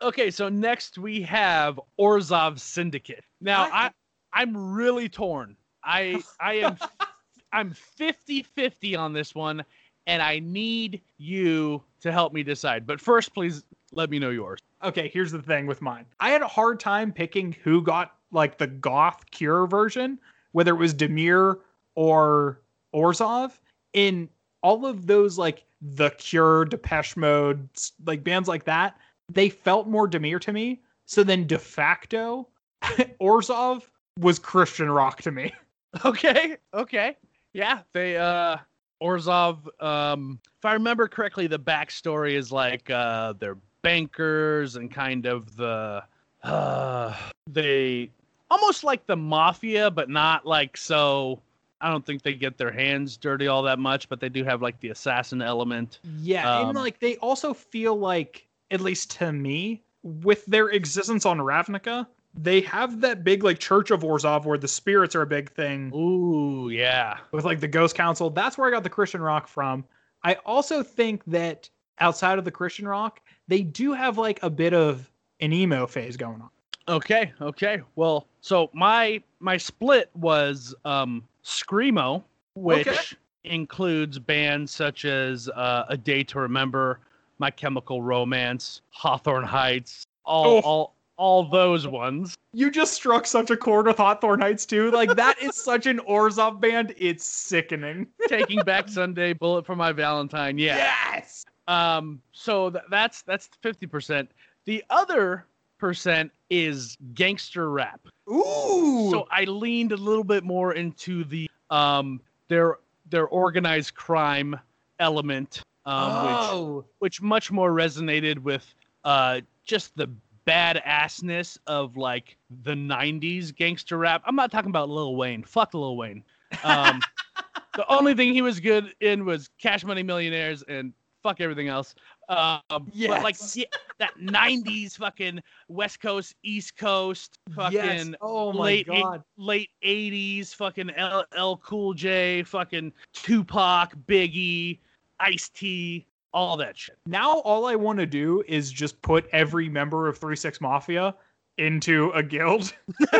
Okay, 0.02 0.30
so 0.32 0.50
next 0.50 0.98
we 0.98 1.22
have 1.22 1.80
Orzhov 2.00 2.60
Syndicate. 2.60 3.24
Now 3.40 3.64
I- 3.72 3.86
I 3.86 3.92
I'm 4.36 4.74
really 4.74 5.08
torn. 5.10 5.56
I 5.84 6.22
I 6.40 6.56
am 6.56 6.78
I'm 7.54 7.74
50-50 8.00 8.98
on 8.98 9.14
this 9.14 9.36
one 9.36 9.64
and 10.08 10.22
I 10.24 10.40
need 10.40 11.02
you 11.18 11.84
to 12.02 12.12
help 12.12 12.34
me 12.34 12.42
decide. 12.44 12.86
But 12.88 13.00
first 13.00 13.34
please 13.34 13.64
let 13.92 14.10
me 14.10 14.18
know 14.20 14.32
yours. 14.32 14.60
Okay, 14.84 15.10
here's 15.14 15.32
the 15.32 15.42
thing 15.42 15.66
with 15.66 15.82
mine. 15.82 16.06
I 16.20 16.30
had 16.30 16.42
a 16.42 16.48
hard 16.48 16.80
time 16.80 17.14
picking 17.14 17.56
who 17.64 17.82
got 17.82 18.16
like 18.32 18.58
the 18.58 18.68
goth 18.68 19.24
cure 19.32 19.66
version, 19.68 20.20
whether 20.52 20.72
it 20.72 20.80
was 20.80 20.94
Dimir 20.94 21.60
or 21.96 22.62
Orzhov. 22.94 23.52
In 23.94 24.30
all 24.62 24.86
of 24.86 25.08
those, 25.08 25.38
like 25.38 25.66
the 25.82 26.10
Cure, 26.12 26.66
Depeche 26.66 27.16
Mode, 27.16 27.70
like 28.06 28.24
bands 28.24 28.50
like 28.50 28.64
that, 28.66 28.98
they 29.32 29.50
felt 29.50 29.88
more 29.88 30.10
Dimir 30.10 30.40
to 30.42 30.52
me. 30.52 30.82
So 31.06 31.24
then 31.24 31.46
de 31.48 31.60
facto, 31.60 32.48
Orzhov 33.22 33.84
was 34.20 34.40
Christian 34.40 34.90
rock 34.90 35.22
to 35.24 35.32
me. 35.32 35.54
Okay, 36.04 36.58
okay. 36.74 37.16
Yeah, 37.54 37.82
they 37.94 38.18
uh 38.18 38.58
Orzhov 39.00 39.68
um 39.80 40.40
if 40.58 40.66
I 40.66 40.74
remember 40.74 41.08
correctly 41.08 41.46
the 41.46 41.60
backstory 41.60 42.34
is 42.34 42.52
like 42.52 42.90
uh 42.90 43.34
they're 43.34 43.60
bankers 43.84 44.76
and 44.76 44.90
kind 44.92 45.28
of 45.28 45.56
the 45.56 46.04
uh 46.42 47.16
they 47.48 48.10
almost 48.50 48.84
like 48.84 49.06
the 49.06 49.16
mafia 49.16 49.92
but 49.92 50.10
not 50.10 50.46
like 50.46 50.76
so 50.76 51.40
I 51.80 51.90
don't 51.92 52.06
think 52.06 52.22
they 52.22 52.34
get 52.34 52.58
their 52.58 52.72
hands 52.72 53.18
dirty 53.18 53.48
all 53.48 53.62
that 53.64 53.78
much 53.78 54.10
but 54.10 54.20
they 54.20 54.30
do 54.30 54.44
have 54.46 54.62
like 54.62 54.80
the 54.80 54.90
assassin 54.90 55.42
element. 55.42 56.00
Yeah, 56.20 56.62
and 56.62 56.70
Um, 56.70 56.84
like 56.84 57.00
they 57.00 57.18
also 57.18 57.54
feel 57.54 58.00
like, 58.00 58.48
at 58.72 58.80
least 58.80 59.12
to 59.18 59.34
me, 59.34 59.84
with 60.02 60.46
their 60.46 60.70
existence 60.70 61.26
on 61.26 61.40
Ravnica, 61.40 62.08
they 62.36 62.62
have 62.62 63.02
that 63.02 63.24
big 63.26 63.44
like 63.44 63.60
Church 63.60 63.92
of 63.92 64.02
Orzhov 64.02 64.46
where 64.46 64.58
the 64.58 64.68
spirits 64.68 65.14
are 65.14 65.24
a 65.24 65.28
big 65.28 65.52
thing 65.52 65.94
Ooh, 65.94 66.70
yeah. 66.70 67.18
with 67.32 67.44
like 67.44 67.60
the 67.60 67.68
Ghost 67.68 67.96
Council. 67.96 68.30
That's 68.30 68.58
where 68.58 68.68
I 68.68 68.72
got 68.72 68.84
the 68.84 68.90
Christian 68.90 69.22
rock 69.22 69.48
from. 69.48 69.84
I 70.24 70.36
also 70.46 70.84
think 70.84 71.24
that 71.26 71.70
outside 72.00 72.38
of 72.40 72.46
the 72.46 72.52
Christian 72.52 72.88
rock, 72.88 73.22
they 73.48 73.62
do 73.62 73.94
have 73.94 74.18
like 74.18 74.42
a 74.44 74.50
bit 74.50 74.74
of 74.74 75.10
an 75.40 75.54
emo 75.54 75.86
phase 75.88 76.18
going 76.18 76.42
on. 76.42 76.50
Okay, 76.88 77.32
okay. 77.42 77.82
Well, 77.96 78.28
so 78.42 78.70
my 78.74 79.22
my 79.40 79.58
split 79.58 80.10
was 80.16 80.76
um 80.86 81.24
screamo, 81.44 82.24
which 82.56 82.88
Okay. 82.88 83.00
includes 83.46 84.20
bands 84.20 84.72
such 84.72 85.06
as 85.06 85.50
uh, 85.50 85.86
A 85.90 85.98
Day 85.98 86.24
to 86.26 86.40
Remember, 86.40 87.00
My 87.40 87.52
Chemical 87.52 88.02
Romance, 88.02 88.82
Hawthorne 88.90 89.44
Heights, 89.46 90.06
all 90.26 90.46
Oh. 90.58 90.60
all 90.62 90.94
all 91.16 91.44
those 91.44 91.88
ones. 91.88 92.36
You 92.54 92.72
just 92.72 92.94
struck 92.94 93.28
such 93.28 93.52
a 93.52 93.56
chord 93.56 93.86
with 93.86 93.98
Hawthorne 93.98 94.42
Heights 94.42 94.66
too. 94.66 94.90
Like 94.92 95.16
that 95.16 95.42
is 95.42 95.56
such 95.64 95.86
an 95.86 96.00
Orzhov 96.00 96.60
band. 96.60 96.94
It's 96.98 97.24
sickening. 97.26 98.08
Taking 98.28 98.62
Back 98.64 98.90
Sunday, 98.90 99.34
Bullet 99.34 99.64
for 99.66 99.76
My 99.76 99.92
Valentine. 99.92 100.58
Yeah. 100.58 100.78
Yes. 100.78 101.46
Um. 101.68 102.22
So 102.32 102.70
th- 102.70 102.84
that's 102.90 103.22
that's 103.22 103.50
fifty 103.62 103.88
percent. 103.88 104.32
The 104.66 104.84
other 104.90 105.46
percent 105.78 106.32
is 106.50 106.98
gangster 107.14 107.70
rap. 107.70 108.00
Ooh. 108.30 109.10
So 109.12 109.28
I 109.32 109.44
leaned 109.44 109.92
a 109.92 109.98
little 109.98 110.24
bit 110.24 110.44
more 110.44 110.74
into 110.74 111.24
the 111.26 111.50
um 111.70 112.22
their 112.48 112.78
their 113.10 113.28
organized 113.28 113.96
crime 113.96 114.60
element, 115.00 115.62
um, 115.86 116.26
which 116.26 116.36
oh. 116.36 116.86
which 117.00 117.22
much 117.22 117.52
more 117.52 117.72
resonated 117.72 118.40
with 118.40 118.74
uh 119.04 119.42
just 119.66 119.96
the 119.98 120.10
badassness 120.48 121.58
of 121.68 121.98
like 121.98 122.38
the 122.64 122.74
'90s 122.74 123.56
gangster 123.56 123.98
rap. 123.98 124.24
I'm 124.26 124.36
not 124.36 124.52
talking 124.52 124.70
about 124.70 124.90
Lil 124.90 125.16
Wayne. 125.16 125.44
Fuck 125.44 125.74
Lil 125.74 125.98
Wayne. 125.98 126.24
Um, 126.64 127.02
the 127.76 127.86
only 127.92 128.14
thing 128.14 128.34
he 128.34 128.42
was 128.42 128.60
good 128.60 128.94
in 129.02 129.26
was 129.26 129.50
Cash 129.60 129.84
Money 129.84 130.04
Millionaires 130.04 130.64
and 130.68 130.94
fuck 131.24 131.42
everything 131.42 131.70
else. 131.70 131.96
Um, 132.30 132.62
but 132.70 133.24
like 133.24 133.36
yeah, 133.54 133.66
that 133.98 134.12
'90s 134.20 134.98
fucking 134.98 135.42
West 135.70 136.00
Coast, 136.02 136.36
East 136.44 136.78
Coast, 136.78 137.40
fucking 137.56 137.74
yes. 137.74 138.10
Oh 138.22 138.54
my 138.54 138.60
late 138.66 138.88
eight- 138.92 139.04
god. 139.04 139.24
late 139.38 139.70
'80s, 139.84 140.54
fucking 140.54 140.92
LL 140.98 141.56
Cool 141.58 141.94
J, 141.94 142.44
fucking 142.44 142.94
Tupac, 143.14 143.94
Biggie, 144.08 144.80
Ice 145.20 145.50
T, 145.50 146.06
all 146.34 146.56
that 146.58 146.78
shit. 146.78 146.98
Now 147.08 147.40
all 147.40 147.66
I 147.66 147.76
want 147.76 148.00
to 148.00 148.06
do 148.06 148.44
is 148.48 148.72
just 148.72 149.02
put 149.02 149.28
every 149.32 149.68
member 149.70 150.08
of 150.08 150.18
Three 150.18 150.36
Six 150.36 150.62
Mafia 150.62 151.16
into 151.58 152.12
a 152.12 152.24
guild. 152.24 152.74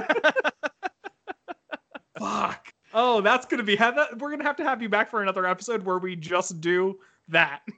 Fuck. 2.20 2.68
Oh, 2.94 3.22
that's 3.22 3.46
gonna 3.48 3.64
be 3.64 3.76
have 3.76 3.96
that. 3.96 4.20
We're 4.20 4.30
gonna 4.30 4.44
have 4.44 4.56
to 4.58 4.64
have 4.64 4.82
you 4.82 4.88
back 4.90 5.10
for 5.10 5.22
another 5.24 5.46
episode 5.48 5.84
where 5.84 5.98
we 5.98 6.16
just 6.16 6.62
do 6.62 7.00
that. 7.30 7.62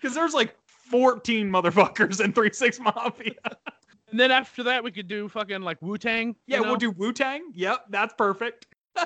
Because 0.00 0.16
there's 0.16 0.34
like 0.34 0.56
14 0.66 1.48
motherfuckers 1.48 2.20
in 2.20 2.32
Three 2.32 2.52
Six 2.52 2.80
Mafia. 2.80 3.34
And 4.10 4.18
then 4.18 4.32
after 4.32 4.64
that, 4.64 4.82
we 4.82 4.90
could 4.90 5.06
do 5.06 5.28
fucking 5.28 5.62
like 5.62 5.80
Wu 5.80 5.96
Tang. 5.96 6.34
Yeah, 6.48 6.58
we'll 6.58 6.74
do 6.74 6.90
Wu 6.90 7.12
Tang. 7.12 7.52
Yep, 7.54 7.84
that's 7.90 8.12
perfect. 8.14 8.66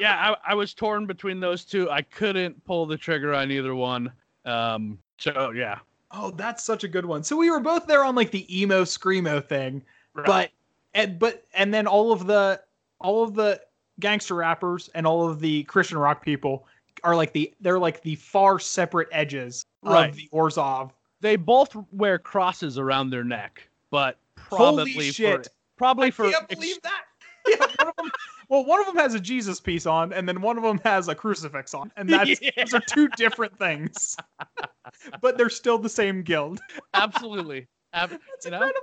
yeah, 0.00 0.34
I, 0.44 0.50
I 0.50 0.54
was 0.54 0.74
torn 0.74 1.06
between 1.06 1.38
those 1.38 1.64
two. 1.64 1.88
I 1.88 2.02
couldn't 2.02 2.64
pull 2.64 2.84
the 2.84 2.96
trigger 2.96 3.32
on 3.32 3.52
either 3.52 3.76
one. 3.76 4.10
Um, 4.44 4.98
so 5.18 5.52
yeah, 5.52 5.78
Oh, 6.16 6.30
that's 6.30 6.62
such 6.62 6.84
a 6.84 6.88
good 6.88 7.04
one. 7.04 7.24
So 7.24 7.36
we 7.36 7.50
were 7.50 7.60
both 7.60 7.86
there 7.86 8.04
on 8.04 8.14
like 8.14 8.30
the 8.30 8.60
emo 8.60 8.84
screamo 8.84 9.44
thing, 9.44 9.82
but 10.14 10.50
and 10.94 11.18
but 11.18 11.44
and 11.54 11.74
then 11.74 11.86
all 11.86 12.12
of 12.12 12.26
the 12.26 12.60
all 13.00 13.24
of 13.24 13.34
the 13.34 13.60
gangster 13.98 14.36
rappers 14.36 14.88
and 14.94 15.06
all 15.06 15.28
of 15.28 15.40
the 15.40 15.64
Christian 15.64 15.98
rock 15.98 16.24
people 16.24 16.66
are 17.02 17.16
like 17.16 17.32
the 17.32 17.52
they're 17.60 17.78
like 17.78 18.02
the 18.02 18.14
far 18.16 18.58
separate 18.58 19.08
edges 19.12 19.64
Right. 19.82 20.08
of 20.10 20.16
the 20.16 20.28
Orzhov. 20.32 20.92
they 21.20 21.36
both 21.36 21.76
wear 21.92 22.18
crosses 22.18 22.78
around 22.78 23.10
their 23.10 23.24
neck, 23.24 23.68
but 23.90 24.18
probably 24.36 25.10
for 25.10 25.42
probably 25.76 26.06
I 26.08 26.10
for 26.10 26.30
can't 26.30 26.44
ex- 26.48 26.54
believe 26.54 26.82
that. 26.82 27.02
Yeah, 27.46 27.56
one 27.58 27.88
of 27.88 27.96
them, 27.96 28.10
well, 28.48 28.64
one 28.64 28.80
of 28.80 28.86
them 28.86 28.96
has 28.96 29.12
a 29.12 29.20
Jesus 29.20 29.60
piece 29.60 29.84
on, 29.84 30.14
and 30.14 30.26
then 30.26 30.40
one 30.40 30.56
of 30.56 30.62
them 30.62 30.80
has 30.82 31.08
a 31.08 31.14
crucifix 31.14 31.74
on, 31.74 31.92
and 31.98 32.08
that's 32.12 32.40
Yeah. 32.40 32.50
those 32.56 32.72
are 32.72 32.80
two 32.80 33.06
different 33.18 33.54
things, 33.58 34.16
but 35.20 35.36
they're 35.36 35.50
still 35.50 35.76
the 35.76 35.90
same 35.90 36.22
guild. 36.22 36.60
absolutely. 36.94 37.66
Ab- 37.92 38.08
That's 38.10 38.46
incredible. 38.46 38.80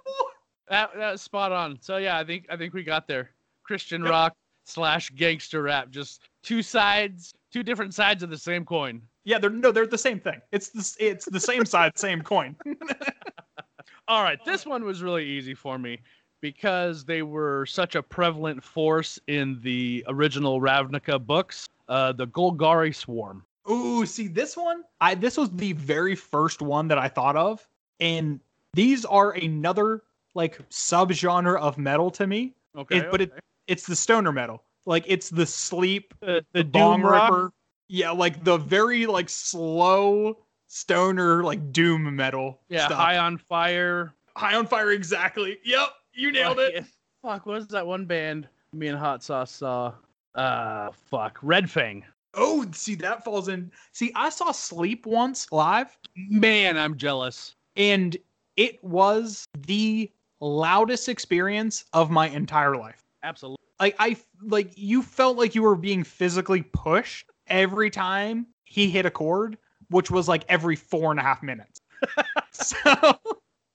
that, 0.69 0.91
that 0.95 1.11
was 1.13 1.21
spot 1.23 1.51
on. 1.51 1.79
So 1.81 1.97
yeah, 1.97 2.19
I 2.19 2.23
think 2.23 2.45
I 2.51 2.55
think 2.57 2.75
we 2.75 2.83
got 2.83 3.07
there. 3.07 3.31
Christian 3.63 4.03
Yep. 4.03 4.11
rock 4.11 4.35
slash 4.65 5.09
gangster 5.11 5.63
rap, 5.63 5.89
just 5.89 6.21
two 6.43 6.61
sides, 6.61 7.33
two 7.51 7.63
different 7.63 7.93
sides 7.93 8.23
of 8.23 8.29
the 8.29 8.37
same 8.37 8.65
coin. 8.65 9.01
Yeah, 9.23 9.37
they're 9.37 9.49
no, 9.49 9.71
they're 9.71 9.85
the 9.87 9.97
same 9.97 10.19
thing. 10.19 10.41
It's 10.51 10.69
the 10.69 10.95
it's 11.05 11.25
the 11.25 11.39
same 11.39 11.65
side, 11.65 11.97
same 11.97 12.21
coin. 12.21 12.55
All 14.07 14.23
right, 14.23 14.43
this 14.45 14.65
one 14.65 14.83
was 14.83 15.01
really 15.03 15.25
easy 15.25 15.53
for 15.53 15.77
me 15.77 15.99
because 16.41 17.05
they 17.05 17.21
were 17.21 17.65
such 17.67 17.95
a 17.95 18.01
prevalent 18.03 18.63
force 18.63 19.19
in 19.27 19.59
the 19.61 20.03
original 20.07 20.59
Ravnica 20.59 21.23
books. 21.23 21.67
Uh, 21.87 22.11
the 22.11 22.27
Golgari 22.27 22.95
Swarm. 22.95 23.43
Ooh, 23.69 24.05
see 24.05 24.27
this 24.27 24.57
one? 24.57 24.83
I 25.01 25.13
this 25.13 25.37
was 25.37 25.49
the 25.51 25.73
very 25.73 26.15
first 26.15 26.61
one 26.61 26.87
that 26.87 26.97
I 26.97 27.07
thought 27.07 27.35
of, 27.35 27.67
and 27.99 28.39
these 28.73 29.05
are 29.05 29.31
another 29.33 30.01
like 30.33 30.57
subgenre 30.69 31.59
of 31.59 31.77
metal 31.77 32.09
to 32.11 32.25
me. 32.25 32.53
Okay, 32.75 32.99
It- 32.99 33.11
but 33.11 33.21
it- 33.21 33.33
It's 33.71 33.85
the 33.87 33.95
stoner 33.95 34.31
metal. 34.33 34.63
Like 34.85 35.05
it's 35.07 35.29
the 35.29 35.45
sleep, 35.45 36.13
the, 36.19 36.43
the 36.53 36.63
Doom 36.63 37.01
Rock. 37.03 37.31
ripper. 37.31 37.51
Yeah, 37.87 38.11
like 38.11 38.43
the 38.43 38.57
very 38.57 39.05
like 39.05 39.29
slow 39.29 40.37
stoner 40.67 41.43
like 41.43 41.71
doom 41.71 42.15
metal. 42.15 42.59
Yeah, 42.69 42.87
stuff. 42.87 42.97
High 42.99 43.17
on 43.17 43.37
Fire. 43.37 44.13
High 44.35 44.55
on 44.55 44.65
fire. 44.67 44.91
Exactly. 44.91 45.57
Yep, 45.63 45.89
you 46.13 46.31
nailed 46.31 46.59
it. 46.59 46.75
Fuck, 46.75 46.85
Fuck, 47.21 47.45
what 47.45 47.55
was 47.55 47.67
that 47.67 47.85
one 47.85 48.05
band 48.05 48.47
me 48.73 48.87
and 48.87 48.97
Hot 48.97 49.23
Sauce 49.23 49.51
saw? 49.51 49.93
Uh, 50.35 50.89
fuck, 51.09 51.37
Red 51.41 51.69
Fang. 51.69 52.03
Oh, 52.33 52.65
see 52.71 52.95
that 52.95 53.23
falls 53.25 53.49
in. 53.49 53.71
See, 53.91 54.11
I 54.15 54.29
saw 54.29 54.51
Sleep 54.51 55.05
once 55.05 55.51
live. 55.51 55.97
Man, 56.15 56.77
I'm 56.77 56.97
jealous. 56.97 57.55
and 57.75 58.17
it 58.57 58.83
was 58.83 59.45
the 59.67 60.11
loudest 60.41 61.07
experience 61.09 61.85
of 61.93 62.09
my 62.11 62.27
entire 62.29 62.75
life. 62.75 63.01
Absolutely. 63.23 63.57
Like 63.81 63.95
I 63.97 64.15
like 64.43 64.77
you 64.77 65.01
felt 65.01 65.37
like 65.37 65.55
you 65.55 65.63
were 65.63 65.75
being 65.75 66.03
physically 66.03 66.61
pushed 66.61 67.25
every 67.47 67.89
time 67.89 68.45
he 68.63 68.91
hit 68.91 69.07
a 69.07 69.11
chord, 69.11 69.57
which 69.89 70.11
was 70.11 70.27
like 70.27 70.45
every 70.47 70.75
four 70.75 71.09
and 71.09 71.19
a 71.19 71.23
half 71.23 71.41
minutes. 71.41 71.81
so, 72.51 72.77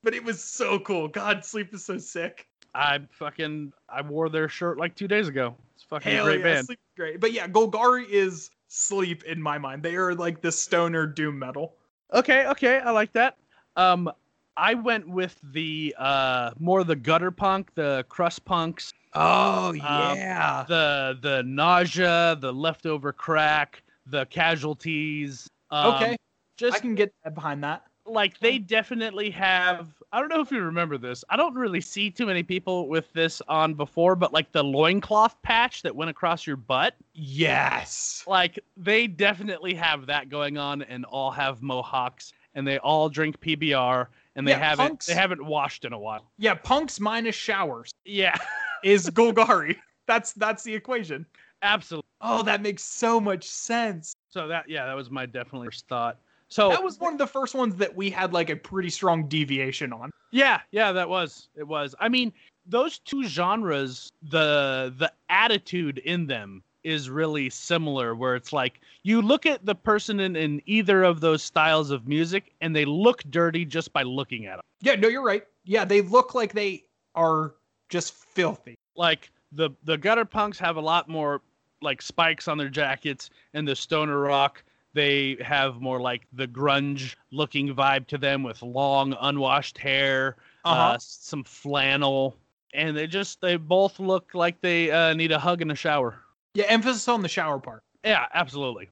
but 0.04 0.14
it 0.14 0.22
was 0.22 0.42
so 0.42 0.78
cool. 0.78 1.08
God, 1.08 1.44
sleep 1.44 1.74
is 1.74 1.84
so 1.84 1.98
sick. 1.98 2.46
I 2.72 3.00
fucking 3.10 3.72
I 3.88 4.02
wore 4.02 4.28
their 4.28 4.48
shirt 4.48 4.78
like 4.78 4.94
two 4.94 5.08
days 5.08 5.26
ago. 5.26 5.56
It's 5.74 5.82
fucking 5.82 6.12
a 6.12 6.14
Hell 6.14 6.24
great 6.26 6.38
yeah, 6.38 6.44
band. 6.44 6.66
sleep 6.66 6.78
great. 6.96 7.18
But 7.18 7.32
yeah, 7.32 7.48
Golgari 7.48 8.08
is 8.08 8.50
sleep 8.68 9.24
in 9.24 9.42
my 9.42 9.58
mind. 9.58 9.82
They 9.82 9.96
are 9.96 10.14
like 10.14 10.40
the 10.40 10.52
stoner 10.52 11.08
doom 11.08 11.36
metal. 11.36 11.74
Okay, 12.14 12.46
okay, 12.46 12.78
I 12.78 12.92
like 12.92 13.12
that. 13.14 13.38
Um, 13.74 14.08
I 14.56 14.74
went 14.74 15.08
with 15.08 15.36
the 15.42 15.96
uh 15.98 16.52
more 16.60 16.84
the 16.84 16.96
gutter 16.96 17.32
punk, 17.32 17.74
the 17.74 18.06
crust 18.08 18.44
punks, 18.44 18.92
Oh 19.16 19.72
yeah. 19.72 20.64
the 20.68 21.18
the 21.20 21.42
nausea, 21.44 22.36
the 22.40 22.52
leftover 22.52 23.12
crack, 23.12 23.82
the 24.06 24.26
casualties. 24.26 25.48
Um, 25.70 25.94
okay. 25.94 26.16
just 26.56 26.76
I 26.76 26.78
can 26.80 26.94
get 26.94 27.12
behind 27.34 27.64
that. 27.64 27.84
like 28.04 28.38
they 28.40 28.58
definitely 28.58 29.30
have. 29.30 29.88
I 30.12 30.20
don't 30.20 30.28
know 30.28 30.40
if 30.40 30.50
you 30.50 30.60
remember 30.60 30.96
this. 30.98 31.24
I 31.28 31.36
don't 31.36 31.54
really 31.54 31.80
see 31.80 32.10
too 32.10 32.26
many 32.26 32.42
people 32.42 32.88
with 32.88 33.12
this 33.12 33.42
on 33.48 33.74
before, 33.74 34.16
but 34.16 34.32
like 34.32 34.52
the 34.52 34.62
loincloth 34.62 35.40
patch 35.42 35.82
that 35.82 35.94
went 35.94 36.10
across 36.10 36.46
your 36.46 36.56
butt. 36.56 36.94
Yes. 37.14 38.22
like 38.26 38.58
they 38.76 39.06
definitely 39.06 39.74
have 39.74 40.06
that 40.06 40.28
going 40.28 40.58
on 40.58 40.82
and 40.82 41.04
all 41.06 41.30
have 41.30 41.62
mohawks 41.62 42.32
and 42.54 42.66
they 42.66 42.78
all 42.78 43.08
drink 43.08 43.38
PBR 43.40 44.06
and 44.36 44.46
they 44.46 44.52
Yeah, 44.52 44.58
haven't 44.58 44.86
punks- 44.88 45.06
they 45.06 45.14
haven't 45.14 45.44
washed 45.44 45.84
in 45.84 45.92
a 45.92 45.98
while. 45.98 46.30
Yeah, 46.38 46.54
punks 46.54 47.00
minus 47.00 47.34
showers 47.34 47.90
Yeah, 48.04 48.36
is 48.84 49.10
Golgari. 49.10 49.76
that's 50.06 50.32
that's 50.34 50.62
the 50.62 50.74
equation. 50.74 51.26
absolutely. 51.62 52.04
Oh, 52.20 52.42
that 52.44 52.62
makes 52.62 52.82
so 52.82 53.20
much 53.20 53.44
sense. 53.44 54.14
So 54.28 54.46
that 54.48 54.68
yeah, 54.68 54.86
that 54.86 54.94
was 54.94 55.10
my 55.10 55.26
definitely 55.26 55.66
first 55.68 55.88
thought. 55.88 56.18
So 56.48 56.68
That 56.68 56.82
was 56.84 57.00
one 57.00 57.12
of 57.12 57.18
the 57.18 57.26
first 57.26 57.54
ones 57.56 57.74
that 57.76 57.94
we 57.96 58.08
had 58.08 58.32
like 58.32 58.50
a 58.50 58.56
pretty 58.56 58.88
strong 58.90 59.26
deviation 59.28 59.92
on. 59.92 60.10
yeah, 60.30 60.60
yeah, 60.70 60.92
that 60.92 61.08
was 61.08 61.48
it 61.56 61.66
was. 61.66 61.94
I 61.98 62.08
mean, 62.08 62.32
those 62.66 62.98
two 63.00 63.24
genres, 63.24 64.12
the 64.22 64.94
the 64.98 65.12
attitude 65.28 65.98
in 65.98 66.26
them 66.26 66.62
is 66.86 67.10
really 67.10 67.50
similar 67.50 68.14
where 68.14 68.36
it's 68.36 68.52
like 68.52 68.80
you 69.02 69.20
look 69.20 69.44
at 69.44 69.66
the 69.66 69.74
person 69.74 70.20
in, 70.20 70.36
in 70.36 70.62
either 70.66 71.02
of 71.02 71.20
those 71.20 71.42
styles 71.42 71.90
of 71.90 72.06
music 72.06 72.52
and 72.60 72.74
they 72.74 72.84
look 72.84 73.22
dirty 73.30 73.64
just 73.64 73.92
by 73.92 74.02
looking 74.04 74.46
at 74.46 74.56
them. 74.56 74.62
Yeah, 74.80 74.94
no, 74.94 75.08
you're 75.08 75.24
right. 75.24 75.42
Yeah, 75.64 75.84
they 75.84 76.00
look 76.00 76.34
like 76.34 76.52
they 76.52 76.84
are 77.16 77.54
just 77.88 78.14
filthy. 78.14 78.76
like 78.96 79.30
the 79.52 79.70
the 79.84 79.96
gutter 79.98 80.24
punks 80.24 80.58
have 80.58 80.76
a 80.76 80.80
lot 80.80 81.08
more 81.08 81.40
like 81.82 82.00
spikes 82.02 82.46
on 82.48 82.56
their 82.58 82.68
jackets 82.68 83.30
and 83.54 83.66
the 83.66 83.74
stoner 83.76 84.20
rock 84.20 84.62
they 84.92 85.36
have 85.40 85.80
more 85.80 86.00
like 86.00 86.26
the 86.32 86.46
grunge 86.48 87.14
looking 87.30 87.74
vibe 87.74 88.06
to 88.06 88.16
them 88.18 88.42
with 88.42 88.62
long 88.62 89.14
unwashed 89.20 89.76
hair 89.78 90.36
Uh-huh. 90.64 90.92
uh, 90.94 90.96
some 90.98 91.44
flannel 91.44 92.36
and 92.74 92.96
they 92.96 93.06
just 93.06 93.40
they 93.40 93.56
both 93.56 94.00
look 94.00 94.30
like 94.34 94.60
they 94.60 94.90
uh, 94.90 95.14
need 95.14 95.32
a 95.32 95.38
hug 95.38 95.62
and 95.62 95.70
a 95.70 95.74
shower 95.76 96.22
yeah, 96.56 96.64
emphasis 96.68 97.06
on 97.08 97.22
the 97.22 97.28
shower 97.28 97.58
part. 97.58 97.82
yeah 98.04 98.26
absolutely 98.34 98.88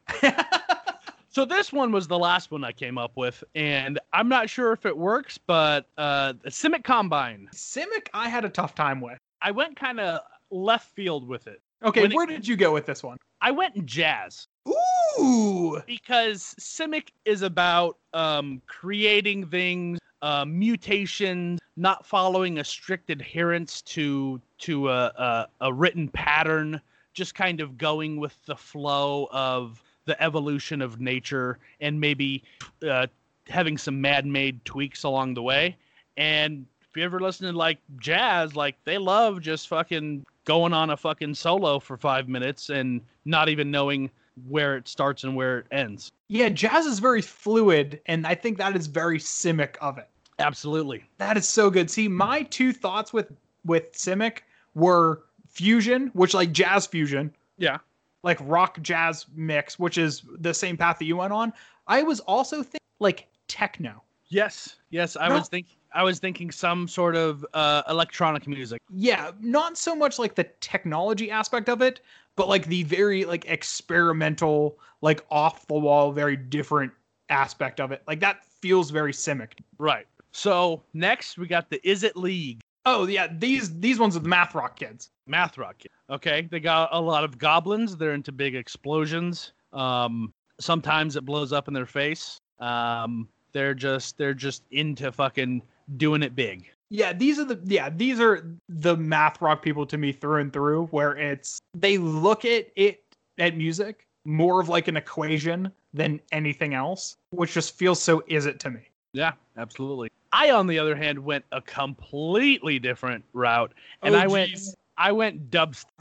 so 1.28 1.44
this 1.44 1.72
one 1.72 1.92
was 1.92 2.08
the 2.08 2.18
last 2.18 2.50
one 2.50 2.64
i 2.64 2.72
came 2.72 2.98
up 2.98 3.12
with 3.16 3.44
and 3.54 3.98
i'm 4.12 4.28
not 4.28 4.50
sure 4.50 4.72
if 4.72 4.84
it 4.86 4.96
works 4.96 5.38
but 5.38 5.86
uh 5.98 6.32
simic 6.46 6.82
combine 6.84 7.48
Simic, 7.52 8.08
I 8.12 8.28
had 8.28 8.44
a 8.44 8.48
tough 8.48 8.74
time 8.74 9.00
with. 9.00 9.18
i 9.40 9.50
went 9.52 9.76
kind 9.76 10.00
of 10.00 10.20
left 10.50 10.88
field 10.94 11.26
with 11.28 11.46
it 11.46 11.60
Okay, 11.84 12.00
When 12.02 12.12
it- 12.12 12.14
where 12.16 12.26
did 12.26 12.48
you 12.48 12.56
go 12.56 12.72
with 12.72 12.86
this 12.86 13.02
one? 13.02 13.18
i 13.40 13.50
went 13.50 13.76
in 13.76 13.86
jazz 13.86 14.48
Ooh. 14.68 15.80
because 15.86 16.54
Simic 16.58 17.08
is 17.24 17.42
about 17.42 17.98
um, 18.14 18.62
creating 18.66 19.46
things, 19.46 19.98
uh, 20.22 20.44
mutations, 20.46 21.60
not 21.76 22.06
following 22.06 22.58
a 22.58 22.64
strict 22.64 23.10
adherence 23.10 23.82
to 23.82 24.40
to 24.58 24.88
a, 24.88 25.04
a, 25.06 25.48
a 25.60 25.72
written 25.72 26.08
pattern, 26.08 26.80
just 27.14 27.34
kind 27.34 27.60
of 27.60 27.78
going 27.78 28.18
with 28.18 28.36
the 28.44 28.56
flow 28.56 29.28
of 29.32 29.82
the 30.04 30.20
evolution 30.22 30.82
of 30.82 31.00
nature, 31.00 31.58
and 31.80 31.98
maybe 31.98 32.42
uh, 32.86 33.06
having 33.48 33.78
some 33.78 34.00
mad-made 34.00 34.62
tweaks 34.64 35.04
along 35.04 35.34
the 35.34 35.42
way. 35.42 35.76
And 36.16 36.66
if 36.82 36.96
you 36.96 37.02
ever 37.04 37.20
listen 37.20 37.50
to 37.50 37.56
like 37.56 37.78
jazz, 37.98 38.54
like 38.54 38.76
they 38.84 38.98
love 38.98 39.40
just 39.40 39.68
fucking 39.68 40.26
going 40.44 40.74
on 40.74 40.90
a 40.90 40.96
fucking 40.96 41.34
solo 41.34 41.78
for 41.78 41.96
five 41.96 42.28
minutes 42.28 42.68
and 42.68 43.00
not 43.24 43.48
even 43.48 43.70
knowing 43.70 44.10
where 44.46 44.76
it 44.76 44.86
starts 44.86 45.24
and 45.24 45.34
where 45.34 45.60
it 45.60 45.66
ends. 45.70 46.12
Yeah, 46.28 46.48
jazz 46.50 46.86
is 46.86 46.98
very 46.98 47.22
fluid, 47.22 48.00
and 48.06 48.26
I 48.26 48.34
think 48.34 48.58
that 48.58 48.76
is 48.76 48.86
very 48.86 49.18
Simic 49.18 49.76
of 49.80 49.96
it. 49.98 50.08
Absolutely. 50.38 51.04
That 51.18 51.36
is 51.36 51.48
so 51.48 51.70
good. 51.70 51.90
See, 51.90 52.08
my 52.08 52.42
two 52.42 52.72
thoughts 52.72 53.12
with 53.12 53.32
with 53.64 53.92
Simic 53.92 54.38
were 54.74 55.22
fusion, 55.54 56.10
which 56.14 56.34
like 56.34 56.52
jazz 56.52 56.86
fusion, 56.86 57.32
Yeah. 57.58 57.78
like 58.22 58.38
rock 58.42 58.80
jazz 58.82 59.26
mix, 59.34 59.78
which 59.78 59.98
is 59.98 60.22
the 60.38 60.52
same 60.54 60.76
path 60.76 60.98
that 60.98 61.04
you 61.04 61.16
went 61.16 61.32
on. 61.32 61.52
I 61.86 62.02
was 62.02 62.20
also 62.20 62.62
thinking 62.62 62.80
like 62.98 63.28
techno. 63.48 64.02
Yes. 64.28 64.76
Yes. 64.90 65.16
I 65.16 65.28
No. 65.28 65.36
was 65.36 65.48
thinking 65.48 65.76
I 65.96 66.02
was 66.02 66.18
thinking 66.18 66.50
some 66.50 66.88
sort 66.88 67.14
of 67.14 67.46
uh, 67.54 67.82
electronic 67.88 68.48
music. 68.48 68.80
Yeah, 68.92 69.30
not 69.40 69.78
so 69.78 69.94
much 69.94 70.18
like 70.18 70.34
the 70.34 70.42
technology 70.58 71.30
aspect 71.30 71.68
of 71.68 71.82
it, 71.82 72.00
but 72.34 72.48
like 72.48 72.66
the 72.66 72.82
very 72.82 73.24
like 73.24 73.44
experimental, 73.44 74.76
like 75.02 75.24
off 75.30 75.68
the 75.68 75.74
wall, 75.74 76.10
very 76.10 76.36
different 76.36 76.90
aspect 77.28 77.78
of 77.78 77.92
it. 77.92 78.02
Like 78.08 78.18
that 78.20 78.44
feels 78.44 78.90
very 78.90 79.12
Simic. 79.12 79.52
Right. 79.78 80.08
So 80.32 80.82
next 80.94 81.38
we 81.38 81.46
got 81.46 81.70
the 81.70 81.78
Izzet 81.84 82.16
League 82.16 82.60
Oh 82.86 83.06
yeah, 83.06 83.28
these 83.30 83.78
these 83.80 83.98
ones 83.98 84.16
are 84.16 84.20
the 84.20 84.28
math 84.28 84.54
rock 84.54 84.76
kids. 84.76 85.10
math 85.26 85.56
rock. 85.56 85.78
kid. 85.78 85.90
Okay. 86.10 86.48
They 86.50 86.60
got 86.60 86.90
a 86.92 87.00
lot 87.00 87.24
of 87.24 87.38
goblins. 87.38 87.96
They're 87.96 88.14
into 88.14 88.32
big 88.32 88.54
explosions. 88.54 89.52
Um, 89.72 90.32
sometimes 90.60 91.16
it 91.16 91.24
blows 91.24 91.52
up 91.52 91.68
in 91.68 91.74
their 91.74 91.86
face. 91.86 92.40
Um, 92.60 93.28
they're 93.52 93.74
just 93.74 94.18
they're 94.18 94.34
just 94.34 94.64
into 94.70 95.10
fucking 95.12 95.62
doing 95.96 96.22
it 96.22 96.36
big. 96.36 96.70
Yeah, 96.90 97.12
these 97.12 97.38
are 97.38 97.44
the 97.44 97.60
yeah, 97.64 97.88
these 97.90 98.20
are 98.20 98.46
the 98.68 98.96
math 98.96 99.40
rock 99.40 99.62
people 99.62 99.86
to 99.86 99.96
me 99.96 100.12
through 100.12 100.40
and 100.40 100.52
through 100.52 100.86
where 100.86 101.16
it's 101.16 101.58
they 101.74 101.98
look 101.98 102.44
at 102.44 102.66
it 102.76 103.02
at 103.38 103.56
music 103.56 104.06
more 104.24 104.60
of 104.60 104.68
like 104.68 104.88
an 104.88 104.96
equation 104.96 105.72
than 105.92 106.20
anything 106.32 106.74
else, 106.74 107.16
which 107.30 107.54
just 107.54 107.76
feels 107.76 108.00
so 108.00 108.20
Izzet 108.30 108.58
to 108.60 108.70
me. 108.70 108.80
Yeah, 109.12 109.32
absolutely. 109.56 110.10
I, 110.34 110.50
on 110.50 110.66
the 110.66 110.80
other 110.80 110.96
hand, 110.96 111.20
went 111.20 111.44
a 111.52 111.60
completely 111.60 112.80
different 112.80 113.24
route, 113.32 113.72
and 114.02 114.16
Oh, 114.16 114.18
I 114.18 114.26
went 114.26 114.50
geez. 114.50 114.74
I 114.98 115.12
went 115.12 115.48
dubstep. 115.48 115.84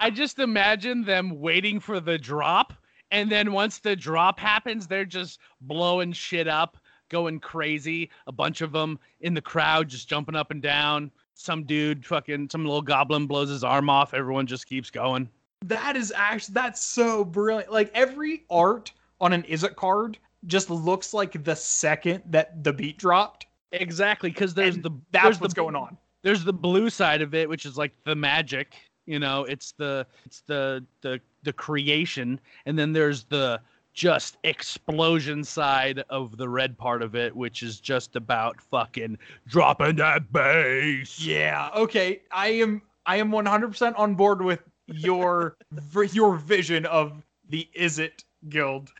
I 0.00 0.10
just 0.10 0.38
imagine 0.38 1.04
them 1.04 1.40
waiting 1.40 1.78
for 1.78 2.00
the 2.00 2.16
drop, 2.16 2.72
and 3.10 3.30
then 3.30 3.52
once 3.52 3.80
the 3.80 3.94
drop 3.94 4.40
happens, 4.40 4.86
they're 4.86 5.04
just 5.04 5.40
blowing 5.60 6.14
shit 6.14 6.48
up, 6.48 6.78
going 7.10 7.38
crazy. 7.38 8.08
A 8.26 8.32
bunch 8.32 8.62
of 8.62 8.72
them 8.72 8.98
in 9.20 9.34
the 9.34 9.42
crowd 9.42 9.88
just 9.88 10.08
jumping 10.08 10.34
up 10.34 10.50
and 10.50 10.62
down. 10.62 11.10
Some 11.34 11.64
dude, 11.64 12.06
fucking, 12.06 12.48
some 12.48 12.64
little 12.64 12.80
goblin 12.80 13.26
blows 13.26 13.50
his 13.50 13.62
arm 13.62 13.90
off. 13.90 14.14
Everyone 14.14 14.46
just 14.46 14.66
keeps 14.66 14.88
going. 14.88 15.28
That 15.66 15.96
is 15.96 16.10
actually 16.16 16.54
that's 16.54 16.82
so 16.82 17.26
brilliant. 17.26 17.70
Like 17.70 17.90
every 17.92 18.44
art 18.48 18.90
on 19.20 19.34
an 19.34 19.42
Izzet 19.42 19.76
card 19.76 20.18
just 20.46 20.70
looks 20.70 21.14
like 21.14 21.44
the 21.44 21.54
second 21.56 22.22
that 22.30 22.62
the 22.64 22.72
beat 22.72 22.98
dropped. 22.98 23.46
Exactly, 23.72 24.30
because 24.30 24.54
there's 24.54 24.74
And 24.76 24.84
the 24.84 24.90
That's 25.12 25.24
there's 25.24 25.40
what's 25.40 25.54
the, 25.54 25.60
going 25.60 25.76
on. 25.76 25.96
there's 26.22 26.44
the 26.44 26.52
blue 26.52 26.90
side 26.90 27.22
of 27.22 27.34
it 27.34 27.48
which 27.48 27.64
is 27.66 27.76
like 27.78 27.92
the 28.04 28.14
magic 28.14 28.74
you 29.06 29.18
know 29.18 29.44
it's 29.44 29.72
the 29.72 30.06
it's 30.26 30.42
the 30.46 30.84
the 31.00 31.20
the 31.42 31.52
creation 31.52 32.38
and 32.66 32.78
then 32.78 32.92
there's 32.92 33.24
the 33.24 33.60
just 33.94 34.36
explosion 34.44 35.42
side 35.44 36.02
of 36.08 36.36
the 36.36 36.48
red 36.48 36.78
part 36.78 37.02
of 37.02 37.14
it 37.14 37.34
which 37.34 37.62
is 37.62 37.80
just 37.80 38.14
about 38.16 38.60
fucking 38.60 39.18
dropping 39.48 39.96
that 39.96 40.32
bass 40.32 41.18
Yeah. 41.20 41.68
Okay. 41.74 42.22
I 42.30 42.48
am. 42.48 42.82
I 43.04 43.16
am 43.16 43.30
100% 43.32 43.98
on 43.98 44.14
board 44.14 44.40
with 44.42 44.60
your 44.86 45.56
your 46.12 46.36
vision 46.36 46.86
of 46.86 47.20
the 47.48 47.68
Izzet 47.78 48.22
Guild. 48.48 48.92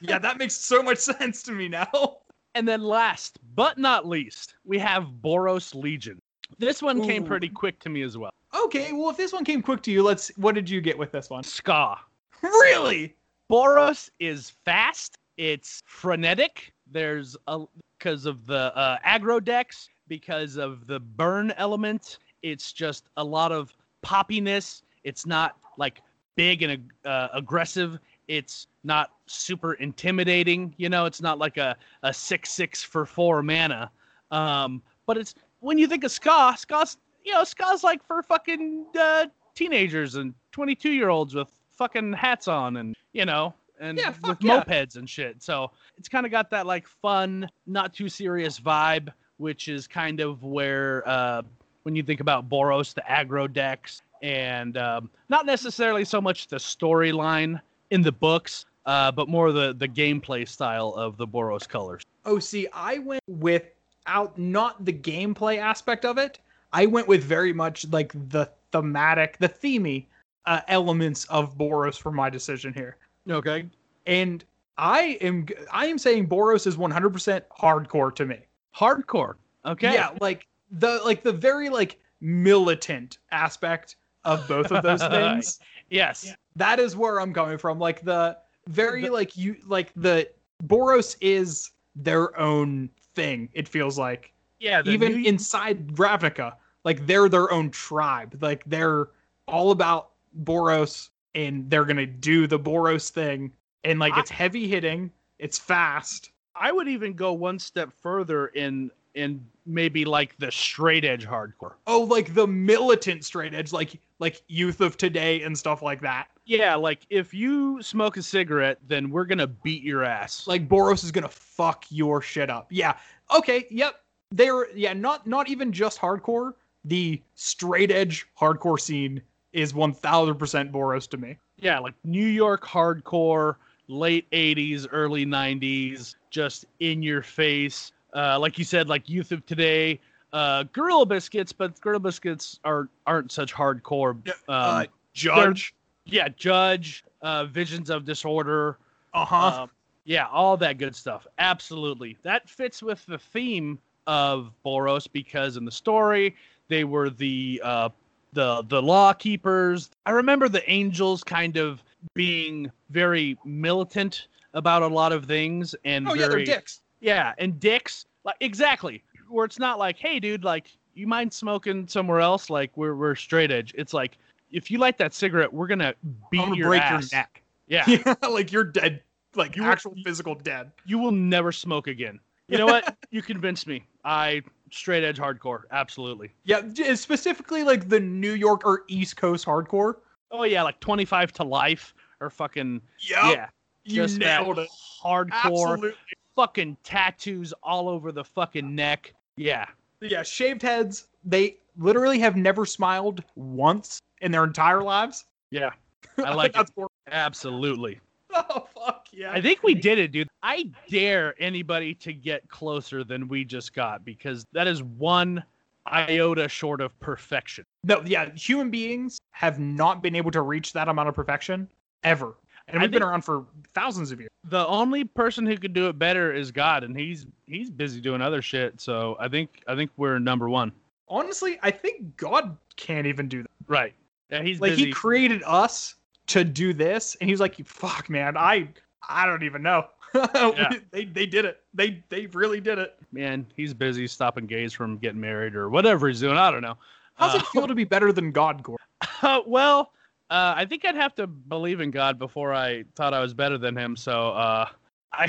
Yeah, 0.00 0.18
that 0.18 0.38
makes 0.38 0.54
so 0.54 0.82
much 0.82 0.98
sense 1.12 1.42
to 1.44 1.52
me 1.52 1.68
now. 1.68 2.18
and 2.54 2.66
then 2.66 2.82
last 2.82 3.38
but 3.54 3.76
not 3.76 4.06
least 4.06 4.54
we 4.64 4.78
have 4.78 5.04
boros 5.20 5.74
legion 5.74 6.18
this 6.58 6.80
one 6.80 7.02
came 7.02 7.22
pretty 7.22 7.50
quick 7.50 7.78
to 7.80 7.90
me 7.90 8.00
as 8.00 8.16
well 8.16 8.30
Okay. 8.64 8.92
Well, 8.92 9.10
if 9.10 9.16
this 9.16 9.32
one 9.32 9.44
came 9.44 9.62
quick 9.62 9.82
to 9.82 9.90
you, 9.90 10.02
let's. 10.02 10.28
What 10.36 10.54
did 10.54 10.68
you 10.68 10.80
get 10.80 10.96
with 10.96 11.12
this 11.12 11.30
one? 11.30 11.42
ska 11.42 11.96
Really? 12.42 13.14
Boros 13.50 14.10
is 14.18 14.50
fast. 14.64 15.16
It's 15.36 15.82
frenetic. 15.86 16.72
There's 16.90 17.36
a 17.48 17.64
because 17.98 18.26
of 18.26 18.46
the 18.46 18.76
uh, 18.76 18.98
aggro 19.06 19.42
decks, 19.42 19.88
because 20.08 20.56
of 20.56 20.86
the 20.86 21.00
burn 21.00 21.52
element. 21.56 22.18
It's 22.42 22.72
just 22.72 23.08
a 23.16 23.24
lot 23.24 23.52
of 23.52 23.74
poppiness. 24.04 24.82
It's 25.04 25.26
not 25.26 25.56
like 25.76 26.00
big 26.36 26.62
and 26.62 26.90
uh, 27.04 27.28
aggressive. 27.32 27.98
It's 28.28 28.66
not 28.84 29.10
super 29.26 29.74
intimidating. 29.74 30.74
You 30.76 30.88
know, 30.88 31.04
it's 31.06 31.20
not 31.20 31.38
like 31.38 31.56
a, 31.56 31.76
a 32.02 32.12
six 32.12 32.50
six 32.50 32.82
for 32.82 33.06
four 33.06 33.42
mana. 33.42 33.90
Um, 34.30 34.82
but 35.06 35.16
it's 35.16 35.34
when 35.60 35.78
you 35.78 35.86
think 35.86 36.04
of 36.04 36.10
ska, 36.10 36.54
ska's 36.58 36.96
you 37.24 37.32
know 37.32 37.44
ska's 37.44 37.82
like 37.84 38.04
for 38.06 38.22
fucking 38.22 38.86
uh, 38.98 39.26
teenagers 39.54 40.14
and 40.16 40.34
22 40.52 40.90
year 40.92 41.08
olds 41.08 41.34
with 41.34 41.48
fucking 41.72 42.12
hats 42.12 42.48
on 42.48 42.76
and 42.78 42.96
you 43.12 43.24
know 43.24 43.52
and 43.80 43.98
Yeah, 43.98 44.14
with 44.22 44.38
yeah. 44.40 44.62
mopeds 44.62 44.96
and 44.96 45.08
shit 45.08 45.42
so 45.42 45.70
it's 45.98 46.08
kind 46.08 46.24
of 46.24 46.32
got 46.32 46.50
that 46.50 46.66
like 46.66 46.86
fun 46.86 47.48
not 47.66 47.92
too 47.92 48.08
serious 48.08 48.58
vibe 48.58 49.08
which 49.38 49.68
is 49.68 49.86
kind 49.86 50.20
of 50.20 50.42
where 50.42 51.06
uh 51.06 51.42
when 51.82 51.94
you 51.94 52.02
think 52.02 52.20
about 52.20 52.48
boros 52.48 52.94
the 52.94 53.02
aggro 53.02 53.52
decks 53.52 54.02
and 54.22 54.78
um, 54.78 55.10
not 55.28 55.44
necessarily 55.44 56.04
so 56.04 56.20
much 56.20 56.48
the 56.48 56.56
storyline 56.56 57.60
in 57.90 58.02
the 58.02 58.12
books 58.12 58.66
uh, 58.86 59.10
but 59.10 59.28
more 59.28 59.52
the 59.52 59.74
the 59.74 59.88
gameplay 59.88 60.46
style 60.46 60.92
of 60.96 61.16
the 61.16 61.26
boros 61.26 61.68
colors 61.68 62.02
Oh, 62.28 62.40
see, 62.40 62.66
I 62.72 62.98
went 62.98 63.22
without 63.28 64.36
not 64.36 64.84
the 64.84 64.92
gameplay 64.92 65.58
aspect 65.58 66.04
of 66.04 66.18
it. 66.18 66.40
I 66.72 66.86
went 66.86 67.06
with 67.06 67.22
very 67.22 67.52
much 67.52 67.86
like 67.92 68.12
the 68.30 68.50
thematic, 68.72 69.38
the 69.38 69.48
themey 69.48 70.06
uh, 70.44 70.60
elements 70.66 71.24
of 71.26 71.56
Boros 71.56 71.96
for 71.96 72.10
my 72.10 72.28
decision 72.28 72.74
here. 72.74 72.96
okay 73.30 73.66
And 74.06 74.44
I 74.76 75.18
am 75.20 75.46
I 75.72 75.86
am 75.86 75.98
saying 75.98 76.28
Boros 76.28 76.66
is 76.66 76.76
100% 76.76 77.42
hardcore 77.60 78.14
to 78.16 78.26
me. 78.26 78.38
hardcore 78.76 79.34
okay 79.64 79.92
Yeah, 79.94 80.10
like 80.20 80.48
the 80.72 81.00
like 81.04 81.22
the 81.22 81.32
very 81.32 81.68
like 81.68 82.00
militant 82.20 83.18
aspect 83.30 83.96
of 84.24 84.46
both 84.48 84.72
of 84.72 84.82
those 84.82 85.00
things. 85.16 85.60
yes 85.90 86.34
that 86.56 86.80
is 86.80 86.96
where 86.96 87.20
I'm 87.20 87.32
coming 87.32 87.58
from. 87.58 87.78
Like 87.78 88.02
the 88.02 88.36
very 88.66 89.08
like 89.08 89.36
you 89.36 89.56
like 89.66 89.92
the 89.94 90.28
Boros 90.64 91.16
is 91.20 91.70
their 91.94 92.36
own 92.38 92.90
thing. 93.14 93.48
It 93.52 93.68
feels 93.68 93.98
like 93.98 94.32
yeah 94.58 94.82
the 94.82 94.90
even 94.90 95.12
new- 95.12 95.28
inside 95.28 95.88
Ravnica, 95.96 96.54
like 96.84 97.06
they're 97.06 97.28
their 97.28 97.50
own 97.52 97.70
tribe. 97.70 98.36
Like 98.40 98.64
they're 98.66 99.08
all 99.46 99.70
about 99.70 100.10
Boros 100.42 101.10
and 101.34 101.70
they're 101.70 101.84
gonna 101.84 102.06
do 102.06 102.46
the 102.46 102.58
Boros 102.58 103.10
thing. 103.10 103.52
And 103.84 103.98
like 103.98 104.14
I- 104.14 104.20
it's 104.20 104.30
heavy 104.30 104.66
hitting, 104.66 105.12
it's 105.38 105.58
fast. 105.58 106.30
I 106.58 106.72
would 106.72 106.88
even 106.88 107.12
go 107.12 107.34
one 107.34 107.58
step 107.58 107.92
further 107.92 108.48
in 108.48 108.90
in 109.14 109.46
maybe 109.66 110.04
like 110.04 110.36
the 110.38 110.50
straight 110.50 111.04
edge 111.04 111.26
hardcore. 111.26 111.74
Oh, 111.86 112.00
like 112.00 112.34
the 112.34 112.46
militant 112.46 113.24
straight 113.24 113.54
edge, 113.54 113.72
like 113.72 114.00
like 114.18 114.42
youth 114.48 114.80
of 114.80 114.96
today 114.96 115.42
and 115.42 115.56
stuff 115.56 115.82
like 115.82 116.00
that. 116.02 116.28
Yeah, 116.44 116.74
like 116.76 117.00
if 117.10 117.34
you 117.34 117.82
smoke 117.82 118.16
a 118.16 118.22
cigarette, 118.22 118.78
then 118.86 119.10
we're 119.10 119.24
gonna 119.24 119.46
beat 119.48 119.82
your 119.82 120.04
ass. 120.04 120.46
Like 120.46 120.68
Boros 120.68 121.02
is 121.04 121.10
gonna 121.12 121.28
fuck 121.28 121.84
your 121.90 122.22
shit 122.22 122.48
up. 122.50 122.68
Yeah. 122.70 122.94
Okay. 123.36 123.66
Yep. 123.70 123.96
They're 124.30 124.68
yeah. 124.74 124.92
Not 124.92 125.26
not 125.26 125.48
even 125.48 125.72
just 125.72 125.98
hardcore. 125.98 126.54
The 126.84 127.20
straight 127.34 127.90
edge 127.90 128.26
hardcore 128.40 128.78
scene 128.80 129.20
is 129.52 129.74
one 129.74 129.92
thousand 129.92 130.36
percent 130.36 130.70
Boros 130.72 131.08
to 131.10 131.16
me. 131.16 131.36
yeah, 131.58 131.78
like 131.78 131.94
New 132.04 132.26
York 132.26 132.64
hardcore, 132.64 133.56
late 133.88 134.30
'80s, 134.30 134.86
early 134.92 135.26
'90s, 135.26 136.14
just 136.30 136.66
in 136.80 137.02
your 137.02 137.22
face. 137.22 137.92
Uh, 138.14 138.38
like 138.38 138.58
you 138.58 138.64
said, 138.64 138.88
like 138.88 139.08
youth 139.08 139.32
of 139.32 139.44
today, 139.46 140.00
uh, 140.32 140.64
Gorilla 140.72 141.06
Biscuits, 141.06 141.52
but 141.52 141.78
Gorilla 141.80 142.00
Biscuits 142.00 142.60
are 142.64 142.88
aren't 143.06 143.32
such 143.32 143.52
hardcore. 143.52 144.12
Um, 144.12 144.22
uh, 144.48 144.84
Judge. 145.12 145.74
yeah, 146.04 146.28
Judge, 146.28 147.04
uh, 147.22 147.44
Visions 147.46 147.90
of 147.90 148.04
Disorder, 148.04 148.78
Uh 149.14 149.24
huh. 149.24 149.62
Um, 149.62 149.70
yeah, 150.04 150.26
all 150.28 150.56
that 150.58 150.78
good 150.78 150.94
stuff. 150.94 151.26
Absolutely. 151.38 152.16
That 152.22 152.48
fits 152.48 152.82
with 152.82 153.04
the 153.06 153.18
theme 153.18 153.78
of 154.06 154.52
Boros 154.64 155.08
because 155.10 155.56
in 155.56 155.64
the 155.64 155.72
story 155.72 156.36
they 156.68 156.84
were 156.84 157.10
the 157.10 157.60
uh, 157.64 157.88
the 158.32 158.62
the 158.68 158.80
law 158.80 159.12
keepers. 159.12 159.90
I 160.04 160.12
remember 160.12 160.48
the 160.48 160.68
angels 160.70 161.24
kind 161.24 161.56
of 161.56 161.82
being 162.14 162.70
very 162.90 163.36
militant 163.44 164.28
about 164.54 164.82
a 164.82 164.86
lot 164.86 165.12
of 165.12 165.24
things 165.24 165.74
and 165.84 166.08
oh 166.08 166.14
yeah, 166.14 166.28
they're 166.28 166.44
dicks. 166.44 166.82
Yeah, 167.00 167.34
and 167.38 167.58
dicks. 167.60 168.06
Like 168.24 168.36
exactly. 168.40 169.02
where 169.28 169.44
it's 169.44 169.58
not 169.58 169.78
like, 169.78 169.96
hey, 169.98 170.18
dude, 170.20 170.44
like 170.44 170.66
you 170.94 171.06
mind 171.06 171.32
smoking 171.32 171.86
somewhere 171.86 172.20
else? 172.20 172.50
Like 172.50 172.76
we're 172.76 172.94
we're 172.96 173.14
straight 173.14 173.50
edge. 173.50 173.72
It's 173.76 173.94
like 173.94 174.18
if 174.50 174.70
you 174.70 174.78
light 174.78 174.98
that 174.98 175.14
cigarette, 175.14 175.52
we're 175.52 175.66
gonna 175.68 175.94
beat 176.30 176.38
gonna 176.38 176.56
your 176.56 176.68
break 176.68 176.82
ass. 176.82 177.12
your 177.12 177.20
neck. 177.20 177.42
Yeah, 177.68 177.84
Yeah, 177.88 178.14
like 178.28 178.52
you're 178.52 178.64
dead. 178.64 179.02
Like 179.34 179.56
You- 179.56 179.64
actual 179.64 179.94
physical 180.04 180.34
dead. 180.34 180.72
you 180.84 180.98
will 180.98 181.12
never 181.12 181.52
smoke 181.52 181.86
again. 181.88 182.18
You 182.48 182.58
know 182.58 182.66
what? 182.72 182.96
you 183.10 183.22
convinced 183.22 183.66
me. 183.66 183.84
I 184.04 184.42
straight 184.72 185.04
edge 185.04 185.18
hardcore, 185.18 185.62
absolutely. 185.72 186.32
Yeah, 186.44 186.62
specifically 186.94 187.62
like 187.64 187.88
the 187.88 188.00
New 188.00 188.32
York 188.32 188.64
or 188.64 188.82
East 188.88 189.16
Coast 189.16 189.44
hardcore. 189.46 189.96
Oh 190.30 190.44
yeah, 190.44 190.62
like 190.62 190.80
twenty 190.80 191.04
five 191.04 191.32
to 191.34 191.44
life 191.44 191.94
or 192.20 192.30
fucking 192.30 192.80
Yep, 193.08 193.18
yeah, 193.24 193.48
you 193.84 193.96
just 193.96 194.18
nailed 194.18 194.58
it. 194.58 194.68
hardcore 195.02 195.30
Absolutely. 195.32 195.92
Fucking 196.36 196.76
tattoos 196.84 197.52
all 197.62 197.88
over 197.88 198.12
the 198.12 198.22
fucking 198.24 198.74
neck. 198.74 199.12
Yeah, 199.36 199.66
Yeah, 200.00 200.22
shaved 200.22 200.62
heads. 200.62 201.08
They 201.24 201.56
literally 201.78 202.18
have 202.20 202.36
never 202.36 202.64
smiled 202.64 203.24
once 203.34 203.98
in 204.20 204.30
their 204.30 204.44
entire 204.44 204.82
lives. 204.82 205.24
yeah, 205.50 205.70
I 206.18 206.32
like 206.34 206.56
it. 206.56 206.70
Absolutely. 207.10 208.00
Oh 208.38 208.66
fuck 208.74 209.06
yeah! 209.12 209.32
I 209.32 209.40
think 209.40 209.62
we 209.62 209.72
did 209.74 209.98
it, 209.98 210.12
dude. 210.12 210.28
I 210.42 210.70
dare 210.90 211.34
anybody 211.38 211.94
to 211.94 212.12
get 212.12 212.46
closer 212.48 213.02
than 213.02 213.28
we 213.28 213.46
just 213.46 213.72
got 213.72 214.04
because 214.04 214.44
that 214.52 214.66
is 214.66 214.82
one 214.82 215.42
iota 215.86 216.46
short 216.48 216.82
of 216.82 216.98
perfection. 217.00 217.64
no, 217.84 218.02
yeah, 218.04 218.28
human 218.34 218.68
beings 218.68 219.18
have 219.30 219.58
not 219.58 220.02
been 220.02 220.14
able 220.14 220.30
to 220.32 220.42
reach 220.42 220.74
that 220.74 220.86
amount 220.88 221.08
of 221.08 221.14
perfection 221.14 221.66
ever, 222.04 222.34
and 222.68 222.80
we've 222.82 222.90
been 222.90 223.02
around 223.02 223.22
for 223.22 223.44
thousands 223.74 224.10
of 224.12 224.20
years. 224.20 224.30
The 224.44 224.66
only 224.66 225.04
person 225.04 225.46
who 225.46 225.56
could 225.56 225.72
do 225.72 225.88
it 225.88 225.98
better 225.98 226.32
is 226.32 226.50
God, 226.50 226.84
and 226.84 226.96
he's 226.98 227.26
he's 227.46 227.70
busy 227.70 228.00
doing 228.00 228.20
other 228.20 228.42
shit. 228.42 228.80
So 228.80 229.16
I 229.20 229.28
think 229.28 229.62
I 229.66 229.74
think 229.74 229.90
we're 229.96 230.18
number 230.18 230.48
one. 230.48 230.72
Honestly, 231.08 231.58
I 231.62 231.70
think 231.70 232.16
God 232.16 232.56
can't 232.76 233.06
even 233.06 233.28
do 233.28 233.42
that. 233.42 233.50
Right. 233.68 233.94
Yeah, 234.30 234.42
he's 234.42 234.60
Like 234.60 234.72
busy. 234.72 234.86
he 234.86 234.92
created 234.92 235.42
us 235.46 235.94
to 236.28 236.42
do 236.42 236.72
this, 236.72 237.16
and 237.20 237.30
he's 237.30 237.40
like, 237.40 237.64
"Fuck, 237.66 238.10
man, 238.10 238.36
I 238.36 238.68
I 239.08 239.26
don't 239.26 239.42
even 239.44 239.62
know." 239.62 239.86
they 240.92 241.04
they 241.04 241.26
did 241.26 241.44
it. 241.44 241.60
They 241.74 242.02
they 242.08 242.26
really 242.28 242.60
did 242.60 242.78
it. 242.78 242.96
Man, 243.12 243.46
he's 243.54 243.74
busy 243.74 244.06
stopping 244.06 244.46
gays 244.46 244.72
from 244.72 244.98
getting 244.98 245.20
married 245.20 245.54
or 245.54 245.68
whatever 245.68 246.08
he's 246.08 246.20
doing. 246.20 246.36
I 246.36 246.50
don't 246.50 246.62
know. 246.62 246.76
How's 247.14 247.34
Uh, 247.34 247.38
it 247.38 247.46
feel 247.46 247.66
to 247.66 247.74
be 247.74 247.84
better 247.84 248.12
than 248.12 248.32
God, 248.32 248.62
Gore? 248.62 248.76
Uh, 249.22 249.40
well, 249.46 249.92
uh, 250.28 250.54
I 250.56 250.64
think 250.64 250.84
I'd 250.84 250.96
have 250.96 251.14
to 251.16 251.26
believe 251.26 251.80
in 251.80 251.92
God 251.92 252.18
before 252.18 252.52
I 252.52 252.84
thought 252.96 253.14
I 253.14 253.20
was 253.20 253.32
better 253.32 253.58
than 253.58 253.76
him. 253.76 253.94
So, 253.94 254.30
uh, 254.30 254.68
I 255.12 255.26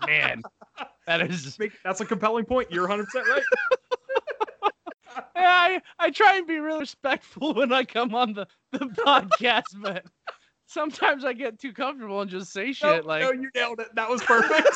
man, 0.06 0.42
that 1.06 1.22
is. 1.22 1.58
That's 1.84 2.00
a 2.02 2.04
compelling 2.04 2.44
point. 2.44 2.70
You're 2.70 2.86
100 2.86 3.06
percent 3.06 3.26
right. 3.28 3.42
I 5.34 5.80
I 5.98 6.10
try 6.10 6.36
and 6.36 6.46
be 6.46 6.58
really 6.58 6.80
respectful 6.80 7.54
when 7.54 7.72
I 7.72 7.84
come 7.84 8.14
on 8.14 8.34
the 8.34 8.46
the 8.72 8.80
podcast, 8.80 9.80
but 9.80 10.04
sometimes 10.66 11.24
I 11.24 11.32
get 11.32 11.58
too 11.58 11.72
comfortable 11.72 12.20
and 12.20 12.30
just 12.30 12.52
say 12.52 12.72
shit 12.72 13.02
no, 13.02 13.08
like. 13.08 13.22
no, 13.22 13.32
you 13.32 13.48
nailed 13.54 13.80
it. 13.80 13.88
That 13.94 14.10
was 14.10 14.22
perfect. 14.22 14.68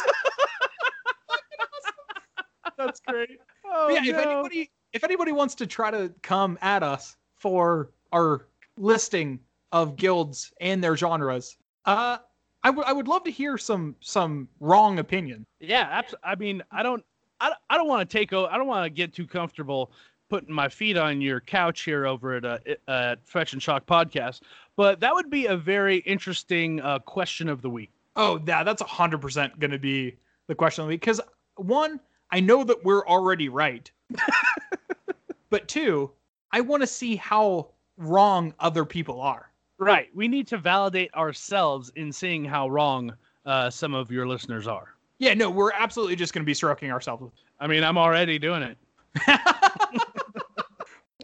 That's 2.78 3.00
great. 3.06 3.38
oh, 3.66 3.90
yeah, 3.90 4.02
if 4.02 4.16
anybody 4.16 4.70
if 4.94 5.04
anybody 5.04 5.32
wants 5.32 5.54
to 5.56 5.66
try 5.66 5.90
to 5.90 6.12
come 6.22 6.58
at 6.62 6.82
us 6.82 7.16
for 7.42 7.90
our 8.12 8.46
listing 8.78 9.40
of 9.72 9.96
guilds 9.96 10.52
and 10.60 10.82
their 10.82 10.96
genres, 10.96 11.56
uh, 11.86 12.18
I 12.62 12.70
would 12.70 12.86
I 12.86 12.92
would 12.92 13.08
love 13.08 13.24
to 13.24 13.30
hear 13.30 13.58
some 13.58 13.96
some 14.00 14.48
wrong 14.60 15.00
opinion. 15.00 15.44
Yeah, 15.60 15.88
abs- 15.90 16.14
I 16.22 16.36
mean, 16.36 16.62
I 16.70 16.84
don't, 16.84 17.04
I, 17.40 17.52
I 17.68 17.76
don't 17.76 17.88
want 17.88 18.08
to 18.08 18.18
take, 18.18 18.32
o- 18.32 18.46
I 18.46 18.56
don't 18.56 18.68
want 18.68 18.84
to 18.84 18.90
get 18.90 19.12
too 19.12 19.26
comfortable 19.26 19.90
putting 20.30 20.54
my 20.54 20.68
feet 20.68 20.96
on 20.96 21.20
your 21.20 21.40
couch 21.40 21.82
here 21.82 22.06
over 22.06 22.36
at 22.36 22.44
uh, 22.44 22.58
at 22.86 23.18
Fetch 23.26 23.52
and 23.52 23.60
Shock 23.62 23.84
podcast, 23.86 24.42
but 24.76 25.00
that 25.00 25.12
would 25.12 25.28
be 25.28 25.46
a 25.46 25.56
very 25.56 25.98
interesting 25.98 26.80
uh, 26.80 27.00
question 27.00 27.48
of 27.48 27.60
the 27.62 27.68
week. 27.68 27.90
Oh, 28.14 28.40
yeah, 28.46 28.62
that's 28.62 28.80
hundred 28.82 29.20
percent 29.20 29.58
going 29.58 29.72
to 29.72 29.78
be 29.78 30.16
the 30.46 30.54
question 30.54 30.82
of 30.82 30.86
the 30.86 30.94
week. 30.94 31.00
Because 31.00 31.20
one, 31.56 31.98
I 32.30 32.38
know 32.38 32.62
that 32.62 32.84
we're 32.84 33.04
already 33.06 33.48
right, 33.48 33.90
but 35.50 35.66
two, 35.66 36.10
I 36.52 36.60
want 36.60 36.82
to 36.82 36.86
see 36.86 37.16
how 37.16 37.70
wrong 37.96 38.54
other 38.60 38.84
people 38.84 39.20
are. 39.20 39.50
Right. 39.78 40.08
We 40.14 40.28
need 40.28 40.46
to 40.48 40.58
validate 40.58 41.12
ourselves 41.14 41.90
in 41.96 42.12
seeing 42.12 42.44
how 42.44 42.68
wrong 42.68 43.12
uh, 43.46 43.70
some 43.70 43.94
of 43.94 44.10
your 44.10 44.26
listeners 44.26 44.66
are. 44.66 44.94
Yeah, 45.18 45.34
no, 45.34 45.50
we're 45.50 45.72
absolutely 45.72 46.16
just 46.16 46.32
going 46.32 46.42
to 46.42 46.46
be 46.46 46.54
stroking 46.54 46.90
ourselves. 46.90 47.32
I 47.60 47.66
mean, 47.66 47.84
I'm 47.84 47.98
already 47.98 48.38
doing 48.38 48.62
it. 48.62 48.78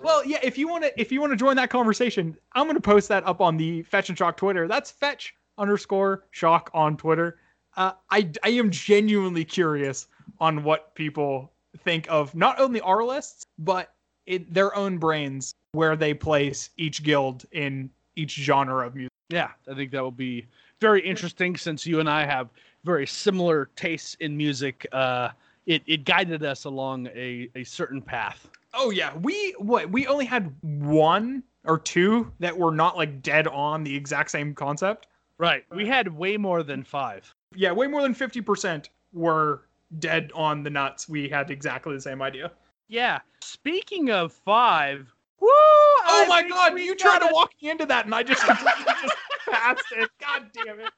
well, 0.03 0.25
yeah, 0.25 0.39
if 0.43 0.57
you 0.57 0.69
want 0.69 0.85
to 0.85 1.01
if 1.01 1.11
you 1.11 1.21
want 1.21 1.33
to 1.33 1.37
join 1.37 1.57
that 1.57 1.71
conversation, 1.71 2.37
I'm 2.53 2.65
going 2.65 2.77
to 2.77 2.81
post 2.81 3.09
that 3.09 3.27
up 3.27 3.41
on 3.41 3.57
the 3.57 3.83
Fetch 3.83 4.09
and 4.09 4.17
Shock 4.17 4.37
Twitter. 4.37 4.69
That's 4.69 4.91
fetch 4.91 5.35
underscore 5.57 6.27
shock 6.31 6.71
on 6.75 6.97
Twitter. 6.97 7.39
Uh, 7.77 7.93
I 8.11 8.31
I 8.43 8.51
am 8.51 8.71
genuinely 8.71 9.45
curious 9.45 10.07
on 10.39 10.63
what 10.63 10.95
people 10.95 11.51
think 11.79 12.07
of 12.11 12.35
not 12.35 12.61
only 12.61 12.81
our 12.81 13.05
lists 13.05 13.47
but 13.59 13.95
in 14.29 14.47
their 14.51 14.75
own 14.77 14.99
brains 14.99 15.55
where 15.73 15.97
they 15.97 16.15
place 16.15 16.71
each 16.77 17.03
guild 17.03 17.45
in 17.53 17.91
each 18.15 18.33
genre 18.33 18.87
of 18.87 18.95
music. 18.95 19.11
Yeah, 19.31 19.51
I 19.69 19.75
think 19.75 19.91
that 19.93 20.03
will 20.03 20.11
be 20.11 20.47
very 20.81 21.01
interesting 21.01 21.57
since 21.57 21.87
you 21.87 21.99
and 21.99 22.09
I 22.09 22.25
have 22.25 22.51
very 22.85 23.07
similar 23.07 23.71
tastes 23.75 24.17
in 24.21 24.37
music. 24.37 24.87
Uh, 24.93 25.31
it, 25.67 25.83
it 25.87 26.05
guided 26.05 26.45
us 26.45 26.65
along 26.65 27.09
a, 27.09 27.51
a 27.55 27.65
certain 27.65 28.01
path. 28.01 28.49
Oh 28.75 28.91
yeah, 28.91 29.17
we 29.17 29.55
what 29.59 29.91
we 29.91 30.07
only 30.07 30.27
had 30.27 30.55
one 30.63 31.43
or 31.65 31.79
two 31.79 32.31
that 32.39 32.57
were 32.57 32.71
not 32.71 32.97
like 32.97 33.23
dead 33.23 33.47
on 33.49 33.83
the 33.83 33.95
exact 33.95 34.31
same 34.31 34.55
concept. 34.55 35.07
Right. 35.39 35.65
We 35.75 35.87
had 35.87 36.09
way 36.09 36.37
more 36.37 36.63
than 36.63 36.83
five. 36.83 37.33
Yeah, 37.55 37.73
way 37.73 37.87
more 37.87 38.03
than 38.03 38.15
50% 38.15 38.89
were 39.13 39.63
dead 40.01 40.33
on 40.35 40.63
the 40.63 40.71
nuts. 40.71 41.09
We 41.09 41.29
had 41.29 41.51
exactly 41.51 41.95
the 41.95 42.01
same 42.01 42.21
idea. 42.21 42.51
Yeah. 42.89 43.21
Speaking 43.43 44.11
of 44.11 44.33
five, 44.33 45.13
woo! 45.41 45.49
Oh 45.51 46.25
I 46.25 46.27
my 46.29 46.49
god, 46.49 46.79
you 46.79 46.95
tried 46.95 47.21
to 47.21 47.29
walk 47.33 47.53
me 47.63 47.71
into 47.71 47.87
that 47.87 48.07
and 48.07 48.15
I 48.15 48.23
just 48.23 48.43
completely 48.43 48.85
just 49.03 49.17
passed 49.51 49.85
it. 49.97 50.11
God 50.21 50.51
damn 50.53 50.81
it. 50.81 50.91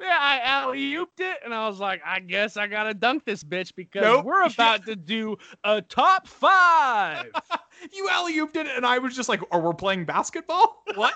Yeah, 0.00 0.16
I 0.20 0.38
alley 0.44 0.92
ooped 0.94 1.18
it, 1.18 1.38
and 1.44 1.52
I 1.52 1.66
was 1.66 1.80
like, 1.80 2.00
I 2.06 2.20
guess 2.20 2.56
I 2.56 2.68
gotta 2.68 2.94
dunk 2.94 3.24
this 3.24 3.42
bitch 3.42 3.74
because 3.74 4.02
Nope. 4.02 4.26
we're 4.26 4.44
about 4.44 4.86
to 4.86 4.94
do 4.94 5.36
a 5.64 5.82
top 5.82 6.26
five. 6.28 7.26
You 7.92 8.08
alley 8.10 8.34
ooped 8.38 8.56
it 8.56 8.66
and 8.66 8.84
I 8.84 8.98
was 8.98 9.14
just 9.14 9.28
like, 9.28 9.40
oh, 9.52 9.60
we're 9.60 9.72
playing 9.72 10.04
basketball? 10.04 10.82
What? 10.96 11.14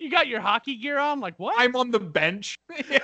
you 0.00 0.10
got 0.10 0.26
your 0.26 0.40
hockey 0.40 0.74
gear 0.74 0.98
on? 0.98 1.20
Like 1.20 1.38
what? 1.38 1.54
I'm 1.56 1.76
on 1.76 1.92
the 1.92 2.00
bench. 2.00 2.58
yeah, 2.90 2.98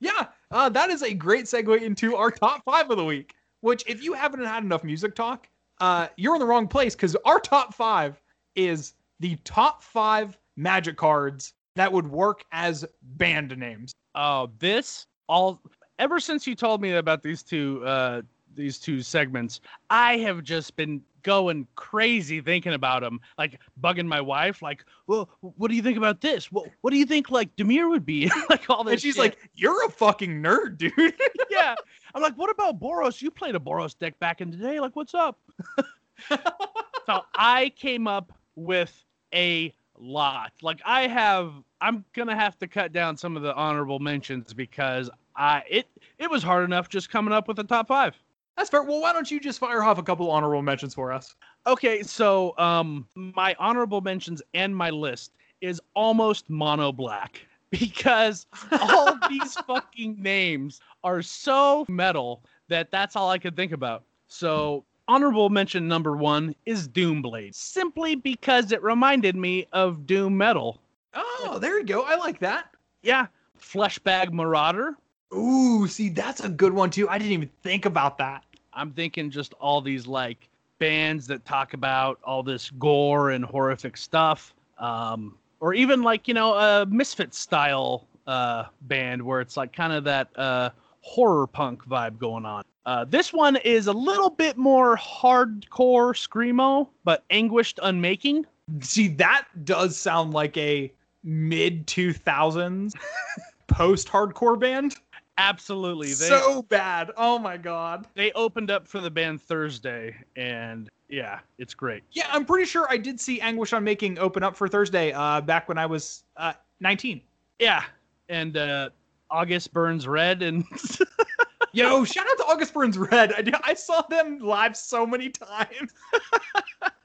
yeah 0.00 0.26
uh, 0.54 0.68
that 0.70 0.88
is 0.88 1.02
a 1.02 1.12
great 1.12 1.44
segue 1.44 1.82
into 1.82 2.16
our 2.16 2.30
top 2.30 2.64
five 2.64 2.90
of 2.90 2.96
the 2.96 3.04
week. 3.04 3.34
Which, 3.60 3.82
if 3.86 4.02
you 4.02 4.12
haven't 4.12 4.44
had 4.44 4.62
enough 4.62 4.84
music 4.84 5.14
talk, 5.14 5.48
uh, 5.80 6.08
you're 6.16 6.34
in 6.34 6.40
the 6.40 6.46
wrong 6.46 6.68
place 6.68 6.94
because 6.94 7.16
our 7.24 7.40
top 7.40 7.74
five 7.74 8.20
is 8.54 8.94
the 9.20 9.36
top 9.44 9.82
five 9.82 10.38
magic 10.56 10.96
cards 10.96 11.54
that 11.74 11.92
would 11.92 12.06
work 12.06 12.44
as 12.52 12.84
band 13.02 13.56
names. 13.58 13.92
Oh, 14.14 14.50
this 14.58 15.06
all 15.28 15.60
ever 15.98 16.20
since 16.20 16.46
you 16.46 16.54
told 16.54 16.80
me 16.80 16.92
about 16.92 17.22
these 17.22 17.42
two 17.42 17.82
uh 17.84 18.22
these 18.54 18.78
two 18.78 19.02
segments, 19.02 19.60
I 19.90 20.18
have 20.18 20.44
just 20.44 20.76
been 20.76 21.02
going 21.24 21.66
crazy 21.74 22.40
thinking 22.40 22.74
about 22.74 23.02
him, 23.02 23.18
like 23.36 23.60
bugging 23.82 24.06
my 24.06 24.20
wife, 24.20 24.62
like, 24.62 24.84
well, 25.08 25.28
what 25.40 25.68
do 25.68 25.74
you 25.76 25.82
think 25.82 25.98
about 25.98 26.20
this? 26.20 26.52
Well, 26.52 26.66
what 26.82 26.90
do 26.90 26.96
you 26.96 27.06
think 27.06 27.30
like 27.30 27.54
Dimir 27.56 27.90
would 27.90 28.06
be? 28.06 28.30
like 28.50 28.70
all 28.70 28.84
this. 28.84 28.92
And 28.92 29.00
she's 29.00 29.14
shit. 29.14 29.20
like, 29.20 29.50
"You're 29.54 29.84
a 29.86 29.90
fucking 29.90 30.40
nerd, 30.40 30.78
dude." 30.78 30.92
yeah. 31.50 31.74
I'm 32.14 32.22
like, 32.22 32.36
what 32.38 32.50
about 32.50 32.78
Boros? 32.78 33.20
You 33.20 33.30
played 33.30 33.56
a 33.56 33.58
Boros 33.58 33.98
deck 33.98 34.18
back 34.20 34.40
in 34.40 34.52
the 34.52 34.56
day. 34.56 34.78
Like, 34.78 34.94
what's 34.94 35.14
up? 35.14 35.40
so 36.28 37.22
I 37.34 37.72
came 37.74 38.06
up 38.06 38.32
with 38.54 39.04
a 39.34 39.74
lot. 39.98 40.52
Like, 40.62 40.80
I 40.84 41.08
have. 41.08 41.52
I'm 41.80 42.04
gonna 42.14 42.36
have 42.36 42.58
to 42.60 42.68
cut 42.68 42.92
down 42.92 43.16
some 43.16 43.36
of 43.36 43.42
the 43.42 43.54
honorable 43.54 43.98
mentions 43.98 44.54
because 44.54 45.10
I 45.36 45.62
it 45.68 45.86
it 46.18 46.30
was 46.30 46.42
hard 46.42 46.64
enough 46.64 46.88
just 46.88 47.10
coming 47.10 47.34
up 47.34 47.48
with 47.48 47.56
the 47.56 47.64
top 47.64 47.88
five. 47.88 48.14
That's 48.56 48.70
fair. 48.70 48.82
Well, 48.82 49.00
why 49.00 49.12
don't 49.12 49.30
you 49.30 49.40
just 49.40 49.58
fire 49.58 49.82
off 49.82 49.98
a 49.98 50.02
couple 50.02 50.30
honorable 50.30 50.62
mentions 50.62 50.94
for 50.94 51.12
us? 51.12 51.34
Okay, 51.66 52.02
so 52.02 52.56
um, 52.58 53.06
my 53.14 53.56
honorable 53.58 54.00
mentions 54.00 54.42
and 54.54 54.74
my 54.74 54.90
list 54.90 55.32
is 55.60 55.80
almost 55.94 56.48
mono 56.50 56.92
black 56.92 57.40
because 57.70 58.46
all 58.70 59.18
these 59.28 59.56
fucking 59.66 60.22
names 60.22 60.80
are 61.02 61.22
so 61.22 61.84
metal 61.88 62.42
that 62.68 62.90
that's 62.90 63.16
all 63.16 63.30
I 63.30 63.38
could 63.38 63.56
think 63.56 63.72
about. 63.72 64.04
So 64.28 64.84
honorable 65.08 65.50
mention 65.50 65.88
number 65.88 66.16
one 66.16 66.54
is 66.66 66.88
Doomblade, 66.88 67.54
simply 67.54 68.14
because 68.14 68.72
it 68.72 68.82
reminded 68.82 69.36
me 69.36 69.66
of 69.72 70.06
Doom 70.06 70.36
Metal. 70.36 70.80
Oh, 71.14 71.58
there 71.60 71.78
you 71.78 71.84
go. 71.84 72.02
I 72.02 72.16
like 72.16 72.38
that. 72.40 72.70
Yeah, 73.02 73.26
Fleshbag 73.60 74.32
Marauder. 74.32 74.96
Ooh, 75.34 75.86
see, 75.88 76.08
that's 76.08 76.40
a 76.40 76.48
good 76.48 76.72
one 76.72 76.90
too. 76.90 77.08
I 77.08 77.18
didn't 77.18 77.32
even 77.32 77.50
think 77.62 77.84
about 77.84 78.18
that. 78.18 78.44
I'm 78.72 78.92
thinking 78.92 79.30
just 79.30 79.54
all 79.54 79.80
these 79.80 80.06
like 80.06 80.48
bands 80.78 81.26
that 81.28 81.44
talk 81.44 81.74
about 81.74 82.18
all 82.24 82.42
this 82.42 82.70
gore 82.70 83.30
and 83.30 83.44
horrific 83.44 83.96
stuff. 83.96 84.54
Um, 84.78 85.36
or 85.60 85.74
even 85.74 86.02
like, 86.02 86.28
you 86.28 86.34
know, 86.34 86.54
a 86.54 86.86
misfit 86.86 87.34
style 87.34 88.06
uh, 88.26 88.64
band 88.82 89.22
where 89.22 89.40
it's 89.40 89.56
like 89.56 89.72
kind 89.72 89.92
of 89.92 90.04
that 90.04 90.28
uh, 90.36 90.70
horror 91.00 91.46
punk 91.46 91.84
vibe 91.86 92.18
going 92.18 92.44
on. 92.44 92.64
Uh, 92.86 93.04
this 93.04 93.32
one 93.32 93.56
is 93.56 93.86
a 93.86 93.92
little 93.92 94.28
bit 94.30 94.58
more 94.58 94.96
hardcore 94.96 96.12
screamo, 96.12 96.88
but 97.04 97.24
anguished 97.30 97.78
unmaking. 97.82 98.44
See, 98.80 99.08
that 99.08 99.46
does 99.64 99.96
sound 99.96 100.34
like 100.34 100.56
a 100.56 100.92
mid 101.22 101.86
2000s 101.86 102.92
post 103.68 104.08
hardcore 104.08 104.58
band. 104.58 104.96
Absolutely, 105.36 106.08
they 106.08 106.28
so 106.28 106.62
bad. 106.62 107.10
Oh 107.16 107.38
my 107.38 107.56
god. 107.56 108.06
they 108.14 108.30
opened 108.32 108.70
up 108.70 108.86
for 108.86 109.00
the 109.00 109.10
band 109.10 109.42
Thursday, 109.42 110.14
and 110.36 110.88
yeah, 111.08 111.40
it's 111.58 111.74
great. 111.74 112.02
Yeah, 112.12 112.26
I'm 112.30 112.44
pretty 112.44 112.66
sure 112.66 112.86
I 112.88 112.96
did 112.96 113.20
see 113.20 113.40
Anguished 113.40 113.72
Unmaking 113.72 114.18
open 114.18 114.42
up 114.42 114.54
for 114.56 114.68
Thursday 114.68 115.12
uh, 115.12 115.40
back 115.40 115.68
when 115.68 115.76
I 115.78 115.86
was 115.86 116.24
uh, 116.36 116.52
19. 116.80 117.20
Yeah, 117.58 117.82
and 118.28 118.56
uh, 118.56 118.90
August 119.30 119.72
Burns 119.72 120.06
Red, 120.06 120.42
and 120.42 120.64
Yo, 121.74 122.04
shout 122.04 122.24
out 122.30 122.36
to 122.36 122.44
August 122.44 122.72
Burns 122.72 122.96
Red. 122.96 123.32
I, 123.32 123.70
I 123.70 123.74
saw 123.74 124.02
them 124.02 124.38
live 124.38 124.76
so 124.76 125.04
many 125.04 125.28
times. 125.28 125.92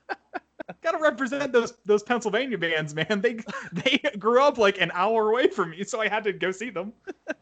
Gotta 0.82 0.98
represent 1.00 1.52
those 1.52 1.74
those 1.86 2.04
Pennsylvania 2.04 2.58
bands, 2.58 2.94
man. 2.96 3.22
They 3.22 3.40
they 3.72 4.00
grew 4.18 4.42
up 4.42 4.58
like 4.58 4.80
an 4.80 4.92
hour 4.94 5.32
away 5.32 5.48
from 5.48 5.72
me, 5.72 5.84
so 5.84 6.02
I 6.02 6.08
had 6.08 6.24
to 6.26 6.34
go 6.34 6.52
see 6.52 6.70
them. 6.70 6.94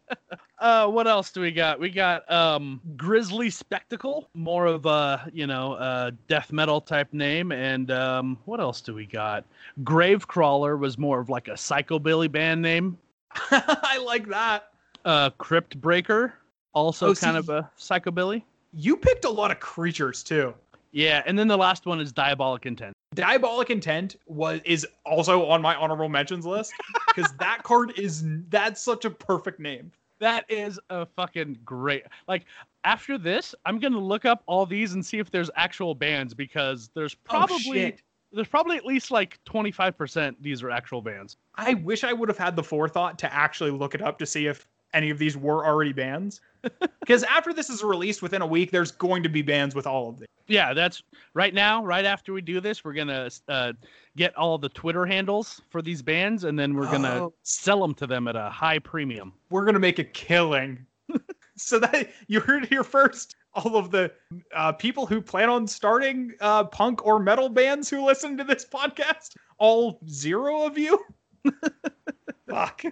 uh, 0.60 0.88
what 0.88 1.08
else 1.08 1.32
do 1.32 1.42
we 1.42 1.52
got? 1.52 1.80
We 1.80 1.90
got 1.90 2.30
um, 2.32 2.82
Grisly 2.96 3.50
Spectacle, 3.50 4.30
more 4.34 4.66
of 4.66 4.86
a 4.86 5.30
you 5.34 5.48
know 5.48 5.74
a 5.74 6.12
death 6.28 6.52
metal 6.52 6.80
type 6.82 7.14
name, 7.14 7.52
and 7.52 7.92
um, 7.92 8.38
what 8.46 8.60
else 8.60 8.82
do 8.82 8.94
we 8.94 9.06
got? 9.06 9.46
Gravecrawler 9.84 10.80
was 10.80 10.98
more 10.98 11.20
of 11.20 11.30
like 11.30 11.48
a 11.48 11.54
psychobilly 11.54 12.32
band 12.32 12.62
name. 12.62 12.98
I 13.52 14.02
like 14.06 14.28
that. 14.30 14.72
Uh, 15.06 15.30
Crypt 15.32 15.80
Breaker, 15.80 16.34
also 16.74 17.08
Oh, 17.08 17.16
kind 17.16 17.34
see- 17.34 17.40
of 17.40 17.50
a 17.50 17.70
psychobilly. 17.78 18.44
You 18.74 18.98
picked 18.98 19.26
a 19.26 19.30
lot 19.30 19.52
of 19.52 19.60
creatures 19.60 20.24
too. 20.24 20.54
Yeah, 20.92 21.22
and 21.26 21.38
then 21.38 21.48
the 21.48 21.58
last 21.58 21.86
one 21.86 22.00
is 22.00 22.12
Diabolic 22.12 22.66
Intent. 22.66 22.94
Diabolic 23.14 23.70
Intent 23.70 24.18
was 24.28 24.62
is 24.66 24.86
also 25.06 25.46
on 25.46 25.62
my 25.62 25.76
honorable 25.76 26.10
mentions 26.10 26.46
list 26.46 26.74
because 27.08 27.34
that 27.40 27.64
card 27.64 27.98
is 27.98 28.24
that's 28.50 28.82
such 28.82 29.06
a 29.06 29.10
perfect 29.10 29.60
name. 29.60 29.92
That 30.20 30.46
is 30.50 30.80
a 30.90 31.06
fucking 31.06 31.60
great. 31.64 32.04
Like 32.28 32.46
after 32.84 33.18
this, 33.18 33.56
I'm 33.66 33.80
gonna 33.80 34.00
look 34.00 34.26
up 34.26 34.44
all 34.46 34.66
these 34.66 34.94
and 34.94 35.06
see 35.06 35.20
if 35.20 35.32
there's 35.32 35.50
actual 35.56 35.96
bands 35.96 36.34
because 36.34 36.90
there's 36.94 37.16
oh, 37.16 37.30
probably 37.30 37.94
Oh, 37.94 37.96
there's 38.36 38.48
probably 38.48 38.78
at 38.78 38.86
least 38.86 39.10
like 39.10 39.40
25% 39.46 40.36
these 40.42 40.62
are 40.62 40.70
actual 40.70 41.02
bands. 41.02 41.38
I 41.56 41.76
wish 41.76 42.04
I 42.04 42.14
would 42.14 42.30
have 42.30 42.38
had 42.38 42.56
the 42.56 42.64
forethought 42.64 43.18
to 43.20 43.34
actually 43.34 43.72
look 43.72 43.96
it 43.96 44.02
up 44.02 44.20
to 44.20 44.26
see 44.26 44.48
if 44.48 44.68
any 44.94 45.10
of 45.10 45.18
these 45.18 45.38
were 45.38 45.66
already 45.66 45.94
bands. 45.94 46.42
Because 47.00 47.24
after 47.24 47.54
this 47.54 47.70
is 47.70 47.84
released 47.84 48.22
within 48.22 48.42
a 48.42 48.46
week, 48.48 48.70
there's 48.72 48.92
going 48.92 49.24
to 49.24 49.30
be 49.30 49.42
bands 49.42 49.74
with 49.74 49.88
all 49.88 50.10
of 50.10 50.20
these. 50.20 50.28
Yeah, 50.48 50.74
that's 50.74 51.02
right 51.34 51.54
now. 51.54 51.84
Right 51.86 52.04
after 52.04 52.34
we 52.34 52.42
do 52.42 52.60
this, 52.60 52.84
we're 52.84 52.94
gonna 52.94 53.30
uh, 53.48 53.72
get 54.18 54.36
all 54.36 54.58
the 54.58 54.68
Twitter 54.70 55.06
handles 55.06 55.62
for 55.70 55.82
these 55.82 56.02
bands, 56.02 56.44
and 56.44 56.60
then 56.60 56.74
we're 56.74 56.92
gonna 56.92 57.24
Oh. 57.28 57.34
sell 57.44 57.80
them 57.80 57.94
to 57.96 58.08
them 58.08 58.28
at 58.28 58.36
a 58.36 58.50
high 58.50 58.80
premium. 58.80 59.32
We're 59.50 59.64
gonna 59.66 59.80
make 59.80 60.00
a 60.00 60.04
killing. 60.04 60.86
so 61.58 61.80
that 61.80 62.10
you 62.28 62.42
heard 62.42 62.66
here 62.66 62.84
first. 62.84 63.36
All 63.54 63.78
of 63.78 63.90
the 63.90 64.12
uh, 64.54 64.74
people 64.74 65.06
who 65.08 65.22
plan 65.22 65.50
on 65.50 65.66
starting 65.66 66.34
uh, 66.42 66.66
punk 66.66 67.06
or 67.06 67.20
metal 67.20 67.48
bands 67.50 67.90
who 67.90 68.06
listen 68.06 68.36
to 68.38 68.44
this 68.44 68.66
podcast, 68.66 69.36
all 69.58 70.00
zero 70.10 70.64
of 70.66 70.78
you. 70.78 71.00
Fuck. 72.50 72.84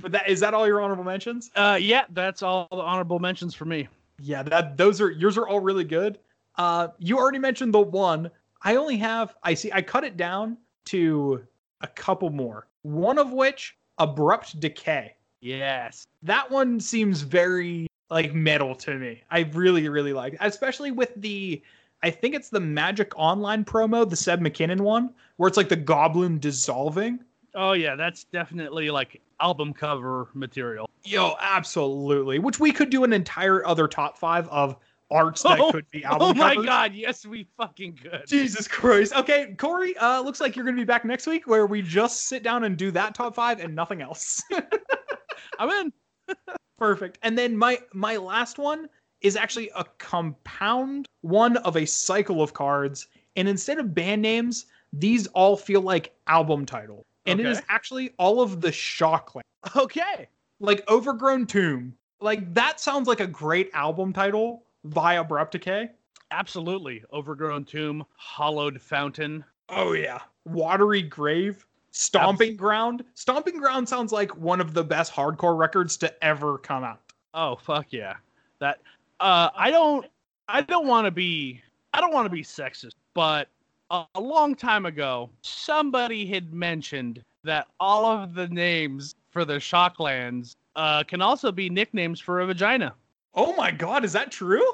But 0.00 0.12
that 0.12 0.28
is 0.28 0.40
that 0.40 0.54
all 0.54 0.66
your 0.66 0.80
honorable 0.80 1.04
mentions? 1.04 1.50
Uh, 1.54 1.78
yeah, 1.80 2.04
that's 2.10 2.42
all 2.42 2.68
the 2.70 2.78
honorable 2.78 3.18
mentions 3.18 3.54
for 3.54 3.64
me. 3.64 3.88
Yeah, 4.20 4.42
that 4.44 4.76
those 4.76 5.00
are 5.00 5.10
yours 5.10 5.38
are 5.38 5.48
all 5.48 5.60
really 5.60 5.84
good. 5.84 6.18
Uh, 6.56 6.88
you 6.98 7.18
already 7.18 7.38
mentioned 7.38 7.72
the 7.74 7.80
one. 7.80 8.30
I 8.62 8.76
only 8.76 8.96
have 8.98 9.34
I 9.42 9.54
see 9.54 9.70
I 9.72 9.82
cut 9.82 10.04
it 10.04 10.16
down 10.16 10.58
to 10.86 11.44
a 11.80 11.86
couple 11.86 12.30
more. 12.30 12.66
One 12.82 13.18
of 13.18 13.32
which 13.32 13.76
abrupt 13.98 14.60
decay. 14.60 15.14
Yes. 15.40 16.06
That 16.22 16.50
one 16.50 16.80
seems 16.80 17.22
very 17.22 17.86
like 18.10 18.34
metal 18.34 18.74
to 18.76 18.94
me. 18.94 19.22
I 19.30 19.40
really 19.52 19.88
really 19.88 20.12
like, 20.12 20.34
it. 20.34 20.38
especially 20.42 20.90
with 20.90 21.12
the 21.16 21.62
I 22.02 22.10
think 22.10 22.34
it's 22.34 22.48
the 22.48 22.60
Magic 22.60 23.12
Online 23.16 23.64
promo, 23.64 24.08
the 24.08 24.16
Seb 24.16 24.40
McKinnon 24.40 24.80
one, 24.80 25.12
where 25.36 25.48
it's 25.48 25.56
like 25.56 25.68
the 25.68 25.76
goblin 25.76 26.38
dissolving. 26.38 27.20
Oh 27.54 27.72
yeah, 27.72 27.96
that's 27.96 28.24
definitely 28.24 28.90
like 28.90 29.20
album 29.40 29.72
cover 29.72 30.28
material. 30.34 30.88
Yo, 31.04 31.34
absolutely. 31.40 32.38
Which 32.38 32.60
we 32.60 32.72
could 32.72 32.90
do 32.90 33.04
an 33.04 33.12
entire 33.12 33.66
other 33.66 33.88
top 33.88 34.18
five 34.18 34.48
of 34.48 34.76
arts 35.10 35.42
that 35.42 35.58
Oh, 35.60 35.72
could 35.72 35.90
be 35.90 36.04
album 36.04 36.28
Oh 36.28 36.34
my 36.34 36.54
covers. 36.54 36.66
god, 36.66 36.94
yes, 36.94 37.26
we 37.26 37.46
fucking 37.56 37.96
could. 37.96 38.24
Jesus 38.26 38.68
Christ. 38.68 39.14
Okay, 39.14 39.54
Cory, 39.58 39.96
uh, 39.96 40.20
looks 40.20 40.40
like 40.40 40.54
you're 40.54 40.64
going 40.64 40.76
to 40.76 40.80
be 40.80 40.84
back 40.86 41.04
next 41.04 41.26
week 41.26 41.46
where 41.48 41.66
we 41.66 41.82
just 41.82 42.26
sit 42.28 42.42
down 42.42 42.64
and 42.64 42.76
do 42.76 42.90
that 42.92 43.14
top 43.14 43.34
five 43.34 43.58
and 43.60 43.74
nothing 43.74 44.02
else. 44.02 44.42
I'm 45.58 45.70
in. 45.70 45.92
Perfect. 46.78 47.18
And 47.22 47.36
then 47.36 47.56
my 47.56 47.78
my 47.92 48.16
last 48.16 48.58
one 48.58 48.88
is 49.20 49.36
actually 49.36 49.70
a 49.76 49.84
compound 49.98 51.06
one 51.22 51.56
of 51.58 51.76
a 51.76 51.84
cycle 51.86 52.42
of 52.42 52.54
cards. 52.54 53.08
And 53.36 53.48
instead 53.48 53.78
of 53.78 53.94
band 53.94 54.22
names, 54.22 54.66
these 54.92 55.26
all 55.28 55.56
feel 55.56 55.82
like 55.82 56.14
album 56.26 56.64
title. 56.66 57.04
And 57.30 57.40
it 57.40 57.46
is 57.46 57.62
actually 57.68 58.12
all 58.18 58.40
of 58.40 58.60
the 58.60 58.70
Shockland. 58.70 59.42
Okay. 59.76 60.28
Like 60.58 60.88
Overgrown 60.88 61.46
Tomb. 61.46 61.94
Like 62.20 62.52
that 62.54 62.80
sounds 62.80 63.08
like 63.08 63.20
a 63.20 63.26
great 63.26 63.70
album 63.72 64.12
title 64.12 64.64
via 64.84 65.20
Abrupt 65.20 65.52
Decay. 65.52 65.90
Absolutely. 66.30 67.02
Overgrown 67.12 67.64
tomb, 67.64 68.04
hallowed 68.16 68.80
fountain. 68.80 69.44
Oh 69.68 69.92
yeah. 69.92 70.20
Watery 70.44 71.02
Grave, 71.02 71.66
Stomping 71.90 72.56
Ground. 72.56 73.04
Stomping 73.14 73.58
Ground 73.58 73.88
sounds 73.88 74.12
like 74.12 74.36
one 74.36 74.60
of 74.60 74.74
the 74.74 74.84
best 74.84 75.12
hardcore 75.12 75.56
records 75.56 75.96
to 75.98 76.24
ever 76.24 76.58
come 76.58 76.84
out. 76.84 77.00
Oh 77.34 77.56
fuck 77.56 77.86
yeah. 77.90 78.14
That 78.60 78.80
uh 79.18 79.50
I 79.54 79.70
don't 79.70 80.06
I 80.48 80.62
don't 80.62 80.86
want 80.86 81.06
to 81.06 81.10
be 81.10 81.60
I 81.92 82.00
don't 82.00 82.12
want 82.12 82.26
to 82.26 82.30
be 82.30 82.42
sexist, 82.42 82.94
but 83.14 83.48
a, 83.90 84.04
a 84.14 84.20
long 84.20 84.54
time 84.54 84.86
ago 84.86 85.30
somebody 85.42 86.26
had 86.26 86.52
mentioned 86.52 87.22
that 87.44 87.66
all 87.78 88.04
of 88.06 88.34
the 88.34 88.48
names 88.48 89.14
for 89.30 89.44
the 89.44 89.54
shocklands 89.54 90.56
uh 90.76 91.02
can 91.04 91.20
also 91.22 91.50
be 91.52 91.68
nicknames 91.68 92.20
for 92.20 92.40
a 92.40 92.46
vagina. 92.46 92.94
Oh 93.34 93.54
my 93.54 93.70
god, 93.70 94.04
is 94.04 94.12
that 94.12 94.30
true? 94.30 94.66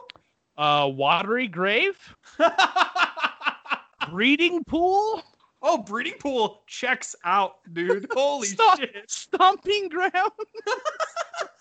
Uh 0.56 0.90
watery 0.92 1.48
grave, 1.48 1.98
breeding 4.10 4.64
pool, 4.64 5.22
oh, 5.62 5.78
breeding 5.78 6.14
pool 6.18 6.62
checks 6.66 7.14
out, 7.24 7.56
dude. 7.72 8.06
Holy 8.12 8.48
Stop. 8.48 8.78
shit. 8.78 9.04
stomping 9.10 9.88
ground. 9.88 10.12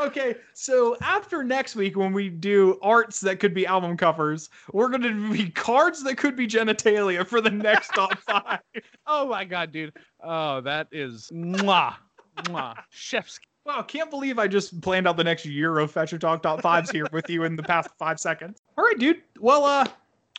Okay, 0.00 0.36
so 0.54 0.96
after 1.02 1.44
next 1.44 1.76
week 1.76 1.94
when 1.94 2.14
we 2.14 2.30
do 2.30 2.78
arts 2.80 3.20
that 3.20 3.38
could 3.38 3.52
be 3.52 3.66
album 3.66 3.98
covers, 3.98 4.48
we're 4.72 4.88
going 4.88 5.02
to 5.02 5.30
be 5.30 5.50
cards 5.50 6.02
that 6.04 6.16
could 6.16 6.36
be 6.36 6.46
genitalia 6.46 7.26
for 7.26 7.42
the 7.42 7.50
next 7.50 7.88
top 7.94 8.18
5. 8.20 8.58
Oh 9.06 9.28
my 9.28 9.44
god, 9.44 9.72
dude. 9.72 9.92
Oh, 10.22 10.62
that 10.62 10.88
is 10.90 11.30
mwah. 11.34 11.96
Mwah. 12.44 12.76
Chef's 12.88 13.38
Wow, 13.66 13.82
can't 13.82 14.10
believe 14.10 14.38
I 14.38 14.48
just 14.48 14.80
planned 14.80 15.06
out 15.06 15.18
the 15.18 15.24
next 15.24 15.44
year 15.44 15.78
of 15.78 15.90
Fetch 15.90 16.12
and 16.12 16.22
Shock 16.22 16.42
top 16.42 16.62
fives 16.62 16.90
here 16.90 17.06
with 17.12 17.28
you 17.28 17.44
in 17.44 17.56
the 17.56 17.62
past 17.62 17.90
five 17.98 18.18
seconds. 18.18 18.58
All 18.78 18.84
right, 18.84 18.98
dude. 18.98 19.20
Well, 19.38 19.66
uh, 19.66 19.86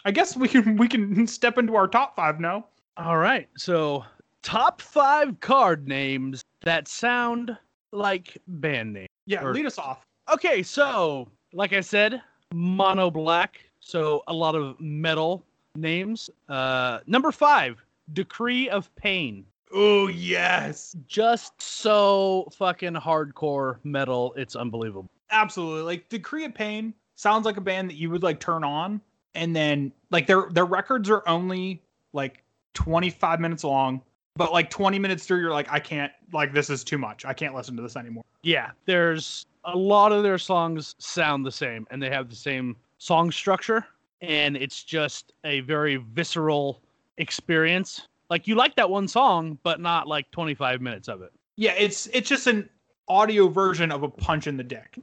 I 0.06 0.12
guess 0.12 0.36
we 0.36 0.48
can 0.48 0.76
we 0.76 0.88
can 0.88 1.28
step 1.28 1.60
into 1.60 1.76
our 1.76 1.88
top 1.88 2.16
five 2.16 2.40
now. 2.40 2.66
All 2.98 3.18
right. 3.18 3.48
So, 3.58 4.04
top 4.42 4.82
five 4.82 5.40
card 5.40 5.88
names 5.88 6.44
that 6.62 6.88
sound 6.88 7.56
like 7.92 8.40
band 8.48 8.94
names. 8.94 9.11
Yeah, 9.32 9.44
Or- 9.46 9.54
lead 9.54 9.66
us 9.66 9.78
off. 9.78 10.06
Okay. 10.32 10.62
So, 10.62 11.30
like 11.54 11.72
I 11.74 11.80
said, 11.82 12.22
mono 12.54 13.10
black. 13.10 13.62
So, 13.80 14.24
a 14.28 14.34
lot 14.34 14.56
of 14.56 14.80
metal 14.80 15.44
names. 15.76 16.30
Uh, 16.50 17.00
number 17.08 17.32
five, 17.32 17.82
Decree 18.14 18.70
of 18.70 18.94
Pain. 18.96 19.46
Oh 19.74 20.08
yes, 20.08 20.98
Just 21.08 21.60
so 21.62 22.50
fucking 22.58 22.94
hardcore 22.96 23.78
metal. 23.86 24.34
It's 24.36 24.58
unbelievable. 24.58 25.10
absolutely. 25.32 25.84
Like 25.84 26.10
Decree 26.10 26.44
of 26.44 26.54
Pain 26.54 26.94
sounds 27.16 27.46
like 27.46 27.56
a 27.56 27.62
band 27.62 27.90
that 27.90 27.96
you 27.96 28.10
would 28.10 28.22
like 28.22 28.42
turn 28.42 28.66
on, 28.66 29.00
and 29.34 29.56
then 29.56 29.94
like 30.10 30.28
their 30.28 30.48
their 30.52 30.66
records 30.66 31.10
are 31.10 31.24
only 31.26 31.82
like 32.12 32.44
25 32.74 33.40
minutes 33.40 33.64
long, 33.64 34.02
but 34.36 34.52
like 34.52 34.70
20 34.70 35.00
minutes 35.00 35.26
through, 35.26 35.40
you're 35.40 35.52
like, 35.52 35.72
I 35.72 35.80
can't. 35.80 36.12
Like 36.34 36.54
this 36.54 36.70
is 36.70 36.84
too 36.84 36.98
much. 36.98 37.26
I 37.26 37.34
can't 37.34 37.54
listen 37.54 37.76
to 37.76 37.82
this 37.82 37.96
anymore. 37.96 38.24
Yeah. 38.44 38.72
There's 38.86 39.46
a 39.66 39.78
lot 39.78 40.12
of 40.12 40.24
their 40.24 40.38
songs 40.38 40.96
sound 40.98 41.46
the 41.46 41.52
same 41.52 41.86
and 41.92 42.02
they 42.02 42.10
have 42.10 42.30
the 42.30 42.36
same 42.36 42.76
song 42.98 43.32
structure 43.32 43.86
and 44.22 44.56
it's 44.56 44.84
just 44.84 45.34
a 45.44 45.62
very 45.62 45.98
visceral 45.98 46.82
experience. 47.18 48.08
Like 48.30 48.48
you 48.48 48.56
like 48.56 48.76
that 48.76 48.90
one 48.90 49.08
song, 49.08 49.58
but 49.64 49.80
not 49.80 50.08
like 50.08 50.30
25 50.32 50.82
minutes 50.82 51.08
of 51.08 51.22
it. 51.22 51.32
Yeah, 51.58 51.74
it's 51.78 52.08
it's 52.08 52.30
just 52.30 52.48
an 52.48 52.70
audio 53.08 53.50
version 53.50 53.92
of 53.92 54.04
a 54.04 54.10
punch 54.10 54.48
in 54.48 54.58
the 54.58 54.64
dick. 54.64 54.98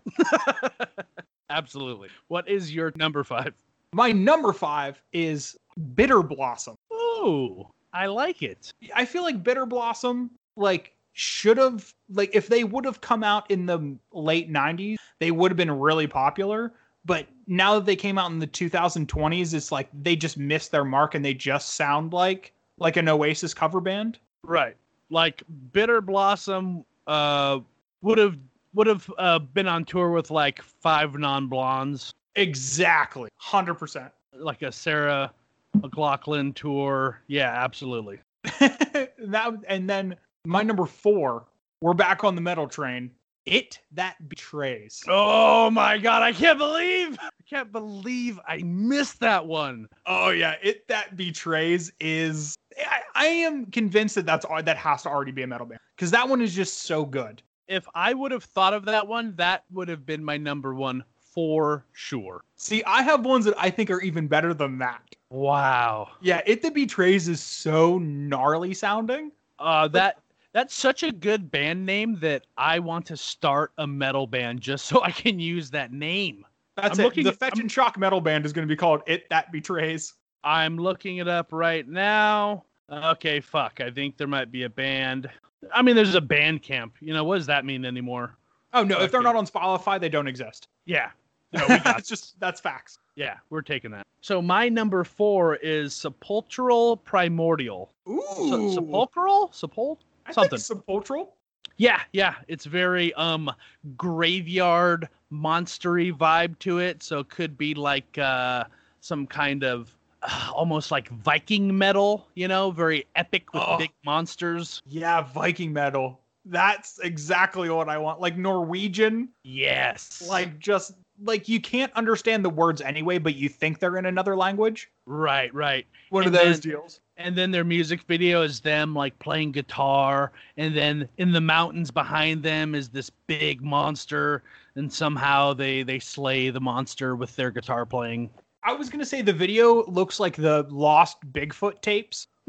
Absolutely. 1.50 2.08
What 2.28 2.48
is 2.48 2.74
your 2.74 2.92
number 2.96 3.22
five? 3.24 3.54
My 3.92 4.12
number 4.12 4.52
five 4.52 5.00
is 5.12 5.56
Bitter 5.94 6.22
Blossom. 6.22 6.76
Ooh, 6.92 7.66
I 7.92 8.06
like 8.06 8.42
it. 8.42 8.72
I 8.94 9.04
feel 9.04 9.22
like 9.22 9.42
Bitter 9.42 9.66
Blossom, 9.66 10.30
like, 10.56 10.92
should 11.12 11.56
have, 11.56 11.92
like, 12.10 12.30
if 12.34 12.48
they 12.48 12.64
would 12.64 12.84
have 12.84 13.00
come 13.00 13.24
out 13.24 13.50
in 13.50 13.66
the 13.66 13.96
late 14.12 14.50
90s, 14.52 14.96
they 15.18 15.30
would 15.30 15.50
have 15.50 15.56
been 15.56 15.70
really 15.70 16.06
popular. 16.06 16.72
But 17.04 17.26
now 17.46 17.74
that 17.76 17.86
they 17.86 17.96
came 17.96 18.18
out 18.18 18.30
in 18.30 18.38
the 18.38 18.46
2020s, 18.46 19.54
it's 19.54 19.72
like 19.72 19.88
they 20.02 20.14
just 20.14 20.36
missed 20.36 20.70
their 20.70 20.84
mark 20.84 21.14
and 21.14 21.24
they 21.24 21.32
just 21.32 21.74
sound 21.74 22.12
like 22.12 22.52
like 22.76 22.96
an 22.96 23.08
Oasis 23.08 23.54
cover 23.54 23.80
band. 23.80 24.18
Right. 24.44 24.76
Like 25.08 25.42
Bitter 25.72 26.02
Blossom 26.02 26.84
uh 27.06 27.60
would 28.02 28.18
have 28.18 28.36
would 28.74 28.86
have 28.86 29.10
uh, 29.16 29.38
been 29.38 29.66
on 29.66 29.84
tour 29.86 30.10
with 30.10 30.30
like 30.30 30.60
five 30.60 31.14
non-blondes, 31.14 32.12
Exactly. 32.36 33.30
100%. 33.42 34.10
like 34.34 34.60
a 34.62 34.70
Sarah 34.70 35.32
McLachlan 35.80 36.54
tour. 36.54 37.20
Yeah, 37.26 37.50
absolutely. 37.50 38.20
that 38.44 39.54
and 39.68 39.88
then 39.88 40.16
my 40.46 40.62
number 40.62 40.86
4, 40.86 41.44
we're 41.80 41.94
back 41.94 42.24
on 42.24 42.34
the 42.34 42.40
metal 42.40 42.66
train. 42.66 43.10
It 43.46 43.78
that 43.92 44.28
betrays. 44.28 45.02
Oh 45.08 45.70
my 45.70 45.96
god, 45.96 46.22
I 46.22 46.32
can't 46.32 46.58
believe 46.58 47.16
I 47.18 47.30
can't 47.48 47.72
believe 47.72 48.38
I 48.46 48.58
missed 48.58 49.20
that 49.20 49.46
one. 49.46 49.88
Oh 50.04 50.28
yeah, 50.30 50.56
it 50.62 50.86
that 50.88 51.16
betrays 51.16 51.90
is. 51.98 52.54
I, 52.78 53.00
I 53.14 53.26
am 53.26 53.66
convinced 53.66 54.16
that 54.16 54.26
that's 54.26 54.44
that 54.64 54.76
has 54.76 55.04
to 55.04 55.08
already 55.08 55.32
be 55.32 55.44
a 55.44 55.46
metal 55.46 55.66
band 55.66 55.80
because 55.96 56.10
that 56.10 56.28
one 56.28 56.42
is 56.42 56.54
just 56.54 56.82
so 56.82 57.06
good. 57.06 57.42
If 57.68 57.86
I 57.94 58.12
would 58.12 58.32
have 58.32 58.44
thought 58.44 58.74
of 58.74 58.84
that 58.84 59.06
one, 59.06 59.34
that 59.36 59.64
would 59.72 59.88
have 59.88 60.04
been 60.04 60.22
my 60.22 60.36
number 60.36 60.74
one 60.74 61.02
for 61.16 61.86
sure. 61.92 62.42
See, 62.56 62.82
I 62.84 63.02
have 63.02 63.24
ones 63.24 63.44
that 63.44 63.54
I 63.56 63.70
think 63.70 63.90
are 63.90 64.00
even 64.00 64.26
better 64.26 64.52
than 64.52 64.78
that. 64.78 65.14
Wow. 65.30 66.10
Yeah, 66.20 66.40
it 66.46 66.62
that 66.62 66.74
betrays 66.74 67.28
is 67.28 67.40
so 67.40 67.98
gnarly 67.98 68.74
sounding. 68.74 69.32
Uh 69.58 69.88
that 69.88 70.20
that's 70.54 70.74
such 70.74 71.02
a 71.02 71.12
good 71.12 71.50
band 71.50 71.84
name 71.84 72.18
that 72.20 72.46
I 72.56 72.78
want 72.78 73.04
to 73.06 73.16
start 73.16 73.72
a 73.78 73.86
metal 73.86 74.26
band 74.26 74.60
just 74.60 74.84
so 74.86 75.02
I 75.02 75.10
can 75.10 75.38
use 75.38 75.70
that 75.70 75.92
name. 75.92 76.44
That's 76.76 76.98
I'm 76.98 77.02
it. 77.04 77.08
looking 77.08 77.24
the 77.24 77.30
at- 77.30 77.38
Fetch 77.38 77.54
I'm- 77.54 77.62
and 77.62 77.72
Shock 77.72 77.98
metal 77.98 78.20
band 78.20 78.46
is 78.46 78.52
going 78.52 78.66
to 78.66 78.72
be 78.72 78.76
called 78.76 79.02
It 79.06 79.28
That 79.30 79.52
Betrays. 79.52 80.14
I'm 80.44 80.76
looking 80.78 81.16
it 81.18 81.28
up 81.28 81.48
right 81.52 81.86
now. 81.86 82.64
Okay, 82.90 83.40
fuck. 83.40 83.80
I 83.80 83.90
think 83.90 84.16
there 84.16 84.28
might 84.28 84.50
be 84.50 84.62
a 84.62 84.70
band. 84.70 85.28
I 85.74 85.82
mean, 85.82 85.96
there's 85.96 86.14
a 86.14 86.20
band 86.20 86.62
camp. 86.62 86.94
You 87.00 87.12
know, 87.12 87.24
what 87.24 87.36
does 87.36 87.46
that 87.46 87.64
mean 87.66 87.84
anymore? 87.84 88.36
Oh 88.72 88.84
no, 88.84 89.00
if 89.00 89.10
they're 89.10 89.20
not 89.22 89.34
on 89.36 89.46
Spotify, 89.46 90.00
they 90.00 90.08
don't 90.08 90.28
exist. 90.28 90.68
Yeah. 90.86 91.10
No, 91.52 91.62
we 91.62 91.68
got 91.78 91.84
That's 91.84 92.08
just 92.08 92.38
that's 92.40 92.60
facts. 92.60 92.98
Yeah, 93.14 93.36
we're 93.50 93.62
taking 93.62 93.90
that. 93.92 94.06
So 94.20 94.42
my 94.42 94.68
number 94.68 95.02
four 95.04 95.56
is 95.56 95.94
Sepulchral 95.94 96.96
Primordial. 96.98 97.90
Ooh, 98.08 98.22
Se- 98.70 98.74
sepulchral? 98.74 99.48
Sepul? 99.52 99.96
Something. 100.30 100.58
Sepulchral. 100.58 101.34
Yeah, 101.78 102.00
yeah. 102.12 102.34
It's 102.48 102.64
very 102.64 103.14
um 103.14 103.50
graveyard 103.96 105.08
monstery 105.32 106.12
vibe 106.12 106.58
to 106.60 106.78
it. 106.78 107.02
So 107.02 107.20
it 107.20 107.28
could 107.28 107.56
be 107.56 107.74
like 107.74 108.18
uh 108.18 108.64
some 109.00 109.26
kind 109.26 109.62
of 109.64 109.94
uh, 110.22 110.50
almost 110.52 110.90
like 110.90 111.08
Viking 111.08 111.76
metal, 111.78 112.26
you 112.34 112.48
know, 112.48 112.72
very 112.72 113.06
epic 113.14 113.54
with 113.54 113.62
Oh. 113.64 113.78
big 113.78 113.90
monsters. 114.04 114.82
Yeah, 114.86 115.22
Viking 115.22 115.72
metal. 115.72 116.20
That's 116.44 116.98
exactly 117.00 117.70
what 117.70 117.88
I 117.88 117.98
want. 117.98 118.20
Like 118.20 118.36
Norwegian, 118.36 119.28
Yes. 119.44 120.26
like 120.28 120.58
just 120.58 120.94
like 121.22 121.48
you 121.48 121.60
can't 121.60 121.92
understand 121.94 122.44
the 122.44 122.50
words 122.50 122.80
anyway, 122.80 123.18
but 123.18 123.34
you 123.34 123.48
think 123.48 123.78
they're 123.78 123.96
in 123.96 124.06
another 124.06 124.36
language. 124.36 124.90
right, 125.06 125.52
right. 125.54 125.86
One 126.10 126.24
And 126.26 126.34
of 126.34 126.40
those 126.42 126.60
then- 126.60 126.70
deals. 126.72 127.00
and 127.16 127.34
then 127.36 127.50
their 127.50 127.64
music 127.64 128.02
video 128.02 128.42
is 128.42 128.60
them 128.60 128.94
like 128.94 129.18
playing 129.18 129.52
guitar 129.52 130.32
and 130.56 130.76
then 130.76 131.08
in 131.18 131.32
the 131.32 131.40
mountains 131.40 131.90
behind 131.90 132.42
them 132.42 132.74
is 132.74 132.88
this 132.88 133.10
big 133.26 133.60
monster 133.62 134.42
and 134.76 134.92
somehow 134.92 135.52
they 135.52 135.82
they 135.82 135.98
slay 135.98 136.50
the 136.50 136.60
monster 136.60 137.16
with 137.16 137.34
their 137.36 137.50
guitar 137.50 137.84
playing 137.84 138.30
I 138.62 138.72
was 138.72 138.88
gonna 138.88 139.04
say 139.04 139.20
the 139.22 139.32
video 139.32 139.84
looks 139.86 140.20
like 140.20 140.36
the 140.36 140.66
lost 140.70 141.18
Bigfoot 141.32 141.80
tapes. 141.82 142.28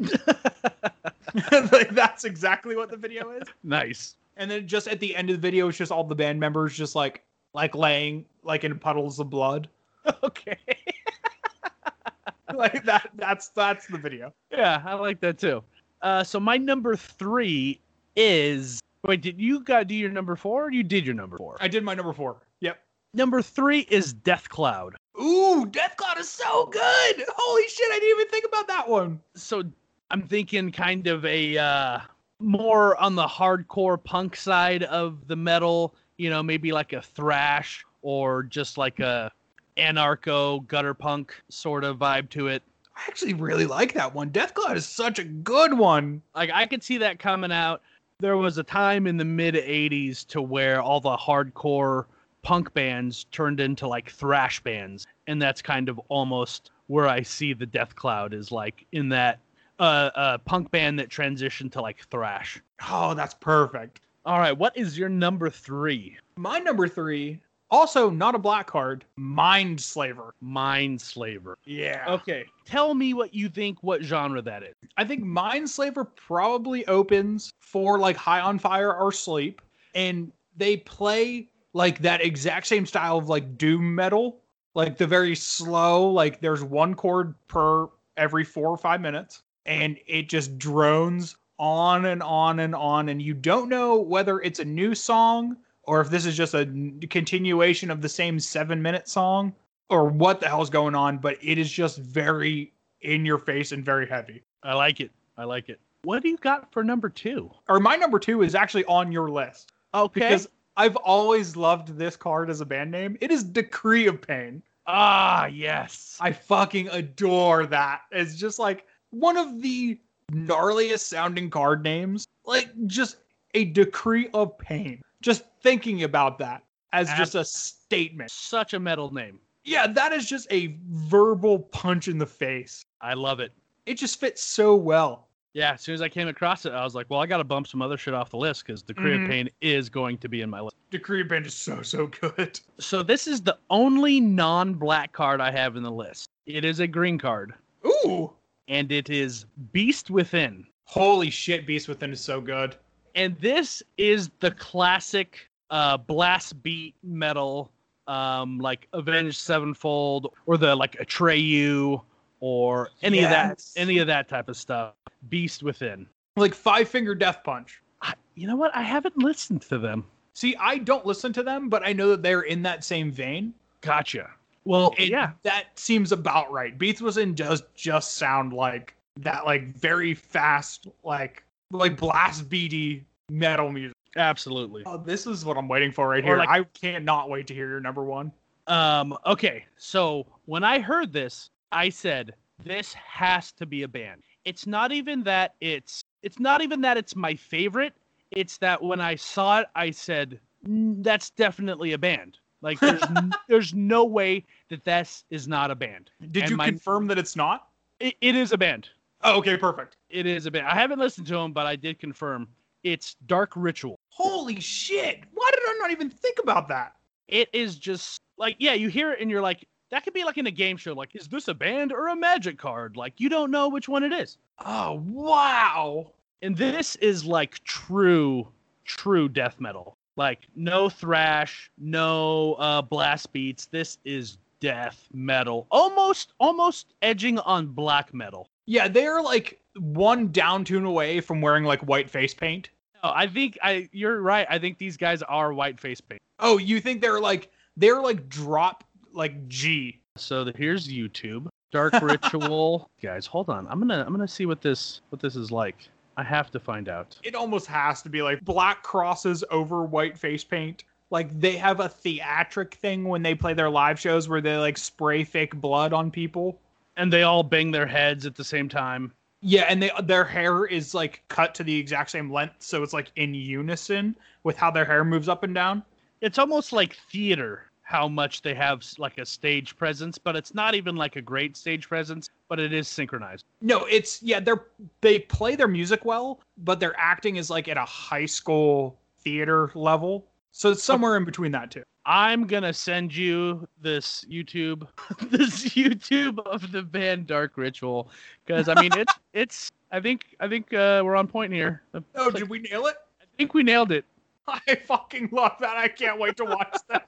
like 1.72 1.90
that's 1.90 2.24
exactly 2.24 2.76
what 2.76 2.90
the 2.90 2.96
video 2.96 3.30
is. 3.30 3.42
nice 3.62 4.16
And 4.36 4.50
then 4.50 4.66
just 4.66 4.88
at 4.88 5.00
the 5.00 5.14
end 5.14 5.30
of 5.30 5.36
the 5.36 5.40
video, 5.42 5.68
it's 5.68 5.78
just 5.78 5.92
all 5.92 6.04
the 6.04 6.14
band 6.14 6.38
members 6.40 6.76
just 6.76 6.94
like 6.94 7.22
like 7.54 7.74
laying 7.74 8.24
like 8.42 8.64
in 8.64 8.78
puddles 8.78 9.18
of 9.18 9.30
blood. 9.30 9.68
okay 10.24 10.56
like 12.54 12.84
that. 12.84 13.10
That's 13.14 13.48
that's 13.48 13.86
the 13.86 13.98
video. 13.98 14.32
yeah 14.50 14.82
i 14.84 14.94
like 14.94 15.20
that 15.20 15.38
too 15.38 15.62
uh 16.02 16.24
so 16.24 16.40
my 16.40 16.56
number 16.56 16.96
three 16.96 17.78
is 18.16 18.80
wait 19.04 19.20
did 19.20 19.38
you 19.40 19.60
got 19.60 19.86
do 19.86 19.94
your 19.94 20.10
number 20.10 20.36
four 20.36 20.66
or 20.66 20.72
you 20.72 20.82
did 20.82 21.04
your 21.04 21.14
number 21.14 21.36
four 21.36 21.56
I 21.60 21.68
did 21.68 21.84
my 21.84 21.94
number 21.94 22.12
four. 22.12 22.36
Yep. 22.60 22.78
number 23.14 23.42
three 23.42 23.80
is 23.90 24.12
death 24.12 24.48
cloud 24.48 24.96
Ooh, 25.20 25.66
Death 25.66 25.96
Cloud 25.98 26.18
is 26.18 26.30
so 26.30 26.66
good. 26.66 27.24
Holy 27.36 27.68
shit, 27.68 27.90
I 27.92 27.98
didn't 27.98 28.18
even 28.20 28.28
think 28.30 28.46
about 28.46 28.66
that 28.68 28.88
one. 28.88 29.20
so 29.34 29.62
I'm 30.10 30.22
thinking 30.22 30.72
kind 30.72 31.06
of 31.08 31.26
a 31.26 31.58
uh, 31.58 31.98
more 32.38 32.96
on 32.96 33.16
the 33.16 33.26
hardcore 33.26 34.02
punk 34.02 34.34
side 34.34 34.84
of 34.84 35.26
the 35.26 35.36
metal, 35.36 35.94
you 36.20 36.28
know, 36.28 36.42
maybe 36.42 36.70
like 36.70 36.92
a 36.92 37.00
thrash 37.00 37.82
or 38.02 38.42
just 38.42 38.76
like 38.76 39.00
a 39.00 39.32
anarcho 39.78 40.66
gutter 40.66 40.92
punk 40.92 41.34
sort 41.48 41.82
of 41.82 41.96
vibe 41.96 42.28
to 42.28 42.48
it. 42.48 42.62
I 42.94 43.00
actually 43.08 43.32
really 43.32 43.64
like 43.64 43.94
that 43.94 44.14
one. 44.14 44.28
Death 44.28 44.52
Cloud 44.52 44.76
is 44.76 44.86
such 44.86 45.18
a 45.18 45.24
good 45.24 45.72
one. 45.72 46.20
Like 46.34 46.50
I 46.52 46.66
could 46.66 46.82
see 46.82 46.98
that 46.98 47.18
coming 47.18 47.50
out. 47.50 47.80
There 48.18 48.36
was 48.36 48.58
a 48.58 48.62
time 48.62 49.06
in 49.06 49.16
the 49.16 49.24
mid 49.24 49.54
80s 49.54 50.26
to 50.26 50.42
where 50.42 50.82
all 50.82 51.00
the 51.00 51.16
hardcore 51.16 52.04
punk 52.42 52.74
bands 52.74 53.24
turned 53.32 53.58
into 53.58 53.88
like 53.88 54.10
thrash 54.10 54.62
bands 54.62 55.06
and 55.26 55.40
that's 55.40 55.62
kind 55.62 55.88
of 55.88 55.98
almost 56.08 56.70
where 56.88 57.08
I 57.08 57.22
see 57.22 57.54
the 57.54 57.64
Death 57.64 57.96
Cloud 57.96 58.34
is 58.34 58.52
like 58.52 58.84
in 58.92 59.08
that 59.08 59.38
uh, 59.78 60.10
uh 60.14 60.38
punk 60.38 60.70
band 60.70 60.98
that 60.98 61.08
transitioned 61.08 61.72
to 61.72 61.80
like 61.80 62.04
thrash. 62.10 62.60
Oh, 62.90 63.14
that's 63.14 63.34
perfect. 63.34 64.00
All 64.26 64.38
right, 64.38 64.52
what 64.56 64.76
is 64.76 64.98
your 64.98 65.08
number 65.08 65.48
three? 65.48 66.18
My 66.36 66.58
number 66.58 66.86
three, 66.86 67.40
also 67.70 68.10
not 68.10 68.34
a 68.34 68.38
black 68.38 68.66
card, 68.66 69.06
Mind 69.16 69.80
Slaver. 69.80 70.34
Mind 70.42 71.00
Slaver. 71.00 71.56
Yeah. 71.64 72.04
Okay, 72.06 72.44
tell 72.66 72.92
me 72.92 73.14
what 73.14 73.32
you 73.32 73.48
think. 73.48 73.82
What 73.82 74.02
genre 74.02 74.42
that 74.42 74.62
is? 74.62 74.74
I 74.98 75.04
think 75.04 75.22
Mind 75.22 75.70
Slaver 75.70 76.04
probably 76.04 76.86
opens 76.86 77.50
for 77.60 77.98
like 77.98 78.16
High 78.16 78.40
on 78.40 78.58
Fire 78.58 78.94
or 78.94 79.10
Sleep, 79.10 79.62
and 79.94 80.30
they 80.54 80.76
play 80.76 81.48
like 81.72 82.00
that 82.00 82.20
exact 82.20 82.66
same 82.66 82.84
style 82.84 83.16
of 83.16 83.30
like 83.30 83.56
doom 83.56 83.94
metal, 83.94 84.40
like 84.74 84.98
the 84.98 85.06
very 85.06 85.34
slow, 85.34 86.10
like 86.10 86.42
there's 86.42 86.62
one 86.62 86.94
chord 86.94 87.34
per 87.48 87.88
every 88.18 88.44
four 88.44 88.68
or 88.68 88.76
five 88.76 89.00
minutes, 89.00 89.42
and 89.64 89.98
it 90.06 90.28
just 90.28 90.58
drones 90.58 91.36
on 91.60 92.06
and 92.06 92.22
on 92.22 92.58
and 92.60 92.74
on, 92.74 93.10
and 93.10 93.20
you 93.20 93.34
don't 93.34 93.68
know 93.68 93.96
whether 94.00 94.40
it's 94.40 94.58
a 94.60 94.64
new 94.64 94.94
song 94.94 95.56
or 95.84 96.00
if 96.00 96.08
this 96.08 96.24
is 96.24 96.34
just 96.36 96.54
a 96.54 96.64
continuation 97.10 97.90
of 97.90 98.00
the 98.00 98.08
same 98.08 98.40
seven 98.40 98.80
minute 98.80 99.08
song 99.08 99.52
or 99.90 100.06
what 100.06 100.40
the 100.40 100.48
hell's 100.48 100.70
going 100.70 100.94
on, 100.94 101.18
but 101.18 101.36
it 101.42 101.58
is 101.58 101.70
just 101.70 101.98
very 101.98 102.72
in 103.02 103.26
your 103.26 103.38
face 103.38 103.72
and 103.72 103.84
very 103.84 104.06
heavy. 104.06 104.42
I 104.62 104.72
like 104.74 105.00
it. 105.00 105.10
I 105.36 105.44
like 105.44 105.68
it. 105.68 105.78
What 106.02 106.22
do 106.22 106.28
you 106.30 106.38
got 106.38 106.72
for 106.72 106.82
number 106.82 107.10
two? 107.10 107.50
or 107.68 107.78
my 107.78 107.96
number 107.96 108.18
two 108.18 108.42
is 108.42 108.54
actually 108.54 108.84
on 108.86 109.12
your 109.12 109.30
list 109.30 109.70
Okay. 109.92 110.20
because 110.20 110.48
I've 110.76 110.96
always 110.96 111.56
loved 111.56 111.88
this 111.98 112.16
card 112.16 112.48
as 112.48 112.62
a 112.62 112.66
band 112.66 112.90
name. 112.90 113.18
It 113.20 113.30
is 113.30 113.44
Decree 113.44 114.06
of 114.06 114.22
Pain. 114.22 114.62
ah, 114.86 115.44
yes. 115.46 116.16
I 116.20 116.32
fucking 116.32 116.88
adore 116.88 117.66
that. 117.66 118.02
It's 118.12 118.36
just 118.36 118.58
like 118.58 118.86
one 119.10 119.36
of 119.36 119.60
the 119.60 119.98
gnarliest 120.30 121.00
sounding 121.00 121.50
card 121.50 121.82
names. 121.82 122.26
Like 122.44 122.70
just 122.86 123.16
a 123.54 123.66
decree 123.66 124.28
of 124.34 124.56
pain. 124.58 125.02
Just 125.22 125.44
thinking 125.62 126.04
about 126.04 126.38
that 126.38 126.62
as 126.92 127.08
just 127.14 127.34
a 127.34 127.44
statement. 127.44 128.30
Such 128.30 128.74
a 128.74 128.80
metal 128.80 129.12
name. 129.12 129.38
Yeah, 129.64 129.86
that 129.88 130.12
is 130.12 130.26
just 130.28 130.50
a 130.50 130.76
verbal 130.88 131.58
punch 131.58 132.08
in 132.08 132.16
the 132.18 132.26
face. 132.26 132.84
I 133.00 133.14
love 133.14 133.40
it. 133.40 133.52
It 133.86 133.94
just 133.94 134.18
fits 134.18 134.42
so 134.42 134.74
well. 134.74 135.28
Yeah, 135.52 135.72
as 135.72 135.80
soon 135.82 135.94
as 135.94 136.00
I 136.00 136.08
came 136.08 136.28
across 136.28 136.64
it, 136.64 136.72
I 136.72 136.84
was 136.84 136.94
like, 136.94 137.06
well, 137.10 137.20
I 137.20 137.26
got 137.26 137.38
to 137.38 137.44
bump 137.44 137.66
some 137.66 137.82
other 137.82 137.96
shit 137.96 138.14
off 138.14 138.30
the 138.30 138.36
list 138.36 138.64
because 138.64 138.82
Decree 138.82 139.16
Mhm. 139.18 139.24
of 139.24 139.30
Pain 139.30 139.48
is 139.60 139.88
going 139.88 140.16
to 140.18 140.28
be 140.28 140.42
in 140.42 140.48
my 140.50 140.60
list. 140.60 140.76
Decree 140.90 141.22
of 141.22 141.28
Pain 141.28 141.44
is 141.44 141.54
so 141.54 141.82
so 141.82 142.06
good. 142.06 142.58
So 142.78 143.02
this 143.02 143.26
is 143.26 143.40
the 143.42 143.58
only 143.68 144.20
non-black 144.20 145.12
card 145.12 145.40
I 145.40 145.50
have 145.50 145.76
in 145.76 145.82
the 145.82 145.90
list. 145.90 146.30
It 146.46 146.64
is 146.64 146.78
a 146.80 146.86
green 146.86 147.18
card, 147.18 147.52
Ooh. 147.84 148.32
And 148.70 148.90
it 148.92 149.10
is 149.10 149.44
Beast 149.72 150.10
Within. 150.10 150.64
Holy 150.84 151.28
shit, 151.28 151.66
Beast 151.66 151.88
Within 151.88 152.12
is 152.12 152.20
so 152.20 152.40
good. 152.40 152.76
And 153.14 153.36
this 153.40 153.82
is 153.98 154.30
the 154.38 154.52
classic 154.52 155.50
uh, 155.68 155.98
blast 155.98 156.62
beat 156.62 156.94
metal, 157.02 157.70
um, 158.06 158.58
like 158.58 158.88
Avenged 158.92 159.36
Sevenfold 159.36 160.32
or 160.46 160.56
the 160.56 160.74
like 160.74 160.92
Atreyu 160.92 162.00
or 162.38 162.90
any 163.02 163.22
of 163.22 163.30
that, 163.30 163.62
any 163.76 163.98
of 163.98 164.06
that 164.06 164.28
type 164.28 164.48
of 164.48 164.56
stuff. 164.56 164.94
Beast 165.28 165.62
Within. 165.62 166.06
Like 166.36 166.54
Five 166.54 166.88
Finger 166.88 167.14
Death 167.14 167.42
Punch. 167.44 167.82
I, 168.00 168.14
you 168.36 168.46
know 168.46 168.56
what? 168.56 168.74
I 168.74 168.82
haven't 168.82 169.18
listened 169.18 169.62
to 169.62 169.78
them. 169.78 170.06
See, 170.32 170.54
I 170.56 170.78
don't 170.78 171.04
listen 171.04 171.32
to 171.34 171.42
them, 171.42 171.68
but 171.68 171.86
I 171.86 171.92
know 171.92 172.10
that 172.10 172.22
they're 172.22 172.42
in 172.42 172.62
that 172.62 172.84
same 172.84 173.10
vein. 173.10 173.52
Gotcha. 173.80 174.30
Well, 174.64 174.94
And 174.98 175.08
yeah, 175.08 175.32
that 175.42 175.78
seems 175.78 176.12
about 176.12 176.50
right. 176.52 176.76
Beast 176.76 177.00
Within 177.00 177.34
does 177.34 177.62
just 177.74 178.16
sound 178.16 178.52
like 178.52 178.94
that, 179.16 179.44
like 179.46 179.74
very 179.76 180.14
fast, 180.14 180.86
like 181.04 181.42
like 181.70 181.96
blast 181.96 182.48
beaty 182.48 183.04
metal 183.30 183.70
music. 183.70 183.94
absolutely. 184.16 184.82
Oh, 184.86 184.98
this 184.98 185.26
is 185.26 185.44
what 185.44 185.56
I'm 185.56 185.68
waiting 185.68 185.92
for 185.92 186.08
right 186.08 186.22
Or 186.24 186.26
here. 186.26 186.36
like- 186.38 186.48
I 186.48 186.64
cannot 186.74 187.30
wait 187.30 187.46
to 187.48 187.54
hear 187.54 187.68
your 187.68 187.80
number 187.80 188.02
one. 188.04 188.32
Um, 188.66 189.16
okay, 189.26 189.64
so 189.76 190.26
when 190.46 190.62
I 190.64 190.78
heard 190.78 191.12
this, 191.12 191.50
I 191.72 191.88
said 191.88 192.34
this 192.62 192.92
has 192.94 193.52
to 193.52 193.66
be 193.66 193.82
a 193.82 193.88
band. 193.88 194.22
It's 194.44 194.66
not 194.66 194.92
even 194.92 195.22
that 195.24 195.54
it's 195.60 196.04
it's 196.22 196.38
not 196.38 196.60
even 196.60 196.80
that 196.82 196.96
it's 196.96 197.16
my 197.16 197.34
favorite. 197.34 197.94
It's 198.30 198.58
that 198.58 198.82
when 198.82 199.00
I 199.00 199.14
saw 199.16 199.60
it, 199.60 199.66
I 199.74 199.90
said 199.90 200.38
"Mm, 200.66 201.02
that's 201.02 201.30
definitely 201.30 201.92
a 201.92 201.98
band. 201.98 202.38
Like 202.62 202.78
there's 202.80 203.02
n- 203.02 203.32
there's 203.48 203.74
no 203.74 204.04
way 204.04 204.44
that 204.68 204.84
this 204.84 205.24
is 205.30 205.48
not 205.48 205.70
a 205.70 205.74
band. 205.74 206.10
Did 206.30 206.42
And 206.44 206.50
you 206.50 206.56
my- 206.56 206.66
confirm 206.66 207.06
that 207.08 207.18
it's 207.18 207.36
not? 207.36 207.68
It, 207.98 208.14
it 208.20 208.34
is 208.36 208.52
a 208.52 208.58
band. 208.58 208.88
Oh, 209.22 209.36
okay, 209.38 209.56
perfect. 209.56 209.96
It 210.08 210.24
is 210.26 210.46
a 210.46 210.50
band. 210.50 210.66
I 210.66 210.74
haven't 210.74 210.98
listened 210.98 211.26
to 211.26 211.34
them, 211.34 211.52
but 211.52 211.66
I 211.66 211.76
did 211.76 211.98
confirm 211.98 212.48
it's 212.84 213.16
Dark 213.26 213.52
Ritual. 213.54 213.98
Holy 214.08 214.58
shit! 214.60 215.20
Why 215.34 215.50
did 215.52 215.60
I 215.66 215.76
not 215.80 215.90
even 215.90 216.08
think 216.10 216.38
about 216.42 216.68
that? 216.68 216.94
it 217.28 217.48
is 217.52 217.76
just 217.76 218.20
like 218.38 218.56
yeah 218.58 218.72
you 218.72 218.88
hear 218.88 219.12
it 219.12 219.20
and 219.20 219.30
you're 219.30 219.40
like 219.40 219.64
that 219.92 220.02
could 220.02 220.12
be 220.12 220.24
like 220.24 220.36
in 220.36 220.48
a 220.48 220.50
game 220.50 220.76
show 220.76 220.92
like 220.92 221.14
is 221.14 221.28
this 221.28 221.46
a 221.46 221.54
band 221.54 221.92
or 221.92 222.08
a 222.08 222.16
magic 222.16 222.58
card 222.58 222.96
like 222.96 223.12
you 223.18 223.28
don't 223.28 223.52
know 223.52 223.68
which 223.68 223.88
one 223.88 224.02
it 224.02 224.12
is 224.12 224.36
Oh 224.66 225.00
wow! 225.06 226.10
and 226.42 226.56
this 226.56 226.96
is 226.96 227.24
like 227.24 227.62
true 227.62 228.48
true 228.84 229.28
death 229.28 229.60
metal 229.60 229.96
like 230.16 230.46
no 230.56 230.88
thrash 230.88 231.70
no 231.78 232.54
uh 232.54 232.82
blast 232.82 233.32
beats 233.32 233.66
this 233.66 233.98
is 234.04 234.38
death 234.60 235.08
metal 235.12 235.66
almost 235.70 236.32
almost 236.38 236.94
edging 237.02 237.38
on 237.40 237.66
black 237.66 238.12
metal 238.12 238.48
Yeah, 238.66 238.88
they're 238.88 239.22
like 239.22 239.58
one 239.78 240.30
down 240.32 240.64
tune 240.64 240.84
away 240.84 241.20
from 241.20 241.40
wearing 241.40 241.64
like 241.64 241.80
white 241.82 242.10
face 242.10 242.34
paint. 242.34 242.70
no, 243.02 243.12
i 243.14 243.26
think 243.26 243.56
i 243.62 243.88
you're 243.92 244.20
right 244.20 244.46
i 244.50 244.58
think 244.58 244.76
these 244.78 244.96
guys 244.96 245.22
are 245.22 245.52
white 245.52 245.80
face 245.80 246.00
paint 246.00 246.20
Oh, 246.42 246.56
you 246.56 246.80
think 246.80 247.02
they're 247.02 247.20
like 247.20 247.50
they're 247.76 248.00
like 248.00 248.28
drop 248.30 248.82
like 249.12 249.46
G? 249.48 250.00
So 250.16 250.42
the, 250.44 250.52
here's 250.56 250.88
YouTube. 250.88 251.48
Dark 251.70 251.92
Ritual. 252.02 252.88
Guys, 253.02 253.26
hold 253.26 253.50
on. 253.50 253.66
I'm 253.68 253.78
gonna 253.78 254.02
I'm 254.06 254.12
gonna 254.12 254.26
see 254.26 254.46
what 254.46 254.62
this 254.62 255.02
what 255.10 255.20
this 255.20 255.36
is 255.36 255.50
like. 255.50 255.90
I 256.20 256.22
have 256.22 256.50
to 256.50 256.60
find 256.60 256.90
out. 256.90 257.18
It 257.22 257.34
almost 257.34 257.66
has 257.68 258.02
to 258.02 258.10
be 258.10 258.20
like 258.20 258.44
black 258.44 258.82
crosses 258.82 259.42
over 259.50 259.84
white 259.84 260.18
face 260.18 260.44
paint. 260.44 260.84
Like 261.08 261.40
they 261.40 261.56
have 261.56 261.80
a 261.80 261.88
theatric 261.88 262.74
thing 262.74 263.04
when 263.04 263.22
they 263.22 263.34
play 263.34 263.54
their 263.54 263.70
live 263.70 263.98
shows 263.98 264.28
where 264.28 264.42
they 264.42 264.58
like 264.58 264.76
spray 264.76 265.24
fake 265.24 265.56
blood 265.56 265.94
on 265.94 266.10
people. 266.10 266.60
And 266.98 267.10
they 267.10 267.22
all 267.22 267.42
bang 267.42 267.70
their 267.70 267.86
heads 267.86 268.26
at 268.26 268.34
the 268.34 268.44
same 268.44 268.68
time. 268.68 269.14
Yeah, 269.40 269.62
and 269.62 269.82
they 269.82 269.90
their 270.02 270.26
hair 270.26 270.66
is 270.66 270.92
like 270.92 271.22
cut 271.28 271.54
to 271.54 271.64
the 271.64 271.74
exact 271.74 272.10
same 272.10 272.30
length, 272.30 272.56
so 272.58 272.82
it's 272.82 272.92
like 272.92 273.10
in 273.16 273.32
unison 273.32 274.14
with 274.42 274.58
how 274.58 274.70
their 274.70 274.84
hair 274.84 275.02
moves 275.04 275.30
up 275.30 275.42
and 275.42 275.54
down. 275.54 275.82
It's 276.20 276.38
almost 276.38 276.70
like 276.70 276.98
theater 277.10 277.69
how 277.90 278.06
much 278.06 278.40
they 278.42 278.54
have 278.54 278.84
like 278.98 279.18
a 279.18 279.26
stage 279.26 279.76
presence, 279.76 280.16
but 280.16 280.36
it's 280.36 280.54
not 280.54 280.76
even 280.76 280.94
like 280.94 281.16
a 281.16 281.20
great 281.20 281.56
stage 281.56 281.88
presence, 281.88 282.30
but 282.48 282.60
it 282.60 282.72
is 282.72 282.86
synchronized. 282.86 283.44
No, 283.60 283.84
it's 283.86 284.22
yeah, 284.22 284.38
they're 284.38 284.66
they 285.00 285.18
play 285.18 285.56
their 285.56 285.66
music 285.66 286.04
well, 286.04 286.40
but 286.58 286.78
their 286.78 286.94
acting 286.96 287.34
is 287.34 287.50
like 287.50 287.66
at 287.66 287.76
a 287.76 287.84
high 287.84 288.26
school 288.26 288.96
theater 289.18 289.72
level. 289.74 290.24
So 290.52 290.70
it's 290.70 290.84
somewhere 290.84 291.16
in 291.16 291.24
between 291.24 291.50
that 291.50 291.72
two. 291.72 291.82
I'm 292.06 292.46
gonna 292.46 292.72
send 292.72 293.14
you 293.14 293.66
this 293.82 294.24
YouTube, 294.30 294.86
this 295.30 295.70
YouTube 295.70 296.38
of 296.46 296.70
the 296.70 296.82
band 296.82 297.26
Dark 297.26 297.56
Ritual, 297.56 298.08
because 298.46 298.68
I 298.68 298.80
mean 298.80 298.92
it's 298.94 299.14
it's. 299.32 299.72
I 299.90 299.98
think 299.98 300.36
I 300.38 300.46
think 300.46 300.72
uh, 300.72 301.02
we're 301.04 301.16
on 301.16 301.26
point 301.26 301.52
here. 301.52 301.82
Oh, 302.14 302.30
did 302.30 302.48
we 302.48 302.60
nail 302.60 302.86
it? 302.86 302.94
I 303.20 303.24
think 303.36 303.52
we 303.52 303.64
nailed 303.64 303.90
it. 303.90 304.04
I 304.68 304.74
fucking 304.74 305.28
love 305.32 305.52
that. 305.60 305.76
I 305.76 305.88
can't 305.88 306.18
wait 306.18 306.36
to 306.38 306.44
watch 306.44 306.76
that. 306.88 307.06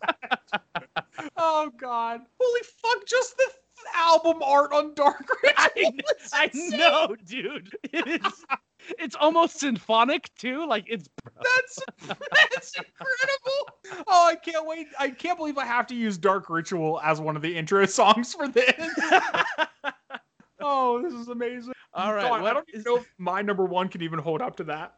oh 1.37 1.71
god. 1.79 2.21
Holy 2.41 2.61
fuck, 2.83 3.07
just 3.07 3.37
the 3.37 3.45
album 3.95 4.43
art 4.43 4.73
on 4.73 4.95
Dark 4.95 5.27
Ritual. 5.43 5.93
is 6.23 6.31
I 6.33 6.51
know, 6.55 7.17
dude. 7.27 7.75
It 7.93 8.25
is. 8.25 8.45
It's 8.99 9.15
almost 9.15 9.61
symphonic 9.61 10.31
too. 10.39 10.67
Like 10.67 10.85
it's. 10.89 11.09
That's 11.25 11.79
that's 12.07 12.77
incredible. 12.77 14.05
Oh, 14.09 14.29
I 14.29 14.35
can't 14.37 14.67
wait. 14.67 14.89
I 14.99 15.11
can't 15.11 15.39
believe 15.39 15.59
I 15.59 15.65
have 15.67 15.87
to 15.89 15.95
use 15.95 16.19
Dark 16.19 16.49
Ritual 16.51 17.01
as 17.03 17.21
one 17.21 17.37
of 17.37 17.43
the 17.43 17.57
intro 17.57 17.87
songs 17.87 18.35
for 18.35 18.49
this. 18.49 18.75
Oh, 20.61 21.03
this 21.03 21.13
is 21.13 21.29
amazing. 21.29 21.73
All 21.95 22.15
right. 22.15 22.23
God, 22.29 22.45
I 22.45 22.55
don't 22.55 22.69
even 22.69 22.81
is- 22.81 22.87
know 22.87 22.97
if 22.99 23.13
my 23.19 23.43
number 23.43 23.65
one 23.65 23.89
can 23.89 24.03
even 24.03 24.19
hold 24.19 24.41
up 24.41 24.57
to 24.57 24.65
that. 24.65 24.95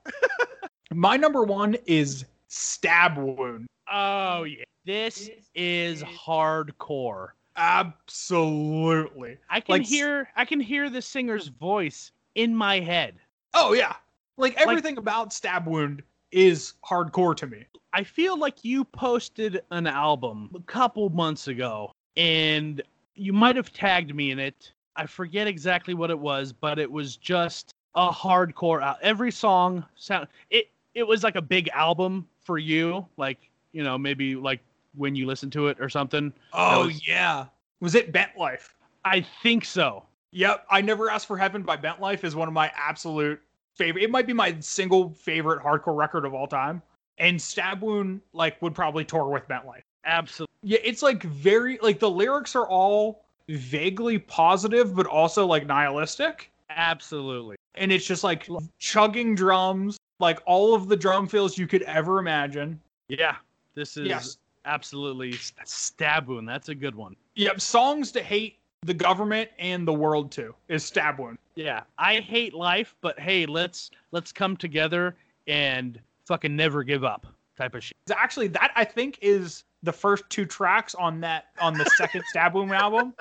my 0.92 1.16
number 1.16 1.42
one 1.42 1.76
is 1.86 2.24
Stab 2.54 3.18
Wound. 3.18 3.66
Oh 3.90 4.44
yeah. 4.44 4.62
This 4.84 5.28
is 5.54 6.04
hardcore. 6.04 7.28
Absolutely. 7.56 9.38
I 9.50 9.60
can 9.60 9.72
Like 9.72 9.82
hear. 9.82 10.28
I 10.36 10.44
can 10.44 10.60
hear 10.60 10.88
the 10.88 11.02
singer's 11.02 11.48
voice 11.48 12.12
in 12.36 12.54
my 12.54 12.78
head. 12.78 13.16
Oh 13.54 13.72
yeah. 13.72 13.96
Like 14.36 14.54
everything 14.56 14.98
about 14.98 15.32
Stab 15.32 15.66
Wound 15.66 16.02
is 16.30 16.74
hardcore 16.84 17.36
to 17.36 17.46
me. 17.46 17.64
I 17.92 18.04
feel 18.04 18.38
like 18.38 18.64
you 18.64 18.84
posted 18.84 19.62
an 19.70 19.86
album 19.86 20.50
a 20.54 20.60
couple 20.60 21.08
months 21.10 21.48
ago, 21.48 21.92
and 22.16 22.82
you 23.14 23.32
might 23.32 23.56
have 23.56 23.72
tagged 23.72 24.14
me 24.14 24.30
in 24.30 24.38
it. 24.38 24.72
I 24.96 25.06
forget 25.06 25.48
exactly 25.48 25.94
what 25.94 26.10
it 26.10 26.18
was, 26.18 26.52
but 26.52 26.78
it 26.78 26.90
was 26.90 27.16
just 27.16 27.72
a 27.96 28.10
hardcore. 28.10 28.80
Al- 28.82 28.98
Every 29.02 29.32
song 29.32 29.84
sound 29.96 30.28
it. 30.50 30.68
It 30.94 31.06
was 31.06 31.24
like 31.24 31.34
a 31.34 31.42
big 31.42 31.68
album 31.70 32.28
for 32.44 32.58
you, 32.58 33.06
like 33.16 33.50
you 33.72 33.82
know 33.82 33.98
maybe 33.98 34.36
like 34.36 34.60
when 34.94 35.16
you 35.16 35.26
listen 35.26 35.50
to 35.50 35.68
it 35.68 35.80
or 35.80 35.88
something. 35.88 36.32
Oh 36.52 36.86
was- 36.86 37.06
yeah. 37.06 37.46
Was 37.80 37.94
it 37.94 38.12
Bent 38.12 38.36
Life? 38.38 38.74
I 39.04 39.20
think 39.42 39.64
so. 39.64 40.04
Yep. 40.30 40.66
I 40.70 40.80
Never 40.80 41.10
Asked 41.10 41.26
for 41.26 41.36
Heaven 41.36 41.62
by 41.62 41.76
Bent 41.76 42.00
Life 42.00 42.24
is 42.24 42.34
one 42.34 42.48
of 42.48 42.54
my 42.54 42.72
absolute 42.76 43.40
favorite. 43.74 44.02
It 44.04 44.10
might 44.10 44.26
be 44.26 44.32
my 44.32 44.56
single 44.60 45.10
favorite 45.10 45.62
hardcore 45.62 45.96
record 45.96 46.24
of 46.24 46.32
all 46.32 46.46
time. 46.46 46.80
And 47.18 47.40
Stab 47.40 47.82
Wound 47.82 48.20
like 48.32 48.60
would 48.62 48.74
probably 48.74 49.04
tour 49.04 49.28
with 49.28 49.46
Bent 49.48 49.66
Life. 49.66 49.82
Absolutely. 50.04 50.54
Yeah, 50.62 50.78
it's 50.82 51.02
like 51.02 51.22
very 51.24 51.78
like 51.82 51.98
the 51.98 52.10
lyrics 52.10 52.56
are 52.56 52.66
all 52.66 53.24
vaguely 53.48 54.18
positive 54.18 54.94
but 54.94 55.06
also 55.06 55.46
like 55.46 55.66
nihilistic. 55.66 56.50
Absolutely. 56.70 57.56
And 57.74 57.92
it's 57.92 58.06
just 58.06 58.24
like 58.24 58.48
chugging 58.78 59.34
drums, 59.34 59.98
like 60.20 60.40
all 60.46 60.74
of 60.74 60.88
the 60.88 60.96
drum 60.96 61.26
fills 61.26 61.58
you 61.58 61.66
could 61.66 61.82
ever 61.82 62.18
imagine. 62.18 62.80
Yeah. 63.08 63.36
This 63.74 63.96
is 63.96 64.06
Yes. 64.08 64.38
absolutely 64.64 65.32
st- 65.32 65.68
stab 65.68 66.28
wound. 66.28 66.48
That's 66.48 66.68
a 66.68 66.74
good 66.74 66.94
one. 66.94 67.16
Yep, 67.34 67.60
songs 67.60 68.12
to 68.12 68.22
hate 68.22 68.58
the 68.82 68.94
government 68.94 69.50
and 69.58 69.88
the 69.88 69.92
world 69.92 70.30
too 70.30 70.54
is 70.68 70.84
Stab 70.84 71.18
Wound. 71.18 71.38
Yeah, 71.54 71.84
I 71.98 72.16
hate 72.20 72.52
life, 72.52 72.94
but 73.00 73.18
hey, 73.18 73.46
let's 73.46 73.90
let's 74.12 74.30
come 74.30 74.56
together 74.58 75.16
and 75.46 75.98
fucking 76.26 76.54
never 76.54 76.82
give 76.84 77.02
up 77.02 77.26
type 77.56 77.74
of 77.74 77.82
shit. 77.82 77.96
Actually, 78.14 78.48
that 78.48 78.72
I 78.76 78.84
think 78.84 79.18
is 79.22 79.64
the 79.82 79.92
first 79.92 80.24
two 80.28 80.44
tracks 80.44 80.94
on 80.94 81.18
that 81.22 81.46
on 81.60 81.72
the 81.74 81.86
second 81.96 82.22
Stab 82.28 82.54
Wound 82.54 82.72
album. 82.72 83.14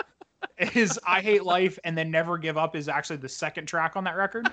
Is 0.73 0.99
I 1.07 1.21
Hate 1.21 1.43
Life 1.45 1.79
and 1.85 1.97
then 1.97 2.11
Never 2.11 2.37
Give 2.37 2.57
Up 2.57 2.75
is 2.75 2.89
actually 2.89 3.15
the 3.17 3.29
second 3.29 3.65
track 3.65 3.95
on 3.95 4.03
that 4.03 4.17
record. 4.17 4.49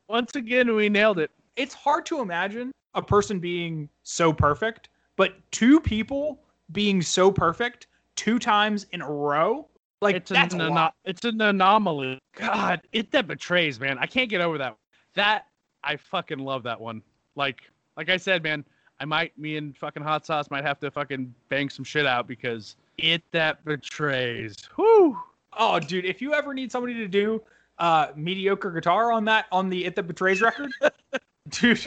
Once 0.10 0.36
again, 0.36 0.76
we 0.76 0.90
nailed 0.90 1.20
it. 1.20 1.32
it's 1.56 1.74
hard 1.74 2.06
to 2.08 2.20
imagine 2.20 2.72
a 2.96 3.02
person 3.02 3.40
being 3.40 3.88
so 4.04 4.34
perfect, 4.34 4.90
but 5.16 5.36
two 5.52 5.80
people 5.80 6.42
being 6.72 7.02
so 7.02 7.32
perfect 7.32 7.88
two 8.16 8.40
times 8.40 8.86
in 8.92 9.02
a 9.02 9.10
row 9.10 9.68
Like 10.02 10.16
it's 10.16 10.32
that's 10.32 10.54
an 10.54 10.62
ano- 10.62 10.92
it's 11.06 11.24
an 11.26 11.40
anomaly. 11.42 12.20
God, 12.36 12.82
it 12.92 13.12
that 13.12 13.28
betrays, 13.28 13.80
man. 13.80 13.98
I 14.00 14.08
can't 14.08 14.30
get 14.30 14.42
over 14.42 14.58
that. 14.58 14.76
That 15.14 15.46
I 15.84 15.96
fucking 15.96 16.40
love 16.40 16.64
that 16.64 16.80
one. 16.82 17.02
Like 17.36 17.62
like 17.96 18.10
I 18.10 18.18
said, 18.18 18.44
man, 18.44 18.66
I 19.00 19.06
might 19.06 19.38
me 19.38 19.58
and 19.58 19.78
fucking 19.78 20.04
hot 20.04 20.26
sauce 20.26 20.50
might 20.50 20.66
have 20.66 20.80
to 20.80 20.90
fucking 20.90 21.34
bang 21.50 21.70
some 21.70 21.86
shit 21.86 22.06
out 22.06 22.28
because 22.28 22.76
it 22.98 23.24
that 23.32 23.64
betrays. 23.64 24.56
Whoo! 24.78 25.18
Oh, 25.58 25.80
dude, 25.80 26.06
if 26.06 26.22
you 26.22 26.34
ever 26.34 26.54
need 26.54 26.72
somebody 26.72 26.94
to 26.96 27.08
do 27.08 27.42
uh 27.80 28.08
mediocre 28.16 28.72
guitar 28.72 29.12
on 29.12 29.26
that 29.26 29.46
on 29.52 29.70
the 29.70 29.86
It 29.86 29.96
That 29.96 30.08
Betrays 30.08 30.42
record, 30.42 30.72
dude, 31.50 31.86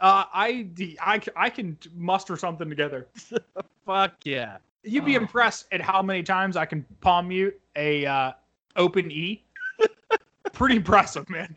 uh, 0.00 0.24
I, 0.32 0.68
I 1.00 1.20
I 1.36 1.50
can 1.50 1.76
muster 1.96 2.36
something 2.36 2.68
together. 2.68 3.06
Fuck 3.86 4.14
yeah. 4.24 4.58
You'd 4.82 5.04
be 5.04 5.16
Oh. 5.16 5.20
impressed 5.20 5.66
at 5.72 5.80
how 5.80 6.02
many 6.02 6.22
times 6.22 6.56
I 6.56 6.66
can 6.66 6.84
palm 7.00 7.28
mute 7.28 7.58
a 7.74 8.04
uh, 8.06 8.32
open 8.76 9.10
E. 9.10 9.42
Pretty 10.52 10.76
impressive, 10.76 11.28
man. 11.30 11.56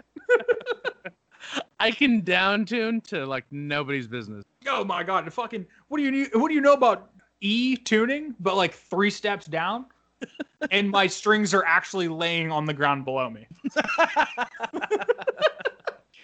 I 1.80 1.92
can 1.92 2.22
down 2.22 2.66
tune 2.66 3.02
to 3.02 3.26
like 3.26 3.46
nobody's 3.52 4.08
business. 4.08 4.44
Oh 4.68 4.84
my 4.84 5.04
god, 5.04 5.26
the 5.26 5.32
fucking 5.32 5.66
what 5.90 5.98
do 5.98 6.04
you 6.04 6.12
need, 6.12 6.30
what 6.34 6.48
do 6.50 6.54
you 6.56 6.62
know 6.62 6.74
about 6.74 7.12
E 7.42 7.76
tuning? 7.78 8.34
But 8.40 8.56
like 8.56 8.74
three 8.74 9.10
steps 9.12 9.46
down, 9.46 9.86
and 10.72 10.90
my 10.90 11.08
strings 11.08 11.54
are 11.54 11.64
actually 11.66 12.08
laying 12.08 12.52
on 12.52 12.66
the 12.66 12.74
ground 12.74 13.06
below 13.06 13.30
me. 13.30 13.48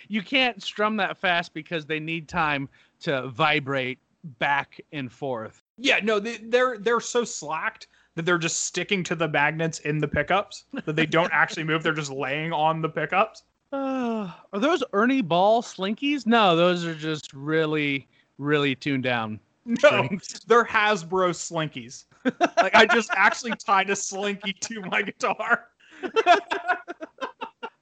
you 0.07 0.21
can't 0.21 0.61
strum 0.61 0.97
that 0.97 1.17
fast 1.17 1.53
because 1.53 1.85
they 1.85 1.99
need 1.99 2.27
time 2.27 2.69
to 3.01 3.27
vibrate 3.29 3.99
back 4.39 4.79
and 4.91 5.11
forth. 5.11 5.63
Yeah, 5.77 5.99
no, 6.03 6.19
they, 6.19 6.37
they're 6.37 6.77
they're 6.77 6.99
so 6.99 7.23
slacked 7.23 7.87
that 8.15 8.25
they're 8.25 8.37
just 8.37 8.65
sticking 8.65 9.03
to 9.03 9.15
the 9.15 9.27
magnets 9.27 9.79
in 9.79 9.99
the 9.99 10.07
pickups 10.07 10.65
that 10.85 10.95
they 10.95 11.05
don't 11.05 11.31
actually 11.33 11.63
move. 11.63 11.83
They're 11.83 11.93
just 11.93 12.11
laying 12.11 12.53
on 12.53 12.81
the 12.81 12.89
pickups. 12.89 13.43
Uh, 13.71 14.31
are 14.53 14.59
those 14.59 14.83
Ernie 14.93 15.21
Ball 15.21 15.61
slinkies? 15.61 16.25
No, 16.25 16.55
those 16.55 16.85
are 16.85 16.95
just 16.95 17.33
really, 17.33 18.07
really 18.37 18.75
tuned 18.75 19.03
down. 19.03 19.39
No, 19.65 19.75
strings. 19.75 20.41
they're 20.47 20.65
Hasbro 20.65 21.31
slinkies. 21.31 22.05
Like 22.57 22.75
I 22.75 22.85
just 22.85 23.09
actually 23.15 23.53
tied 23.55 23.89
a 23.89 23.95
slinky 23.95 24.53
to 24.53 24.81
my 24.81 25.01
guitar. 25.01 25.67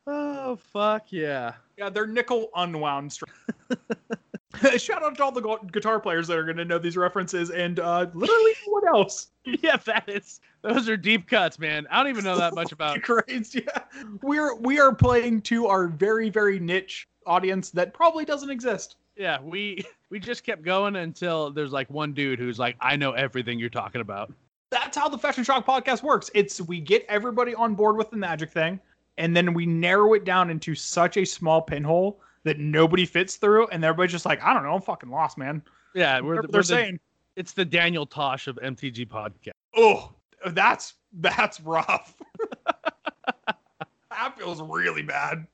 Oh 0.07 0.55
fuck 0.55 1.11
yeah! 1.11 1.53
Yeah, 1.77 1.89
they're 1.89 2.07
nickel 2.07 2.49
unwound 2.55 3.13
strings. 3.13 3.33
Shout 4.81 5.03
out 5.03 5.15
to 5.15 5.23
all 5.23 5.31
the 5.31 5.57
guitar 5.71 5.99
players 5.99 6.27
that 6.27 6.37
are 6.37 6.43
going 6.43 6.57
to 6.57 6.65
know 6.65 6.77
these 6.77 6.97
references 6.97 7.51
and 7.51 7.79
uh, 7.79 8.07
literally 8.13 8.53
what 8.67 8.87
else? 8.87 9.27
Yeah, 9.43 9.77
that 9.85 10.07
is. 10.07 10.39
Those 10.61 10.87
are 10.87 10.95
deep 10.95 11.27
cuts, 11.27 11.57
man. 11.57 11.87
I 11.89 11.97
don't 11.97 12.11
even 12.11 12.23
know 12.23 12.37
that 12.37 12.53
much 12.53 12.71
about. 12.71 13.01
Grades, 13.01 13.55
yeah. 13.55 13.83
We're 14.21 14.53
we 14.55 14.79
are 14.79 14.93
playing 14.93 15.41
to 15.43 15.65
our 15.67 15.87
very 15.87 16.29
very 16.29 16.59
niche 16.59 17.07
audience 17.25 17.71
that 17.71 17.93
probably 17.93 18.25
doesn't 18.25 18.51
exist. 18.51 18.97
Yeah, 19.21 19.39
we 19.39 19.85
we 20.09 20.19
just 20.19 20.43
kept 20.43 20.63
going 20.63 20.95
until 20.95 21.51
there's 21.51 21.71
like 21.71 21.87
one 21.91 22.11
dude 22.11 22.39
who's 22.39 22.57
like, 22.57 22.75
I 22.81 22.95
know 22.95 23.11
everything 23.11 23.59
you're 23.59 23.69
talking 23.69 24.01
about. 24.01 24.33
That's 24.71 24.97
how 24.97 25.07
the 25.09 25.17
Fetch 25.17 25.37
and 25.37 25.45
Shock 25.45 25.63
podcast 25.63 26.01
works. 26.01 26.31
It's 26.33 26.59
we 26.59 26.79
get 26.79 27.05
everybody 27.07 27.53
on 27.53 27.75
board 27.75 27.97
with 27.97 28.09
the 28.09 28.17
magic 28.17 28.49
thing, 28.49 28.79
and 29.19 29.37
then 29.37 29.53
we 29.53 29.67
narrow 29.67 30.15
it 30.15 30.23
down 30.25 30.49
into 30.49 30.73
such 30.73 31.17
a 31.17 31.25
small 31.25 31.61
pinhole 31.61 32.19
that 32.45 32.57
nobody 32.57 33.05
fits 33.05 33.35
through, 33.35 33.67
and 33.67 33.85
everybody's 33.85 34.11
just 34.11 34.25
like, 34.25 34.41
I 34.41 34.55
don't 34.55 34.63
know, 34.63 34.73
I'm 34.73 34.81
fucking 34.81 35.11
lost, 35.11 35.37
man. 35.37 35.61
Yeah, 35.93 36.19
we're, 36.19 36.41
the, 36.41 36.47
they're 36.47 36.49
we're 36.57 36.61
the- 36.61 36.67
saying. 36.67 36.99
it's 37.35 37.51
the 37.51 37.65
Daniel 37.65 38.07
Tosh 38.07 38.47
of 38.47 38.55
MTG 38.55 39.07
podcast. 39.07 39.51
Oh, 39.75 40.13
that's 40.47 40.95
that's 41.19 41.61
rough. 41.61 42.15
that 44.09 44.35
feels 44.35 44.63
really 44.63 45.03
bad. 45.03 45.45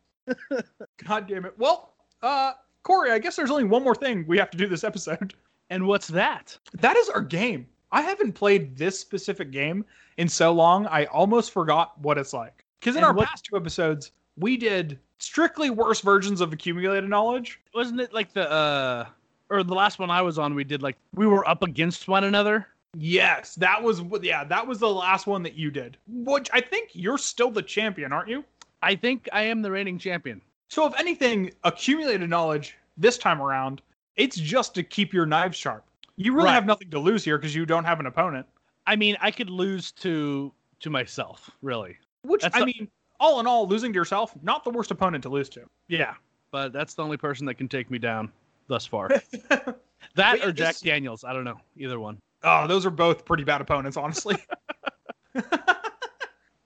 God 1.05 1.27
damn 1.27 1.43
it. 1.43 1.53
Well, 1.57 1.95
uh, 2.21 2.53
Cory, 2.87 3.11
I 3.11 3.19
guess 3.19 3.35
there's 3.35 3.51
only 3.51 3.65
one 3.65 3.83
more 3.83 3.93
thing 3.95 4.23
we 4.27 4.37
have 4.37 4.49
to 4.51 4.57
do 4.57 4.65
this 4.67 4.83
episode. 4.85 5.33
And 5.69 5.85
what's 5.85 6.07
that? 6.07 6.57
That 6.75 6.95
is 6.95 7.09
our 7.09 7.19
game. 7.19 7.67
I 7.91 8.01
haven't 8.01 8.31
played 8.31 8.77
this 8.77 8.97
specific 8.97 9.51
game 9.51 9.83
in 10.15 10.29
so 10.29 10.53
long, 10.53 10.87
I 10.87 11.03
almost 11.07 11.51
forgot 11.51 11.99
what 11.99 12.17
it's 12.17 12.31
like. 12.31 12.63
Because 12.79 12.95
in 12.95 12.99
And 12.99 13.07
our 13.07 13.13
what- 13.13 13.27
past 13.27 13.43
two 13.43 13.57
episodes, 13.57 14.11
we 14.37 14.55
did 14.55 14.97
strictly 15.17 15.69
worse 15.69 15.99
versions 15.99 16.39
of 16.39 16.53
accumulated 16.53 17.09
knowledge. 17.09 17.59
Wasn't 17.75 17.99
it 17.99 18.13
like 18.13 18.31
the 18.31 18.49
uh 18.49 19.07
or 19.49 19.61
the 19.63 19.73
last 19.75 19.99
one 19.99 20.09
I 20.09 20.21
was 20.21 20.39
on? 20.39 20.55
We 20.55 20.63
did 20.63 20.81
like 20.81 20.95
we 21.13 21.27
were 21.27 21.45
up 21.49 21.63
against 21.63 22.07
one 22.07 22.23
another. 22.23 22.67
Yes, 22.95 23.55
that 23.55 23.83
was 23.83 24.01
yeah, 24.21 24.45
that 24.45 24.65
was 24.65 24.79
the 24.79 24.89
last 24.89 25.27
one 25.27 25.43
that 25.43 25.55
you 25.55 25.69
did. 25.69 25.97
Which 26.07 26.49
I 26.53 26.61
think 26.61 26.91
you're 26.93 27.17
still 27.17 27.51
the 27.51 27.61
champion, 27.61 28.13
aren't 28.13 28.29
you? 28.29 28.45
I 28.81 28.95
think 28.95 29.27
I 29.33 29.41
am 29.41 29.61
the 29.61 29.71
reigning 29.71 29.99
champion. 29.99 30.41
So 30.69 30.85
if 30.85 30.99
anything, 30.99 31.51
accumulated 31.63 32.29
knowledge 32.29 32.77
this 32.97 33.17
time 33.17 33.41
around, 33.41 33.81
it's 34.15 34.35
just 34.37 34.73
to 34.75 34.83
keep 34.83 35.13
your 35.13 35.25
knives 35.25 35.57
sharp. 35.57 35.85
You 36.17 36.33
really 36.33 36.45
Right. 36.47 36.53
have 36.53 36.65
nothing 36.65 36.89
to 36.91 36.99
lose 36.99 37.23
here 37.23 37.37
because 37.37 37.55
you 37.55 37.65
don't 37.65 37.83
have 37.83 37.99
an 37.99 38.05
opponent. 38.07 38.45
I 38.85 38.95
mean, 38.95 39.15
I 39.21 39.31
could 39.31 39.49
lose 39.49 39.91
to 39.93 40.51
to 40.79 40.89
myself, 40.89 41.49
really. 41.61 41.97
Which 42.21 42.41
That's 42.43 42.55
I 42.55 42.59
a- 42.61 42.65
mean, 42.65 42.87
all 43.19 43.39
in 43.39 43.47
all, 43.47 43.67
losing 43.67 43.91
to 43.93 43.97
yourself, 43.97 44.33
not 44.43 44.63
the 44.63 44.69
worst 44.69 44.91
opponent 44.91 45.23
to 45.23 45.29
lose 45.29 45.49
to. 45.49 45.61
Yeah, 45.87 46.13
but 46.51 46.71
that's 46.73 46.93
the 46.93 47.03
only 47.03 47.17
person 47.17 47.45
that 47.47 47.55
can 47.55 47.67
take 47.67 47.89
me 47.89 47.97
down 47.97 48.31
thus 48.67 48.85
far. 48.85 49.09
That 50.13 50.39
yeah, 50.39 50.45
or 50.47 50.51
Jack 50.51 50.77
Daniels. 50.79 51.23
I 51.23 51.33
don't 51.33 51.43
know. 51.43 51.59
Either 51.75 51.99
one. 51.99 52.19
Oh, 52.43 52.67
those 52.67 52.85
are 52.85 52.91
both 52.91 53.25
pretty 53.25 53.43
bad 53.43 53.61
opponents, 53.61 53.97
honestly. 53.97 54.37
but 55.33 55.81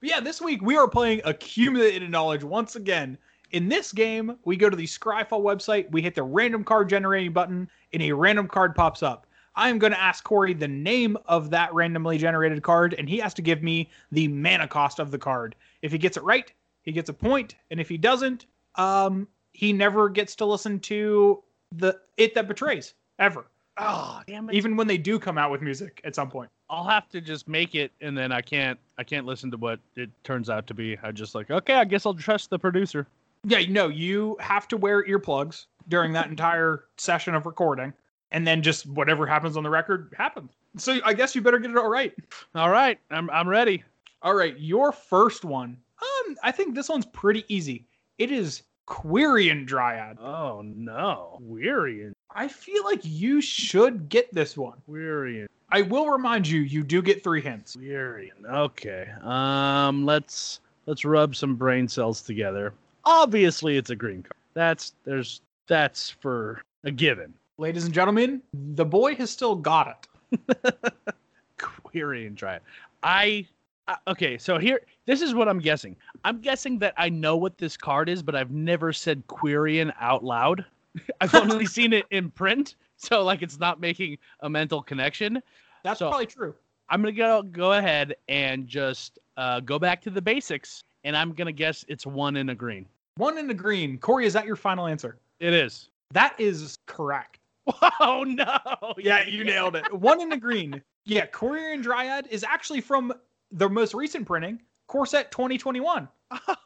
yeah, 0.00 0.20
this 0.20 0.40
week 0.40 0.62
we 0.62 0.76
are 0.76 0.88
playing 0.88 1.20
accumulated 1.24 2.08
knowledge 2.10 2.44
once 2.44 2.76
again. 2.76 3.16
In 3.52 3.68
this 3.68 3.92
game, 3.92 4.38
we 4.44 4.56
go 4.56 4.70
to 4.70 4.76
the 4.76 4.86
Scryfall 4.86 5.42
website, 5.42 5.90
we 5.90 6.00
hit 6.00 6.14
the 6.14 6.22
random 6.22 6.64
card 6.64 6.88
generating 6.88 7.32
button, 7.32 7.68
and 7.92 8.02
a 8.02 8.10
random 8.12 8.48
card 8.48 8.74
pops 8.74 9.02
up. 9.02 9.26
I'm 9.54 9.78
going 9.78 9.92
to 9.92 10.00
ask 10.00 10.24
Cory 10.24 10.54
the 10.54 10.66
name 10.68 11.18
of 11.26 11.50
that 11.50 11.72
randomly 11.74 12.16
generated 12.16 12.62
card, 12.62 12.94
and 12.94 13.06
he 13.06 13.18
has 13.18 13.34
to 13.34 13.42
give 13.42 13.62
me 13.62 13.90
the 14.10 14.26
mana 14.28 14.66
cost 14.66 14.98
of 14.98 15.10
the 15.10 15.18
card. 15.18 15.54
If 15.82 15.92
he 15.92 15.98
gets 15.98 16.16
it 16.16 16.22
right, 16.22 16.50
he 16.82 16.92
gets 16.92 17.10
a 17.10 17.12
point, 17.12 17.56
and 17.70 17.78
if 17.78 17.90
he 17.90 17.98
doesn't, 17.98 18.46
um, 18.76 19.28
he 19.52 19.74
never 19.74 20.08
gets 20.08 20.34
to 20.36 20.46
listen 20.46 20.80
to 20.80 21.42
the 21.72 22.00
It 22.16 22.34
That 22.34 22.48
Betrays 22.48 22.94
ever, 23.18 23.44
Oh, 23.76 24.22
damn 24.26 24.48
it. 24.48 24.54
even 24.54 24.76
when 24.78 24.86
they 24.86 24.96
do 24.96 25.18
come 25.18 25.36
out 25.36 25.50
with 25.50 25.60
music 25.60 26.00
at 26.04 26.14
some 26.14 26.30
point. 26.30 26.50
I'll 26.70 26.84
have 26.84 27.10
to 27.10 27.20
just 27.20 27.46
make 27.48 27.74
it, 27.74 27.92
and 28.00 28.16
then 28.16 28.32
I 28.32 28.40
can't. 28.40 28.78
I 28.96 29.04
can't 29.04 29.26
listen 29.26 29.50
to 29.50 29.58
what 29.58 29.78
it 29.94 30.08
turns 30.24 30.48
out 30.48 30.66
to 30.68 30.74
be. 30.74 30.96
I 31.02 31.12
just 31.12 31.34
like, 31.34 31.50
okay, 31.50 31.74
I 31.74 31.84
guess 31.84 32.06
I'll 32.06 32.14
trust 32.14 32.48
the 32.48 32.58
producer. 32.58 33.06
Yeah, 33.44 33.62
no, 33.68 33.88
you 33.88 34.36
have 34.40 34.68
to 34.68 34.76
wear 34.76 35.04
earplugs 35.04 35.66
during 35.88 36.12
that 36.12 36.28
entire 36.28 36.84
session 36.96 37.34
of 37.34 37.44
recording, 37.44 37.92
and 38.30 38.46
then 38.46 38.62
just 38.62 38.86
whatever 38.86 39.26
happens 39.26 39.56
on 39.56 39.64
the 39.64 39.70
record 39.70 40.14
happens. 40.16 40.50
So 40.76 41.00
I 41.04 41.12
guess 41.12 41.34
you 41.34 41.42
better 41.42 41.58
get 41.58 41.70
it 41.70 41.76
all 41.76 41.88
right. 41.88 42.14
All 42.54 42.70
right, 42.70 42.98
I'm 43.10 43.28
I'm 43.30 43.48
ready. 43.48 43.82
All 44.22 44.34
right, 44.34 44.58
your 44.58 44.92
first 44.92 45.44
one. 45.44 45.76
Um, 46.00 46.36
I 46.42 46.52
think 46.52 46.74
this 46.74 46.88
one's 46.88 47.06
pretty 47.06 47.44
easy. 47.48 47.84
It 48.18 48.30
is 48.30 48.62
Quirion 48.86 49.66
Dryad. 49.66 50.18
Oh 50.20 50.62
no, 50.62 51.40
Wearian, 51.42 52.12
I 52.34 52.46
feel 52.46 52.84
like 52.84 53.00
you 53.02 53.40
should 53.40 54.08
get 54.08 54.32
this 54.32 54.56
one. 54.56 54.78
Wearian, 54.88 55.46
I 55.70 55.82
will 55.82 56.08
remind 56.08 56.46
you, 56.46 56.60
you 56.60 56.84
do 56.84 57.02
get 57.02 57.24
three 57.24 57.40
hints. 57.40 57.74
Wearian. 57.76 58.44
Okay. 58.48 59.08
Um, 59.22 60.04
let's 60.04 60.60
let's 60.86 61.04
rub 61.04 61.34
some 61.34 61.56
brain 61.56 61.88
cells 61.88 62.22
together. 62.22 62.72
Obviously, 63.04 63.76
it's 63.76 63.90
a 63.90 63.96
green 63.96 64.22
card. 64.22 64.36
That's 64.54 64.94
there's 65.04 65.40
that's 65.66 66.10
for 66.10 66.62
a 66.84 66.90
given. 66.90 67.34
Ladies 67.58 67.84
and 67.84 67.94
gentlemen, 67.94 68.42
the 68.52 68.84
boy 68.84 69.14
has 69.16 69.30
still 69.30 69.54
got 69.54 70.06
it. 70.32 70.74
Quirion 71.58 72.34
Dryad. 72.34 72.62
I 73.02 73.46
uh, 73.88 73.96
okay, 74.08 74.38
so 74.38 74.58
here 74.58 74.80
this 75.06 75.20
is 75.22 75.34
what 75.34 75.48
I'm 75.48 75.58
guessing. 75.58 75.96
I'm 76.24 76.40
guessing 76.40 76.78
that 76.80 76.94
I 76.96 77.08
know 77.08 77.36
what 77.36 77.58
this 77.58 77.76
card 77.76 78.08
is, 78.08 78.22
but 78.22 78.34
I've 78.34 78.50
never 78.50 78.92
said 78.92 79.26
Quirion 79.26 79.92
out 80.00 80.24
loud. 80.24 80.64
I've 81.20 81.34
only 81.34 81.66
seen 81.78 81.92
it 81.92 82.06
in 82.10 82.30
print, 82.30 82.76
so 82.96 83.22
like 83.24 83.42
it's 83.42 83.58
not 83.58 83.80
making 83.80 84.18
a 84.40 84.48
mental 84.48 84.82
connection. 84.82 85.42
That's 85.84 85.98
So- 85.98 86.08
probably 86.08 86.26
true. 86.26 86.54
I'm 86.88 87.00
gonna 87.00 87.12
go 87.12 87.42
go 87.42 87.72
ahead 87.72 88.16
and 88.28 88.66
just 88.66 89.18
uh, 89.38 89.60
go 89.60 89.78
back 89.78 90.02
to 90.02 90.10
the 90.10 90.20
basics, 90.20 90.84
and 91.04 91.16
I'm 91.16 91.32
gonna 91.32 91.52
guess 91.52 91.84
it's 91.88 92.06
one 92.06 92.36
in 92.36 92.48
a 92.50 92.54
green. 92.54 92.86
One 93.16 93.38
in 93.38 93.46
the 93.46 93.54
green. 93.54 93.98
Cory, 93.98 94.26
is 94.26 94.32
that 94.32 94.46
your 94.46 94.56
final 94.56 94.86
answer? 94.86 95.18
It 95.40 95.52
is. 95.52 95.88
That 96.12 96.34
is 96.38 96.78
correct. 96.86 97.38
Oh 98.00 98.24
no! 98.26 98.58
Yeah, 98.98 99.24
you 99.26 99.44
nailed 99.44 99.76
it. 99.76 99.92
One 99.92 100.20
in 100.20 100.28
the 100.28 100.36
green. 100.36 100.82
Yeah, 101.04 101.26
Quirion 101.26 101.80
Dryad 101.82 102.26
is 102.30 102.42
actually 102.42 102.80
from 102.80 103.12
the 103.52 103.68
most 103.68 103.94
recent 103.94 104.26
printing, 104.26 104.60
Core 104.88 105.06
Set 105.06 105.30
2021. 105.30 106.08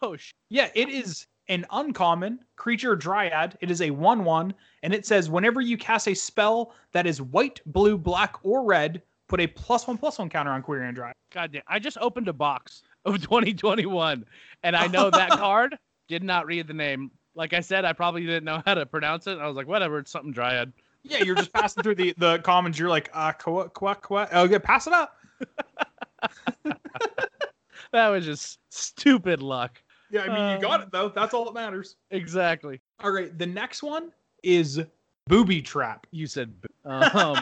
Oh 0.01 0.17
sh- 0.17 0.31
Yeah, 0.49 0.71
it 0.75 0.89
is 0.89 1.27
an 1.49 1.67
uncommon 1.71 2.39
creature 2.57 2.97
Dryad. 2.97 3.59
It 3.61 3.71
is 3.71 3.83
a 3.83 3.91
1 3.91 4.25
1, 4.25 4.55
and 4.83 4.95
it 4.95 5.05
says 5.05 5.29
whenever 5.29 5.61
you 5.61 5.77
cast 5.77 6.09
a 6.09 6.15
spell 6.15 6.73
that 6.93 7.07
is 7.07 7.21
white, 7.21 7.61
blue, 7.67 7.99
black, 7.99 8.37
or 8.43 8.65
red, 8.65 9.03
put 9.29 9.41
a 9.41 9.47
plus 9.47 9.87
one 9.87 9.99
plus 9.99 10.19
one 10.19 10.31
counter 10.31 10.51
on 10.53 10.63
Quirion 10.63 10.95
Dryad. 10.95 11.15
God 11.31 11.53
damn! 11.53 11.63
I 11.69 11.79
just 11.79 11.99
opened 11.99 12.29
a 12.29 12.33
box 12.33 12.83
of 13.07 13.23
2021. 13.23 14.25
And 14.63 14.77
I 14.77 14.87
know 14.89 15.11
that 15.11 15.31
card. 15.39 15.79
Did 16.09 16.23
not 16.23 16.47
read 16.47 16.69
the 16.69 16.75
name. 16.75 17.11
Like 17.35 17.53
I 17.53 17.61
said, 17.61 17.85
I 17.85 17.93
probably 17.93 18.25
didn't 18.25 18.45
know 18.45 18.63
how 18.65 18.75
to 18.75 18.87
pronounce 18.87 19.27
it. 19.27 19.39
I 19.39 19.47
was 19.49 19.57
like, 19.57 19.67
whatever, 19.67 19.99
it's 19.99 20.11
something 20.11 20.33
Dryad. 20.33 20.73
Yeah, 21.03 21.23
you're 21.25 21.35
just 21.35 21.53
passing 21.53 21.83
through 21.83 21.97
the 21.97 22.15
the 22.17 22.39
commons. 22.39 22.79
You're 22.79 22.89
like, 22.89 23.11
uh, 23.13 23.33
quoi, 23.33 23.65
quoi, 23.69 23.95
quoi. 23.95 24.27
Oh, 24.33 24.45
yeah, 24.45 24.59
pass 24.59 24.87
it 24.87 24.93
up. 24.93 25.17
That 27.93 28.09
was 28.09 28.25
just 28.25 28.59
stupid 28.71 29.43
luck. 29.43 29.81
Yeah, 30.11 30.23
I 30.23 30.29
mean, 30.29 30.57
you 30.57 30.63
got 30.63 30.83
it 30.83 30.91
though. 30.93 31.09
That's 31.09 31.35
all 31.35 31.45
that 31.47 31.55
matters. 31.55 31.97
Exactly. 32.11 32.81
All 33.03 33.11
right, 33.11 33.37
the 33.39 33.47
next 33.47 33.83
one 33.83 34.13
is 34.43 34.81
booby 35.27 35.63
trap. 35.63 36.07
You 36.11 36.27
said 36.27 36.53
bo- 36.61 36.91
um, 36.91 37.39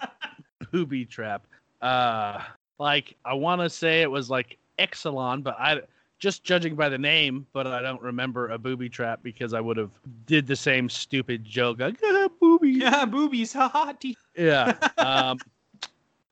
booby 0.72 1.04
trap. 1.04 1.46
Uh, 1.80 2.42
like 2.78 3.16
I 3.24 3.34
want 3.34 3.60
to 3.62 3.70
say 3.70 4.02
it 4.02 4.10
was 4.10 4.30
like 4.30 4.58
Ixalan, 4.78 5.42
but 5.42 5.56
I 5.58 5.80
just 6.18 6.42
judging 6.42 6.74
by 6.74 6.88
the 6.88 6.98
name, 6.98 7.46
but 7.52 7.66
I 7.66 7.80
don't 7.80 8.02
remember 8.02 8.48
a 8.48 8.58
booby 8.58 8.88
trap 8.88 9.20
because 9.22 9.54
I 9.54 9.60
would 9.60 9.76
have 9.76 9.90
did 10.26 10.46
the 10.46 10.56
same 10.56 10.88
stupid 10.88 11.44
joke 11.44 11.78
like 11.78 11.98
ah, 12.04 12.28
booby. 12.40 12.70
Yeah, 12.70 13.04
boobies. 13.04 13.52
Haha. 13.54 13.92
tee. 13.92 14.16
Yeah. 14.36 14.74
Um, 14.98 15.38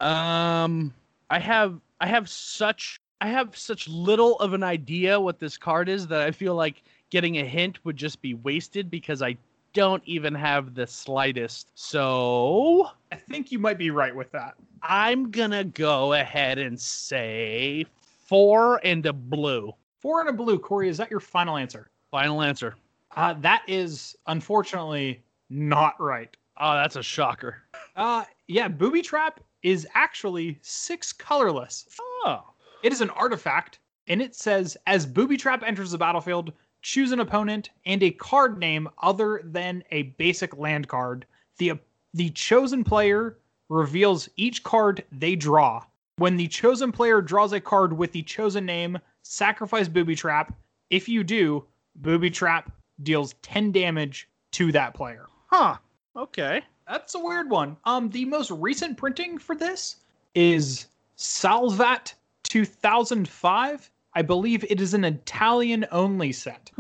um, 0.00 0.94
I 1.30 1.38
have 1.38 1.80
I 2.00 2.06
have 2.06 2.28
such 2.28 3.00
I 3.20 3.28
have 3.28 3.56
such 3.56 3.88
little 3.88 4.38
of 4.40 4.52
an 4.52 4.62
idea 4.62 5.18
what 5.18 5.38
this 5.38 5.56
card 5.56 5.88
is 5.88 6.06
that 6.08 6.20
I 6.20 6.30
feel 6.30 6.54
like 6.54 6.82
getting 7.10 7.38
a 7.38 7.44
hint 7.44 7.82
would 7.84 7.96
just 7.96 8.20
be 8.20 8.34
wasted 8.34 8.90
because 8.90 9.22
I 9.22 9.36
don't 9.72 10.02
even 10.06 10.34
have 10.34 10.74
the 10.74 10.86
slightest. 10.86 11.70
So 11.74 12.88
I 13.12 13.16
think 13.16 13.52
you 13.52 13.58
might 13.58 13.78
be 13.78 13.90
right 13.90 14.14
with 14.14 14.30
that. 14.32 14.54
I'm 14.82 15.30
gonna 15.30 15.64
go 15.64 16.12
ahead 16.12 16.58
and 16.58 16.78
say 16.78 17.86
four 18.26 18.80
and 18.84 19.04
a 19.06 19.12
blue. 19.12 19.72
Four 20.00 20.20
and 20.20 20.28
a 20.28 20.32
blue. 20.32 20.58
Cory, 20.58 20.88
is 20.88 20.98
that 20.98 21.10
your 21.10 21.20
final 21.20 21.56
answer? 21.56 21.90
Final 22.10 22.42
answer. 22.42 22.76
Uh, 23.16 23.34
that 23.34 23.62
is 23.66 24.16
unfortunately 24.26 25.22
not 25.48 26.00
right. 26.00 26.36
Oh, 26.58 26.74
that's 26.74 26.96
a 26.96 27.02
shocker. 27.02 27.56
Uh, 27.96 28.24
yeah, 28.46 28.68
booby 28.68 29.02
trap 29.02 29.40
is 29.62 29.86
actually 29.94 30.58
six 30.62 31.12
colorless. 31.12 31.86
Oh. 31.98 32.44
It 32.82 32.92
is 32.92 33.00
an 33.00 33.10
artifact, 33.10 33.78
and 34.06 34.20
it 34.20 34.34
says 34.34 34.76
as 34.86 35.06
booby 35.06 35.36
trap 35.36 35.62
enters 35.64 35.90
the 35.90 35.98
battlefield, 35.98 36.52
choose 36.82 37.12
an 37.12 37.20
opponent 37.20 37.70
and 37.84 38.02
a 38.02 38.10
card 38.10 38.58
name 38.58 38.88
other 39.02 39.40
than 39.44 39.82
a 39.90 40.02
basic 40.02 40.56
land 40.56 40.88
card. 40.88 41.26
The 41.58 41.72
the 42.14 42.30
chosen 42.30 42.84
player 42.84 43.38
reveals 43.68 44.28
each 44.36 44.62
card 44.62 45.04
they 45.10 45.36
draw. 45.36 45.82
When 46.18 46.36
the 46.36 46.48
chosen 46.48 46.92
player 46.92 47.20
draws 47.20 47.52
a 47.52 47.60
card 47.60 47.92
with 47.92 48.12
the 48.12 48.22
chosen 48.22 48.64
name, 48.64 48.98
sacrifice 49.22 49.86
booby 49.86 50.14
trap. 50.16 50.56
If 50.88 51.10
you 51.10 51.22
do, 51.22 51.66
booby 51.96 52.30
trap 52.30 52.72
deals 53.02 53.34
10 53.42 53.70
damage 53.70 54.26
to 54.52 54.72
that 54.72 54.94
player. 54.94 55.26
Huh. 55.48 55.76
Okay. 56.16 56.62
That's 56.88 57.14
a 57.14 57.18
weird 57.18 57.50
one. 57.50 57.76
Um, 57.84 58.08
the 58.08 58.24
most 58.24 58.50
recent 58.50 58.96
printing 58.96 59.36
for 59.36 59.54
this 59.54 59.96
is 60.34 60.86
Salvat 61.16 62.14
2005. 62.44 63.90
I 64.14 64.22
believe 64.22 64.64
it 64.70 64.80
is 64.80 64.94
an 64.94 65.04
Italian 65.04 65.84
only 65.92 66.32
set. 66.32 66.70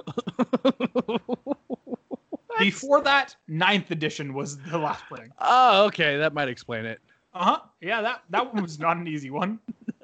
Before 2.58 3.02
that, 3.02 3.36
ninth 3.48 3.90
edition 3.90 4.32
was 4.32 4.56
the 4.56 4.78
last 4.78 5.04
printing. 5.04 5.30
oh, 5.40 5.84
okay. 5.88 6.16
That 6.16 6.32
might 6.32 6.48
explain 6.48 6.86
it. 6.86 7.00
Uh 7.36 7.44
huh. 7.44 7.60
Yeah, 7.82 8.00
that 8.00 8.22
that 8.30 8.54
one 8.54 8.62
was 8.62 8.78
not 8.78 8.96
an 8.96 9.06
easy 9.06 9.28
one. 9.28 9.58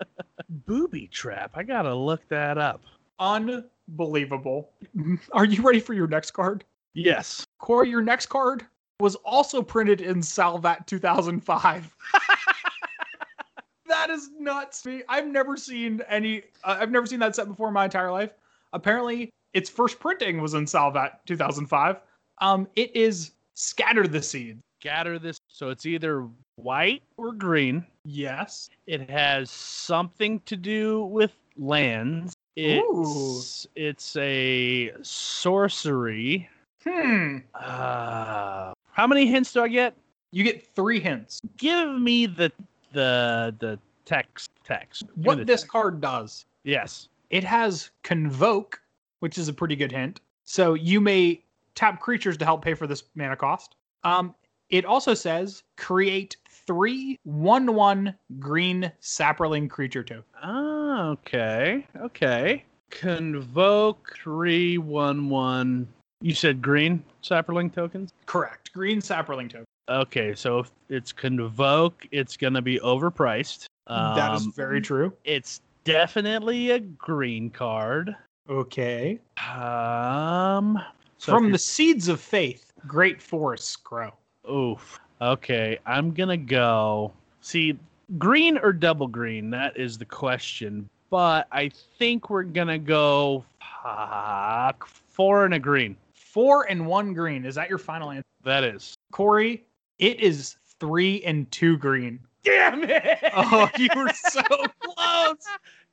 Booby 0.67 1.07
trap. 1.07 1.53
I 1.55 1.63
gotta 1.63 1.95
look 1.95 2.21
that 2.29 2.59
up. 2.59 2.83
Unbelievable. 3.19 4.69
Are 5.33 5.47
you 5.47 5.63
ready 5.63 5.81
for 5.81 5.95
your 5.95 6.07
next 6.07 6.33
card? 6.33 6.63
Yes. 6.93 7.47
Cory, 7.59 7.89
your 7.89 8.03
next 8.03 8.27
card 8.27 8.67
was 9.01 9.15
also 9.25 9.63
printed 9.63 10.03
in 10.03 10.23
Salvat 10.23 10.87
2005. 10.87 11.97
that 13.87 14.11
is 14.11 14.29
nuts. 14.39 14.87
I've 15.09 15.27
never 15.27 15.57
seen 15.57 16.03
any. 16.11 16.43
Uh, 16.65 16.77
I've 16.81 16.91
never 16.91 17.07
seen 17.07 17.21
that 17.21 17.35
set 17.35 17.49
before 17.49 17.69
in 17.69 17.75
my 17.75 17.85
entire 17.85 18.13
life. 18.13 18.33
Apparently, 18.75 19.31
its 19.55 19.71
first 19.71 19.99
printing 20.01 20.43
was 20.43 20.53
in 20.53 20.67
Salvat 20.67 21.21
2005. 21.25 21.97
Um, 22.43 22.69
it 22.77 22.95
is 22.95 23.31
Scatter 23.55 24.07
the 24.07 24.21
Seed. 24.21 24.59
Scatter 24.81 25.19
this. 25.19 25.39
So 25.49 25.71
it's 25.71 25.87
either 25.87 26.29
white 26.63 27.03
or 27.17 27.33
green. 27.33 27.85
Yes. 28.05 28.69
It 28.87 29.09
has 29.11 29.51
something 29.51 30.41
to 30.41 30.57
do 30.57 31.05
with 31.05 31.33
lands. 31.57 32.35
It's 32.57 33.67
it's 33.75 34.17
a 34.17 34.93
sorcery. 35.03 36.49
Hmm. 36.85 37.39
Uh, 37.55 38.73
how 38.91 39.07
many 39.07 39.27
hints 39.27 39.53
do 39.53 39.63
I 39.63 39.69
get? 39.69 39.95
You 40.33 40.45
get 40.45 40.67
three 40.75 41.01
hints. 41.01 41.41
Give 41.57 41.99
me 42.01 42.27
the 42.27 42.53
the 42.93 43.55
the 43.59 43.79
text 44.05 44.51
text. 44.65 45.05
Give 45.17 45.25
What 45.27 45.47
this 45.47 45.63
text. 45.63 45.73
card 45.73 46.01
does 46.01 46.45
Yes. 46.65 47.09
it 47.31 47.45
has 47.45 47.91
convoke, 48.03 48.81
which 49.21 49.39
is 49.39 49.49
a 49.49 49.53
pretty 49.53 49.77
good 49.77 49.93
hint. 49.93 50.21
So 50.45 50.75
you 50.75 51.01
may 51.01 51.43
tap 51.75 52.01
creatures 52.01 52.37
to 52.39 52.45
help 52.45 52.63
pay 52.63 52.75
for 52.75 52.87
this 52.87 53.05
mana 53.15 53.37
cost. 53.37 53.77
Um, 54.05 54.35
it 54.69 54.85
also 54.85 55.15
says 55.15 55.63
create 55.77 56.37
three 56.67 57.19
one 57.25 57.75
one 57.75 58.15
green 58.39 58.91
saproling 59.01 59.69
creature 59.69 60.03
token. 60.03 60.25
Ah, 60.43 61.09
okay. 61.09 61.87
Okay. 62.01 62.65
Convoke 62.91 64.17
three 64.23 64.79
one 64.79 65.29
one. 65.29 65.89
You 66.21 66.35
said 66.35 66.63
green 66.63 67.03
saproling 67.23 67.73
tokens? 67.75 68.13
Correct. 68.27 68.73
Green 68.73 69.01
saproling 69.01 69.49
token. 69.51 69.65
Okay, 69.89 70.35
so 70.35 70.61
if 70.61 70.71
it's 70.89 71.13
convoke, 71.13 72.07
it's 72.13 72.37
gonna 72.37 72.63
be 72.63 72.79
overpriced. 72.79 73.67
that 73.89 74.33
is 74.35 74.45
Um, 74.47 74.53
very 74.53 74.81
true. 74.81 75.13
It's 75.25 75.61
definitely 75.85 76.71
a 76.71 76.79
green 76.79 77.51
card. 77.51 78.15
Okay. 78.49 79.19
Um, 79.39 80.79
so 81.19 81.33
From 81.33 81.51
the 81.53 81.59
seeds 81.59 82.09
of 82.09 82.21
faith, 82.21 82.73
great 82.87 83.21
forests 83.21 83.77
grow. 83.77 84.13
oof. 84.51 84.99
Okay, 85.23 85.79
I'm 85.87 86.13
gonna 86.13 86.37
go. 86.37 87.13
See, 87.43 87.79
green 88.19 88.59
or 88.59 88.73
double 88.73 89.07
green? 89.07 89.51
That 89.51 89.77
is 89.77 89.97
the 89.97 90.05
question. 90.05 90.89
But 91.11 91.47
I 91.53 91.71
think 91.97 92.29
we're 92.29 92.43
gonna 92.43 92.79
go 92.79 93.45
fuck, 93.85 94.85
four 94.85 95.45
and 95.45 95.55
a 95.55 95.61
green. 95.61 95.97
Four 96.13 96.69
and 96.69 96.85
one 96.85 97.15
green. 97.15 97.45
Is 97.45 97.55
that 97.55 97.69
your 97.69 97.79
final 97.79 98.11
answer? 98.11 98.27
That 98.43 98.65
is. 98.65 98.97
Cory, 99.13 99.63
it 100.01 100.19
is 100.19 100.57
three 100.81 101.23
and 101.23 101.49
two 101.53 101.77
green. 101.77 102.19
Damn 102.43 102.83
it! 102.83 103.19
Oh, 103.37 103.71
you 103.79 103.91
were 103.95 104.11
so 104.13 104.43
close. 104.43 105.37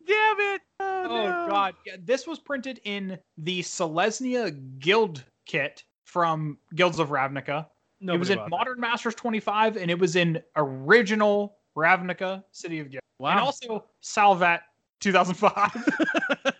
Damn 0.08 0.40
it! 0.40 0.62
Oh, 0.80 1.06
oh 1.08 1.26
no. 1.28 1.48
god. 1.48 1.76
Yeah, 1.86 1.98
this 2.04 2.26
was 2.26 2.40
printed 2.40 2.82
in 2.84 3.20
the 3.38 3.60
Selesnya 3.60 4.58
Guild 4.80 5.24
kit 5.46 5.84
from 6.06 6.58
Guilds 6.74 6.98
of 6.98 7.10
Ravnica. 7.10 7.68
Nobody 8.02 8.16
it 8.16 8.20
was 8.20 8.30
in 8.30 8.38
bought 8.38 8.44
that. 8.46 8.50
Modern 8.50 8.80
Masters 8.80 9.16
25 9.16 9.78
and 9.78 9.92
it 9.92 10.00
was 10.00 10.16
in 10.16 10.42
original 10.56 11.58
Ravnica 11.76 12.44
City 12.52 12.80
of 12.80 12.90
Guild. 12.90 13.02
Wow. 13.20 13.32
And 13.32 13.40
also 13.40 13.86
Salvat 14.02 14.62
2005. 15.00 15.90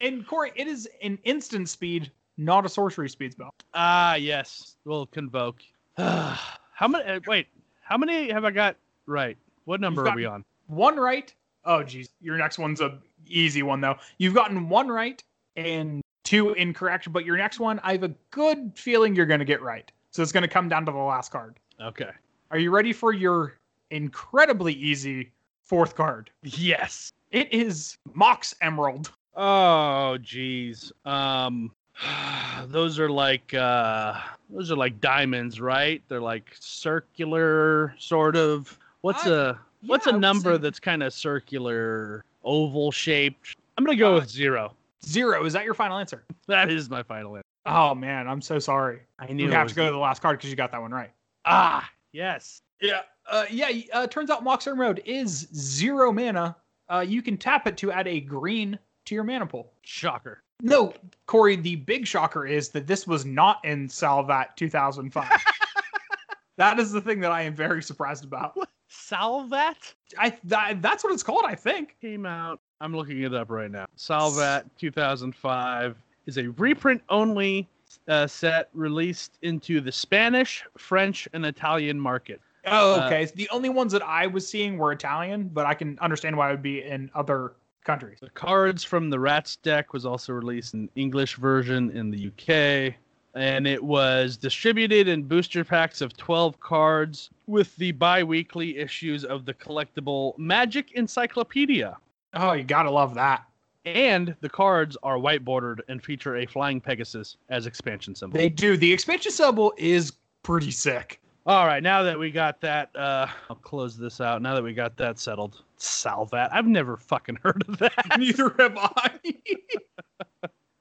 and 0.00 0.26
Cory, 0.26 0.52
it 0.56 0.66
is 0.66 0.88
an 1.02 1.18
instant 1.24 1.68
speed, 1.68 2.10
not 2.36 2.64
a 2.64 2.68
sorcery 2.68 3.08
speed 3.08 3.32
spell. 3.32 3.54
Ah, 3.74 4.14
yes. 4.14 4.76
We'll 4.84 5.06
convoke. 5.06 5.62
how 5.96 6.88
many? 6.88 7.04
uh, 7.04 7.20
Wait, 7.26 7.48
how 7.82 7.98
many 7.98 8.30
have 8.30 8.44
I 8.44 8.50
got 8.50 8.76
right? 9.06 9.36
What 9.64 9.80
number 9.80 10.08
are 10.08 10.16
we 10.16 10.24
on? 10.24 10.44
One 10.66 10.96
right. 10.96 11.32
Oh 11.64 11.82
geez, 11.82 12.10
your 12.20 12.36
next 12.36 12.58
one's 12.58 12.80
a 12.80 12.98
easy 13.26 13.62
one 13.62 13.80
though. 13.80 13.96
You've 14.18 14.34
gotten 14.34 14.68
one 14.68 14.88
right 14.88 15.22
and 15.56 16.02
two 16.24 16.52
incorrect, 16.54 17.12
but 17.12 17.24
your 17.24 17.36
next 17.36 17.58
one, 17.60 17.80
I 17.82 17.92
have 17.92 18.02
a 18.04 18.14
good 18.30 18.72
feeling 18.74 19.14
you're 19.14 19.26
gonna 19.26 19.44
get 19.44 19.62
right. 19.62 19.90
So 20.10 20.22
it's 20.22 20.32
gonna 20.32 20.48
come 20.48 20.68
down 20.68 20.84
to 20.86 20.92
the 20.92 20.98
last 20.98 21.30
card. 21.32 21.56
Okay. 21.80 22.10
Are 22.50 22.58
you 22.58 22.70
ready 22.70 22.92
for 22.92 23.12
your 23.12 23.54
incredibly 23.90 24.74
easy 24.74 25.30
fourth 25.62 25.94
card? 25.94 26.30
Yes. 26.42 27.12
It 27.30 27.52
is 27.52 27.96
Mox 28.14 28.54
Emerald. 28.60 29.10
Oh, 29.34 30.18
geez. 30.18 30.92
Um, 31.06 31.70
those 32.66 32.98
are 32.98 33.08
like 33.10 33.54
uh, 33.54 34.20
those 34.50 34.70
are 34.70 34.76
like 34.76 35.00
diamonds, 35.00 35.60
right? 35.60 36.02
They're 36.08 36.20
like 36.20 36.54
circular, 36.60 37.94
sort 37.98 38.36
of. 38.36 38.78
What's 39.00 39.26
I- 39.26 39.30
a 39.30 39.54
what's 39.86 40.06
Yeah, 40.06 40.14
a 40.14 40.18
number 40.18 40.54
say 40.54 40.58
that's 40.58 40.78
kind 40.78 41.02
of 41.02 41.12
circular, 41.12 42.24
oval 42.44 42.92
shaped? 42.92 43.56
I'm 43.78 43.84
gonna 43.84 43.96
go 43.96 44.12
Uh, 44.16 44.20
with 44.20 44.28
zero. 44.30 44.74
Zero. 45.06 45.44
Is 45.44 45.52
that 45.52 45.64
your 45.64 45.74
final 45.74 45.98
answer? 45.98 46.24
That 46.48 46.70
is 46.70 46.88
my 46.90 47.02
final 47.02 47.36
answer. 47.36 47.46
Oh 47.66 47.94
man, 47.94 48.26
I'm 48.28 48.42
so 48.42 48.58
sorry. 48.58 49.00
I 49.18 49.32
knew 49.32 49.46
You 49.46 49.52
have 49.52 49.68
to 49.68 49.74
go 49.74 49.86
to 49.86 49.92
the 49.92 49.98
last 49.98 50.20
card 50.22 50.38
because 50.38 50.50
you 50.50 50.56
got 50.56 50.72
that 50.72 50.80
one 50.80 50.90
right. 50.92 51.10
Ah, 51.44 51.88
yes. 52.12 52.62
Yeah. 52.80 53.02
Uh, 53.30 53.44
yeah. 53.50 53.70
Uh, 53.92 54.06
turns 54.06 54.30
out 54.30 54.42
Mox 54.42 54.66
Road 54.66 55.02
is 55.04 55.48
zero 55.54 56.12
mana. 56.12 56.56
uh, 56.88 57.04
you 57.06 57.22
can 57.22 57.36
tap 57.36 57.66
it 57.66 57.76
to 57.78 57.92
add 57.92 58.06
a 58.08 58.20
green 58.20 58.78
to 59.06 59.14
your 59.14 59.24
mana 59.24 59.46
pool. 59.46 59.72
Shocker. 59.82 60.42
No, 60.60 60.94
Cory, 61.26 61.56
the 61.56 61.74
big 61.76 62.06
shocker 62.06 62.46
is 62.46 62.68
that 62.70 62.86
this 62.86 63.06
was 63.06 63.24
not 63.24 63.64
in 63.64 63.88
Salvat 63.88 64.56
2005. 64.56 65.28
that 66.56 66.78
is 66.78 66.92
the 66.92 67.00
thing 67.00 67.18
that 67.20 67.32
I 67.32 67.42
am 67.42 67.54
very 67.54 67.82
surprised 67.82 68.24
about. 68.24 68.56
Salvat 68.92 69.94
I 70.18 70.36
that, 70.44 70.82
that's 70.82 71.02
what 71.02 71.12
it's 71.12 71.22
called, 71.22 71.44
I 71.46 71.54
think. 71.54 71.96
came 72.00 72.26
out. 72.26 72.60
I'm 72.80 72.94
looking 72.94 73.22
it 73.22 73.32
up 73.34 73.50
right 73.50 73.70
now. 73.70 73.86
Salvat 73.96 74.64
2005 74.78 75.96
is 76.26 76.38
a 76.38 76.48
reprint 76.48 77.00
only 77.08 77.68
uh, 78.08 78.26
set 78.26 78.68
released 78.74 79.38
into 79.42 79.80
the 79.80 79.92
Spanish, 79.92 80.64
French, 80.76 81.26
and 81.32 81.46
Italian 81.46 81.98
market. 81.98 82.40
Oh, 82.66 83.00
Uh, 83.00 83.06
okay. 83.06 83.24
the 83.34 83.48
only 83.50 83.68
ones 83.70 83.92
that 83.92 84.02
I 84.02 84.26
was 84.26 84.46
seeing 84.46 84.78
were 84.78 84.92
Italian, 84.92 85.48
but 85.48 85.66
I 85.66 85.74
can 85.74 85.98
understand 86.00 86.36
why 86.36 86.48
it 86.48 86.52
would 86.52 86.62
be 86.62 86.82
in 86.82 87.10
other 87.14 87.52
countries. 87.84 88.18
The 88.20 88.30
cards 88.30 88.84
from 88.84 89.10
the 89.10 89.18
Rats 89.18 89.56
deck 89.56 89.92
was 89.92 90.06
also 90.06 90.32
released 90.32 90.74
in 90.74 90.88
English 90.94 91.36
version 91.36 91.90
in 91.90 92.10
the 92.10 92.28
UK, 92.28 92.94
and 93.34 93.66
it 93.66 93.82
was 93.82 94.36
distributed 94.36 95.08
in 95.08 95.22
booster 95.22 95.64
packs 95.64 96.00
of 96.00 96.16
12 96.16 96.60
cards 96.60 97.30
with 97.46 97.74
the 97.76 97.92
bi-weekly 97.92 98.76
issues 98.78 99.24
of 99.24 99.44
the 99.44 99.54
collectible 99.54 100.36
Magic 100.38 100.92
Encyclopedia. 100.92 101.96
Oh, 102.34 102.52
you 102.52 102.64
gotta 102.64 102.90
love 102.90 103.14
that. 103.14 103.44
And 103.84 104.36
the 104.40 104.48
cards 104.48 104.96
are 105.02 105.18
white 105.18 105.44
bordered 105.44 105.82
and 105.88 106.02
feature 106.02 106.36
a 106.36 106.46
flying 106.46 106.80
Pegasus 106.80 107.36
as 107.48 107.66
expansion 107.66 108.14
symbol. 108.14 108.38
They 108.38 108.48
do. 108.48 108.76
The 108.76 108.92
expansion 108.92 109.32
symbol 109.32 109.74
is 109.76 110.12
pretty 110.42 110.70
sick. 110.70 111.20
All 111.44 111.66
right, 111.66 111.82
now 111.82 112.04
that 112.04 112.16
we 112.16 112.30
got 112.30 112.60
that, 112.60 112.94
uh, 112.94 113.26
I'll 113.50 113.56
close 113.56 113.96
this 113.98 114.20
out. 114.20 114.40
Now 114.42 114.54
that 114.54 114.62
we 114.62 114.72
got 114.72 114.96
that 114.98 115.18
settled, 115.18 115.62
Salvat. 115.76 116.50
I've 116.52 116.68
never 116.68 116.96
fucking 116.96 117.38
heard 117.42 117.64
of 117.66 117.78
that. 117.78 117.92
Neither 118.18 118.54
have 118.58 118.76
I. 118.78 119.10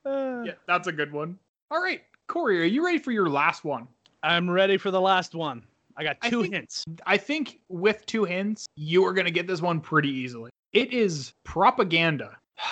Yeah, 0.04 0.54
that's 0.68 0.88
a 0.88 0.92
good 0.92 1.12
one. 1.12 1.38
All 1.70 1.82
right, 1.82 2.02
Cory, 2.32 2.62
are 2.62 2.66
you 2.66 2.86
ready 2.86 2.98
for 2.98 3.12
your 3.12 3.30
last 3.30 3.66
one? 3.66 3.90
I'm 4.24 4.50
ready 4.50 4.78
for 4.78 4.90
the 4.90 5.02
last 5.02 5.36
one. 5.36 5.64
I 5.98 6.04
got 6.06 6.16
I 6.22 6.30
two 6.30 6.44
think- 6.44 6.54
hints. 6.54 6.86
I 7.06 7.18
think 7.18 7.60
with 7.68 8.06
two 8.06 8.24
hints, 8.24 8.68
you 8.78 9.04
are 9.04 9.12
gonna 9.12 9.32
get 9.32 9.48
this 9.48 9.62
one 9.62 9.82
pretty 9.82 10.08
easily. 10.08 10.50
It 10.72 10.94
is 10.94 11.34
propaganda. 11.44 12.38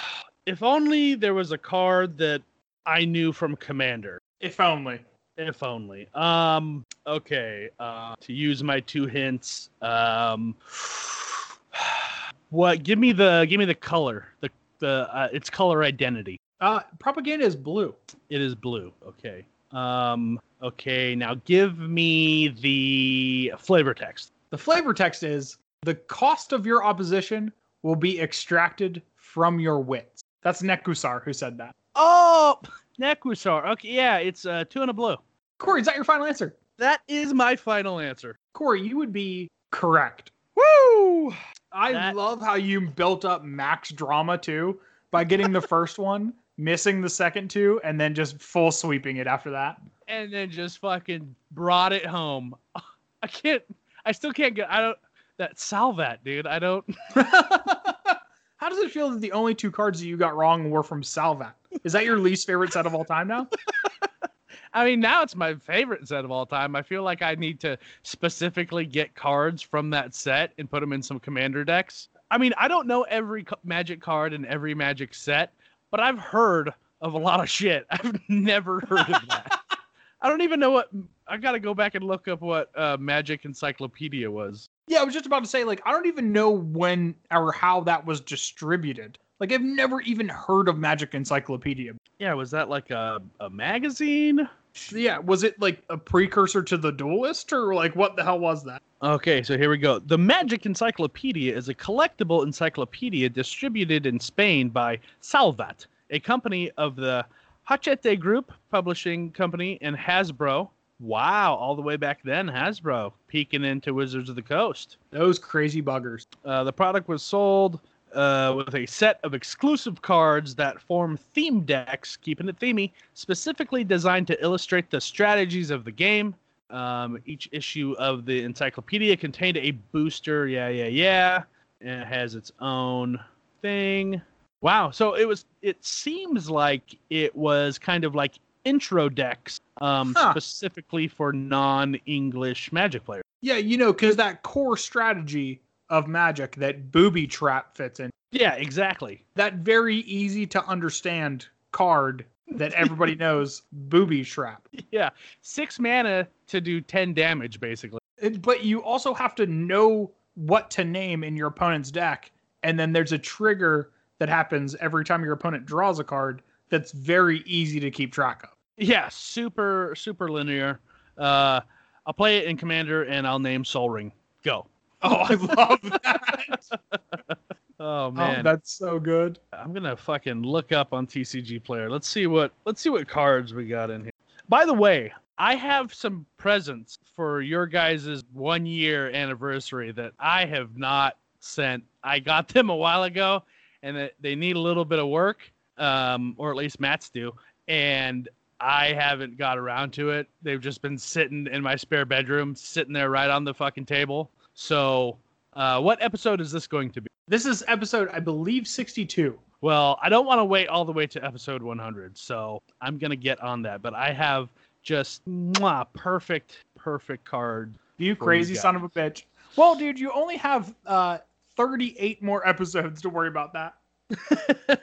If 0.46 0.64
only 0.64 1.14
there 1.14 1.36
was 1.36 1.52
a 1.52 1.60
card 1.60 2.18
that 2.18 2.42
I 2.88 3.06
knew 3.06 3.32
from 3.32 3.56
Commander. 3.58 4.20
If 4.40 4.60
only. 4.60 5.00
If 5.38 5.62
only. 5.62 6.08
Um. 6.16 6.86
Okay. 7.06 7.70
Uh. 7.80 8.16
To 8.22 8.34
use 8.34 8.64
my 8.64 8.80
two 8.80 9.06
hints. 9.06 9.70
Um. 9.82 10.56
What? 12.50 12.82
Give 12.82 12.98
me 12.98 13.12
the. 13.12 13.46
Give 13.48 13.60
me 13.60 13.66
the 13.66 13.76
color. 13.76 14.30
The. 14.40 14.50
The. 14.80 15.08
Uh, 15.14 15.28
its 15.32 15.52
color 15.52 15.84
identity. 15.84 16.40
Uh, 16.62 16.82
propaganda 17.00 17.46
is 17.46 17.56
blue. 17.56 17.96
It 18.30 18.42
is 18.42 18.56
blue. 18.56 18.92
Okay. 19.06 19.46
Um. 19.72 20.40
Okay. 20.62 21.16
Now 21.16 21.36
give 21.46 21.78
me 21.80 22.50
the 22.50 23.54
flavor 23.58 23.94
text. 23.94 24.32
The 24.50 24.58
flavor 24.58 24.94
text 24.94 25.24
is 25.24 25.58
the 25.84 25.96
cost 25.96 26.52
of 26.54 26.66
your 26.66 26.84
opposition 26.84 27.52
will 27.84 27.96
be 27.96 28.20
extracted 28.20 29.02
from 29.16 29.60
your 29.60 29.80
wits. 29.80 30.22
That's 30.42 30.62
Nekusar 30.62 31.24
who 31.24 31.32
said 31.34 31.58
that. 31.60 31.76
Oh, 31.96 32.60
Nekusar. 33.00 33.66
Okay. 33.72 33.90
Yeah. 33.90 34.18
It's 34.18 34.46
uh 34.46 34.66
two 34.70 34.82
and 34.82 34.90
a 34.90 34.94
blue. 34.94 35.16
Cory, 35.60 35.82
is 35.82 35.88
that 35.88 35.96
your 35.96 36.04
final 36.06 36.26
answer? 36.26 36.56
That 36.78 37.02
is 37.08 37.34
my 37.34 37.56
final 37.56 38.00
answer. 38.00 38.38
Cory, 38.54 38.82
you 38.82 38.98
would 38.98 39.12
be 39.14 39.50
correct. 39.72 40.32
Woo! 40.56 41.34
I 41.72 41.92
That- 41.94 42.16
love 42.16 42.42
how 42.42 42.56
you 42.56 42.82
built 42.82 43.24
up 43.26 43.44
max 43.44 43.92
drama 43.92 44.38
too 44.38 44.80
by 45.12 45.24
getting 45.24 45.52
the 45.52 45.62
first 45.76 46.00
one, 46.00 46.34
missing 46.60 47.02
the 47.02 47.10
second 47.10 47.50
two, 47.50 47.80
and 47.84 48.00
then 48.00 48.14
just 48.14 48.40
full 48.42 48.72
sweeping 48.72 49.18
it 49.18 49.26
after 49.28 49.50
that. 49.52 49.82
and 50.08 50.32
then 50.32 50.50
just 50.52 50.80
fucking 50.80 51.34
brought 51.52 51.94
it 51.94 52.06
home. 52.06 52.54
I 53.24 53.28
can't. 53.28 53.64
I 54.06 54.12
still 54.12 54.34
can't 54.34 54.54
get. 54.56 54.70
I 54.72 54.82
don't. 54.82 54.98
That 55.38 55.58
Salvat, 55.58 56.20
dude. 56.24 56.46
I 56.46 56.60
don't. 56.60 56.86
How 57.16 58.68
does 58.68 58.80
it 58.80 58.92
feel 58.92 59.10
that 59.12 59.22
the 59.22 59.32
only 59.32 59.56
two 59.56 59.72
cards 59.72 60.02
that 60.02 60.08
you 60.08 60.18
got 60.18 60.36
wrong 60.36 60.70
were 60.70 60.84
from 60.84 61.02
Salvat? 61.02 61.54
Is 61.86 61.94
that 61.94 62.04
your 62.04 62.18
least 62.20 62.46
favorite 62.46 62.74
set 62.74 62.86
of 62.86 62.94
all 62.94 63.06
time 63.06 63.28
now? 63.30 63.48
I 64.74 64.86
mean, 64.86 65.00
now 65.00 65.24
it's 65.24 65.36
my 65.36 65.56
favorite 65.56 66.08
set 66.08 66.26
of 66.26 66.32
all 66.32 66.46
time. 66.46 66.76
I 66.76 66.82
feel 66.82 67.02
like 67.04 67.22
I 67.22 67.36
need 67.36 67.60
to 67.62 67.78
specifically 68.04 68.86
get 68.86 69.16
cards 69.16 69.62
from 69.62 69.90
that 69.92 70.14
set 70.14 70.52
and 70.58 70.70
put 70.70 70.82
them 70.82 70.92
in 70.94 71.02
some 71.02 71.20
commander 71.20 71.64
decks. 71.64 72.10
I 72.32 72.38
mean, 72.38 72.54
I 72.58 72.68
don't 72.68 72.86
know 72.86 73.04
every 73.04 73.46
magic 73.64 74.02
card 74.02 74.34
in 74.34 74.46
every 74.46 74.76
magic 74.76 75.16
set, 75.16 75.54
but 75.92 76.00
I've 76.00 76.20
heard 76.20 76.74
of 77.02 77.14
a 77.14 77.18
lot 77.18 77.40
of 77.40 77.50
shit. 77.50 77.86
I've 77.92 78.20
never 78.30 78.82
heard 78.82 79.10
of 79.10 79.28
that. 79.30 79.60
I 80.22 80.28
don't 80.28 80.42
even 80.42 80.60
know 80.60 80.72
what. 80.72 80.90
I 81.28 81.38
got 81.38 81.54
to 81.54 81.60
go 81.60 81.74
back 81.74 81.96
and 81.96 82.04
look 82.04 82.28
up 82.28 82.42
what 82.42 82.78
uh, 82.78 82.98
Magic 83.00 83.46
Encyclopedia 83.46 84.30
was. 84.30 84.68
Yeah, 84.88 85.00
I 85.00 85.04
was 85.04 85.14
just 85.14 85.26
about 85.26 85.44
to 85.44 85.50
say, 85.50 85.64
like, 85.64 85.82
I 85.86 85.92
don't 85.92 86.08
even 86.08 86.34
know 86.34 86.50
when 86.50 87.16
or 87.32 87.52
how 87.52 87.82
that 87.82 88.06
was 88.06 88.20
distributed. 88.20 89.18
Like, 89.40 89.54
I've 89.54 89.62
never 89.62 90.02
even 90.02 90.28
heard 90.28 90.68
of 90.68 90.78
Magic 90.78 91.14
Encyclopedia. 91.14 91.94
Yeah, 92.18 92.34
was 92.34 92.52
that 92.52 92.68
like 92.68 92.90
a, 92.90 93.22
a 93.40 93.50
magazine? 93.50 94.50
Yeah, 94.92 95.18
was 95.18 95.44
it 95.44 95.60
like 95.60 95.84
a 95.90 95.98
precursor 95.98 96.62
to 96.64 96.78
the 96.78 96.92
Duelist, 96.92 97.52
or 97.52 97.74
like 97.74 97.96
what 97.96 98.16
the 98.16 98.24
hell 98.24 98.40
was 98.40 98.64
that? 98.66 98.82
Okay, 99.02 99.42
so 99.44 99.58
here 99.58 99.70
we 99.70 99.78
go. 99.78 100.00
The 100.00 100.18
Magic 100.18 100.66
Encyclopedia 100.66 101.56
is 101.56 101.70
a 101.70 101.74
collectible 101.74 102.46
encyclopedia 102.46 103.30
distributed 103.30 104.06
in 104.06 104.20
Spain 104.20 104.70
by 104.70 105.00
Salvat, 105.22 105.88
a 106.10 106.20
company 106.20 106.70
of 106.78 106.96
the 106.96 107.26
Hachette 107.64 108.20
Group 108.20 108.52
publishing 108.72 109.32
company 109.32 109.78
and 109.82 109.96
Hasbro. 109.96 110.70
Wow, 111.00 111.56
all 111.56 111.76
the 111.76 111.82
way 111.82 111.96
back 111.96 112.20
then, 112.24 112.48
Hasbro 112.48 113.14
peeking 113.28 113.64
into 113.64 113.94
Wizards 113.94 114.30
of 114.30 114.36
the 114.36 114.42
Coast. 114.42 114.98
Those 115.12 115.40
crazy 115.40 115.82
buggers. 115.82 116.26
Uh, 116.44 116.66
the 116.66 116.74
product 116.74 117.08
was 117.08 117.24
sold 117.24 117.80
uh, 118.14 118.54
with 118.56 118.76
a 118.76 118.86
set 118.86 119.20
of 119.24 119.34
exclusive 119.34 120.02
cards 120.02 120.56
that 120.56 120.82
form 120.82 121.18
theme 121.34 121.62
decks, 121.62 122.18
keeping 122.18 122.50
it 122.50 122.60
themey, 122.60 122.92
specifically 123.14 123.84
designed 123.84 124.28
to 124.28 124.44
illustrate 124.44 124.90
the 124.90 125.00
strategies 125.02 125.70
of 125.72 125.84
the 125.86 125.92
game. 125.92 126.36
Um, 126.70 127.20
each 127.26 127.50
issue 127.52 127.96
of 127.98 128.26
the 128.26 128.44
encyclopedia 128.44 129.18
contained 129.18 129.58
a 129.58 129.72
booster. 129.72 130.48
Yeah, 130.48 130.70
yeah, 130.70 130.86
yeah. 130.86 131.44
And 131.82 132.02
it 132.02 132.08
has 132.08 132.36
its 132.36 132.52
own 132.60 133.20
thing. 133.62 134.22
Wow. 134.62 134.92
So 134.92 135.16
it 135.16 135.28
was. 135.28 135.46
It 135.62 135.84
seems 135.84 136.50
like 136.50 136.98
it 137.10 137.36
was 137.36 137.80
kind 137.80 138.04
of 138.04 138.14
like 138.14 138.36
intro 138.66 139.10
decks, 139.10 139.60
um, 139.82 140.14
Huh. 140.16 140.32
specifically 140.32 141.08
for 141.08 141.32
non-English 141.34 142.72
Magic 142.72 143.04
players. 143.06 143.24
Yeah, 143.42 143.56
you 143.56 143.78
know, 143.78 143.94
because 143.94 144.18
that 144.18 144.44
core 144.44 144.76
strategy 144.78 145.62
of 145.90 146.08
Magic 146.08 146.56
that 146.58 146.92
Booby 146.92 147.28
Trap 147.28 147.76
fits 147.76 148.00
in, 148.00 148.10
Yeah, 148.32 148.54
exactly. 148.56 149.26
that 149.36 149.56
very 149.56 149.98
easy 149.98 150.46
to 150.48 150.64
understand 150.66 151.48
card 151.72 152.26
that 152.52 152.74
everybody 152.74 153.16
knows, 153.26 153.64
Booby 153.72 154.24
Trap. 154.24 154.68
Yeah, 154.92 155.10
six 155.42 155.80
mana 155.80 156.28
to 156.48 156.62
do 156.62 156.82
ten 156.82 157.14
damage, 157.14 157.60
basically. 157.60 158.00
It- 158.18 158.42
But 158.42 158.64
you 158.64 158.84
also 158.84 159.14
have 159.14 159.36
to 159.36 159.46
know 159.48 160.12
what 160.36 160.70
to 160.72 160.84
name 160.86 161.24
in 161.24 161.36
your 161.36 161.48
opponent's 161.48 161.92
deck, 161.92 162.32
and 162.64 162.80
then 162.80 162.92
there's 162.94 163.12
a 163.12 163.18
trigger 163.20 163.92
that 164.20 164.30
happens 164.30 164.76
every 164.76 165.04
time 165.06 165.24
your 165.24 165.34
opponent 165.34 165.66
draws 165.66 166.00
a 166.00 166.04
card 166.04 166.42
that's 166.70 166.92
very 166.92 167.40
easy 167.46 167.80
to 167.80 167.90
keep 167.92 168.14
track 168.14 168.44
of. 168.44 168.50
Yeah, 168.78 169.10
super 169.10 169.94
super 169.96 170.30
linear. 170.30 170.80
Uh, 171.18 171.62
I'll 172.06 172.14
play 172.14 172.38
it 172.38 172.46
in 172.46 172.58
Commander, 172.58 173.04
and 173.04 173.28
I'll 173.28 173.40
name 173.40 173.64
Sol 173.66 173.90
Ring. 173.90 174.12
Go. 174.44 174.66
Oh, 175.02 175.16
I 175.16 175.34
love 175.34 175.82
that. 175.82 177.40
Oh 177.82 178.08
oh, 178.08 178.12
man, 178.12 178.44
that's 178.44 178.74
so 178.74 179.00
good. 179.00 179.40
I'm 179.54 179.74
gonna 179.74 179.96
fucking 179.96 180.44
look 180.44 180.74
up 180.74 180.92
on 180.92 181.08
TCG 181.08 181.64
Player. 181.64 181.90
Let's 181.90 182.10
see 182.10 182.28
what 182.28 182.52
let's 182.66 182.82
see 182.82 182.90
what 182.90 183.08
cards 183.08 183.54
we 183.54 183.68
got 183.68 183.90
in 183.90 184.04
here. 184.04 184.12
By 184.50 184.66
the 184.66 184.74
way, 184.74 185.14
I 185.38 185.56
have 185.56 185.94
some 185.94 186.26
presents 186.36 187.00
for 187.16 187.42
your 187.42 187.66
guys' 187.66 188.26
one 188.34 188.66
year 188.66 189.10
anniversary 189.12 189.94
that 189.94 190.12
I 190.20 190.46
have 190.46 190.76
not 190.76 191.16
sent. 191.40 191.86
I 192.04 192.20
got 192.20 192.50
them 192.50 192.70
a 192.70 192.76
while 192.76 193.04
ago, 193.04 193.44
and 193.82 194.12
they 194.20 194.36
need 194.36 194.58
a 194.58 194.60
little 194.60 194.84
bit 194.84 195.00
of 195.00 195.08
work, 195.08 195.50
um, 195.78 196.36
or 196.38 196.52
at 196.52 196.58
least 196.58 196.82
Matt's 196.82 197.10
do, 197.10 197.32
and 197.70 198.28
I 198.60 198.88
haven't 198.88 199.38
got 199.38 199.58
around 199.58 199.92
to 199.92 200.10
it. 200.10 200.28
They've 200.42 200.60
just 200.60 200.82
been 200.82 200.98
sitting 200.98 201.48
in 201.48 201.64
my 201.64 201.78
spare 201.78 202.04
bedroom, 202.04 202.56
sitting 202.56 202.92
there 202.92 203.10
right 203.10 203.30
on 203.30 203.46
the 203.46 203.54
fucking 203.54 203.86
table. 203.86 204.32
So, 204.70 205.18
uh, 205.54 205.80
what 205.80 206.02
episode 206.02 206.42
is 206.42 206.52
this 206.52 206.68
going 206.68 206.92
to 206.92 207.00
be? 207.00 207.08
This 207.30 207.46
is 207.46 207.64
episode, 207.70 208.10
I 208.12 208.20
believe, 208.20 208.68
62. 208.68 209.40
Well, 209.62 209.98
I 210.04 210.10
don't 210.10 210.26
want 210.26 210.40
to 210.40 210.44
wait 210.44 210.68
all 210.68 210.84
the 210.84 210.92
way 210.92 211.08
to 211.08 211.24
episode 211.26 211.62
100, 211.64 212.18
so 212.18 212.62
I'm 212.82 212.98
gonna 212.98 213.16
get 213.16 213.40
on 213.42 213.62
that. 213.62 213.82
But 213.82 213.94
I 213.94 214.12
have 214.12 214.50
just 214.84 215.26
mwah, 215.30 215.88
perfect, 215.94 216.58
perfect 216.76 217.24
card. 217.24 217.74
You 218.00 218.18
crazy 218.18 218.54
son 218.54 218.76
of 218.76 218.84
a 218.84 218.90
bitch. 218.90 219.24
Well, 219.56 219.76
dude, 219.78 219.98
you 219.98 220.12
only 220.12 220.36
have 220.36 220.76
uh 220.86 221.20
38 221.56 222.22
more 222.22 222.46
episodes 222.46 223.02
to 223.04 223.10
worry 223.10 223.30
about 223.30 223.54
that. 223.54 223.76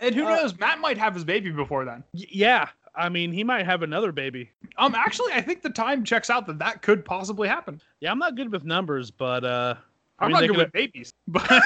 and 0.00 0.14
who 0.14 0.24
Uh, 0.24 0.36
knows? 0.36 0.56
Matt 0.56 0.78
might 0.78 0.98
have 0.98 1.14
his 1.14 1.24
baby 1.24 1.50
before 1.50 1.84
then. 1.84 2.04
Y- 2.14 2.26
yeah, 2.30 2.68
I 2.94 3.08
mean, 3.08 3.32
he 3.32 3.44
might 3.44 3.64
have 3.66 3.82
another 3.82 4.12
baby. 4.12 4.50
Um, 4.76 4.94
actually, 4.94 5.32
I 5.32 5.40
think 5.40 5.62
the 5.62 5.70
time 5.70 6.04
checks 6.04 6.28
out 6.30 6.46
that 6.48 6.58
that 6.58 6.82
could 6.82 7.04
possibly 7.04 7.46
happen. 7.48 7.80
Yeah, 8.00 8.10
I'm 8.10 8.18
not 8.18 8.34
good 8.36 8.50
with 8.50 8.64
numbers, 8.64 9.10
but 9.10 9.44
uh, 9.44 9.74
I 10.18 10.24
I'm 10.24 10.28
mean, 10.32 10.34
not 10.34 10.40
good 10.40 10.48
could- 10.50 10.56
with 10.58 10.72
babies, 10.72 11.12
but 11.28 11.48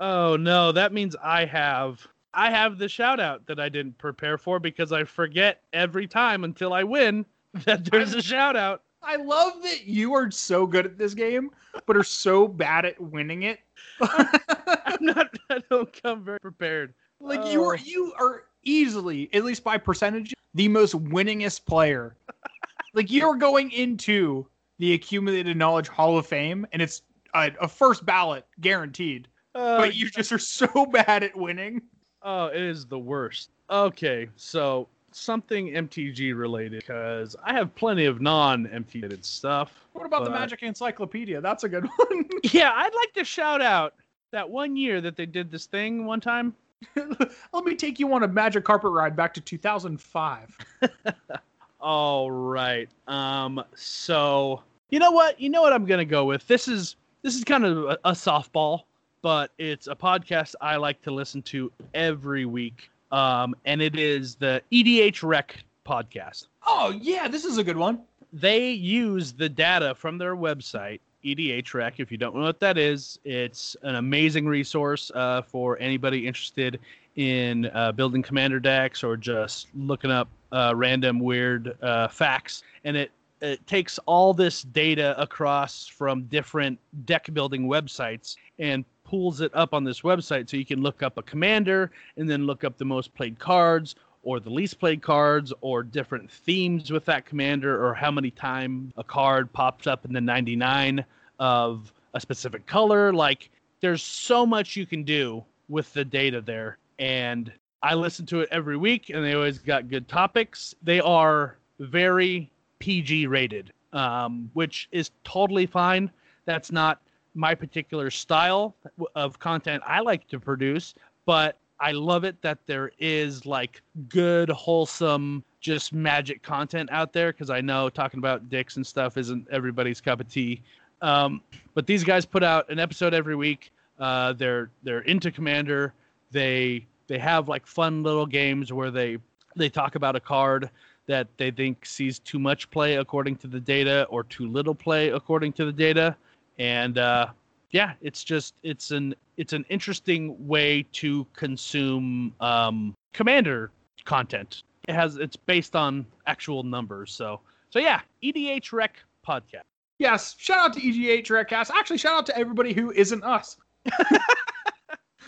Oh 0.00 0.36
no, 0.36 0.70
that 0.72 0.92
means 0.92 1.16
I 1.22 1.44
have 1.44 2.06
I 2.32 2.50
have 2.50 2.78
the 2.78 2.88
shout 2.88 3.18
out 3.18 3.44
that 3.46 3.58
I 3.58 3.68
didn't 3.68 3.98
prepare 3.98 4.38
for 4.38 4.60
because 4.60 4.92
I 4.92 5.02
forget 5.04 5.62
every 5.72 6.06
time 6.06 6.44
until 6.44 6.72
I 6.72 6.84
win 6.84 7.26
that 7.64 7.84
there's 7.84 8.14
a 8.14 8.22
shout 8.22 8.54
out. 8.56 8.82
I 9.02 9.16
love 9.16 9.62
that 9.62 9.86
you 9.86 10.14
are 10.14 10.30
so 10.30 10.66
good 10.66 10.84
at 10.86 10.98
this 10.98 11.14
game, 11.14 11.50
but 11.86 11.96
are 11.96 12.04
so 12.04 12.46
bad 12.46 12.84
at 12.84 13.00
winning 13.00 13.42
it. 13.44 13.60
I'm 14.00 14.98
not 15.00 15.34
I 15.50 15.60
don't 15.70 16.02
come 16.02 16.22
very 16.24 16.38
prepared. 16.40 16.94
like 17.20 17.52
you 17.52 17.62
are, 17.64 17.74
Oh. 17.74 17.82
you 17.84 18.12
are 18.18 18.44
easily, 18.68 19.28
at 19.32 19.44
least 19.44 19.64
by 19.64 19.78
percentage, 19.78 20.34
the 20.54 20.68
most 20.68 20.94
winningest 20.94 21.64
player. 21.64 22.16
like 22.94 23.10
you're 23.10 23.36
going 23.36 23.70
into 23.72 24.46
the 24.78 24.94
accumulated 24.94 25.56
knowledge 25.56 25.88
Hall 25.88 26.18
of 26.18 26.26
Fame, 26.26 26.66
and 26.72 26.82
it's 26.82 27.02
a, 27.34 27.50
a 27.60 27.68
first 27.68 28.04
ballot 28.04 28.46
guaranteed. 28.60 29.28
Uh, 29.54 29.78
but 29.78 29.94
you 29.94 30.08
just 30.10 30.30
are 30.30 30.38
so 30.38 30.86
bad 30.92 31.22
at 31.22 31.36
winning. 31.36 31.82
Oh, 32.22 32.46
it 32.46 32.60
is 32.60 32.86
the 32.86 32.98
worst. 32.98 33.50
Okay, 33.70 34.28
so 34.36 34.88
something 35.10 35.68
MTG 35.68 36.36
related 36.36 36.80
because 36.80 37.34
I 37.42 37.52
have 37.54 37.74
plenty 37.74 38.04
of 38.04 38.20
non 38.20 38.66
MTG 38.66 38.94
related 39.02 39.24
stuff. 39.24 39.72
What 39.92 40.06
about 40.06 40.24
the 40.24 40.30
Magic 40.30 40.62
Encyclopedia? 40.62 41.40
That's 41.40 41.64
a 41.64 41.68
good 41.68 41.86
one. 41.96 42.28
Yeah, 42.44 42.72
I'd 42.74 42.94
like 42.94 43.12
to 43.14 43.24
shout 43.24 43.60
out 43.60 43.94
that 44.30 44.48
one 44.48 44.76
year 44.76 45.00
that 45.00 45.16
they 45.16 45.26
did 45.26 45.50
this 45.50 45.66
thing 45.66 46.04
one 46.04 46.20
time. 46.20 46.54
Let 46.96 47.64
me 47.64 47.74
take 47.74 47.98
you 47.98 48.12
on 48.12 48.22
a 48.22 48.28
Magic 48.28 48.64
carpet 48.64 48.92
ride 48.92 49.16
back 49.16 49.34
to 49.34 49.40
2005. 49.40 50.58
All 51.80 52.30
right. 52.30 52.88
Um. 53.06 53.62
So 53.74 54.62
you 54.90 54.98
know 54.98 55.10
what? 55.10 55.40
You 55.40 55.48
know 55.50 55.62
what 55.62 55.72
I'm 55.72 55.84
gonna 55.84 56.04
go 56.04 56.24
with. 56.24 56.46
This 56.46 56.68
is 56.68 56.96
this 57.22 57.36
is 57.36 57.44
kind 57.44 57.64
of 57.64 57.84
a, 57.84 57.98
a 58.04 58.12
softball, 58.12 58.82
but 59.22 59.50
it's 59.58 59.86
a 59.86 59.94
podcast 59.94 60.54
I 60.60 60.76
like 60.76 61.02
to 61.02 61.10
listen 61.10 61.42
to 61.42 61.70
every 61.94 62.44
week. 62.46 62.90
Um, 63.10 63.54
and 63.64 63.80
it 63.80 63.98
is 63.98 64.34
the 64.34 64.62
EDH 64.72 65.22
Rec 65.22 65.62
podcast. 65.86 66.46
Oh 66.66 66.96
yeah, 67.00 67.28
this 67.28 67.44
is 67.44 67.58
a 67.58 67.64
good 67.64 67.76
one. 67.76 68.02
They 68.32 68.70
use 68.70 69.32
the 69.32 69.48
data 69.48 69.94
from 69.94 70.18
their 70.18 70.36
website, 70.36 71.00
EDH 71.24 71.74
Rec. 71.74 72.00
If 72.00 72.10
you 72.12 72.18
don't 72.18 72.34
know 72.34 72.42
what 72.42 72.60
that 72.60 72.78
is, 72.78 73.18
it's 73.24 73.76
an 73.82 73.96
amazing 73.96 74.46
resource 74.46 75.10
uh, 75.14 75.42
for 75.42 75.78
anybody 75.78 76.26
interested 76.26 76.78
in 77.16 77.66
uh, 77.74 77.92
building 77.92 78.22
commander 78.22 78.60
decks 78.60 79.02
or 79.02 79.16
just 79.16 79.68
looking 79.74 80.10
up 80.10 80.28
uh, 80.52 80.72
random 80.74 81.18
weird 81.18 81.76
uh, 81.82 82.08
facts. 82.08 82.62
And 82.84 82.96
it 82.96 83.10
it 83.40 83.64
takes 83.66 83.98
all 84.06 84.34
this 84.34 84.62
data 84.62 85.20
across 85.20 85.86
from 85.86 86.24
different 86.24 86.78
deck 87.04 87.32
building 87.32 87.68
websites 87.68 88.36
and 88.58 88.84
pulls 89.04 89.40
it 89.40 89.50
up 89.54 89.72
on 89.72 89.84
this 89.84 90.02
website 90.02 90.50
so 90.50 90.56
you 90.56 90.64
can 90.64 90.82
look 90.82 91.02
up 91.02 91.18
a 91.18 91.22
commander 91.22 91.92
and 92.16 92.28
then 92.28 92.46
look 92.46 92.64
up 92.64 92.76
the 92.76 92.84
most 92.84 93.14
played 93.14 93.38
cards 93.38 93.94
or 94.22 94.40
the 94.40 94.50
least 94.50 94.78
played 94.78 95.02
cards 95.02 95.52
or 95.60 95.82
different 95.82 96.30
themes 96.30 96.90
with 96.90 97.04
that 97.04 97.24
commander 97.24 97.84
or 97.84 97.94
how 97.94 98.10
many 98.10 98.30
time 98.30 98.92
a 98.96 99.04
card 99.04 99.52
pops 99.52 99.86
up 99.86 100.04
in 100.04 100.12
the 100.12 100.20
99 100.20 101.04
of 101.38 101.92
a 102.14 102.20
specific 102.20 102.66
color. 102.66 103.12
Like 103.12 103.50
there's 103.80 104.02
so 104.02 104.44
much 104.44 104.76
you 104.76 104.86
can 104.86 105.04
do 105.04 105.44
with 105.68 105.92
the 105.92 106.04
data 106.04 106.40
there. 106.40 106.78
And 106.98 107.52
i 107.80 107.94
listen 107.94 108.26
to 108.26 108.40
it 108.40 108.48
every 108.50 108.76
week 108.76 109.10
and 109.10 109.24
they 109.24 109.34
always 109.34 109.58
got 109.58 109.88
good 109.88 110.08
topics. 110.08 110.74
They 110.82 111.00
are 111.00 111.56
very 111.78 112.50
pg 112.80 113.26
rated 113.26 113.72
um, 113.92 114.50
which 114.54 114.88
is 114.92 115.10
totally 115.24 115.66
fine. 115.66 116.10
That's 116.44 116.70
not 116.72 117.00
my 117.34 117.54
particular 117.54 118.10
style 118.10 118.74
of 119.14 119.38
content 119.38 119.82
i 119.86 120.00
like 120.00 120.26
to 120.26 120.40
produce 120.40 120.94
but 121.24 121.56
I 121.80 121.92
love 121.92 122.24
it 122.24 122.40
that 122.42 122.58
there 122.66 122.90
is 122.98 123.46
like 123.46 123.82
good, 124.08 124.48
wholesome, 124.50 125.44
just 125.60 125.92
magic 125.92 126.42
content 126.42 126.88
out 126.92 127.12
there 127.12 127.32
because 127.32 127.50
I 127.50 127.60
know 127.60 127.88
talking 127.88 128.18
about 128.18 128.48
dicks 128.48 128.76
and 128.76 128.86
stuff 128.86 129.16
isn't 129.16 129.46
everybody's 129.50 130.00
cup 130.00 130.20
of 130.20 130.28
tea. 130.28 130.62
Um, 131.02 131.40
but 131.74 131.86
these 131.86 132.02
guys 132.02 132.26
put 132.26 132.42
out 132.42 132.68
an 132.70 132.78
episode 132.78 133.14
every 133.14 133.36
week. 133.36 133.70
Uh, 133.98 134.32
they're 134.32 134.70
they're 134.82 135.02
into 135.02 135.30
Commander. 135.30 135.92
They 136.30 136.86
they 137.06 137.18
have 137.18 137.48
like 137.48 137.66
fun 137.66 138.02
little 138.02 138.26
games 138.26 138.72
where 138.72 138.90
they 138.90 139.18
they 139.56 139.68
talk 139.68 139.94
about 139.94 140.16
a 140.16 140.20
card 140.20 140.70
that 141.06 141.26
they 141.38 141.50
think 141.50 141.86
sees 141.86 142.18
too 142.18 142.38
much 142.38 142.70
play 142.70 142.96
according 142.96 143.36
to 143.36 143.46
the 143.46 143.60
data 143.60 144.06
or 144.10 144.24
too 144.24 144.46
little 144.46 144.74
play 144.74 145.08
according 145.08 145.52
to 145.54 145.64
the 145.64 145.72
data. 145.72 146.16
And 146.58 146.98
uh, 146.98 147.28
yeah, 147.70 147.94
it's 148.00 148.24
just 148.24 148.54
it's 148.62 148.90
an 148.90 149.14
it's 149.36 149.52
an 149.52 149.64
interesting 149.68 150.34
way 150.46 150.84
to 150.92 151.26
consume 151.34 152.34
um, 152.40 152.94
commander 153.12 153.70
content. 154.04 154.62
It 154.88 154.94
has 154.94 155.16
it's 155.16 155.36
based 155.36 155.76
on 155.76 156.06
actual 156.26 156.62
numbers. 156.62 157.12
So 157.12 157.40
so 157.70 157.78
yeah, 157.78 158.00
EDH 158.22 158.72
Rec 158.72 158.96
podcast. 159.26 159.62
Yes, 159.98 160.36
shout 160.38 160.58
out 160.58 160.72
to 160.74 160.80
EGH 160.80 161.28
Redcast. 161.28 161.70
Actually, 161.70 161.98
shout 161.98 162.16
out 162.16 162.26
to 162.26 162.38
everybody 162.38 162.72
who 162.72 162.92
isn't 162.92 163.22
us. 163.24 163.56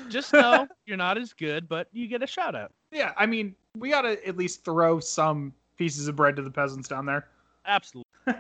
Just 0.08 0.32
know 0.32 0.66
you're 0.86 0.96
not 0.96 1.18
as 1.18 1.32
good, 1.32 1.68
but 1.68 1.88
you 1.92 2.06
get 2.06 2.22
a 2.22 2.26
shout 2.26 2.54
out. 2.54 2.72
Yeah, 2.90 3.12
I 3.16 3.26
mean, 3.26 3.54
we 3.76 3.90
gotta 3.90 4.26
at 4.26 4.36
least 4.36 4.64
throw 4.64 5.00
some 5.00 5.52
pieces 5.76 6.08
of 6.08 6.16
bread 6.16 6.36
to 6.36 6.42
the 6.42 6.50
peasants 6.50 6.88
down 6.88 7.04
there. 7.04 7.28
Absolutely. 7.66 8.10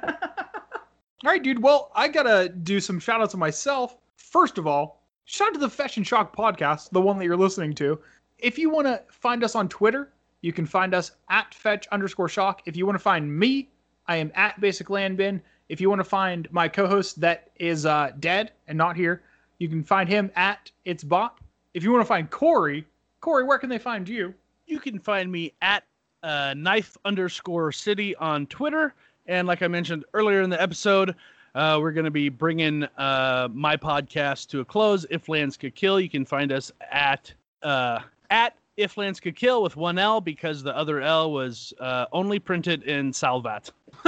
All 1.22 1.30
right, 1.30 1.42
dude. 1.42 1.62
Well, 1.62 1.90
I 1.94 2.08
gotta 2.08 2.48
do 2.48 2.80
some 2.80 2.98
shout 2.98 3.20
outs 3.20 3.32
to 3.32 3.36
myself. 3.36 3.98
First 4.16 4.56
of 4.56 4.66
all, 4.66 5.02
shout 5.26 5.48
out 5.48 5.54
to 5.54 5.60
the 5.60 5.68
Fetch 5.68 5.98
and 5.98 6.06
Shock 6.06 6.34
podcast, 6.34 6.88
the 6.90 7.00
one 7.00 7.18
that 7.18 7.26
you're 7.26 7.36
listening 7.36 7.74
to. 7.74 8.00
If 8.38 8.58
you 8.58 8.70
want 8.70 8.86
to 8.86 9.02
find 9.10 9.44
us 9.44 9.54
on 9.54 9.68
Twitter, 9.68 10.12
you 10.40 10.54
can 10.54 10.64
find 10.64 10.94
us 10.94 11.12
at 11.28 11.52
fetch 11.52 11.86
underscore 11.88 12.30
shock. 12.30 12.62
If 12.64 12.74
you 12.74 12.86
want 12.86 12.94
to 12.96 13.02
find 13.02 13.38
me, 13.38 13.68
I 14.06 14.16
am 14.16 14.32
at 14.34 14.58
basic 14.62 14.88
land 14.88 15.18
bin. 15.18 15.42
If 15.68 15.78
you 15.78 15.90
want 15.90 16.00
to 16.00 16.04
find 16.04 16.48
my 16.50 16.68
co-host 16.68 17.20
that 17.20 17.50
is 17.56 17.84
uh, 17.84 18.12
dead 18.18 18.52
and 18.66 18.78
not 18.78 18.96
here, 18.96 19.22
you 19.58 19.68
can 19.68 19.84
find 19.84 20.08
him 20.08 20.30
at 20.36 20.70
it's 20.86 21.04
bop. 21.04 21.40
If 21.74 21.84
you 21.84 21.92
want 21.92 22.00
to 22.00 22.08
find 22.08 22.30
Cory, 22.30 22.86
Cory, 23.20 23.44
where 23.44 23.58
can 23.58 23.68
they 23.68 23.78
find 23.78 24.08
you? 24.08 24.32
You 24.66 24.80
can 24.80 24.98
find 24.98 25.30
me 25.30 25.52
at 25.60 25.84
uh, 26.22 26.54
knife 26.56 26.96
underscore 27.04 27.72
city 27.72 28.16
on 28.16 28.46
Twitter. 28.46 28.94
And 29.30 29.46
like 29.46 29.62
I 29.62 29.68
mentioned 29.68 30.04
earlier 30.12 30.42
in 30.42 30.50
the 30.50 30.60
episode, 30.60 31.14
uh, 31.54 31.78
we're 31.80 31.92
going 31.92 32.04
to 32.04 32.10
be 32.10 32.28
bringing 32.28 32.82
uh, 32.98 33.46
my 33.52 33.76
podcast 33.76 34.48
to 34.48 34.58
a 34.58 34.64
close. 34.64 35.06
If 35.08 35.28
Lands 35.28 35.56
Could 35.56 35.76
Kill, 35.76 36.00
you 36.00 36.10
can 36.10 36.24
find 36.24 36.50
us 36.50 36.72
at 36.90 37.32
uh, 37.62 38.00
at 38.30 38.56
If 38.76 38.96
Lands 38.96 39.20
Could 39.20 39.36
Kill 39.36 39.62
with 39.62 39.76
one 39.76 39.98
L 39.98 40.20
because 40.20 40.64
the 40.64 40.76
other 40.76 41.00
L 41.00 41.30
was 41.30 41.72
uh, 41.78 42.06
only 42.10 42.40
printed 42.40 42.82
in 42.82 43.12
Salvat. 43.12 43.70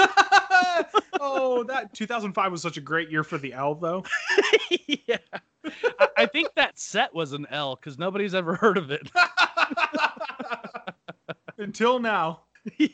oh, 1.20 1.62
that 1.69 1.94
2005 1.94 2.51
was 2.51 2.61
such 2.61 2.77
a 2.77 2.81
great 2.81 3.09
year 3.09 3.23
for 3.23 3.39
the 3.39 3.53
L, 3.53 3.77
though. 3.77 4.05
yeah. 5.07 5.19
I, 6.01 6.09
I 6.16 6.27
think 6.27 6.49
that 6.57 6.81
set 6.81 7.15
was 7.15 7.32
an 7.32 7.47
L 7.51 7.77
because 7.77 7.97
nobody's 7.97 8.35
ever 8.35 8.57
heard 8.57 8.77
of 8.77 8.90
it. 8.90 9.09
Until 11.59 12.01
now. 12.01 12.40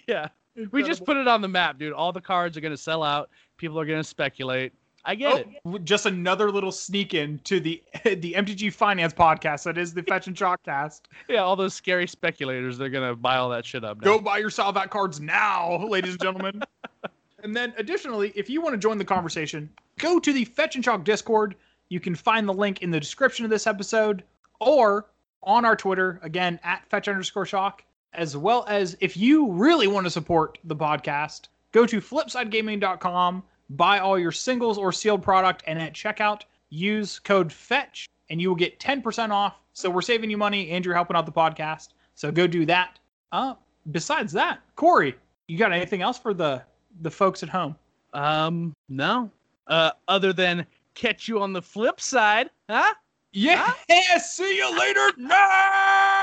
yeah. 0.06 0.28
We 0.70 0.82
just 0.82 1.04
put 1.04 1.16
it 1.16 1.28
on 1.28 1.40
the 1.40 1.48
map, 1.48 1.78
dude. 1.78 1.92
All 1.92 2.12
the 2.12 2.20
cards 2.20 2.56
are 2.56 2.60
going 2.60 2.72
to 2.72 2.76
sell 2.76 3.02
out. 3.02 3.30
People 3.56 3.78
are 3.78 3.86
going 3.86 4.00
to 4.00 4.04
speculate. 4.04 4.72
I 5.04 5.14
get 5.14 5.32
oh, 5.32 5.36
it. 5.36 5.48
Oh, 5.64 5.78
just 5.78 6.06
another 6.06 6.50
little 6.50 6.72
sneak 6.72 7.14
in 7.14 7.38
to 7.44 7.60
the 7.60 7.82
the 8.04 8.34
MTG 8.34 8.72
Finance 8.72 9.14
podcast 9.14 9.64
that 9.64 9.78
is 9.78 9.94
the 9.94 10.02
Fetch 10.02 10.26
and 10.26 10.36
Shock 10.36 10.62
cast. 10.64 11.08
Yeah, 11.28 11.40
all 11.40 11.56
those 11.56 11.74
scary 11.74 12.06
speculators, 12.06 12.76
they're 12.76 12.90
going 12.90 13.08
to 13.08 13.16
buy 13.16 13.36
all 13.36 13.48
that 13.50 13.64
shit 13.64 13.84
up 13.84 14.00
now. 14.00 14.04
Go 14.04 14.18
buy 14.18 14.38
your 14.38 14.50
Salvat 14.50 14.90
cards 14.90 15.20
now, 15.20 15.76
ladies 15.88 16.12
and 16.12 16.20
gentlemen. 16.20 16.62
and 17.42 17.56
then 17.56 17.72
additionally, 17.78 18.32
if 18.34 18.50
you 18.50 18.60
want 18.60 18.74
to 18.74 18.78
join 18.78 18.98
the 18.98 19.04
conversation, 19.04 19.70
go 19.98 20.18
to 20.18 20.32
the 20.32 20.44
Fetch 20.44 20.74
and 20.74 20.84
Shock 20.84 21.04
Discord. 21.04 21.54
You 21.88 22.00
can 22.00 22.14
find 22.14 22.46
the 22.46 22.52
link 22.52 22.82
in 22.82 22.90
the 22.90 23.00
description 23.00 23.46
of 23.46 23.50
this 23.50 23.66
episode 23.66 24.24
or 24.60 25.06
on 25.42 25.64
our 25.64 25.76
Twitter, 25.76 26.20
again, 26.22 26.60
at 26.62 26.84
fetch 26.90 27.08
underscore 27.08 27.46
shock. 27.46 27.82
As 28.14 28.36
well 28.36 28.64
as 28.68 28.96
if 29.00 29.16
you 29.16 29.52
really 29.52 29.86
want 29.86 30.06
to 30.06 30.10
support 30.10 30.58
the 30.64 30.76
podcast, 30.76 31.48
go 31.72 31.86
to 31.86 32.00
flipsidegaming.com, 32.00 33.42
buy 33.70 33.98
all 33.98 34.18
your 34.18 34.32
singles 34.32 34.78
or 34.78 34.92
sealed 34.92 35.22
product, 35.22 35.62
and 35.66 35.78
at 35.80 35.92
checkout, 35.92 36.42
use 36.70 37.18
code 37.18 37.52
FETCH 37.52 38.08
and 38.30 38.40
you 38.40 38.48
will 38.48 38.56
get 38.56 38.78
10% 38.78 39.30
off. 39.30 39.60
So 39.72 39.88
we're 39.88 40.02
saving 40.02 40.30
you 40.30 40.36
money 40.36 40.70
and 40.70 40.84
you're 40.84 40.94
helping 40.94 41.16
out 41.16 41.26
the 41.26 41.32
podcast. 41.32 41.88
So 42.14 42.30
go 42.30 42.46
do 42.46 42.66
that. 42.66 42.98
Uh, 43.32 43.54
besides 43.90 44.32
that, 44.32 44.60
Cory, 44.76 45.14
you 45.46 45.58
got 45.58 45.72
anything 45.72 46.02
else 46.02 46.18
for 46.18 46.34
the 46.34 46.62
the 47.00 47.10
folks 47.10 47.42
at 47.42 47.48
home? 47.48 47.76
Um, 48.12 48.74
no. 48.88 49.30
Uh, 49.66 49.92
other 50.08 50.32
than 50.32 50.66
catch 50.94 51.28
you 51.28 51.40
on 51.40 51.52
the 51.52 51.62
flip 51.62 52.00
side, 52.00 52.50
huh? 52.68 52.94
Yeah. 53.32 53.72
See 54.18 54.56
you 54.56 54.78
later. 54.78 55.12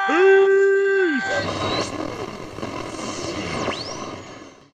Peace. 0.08 1.75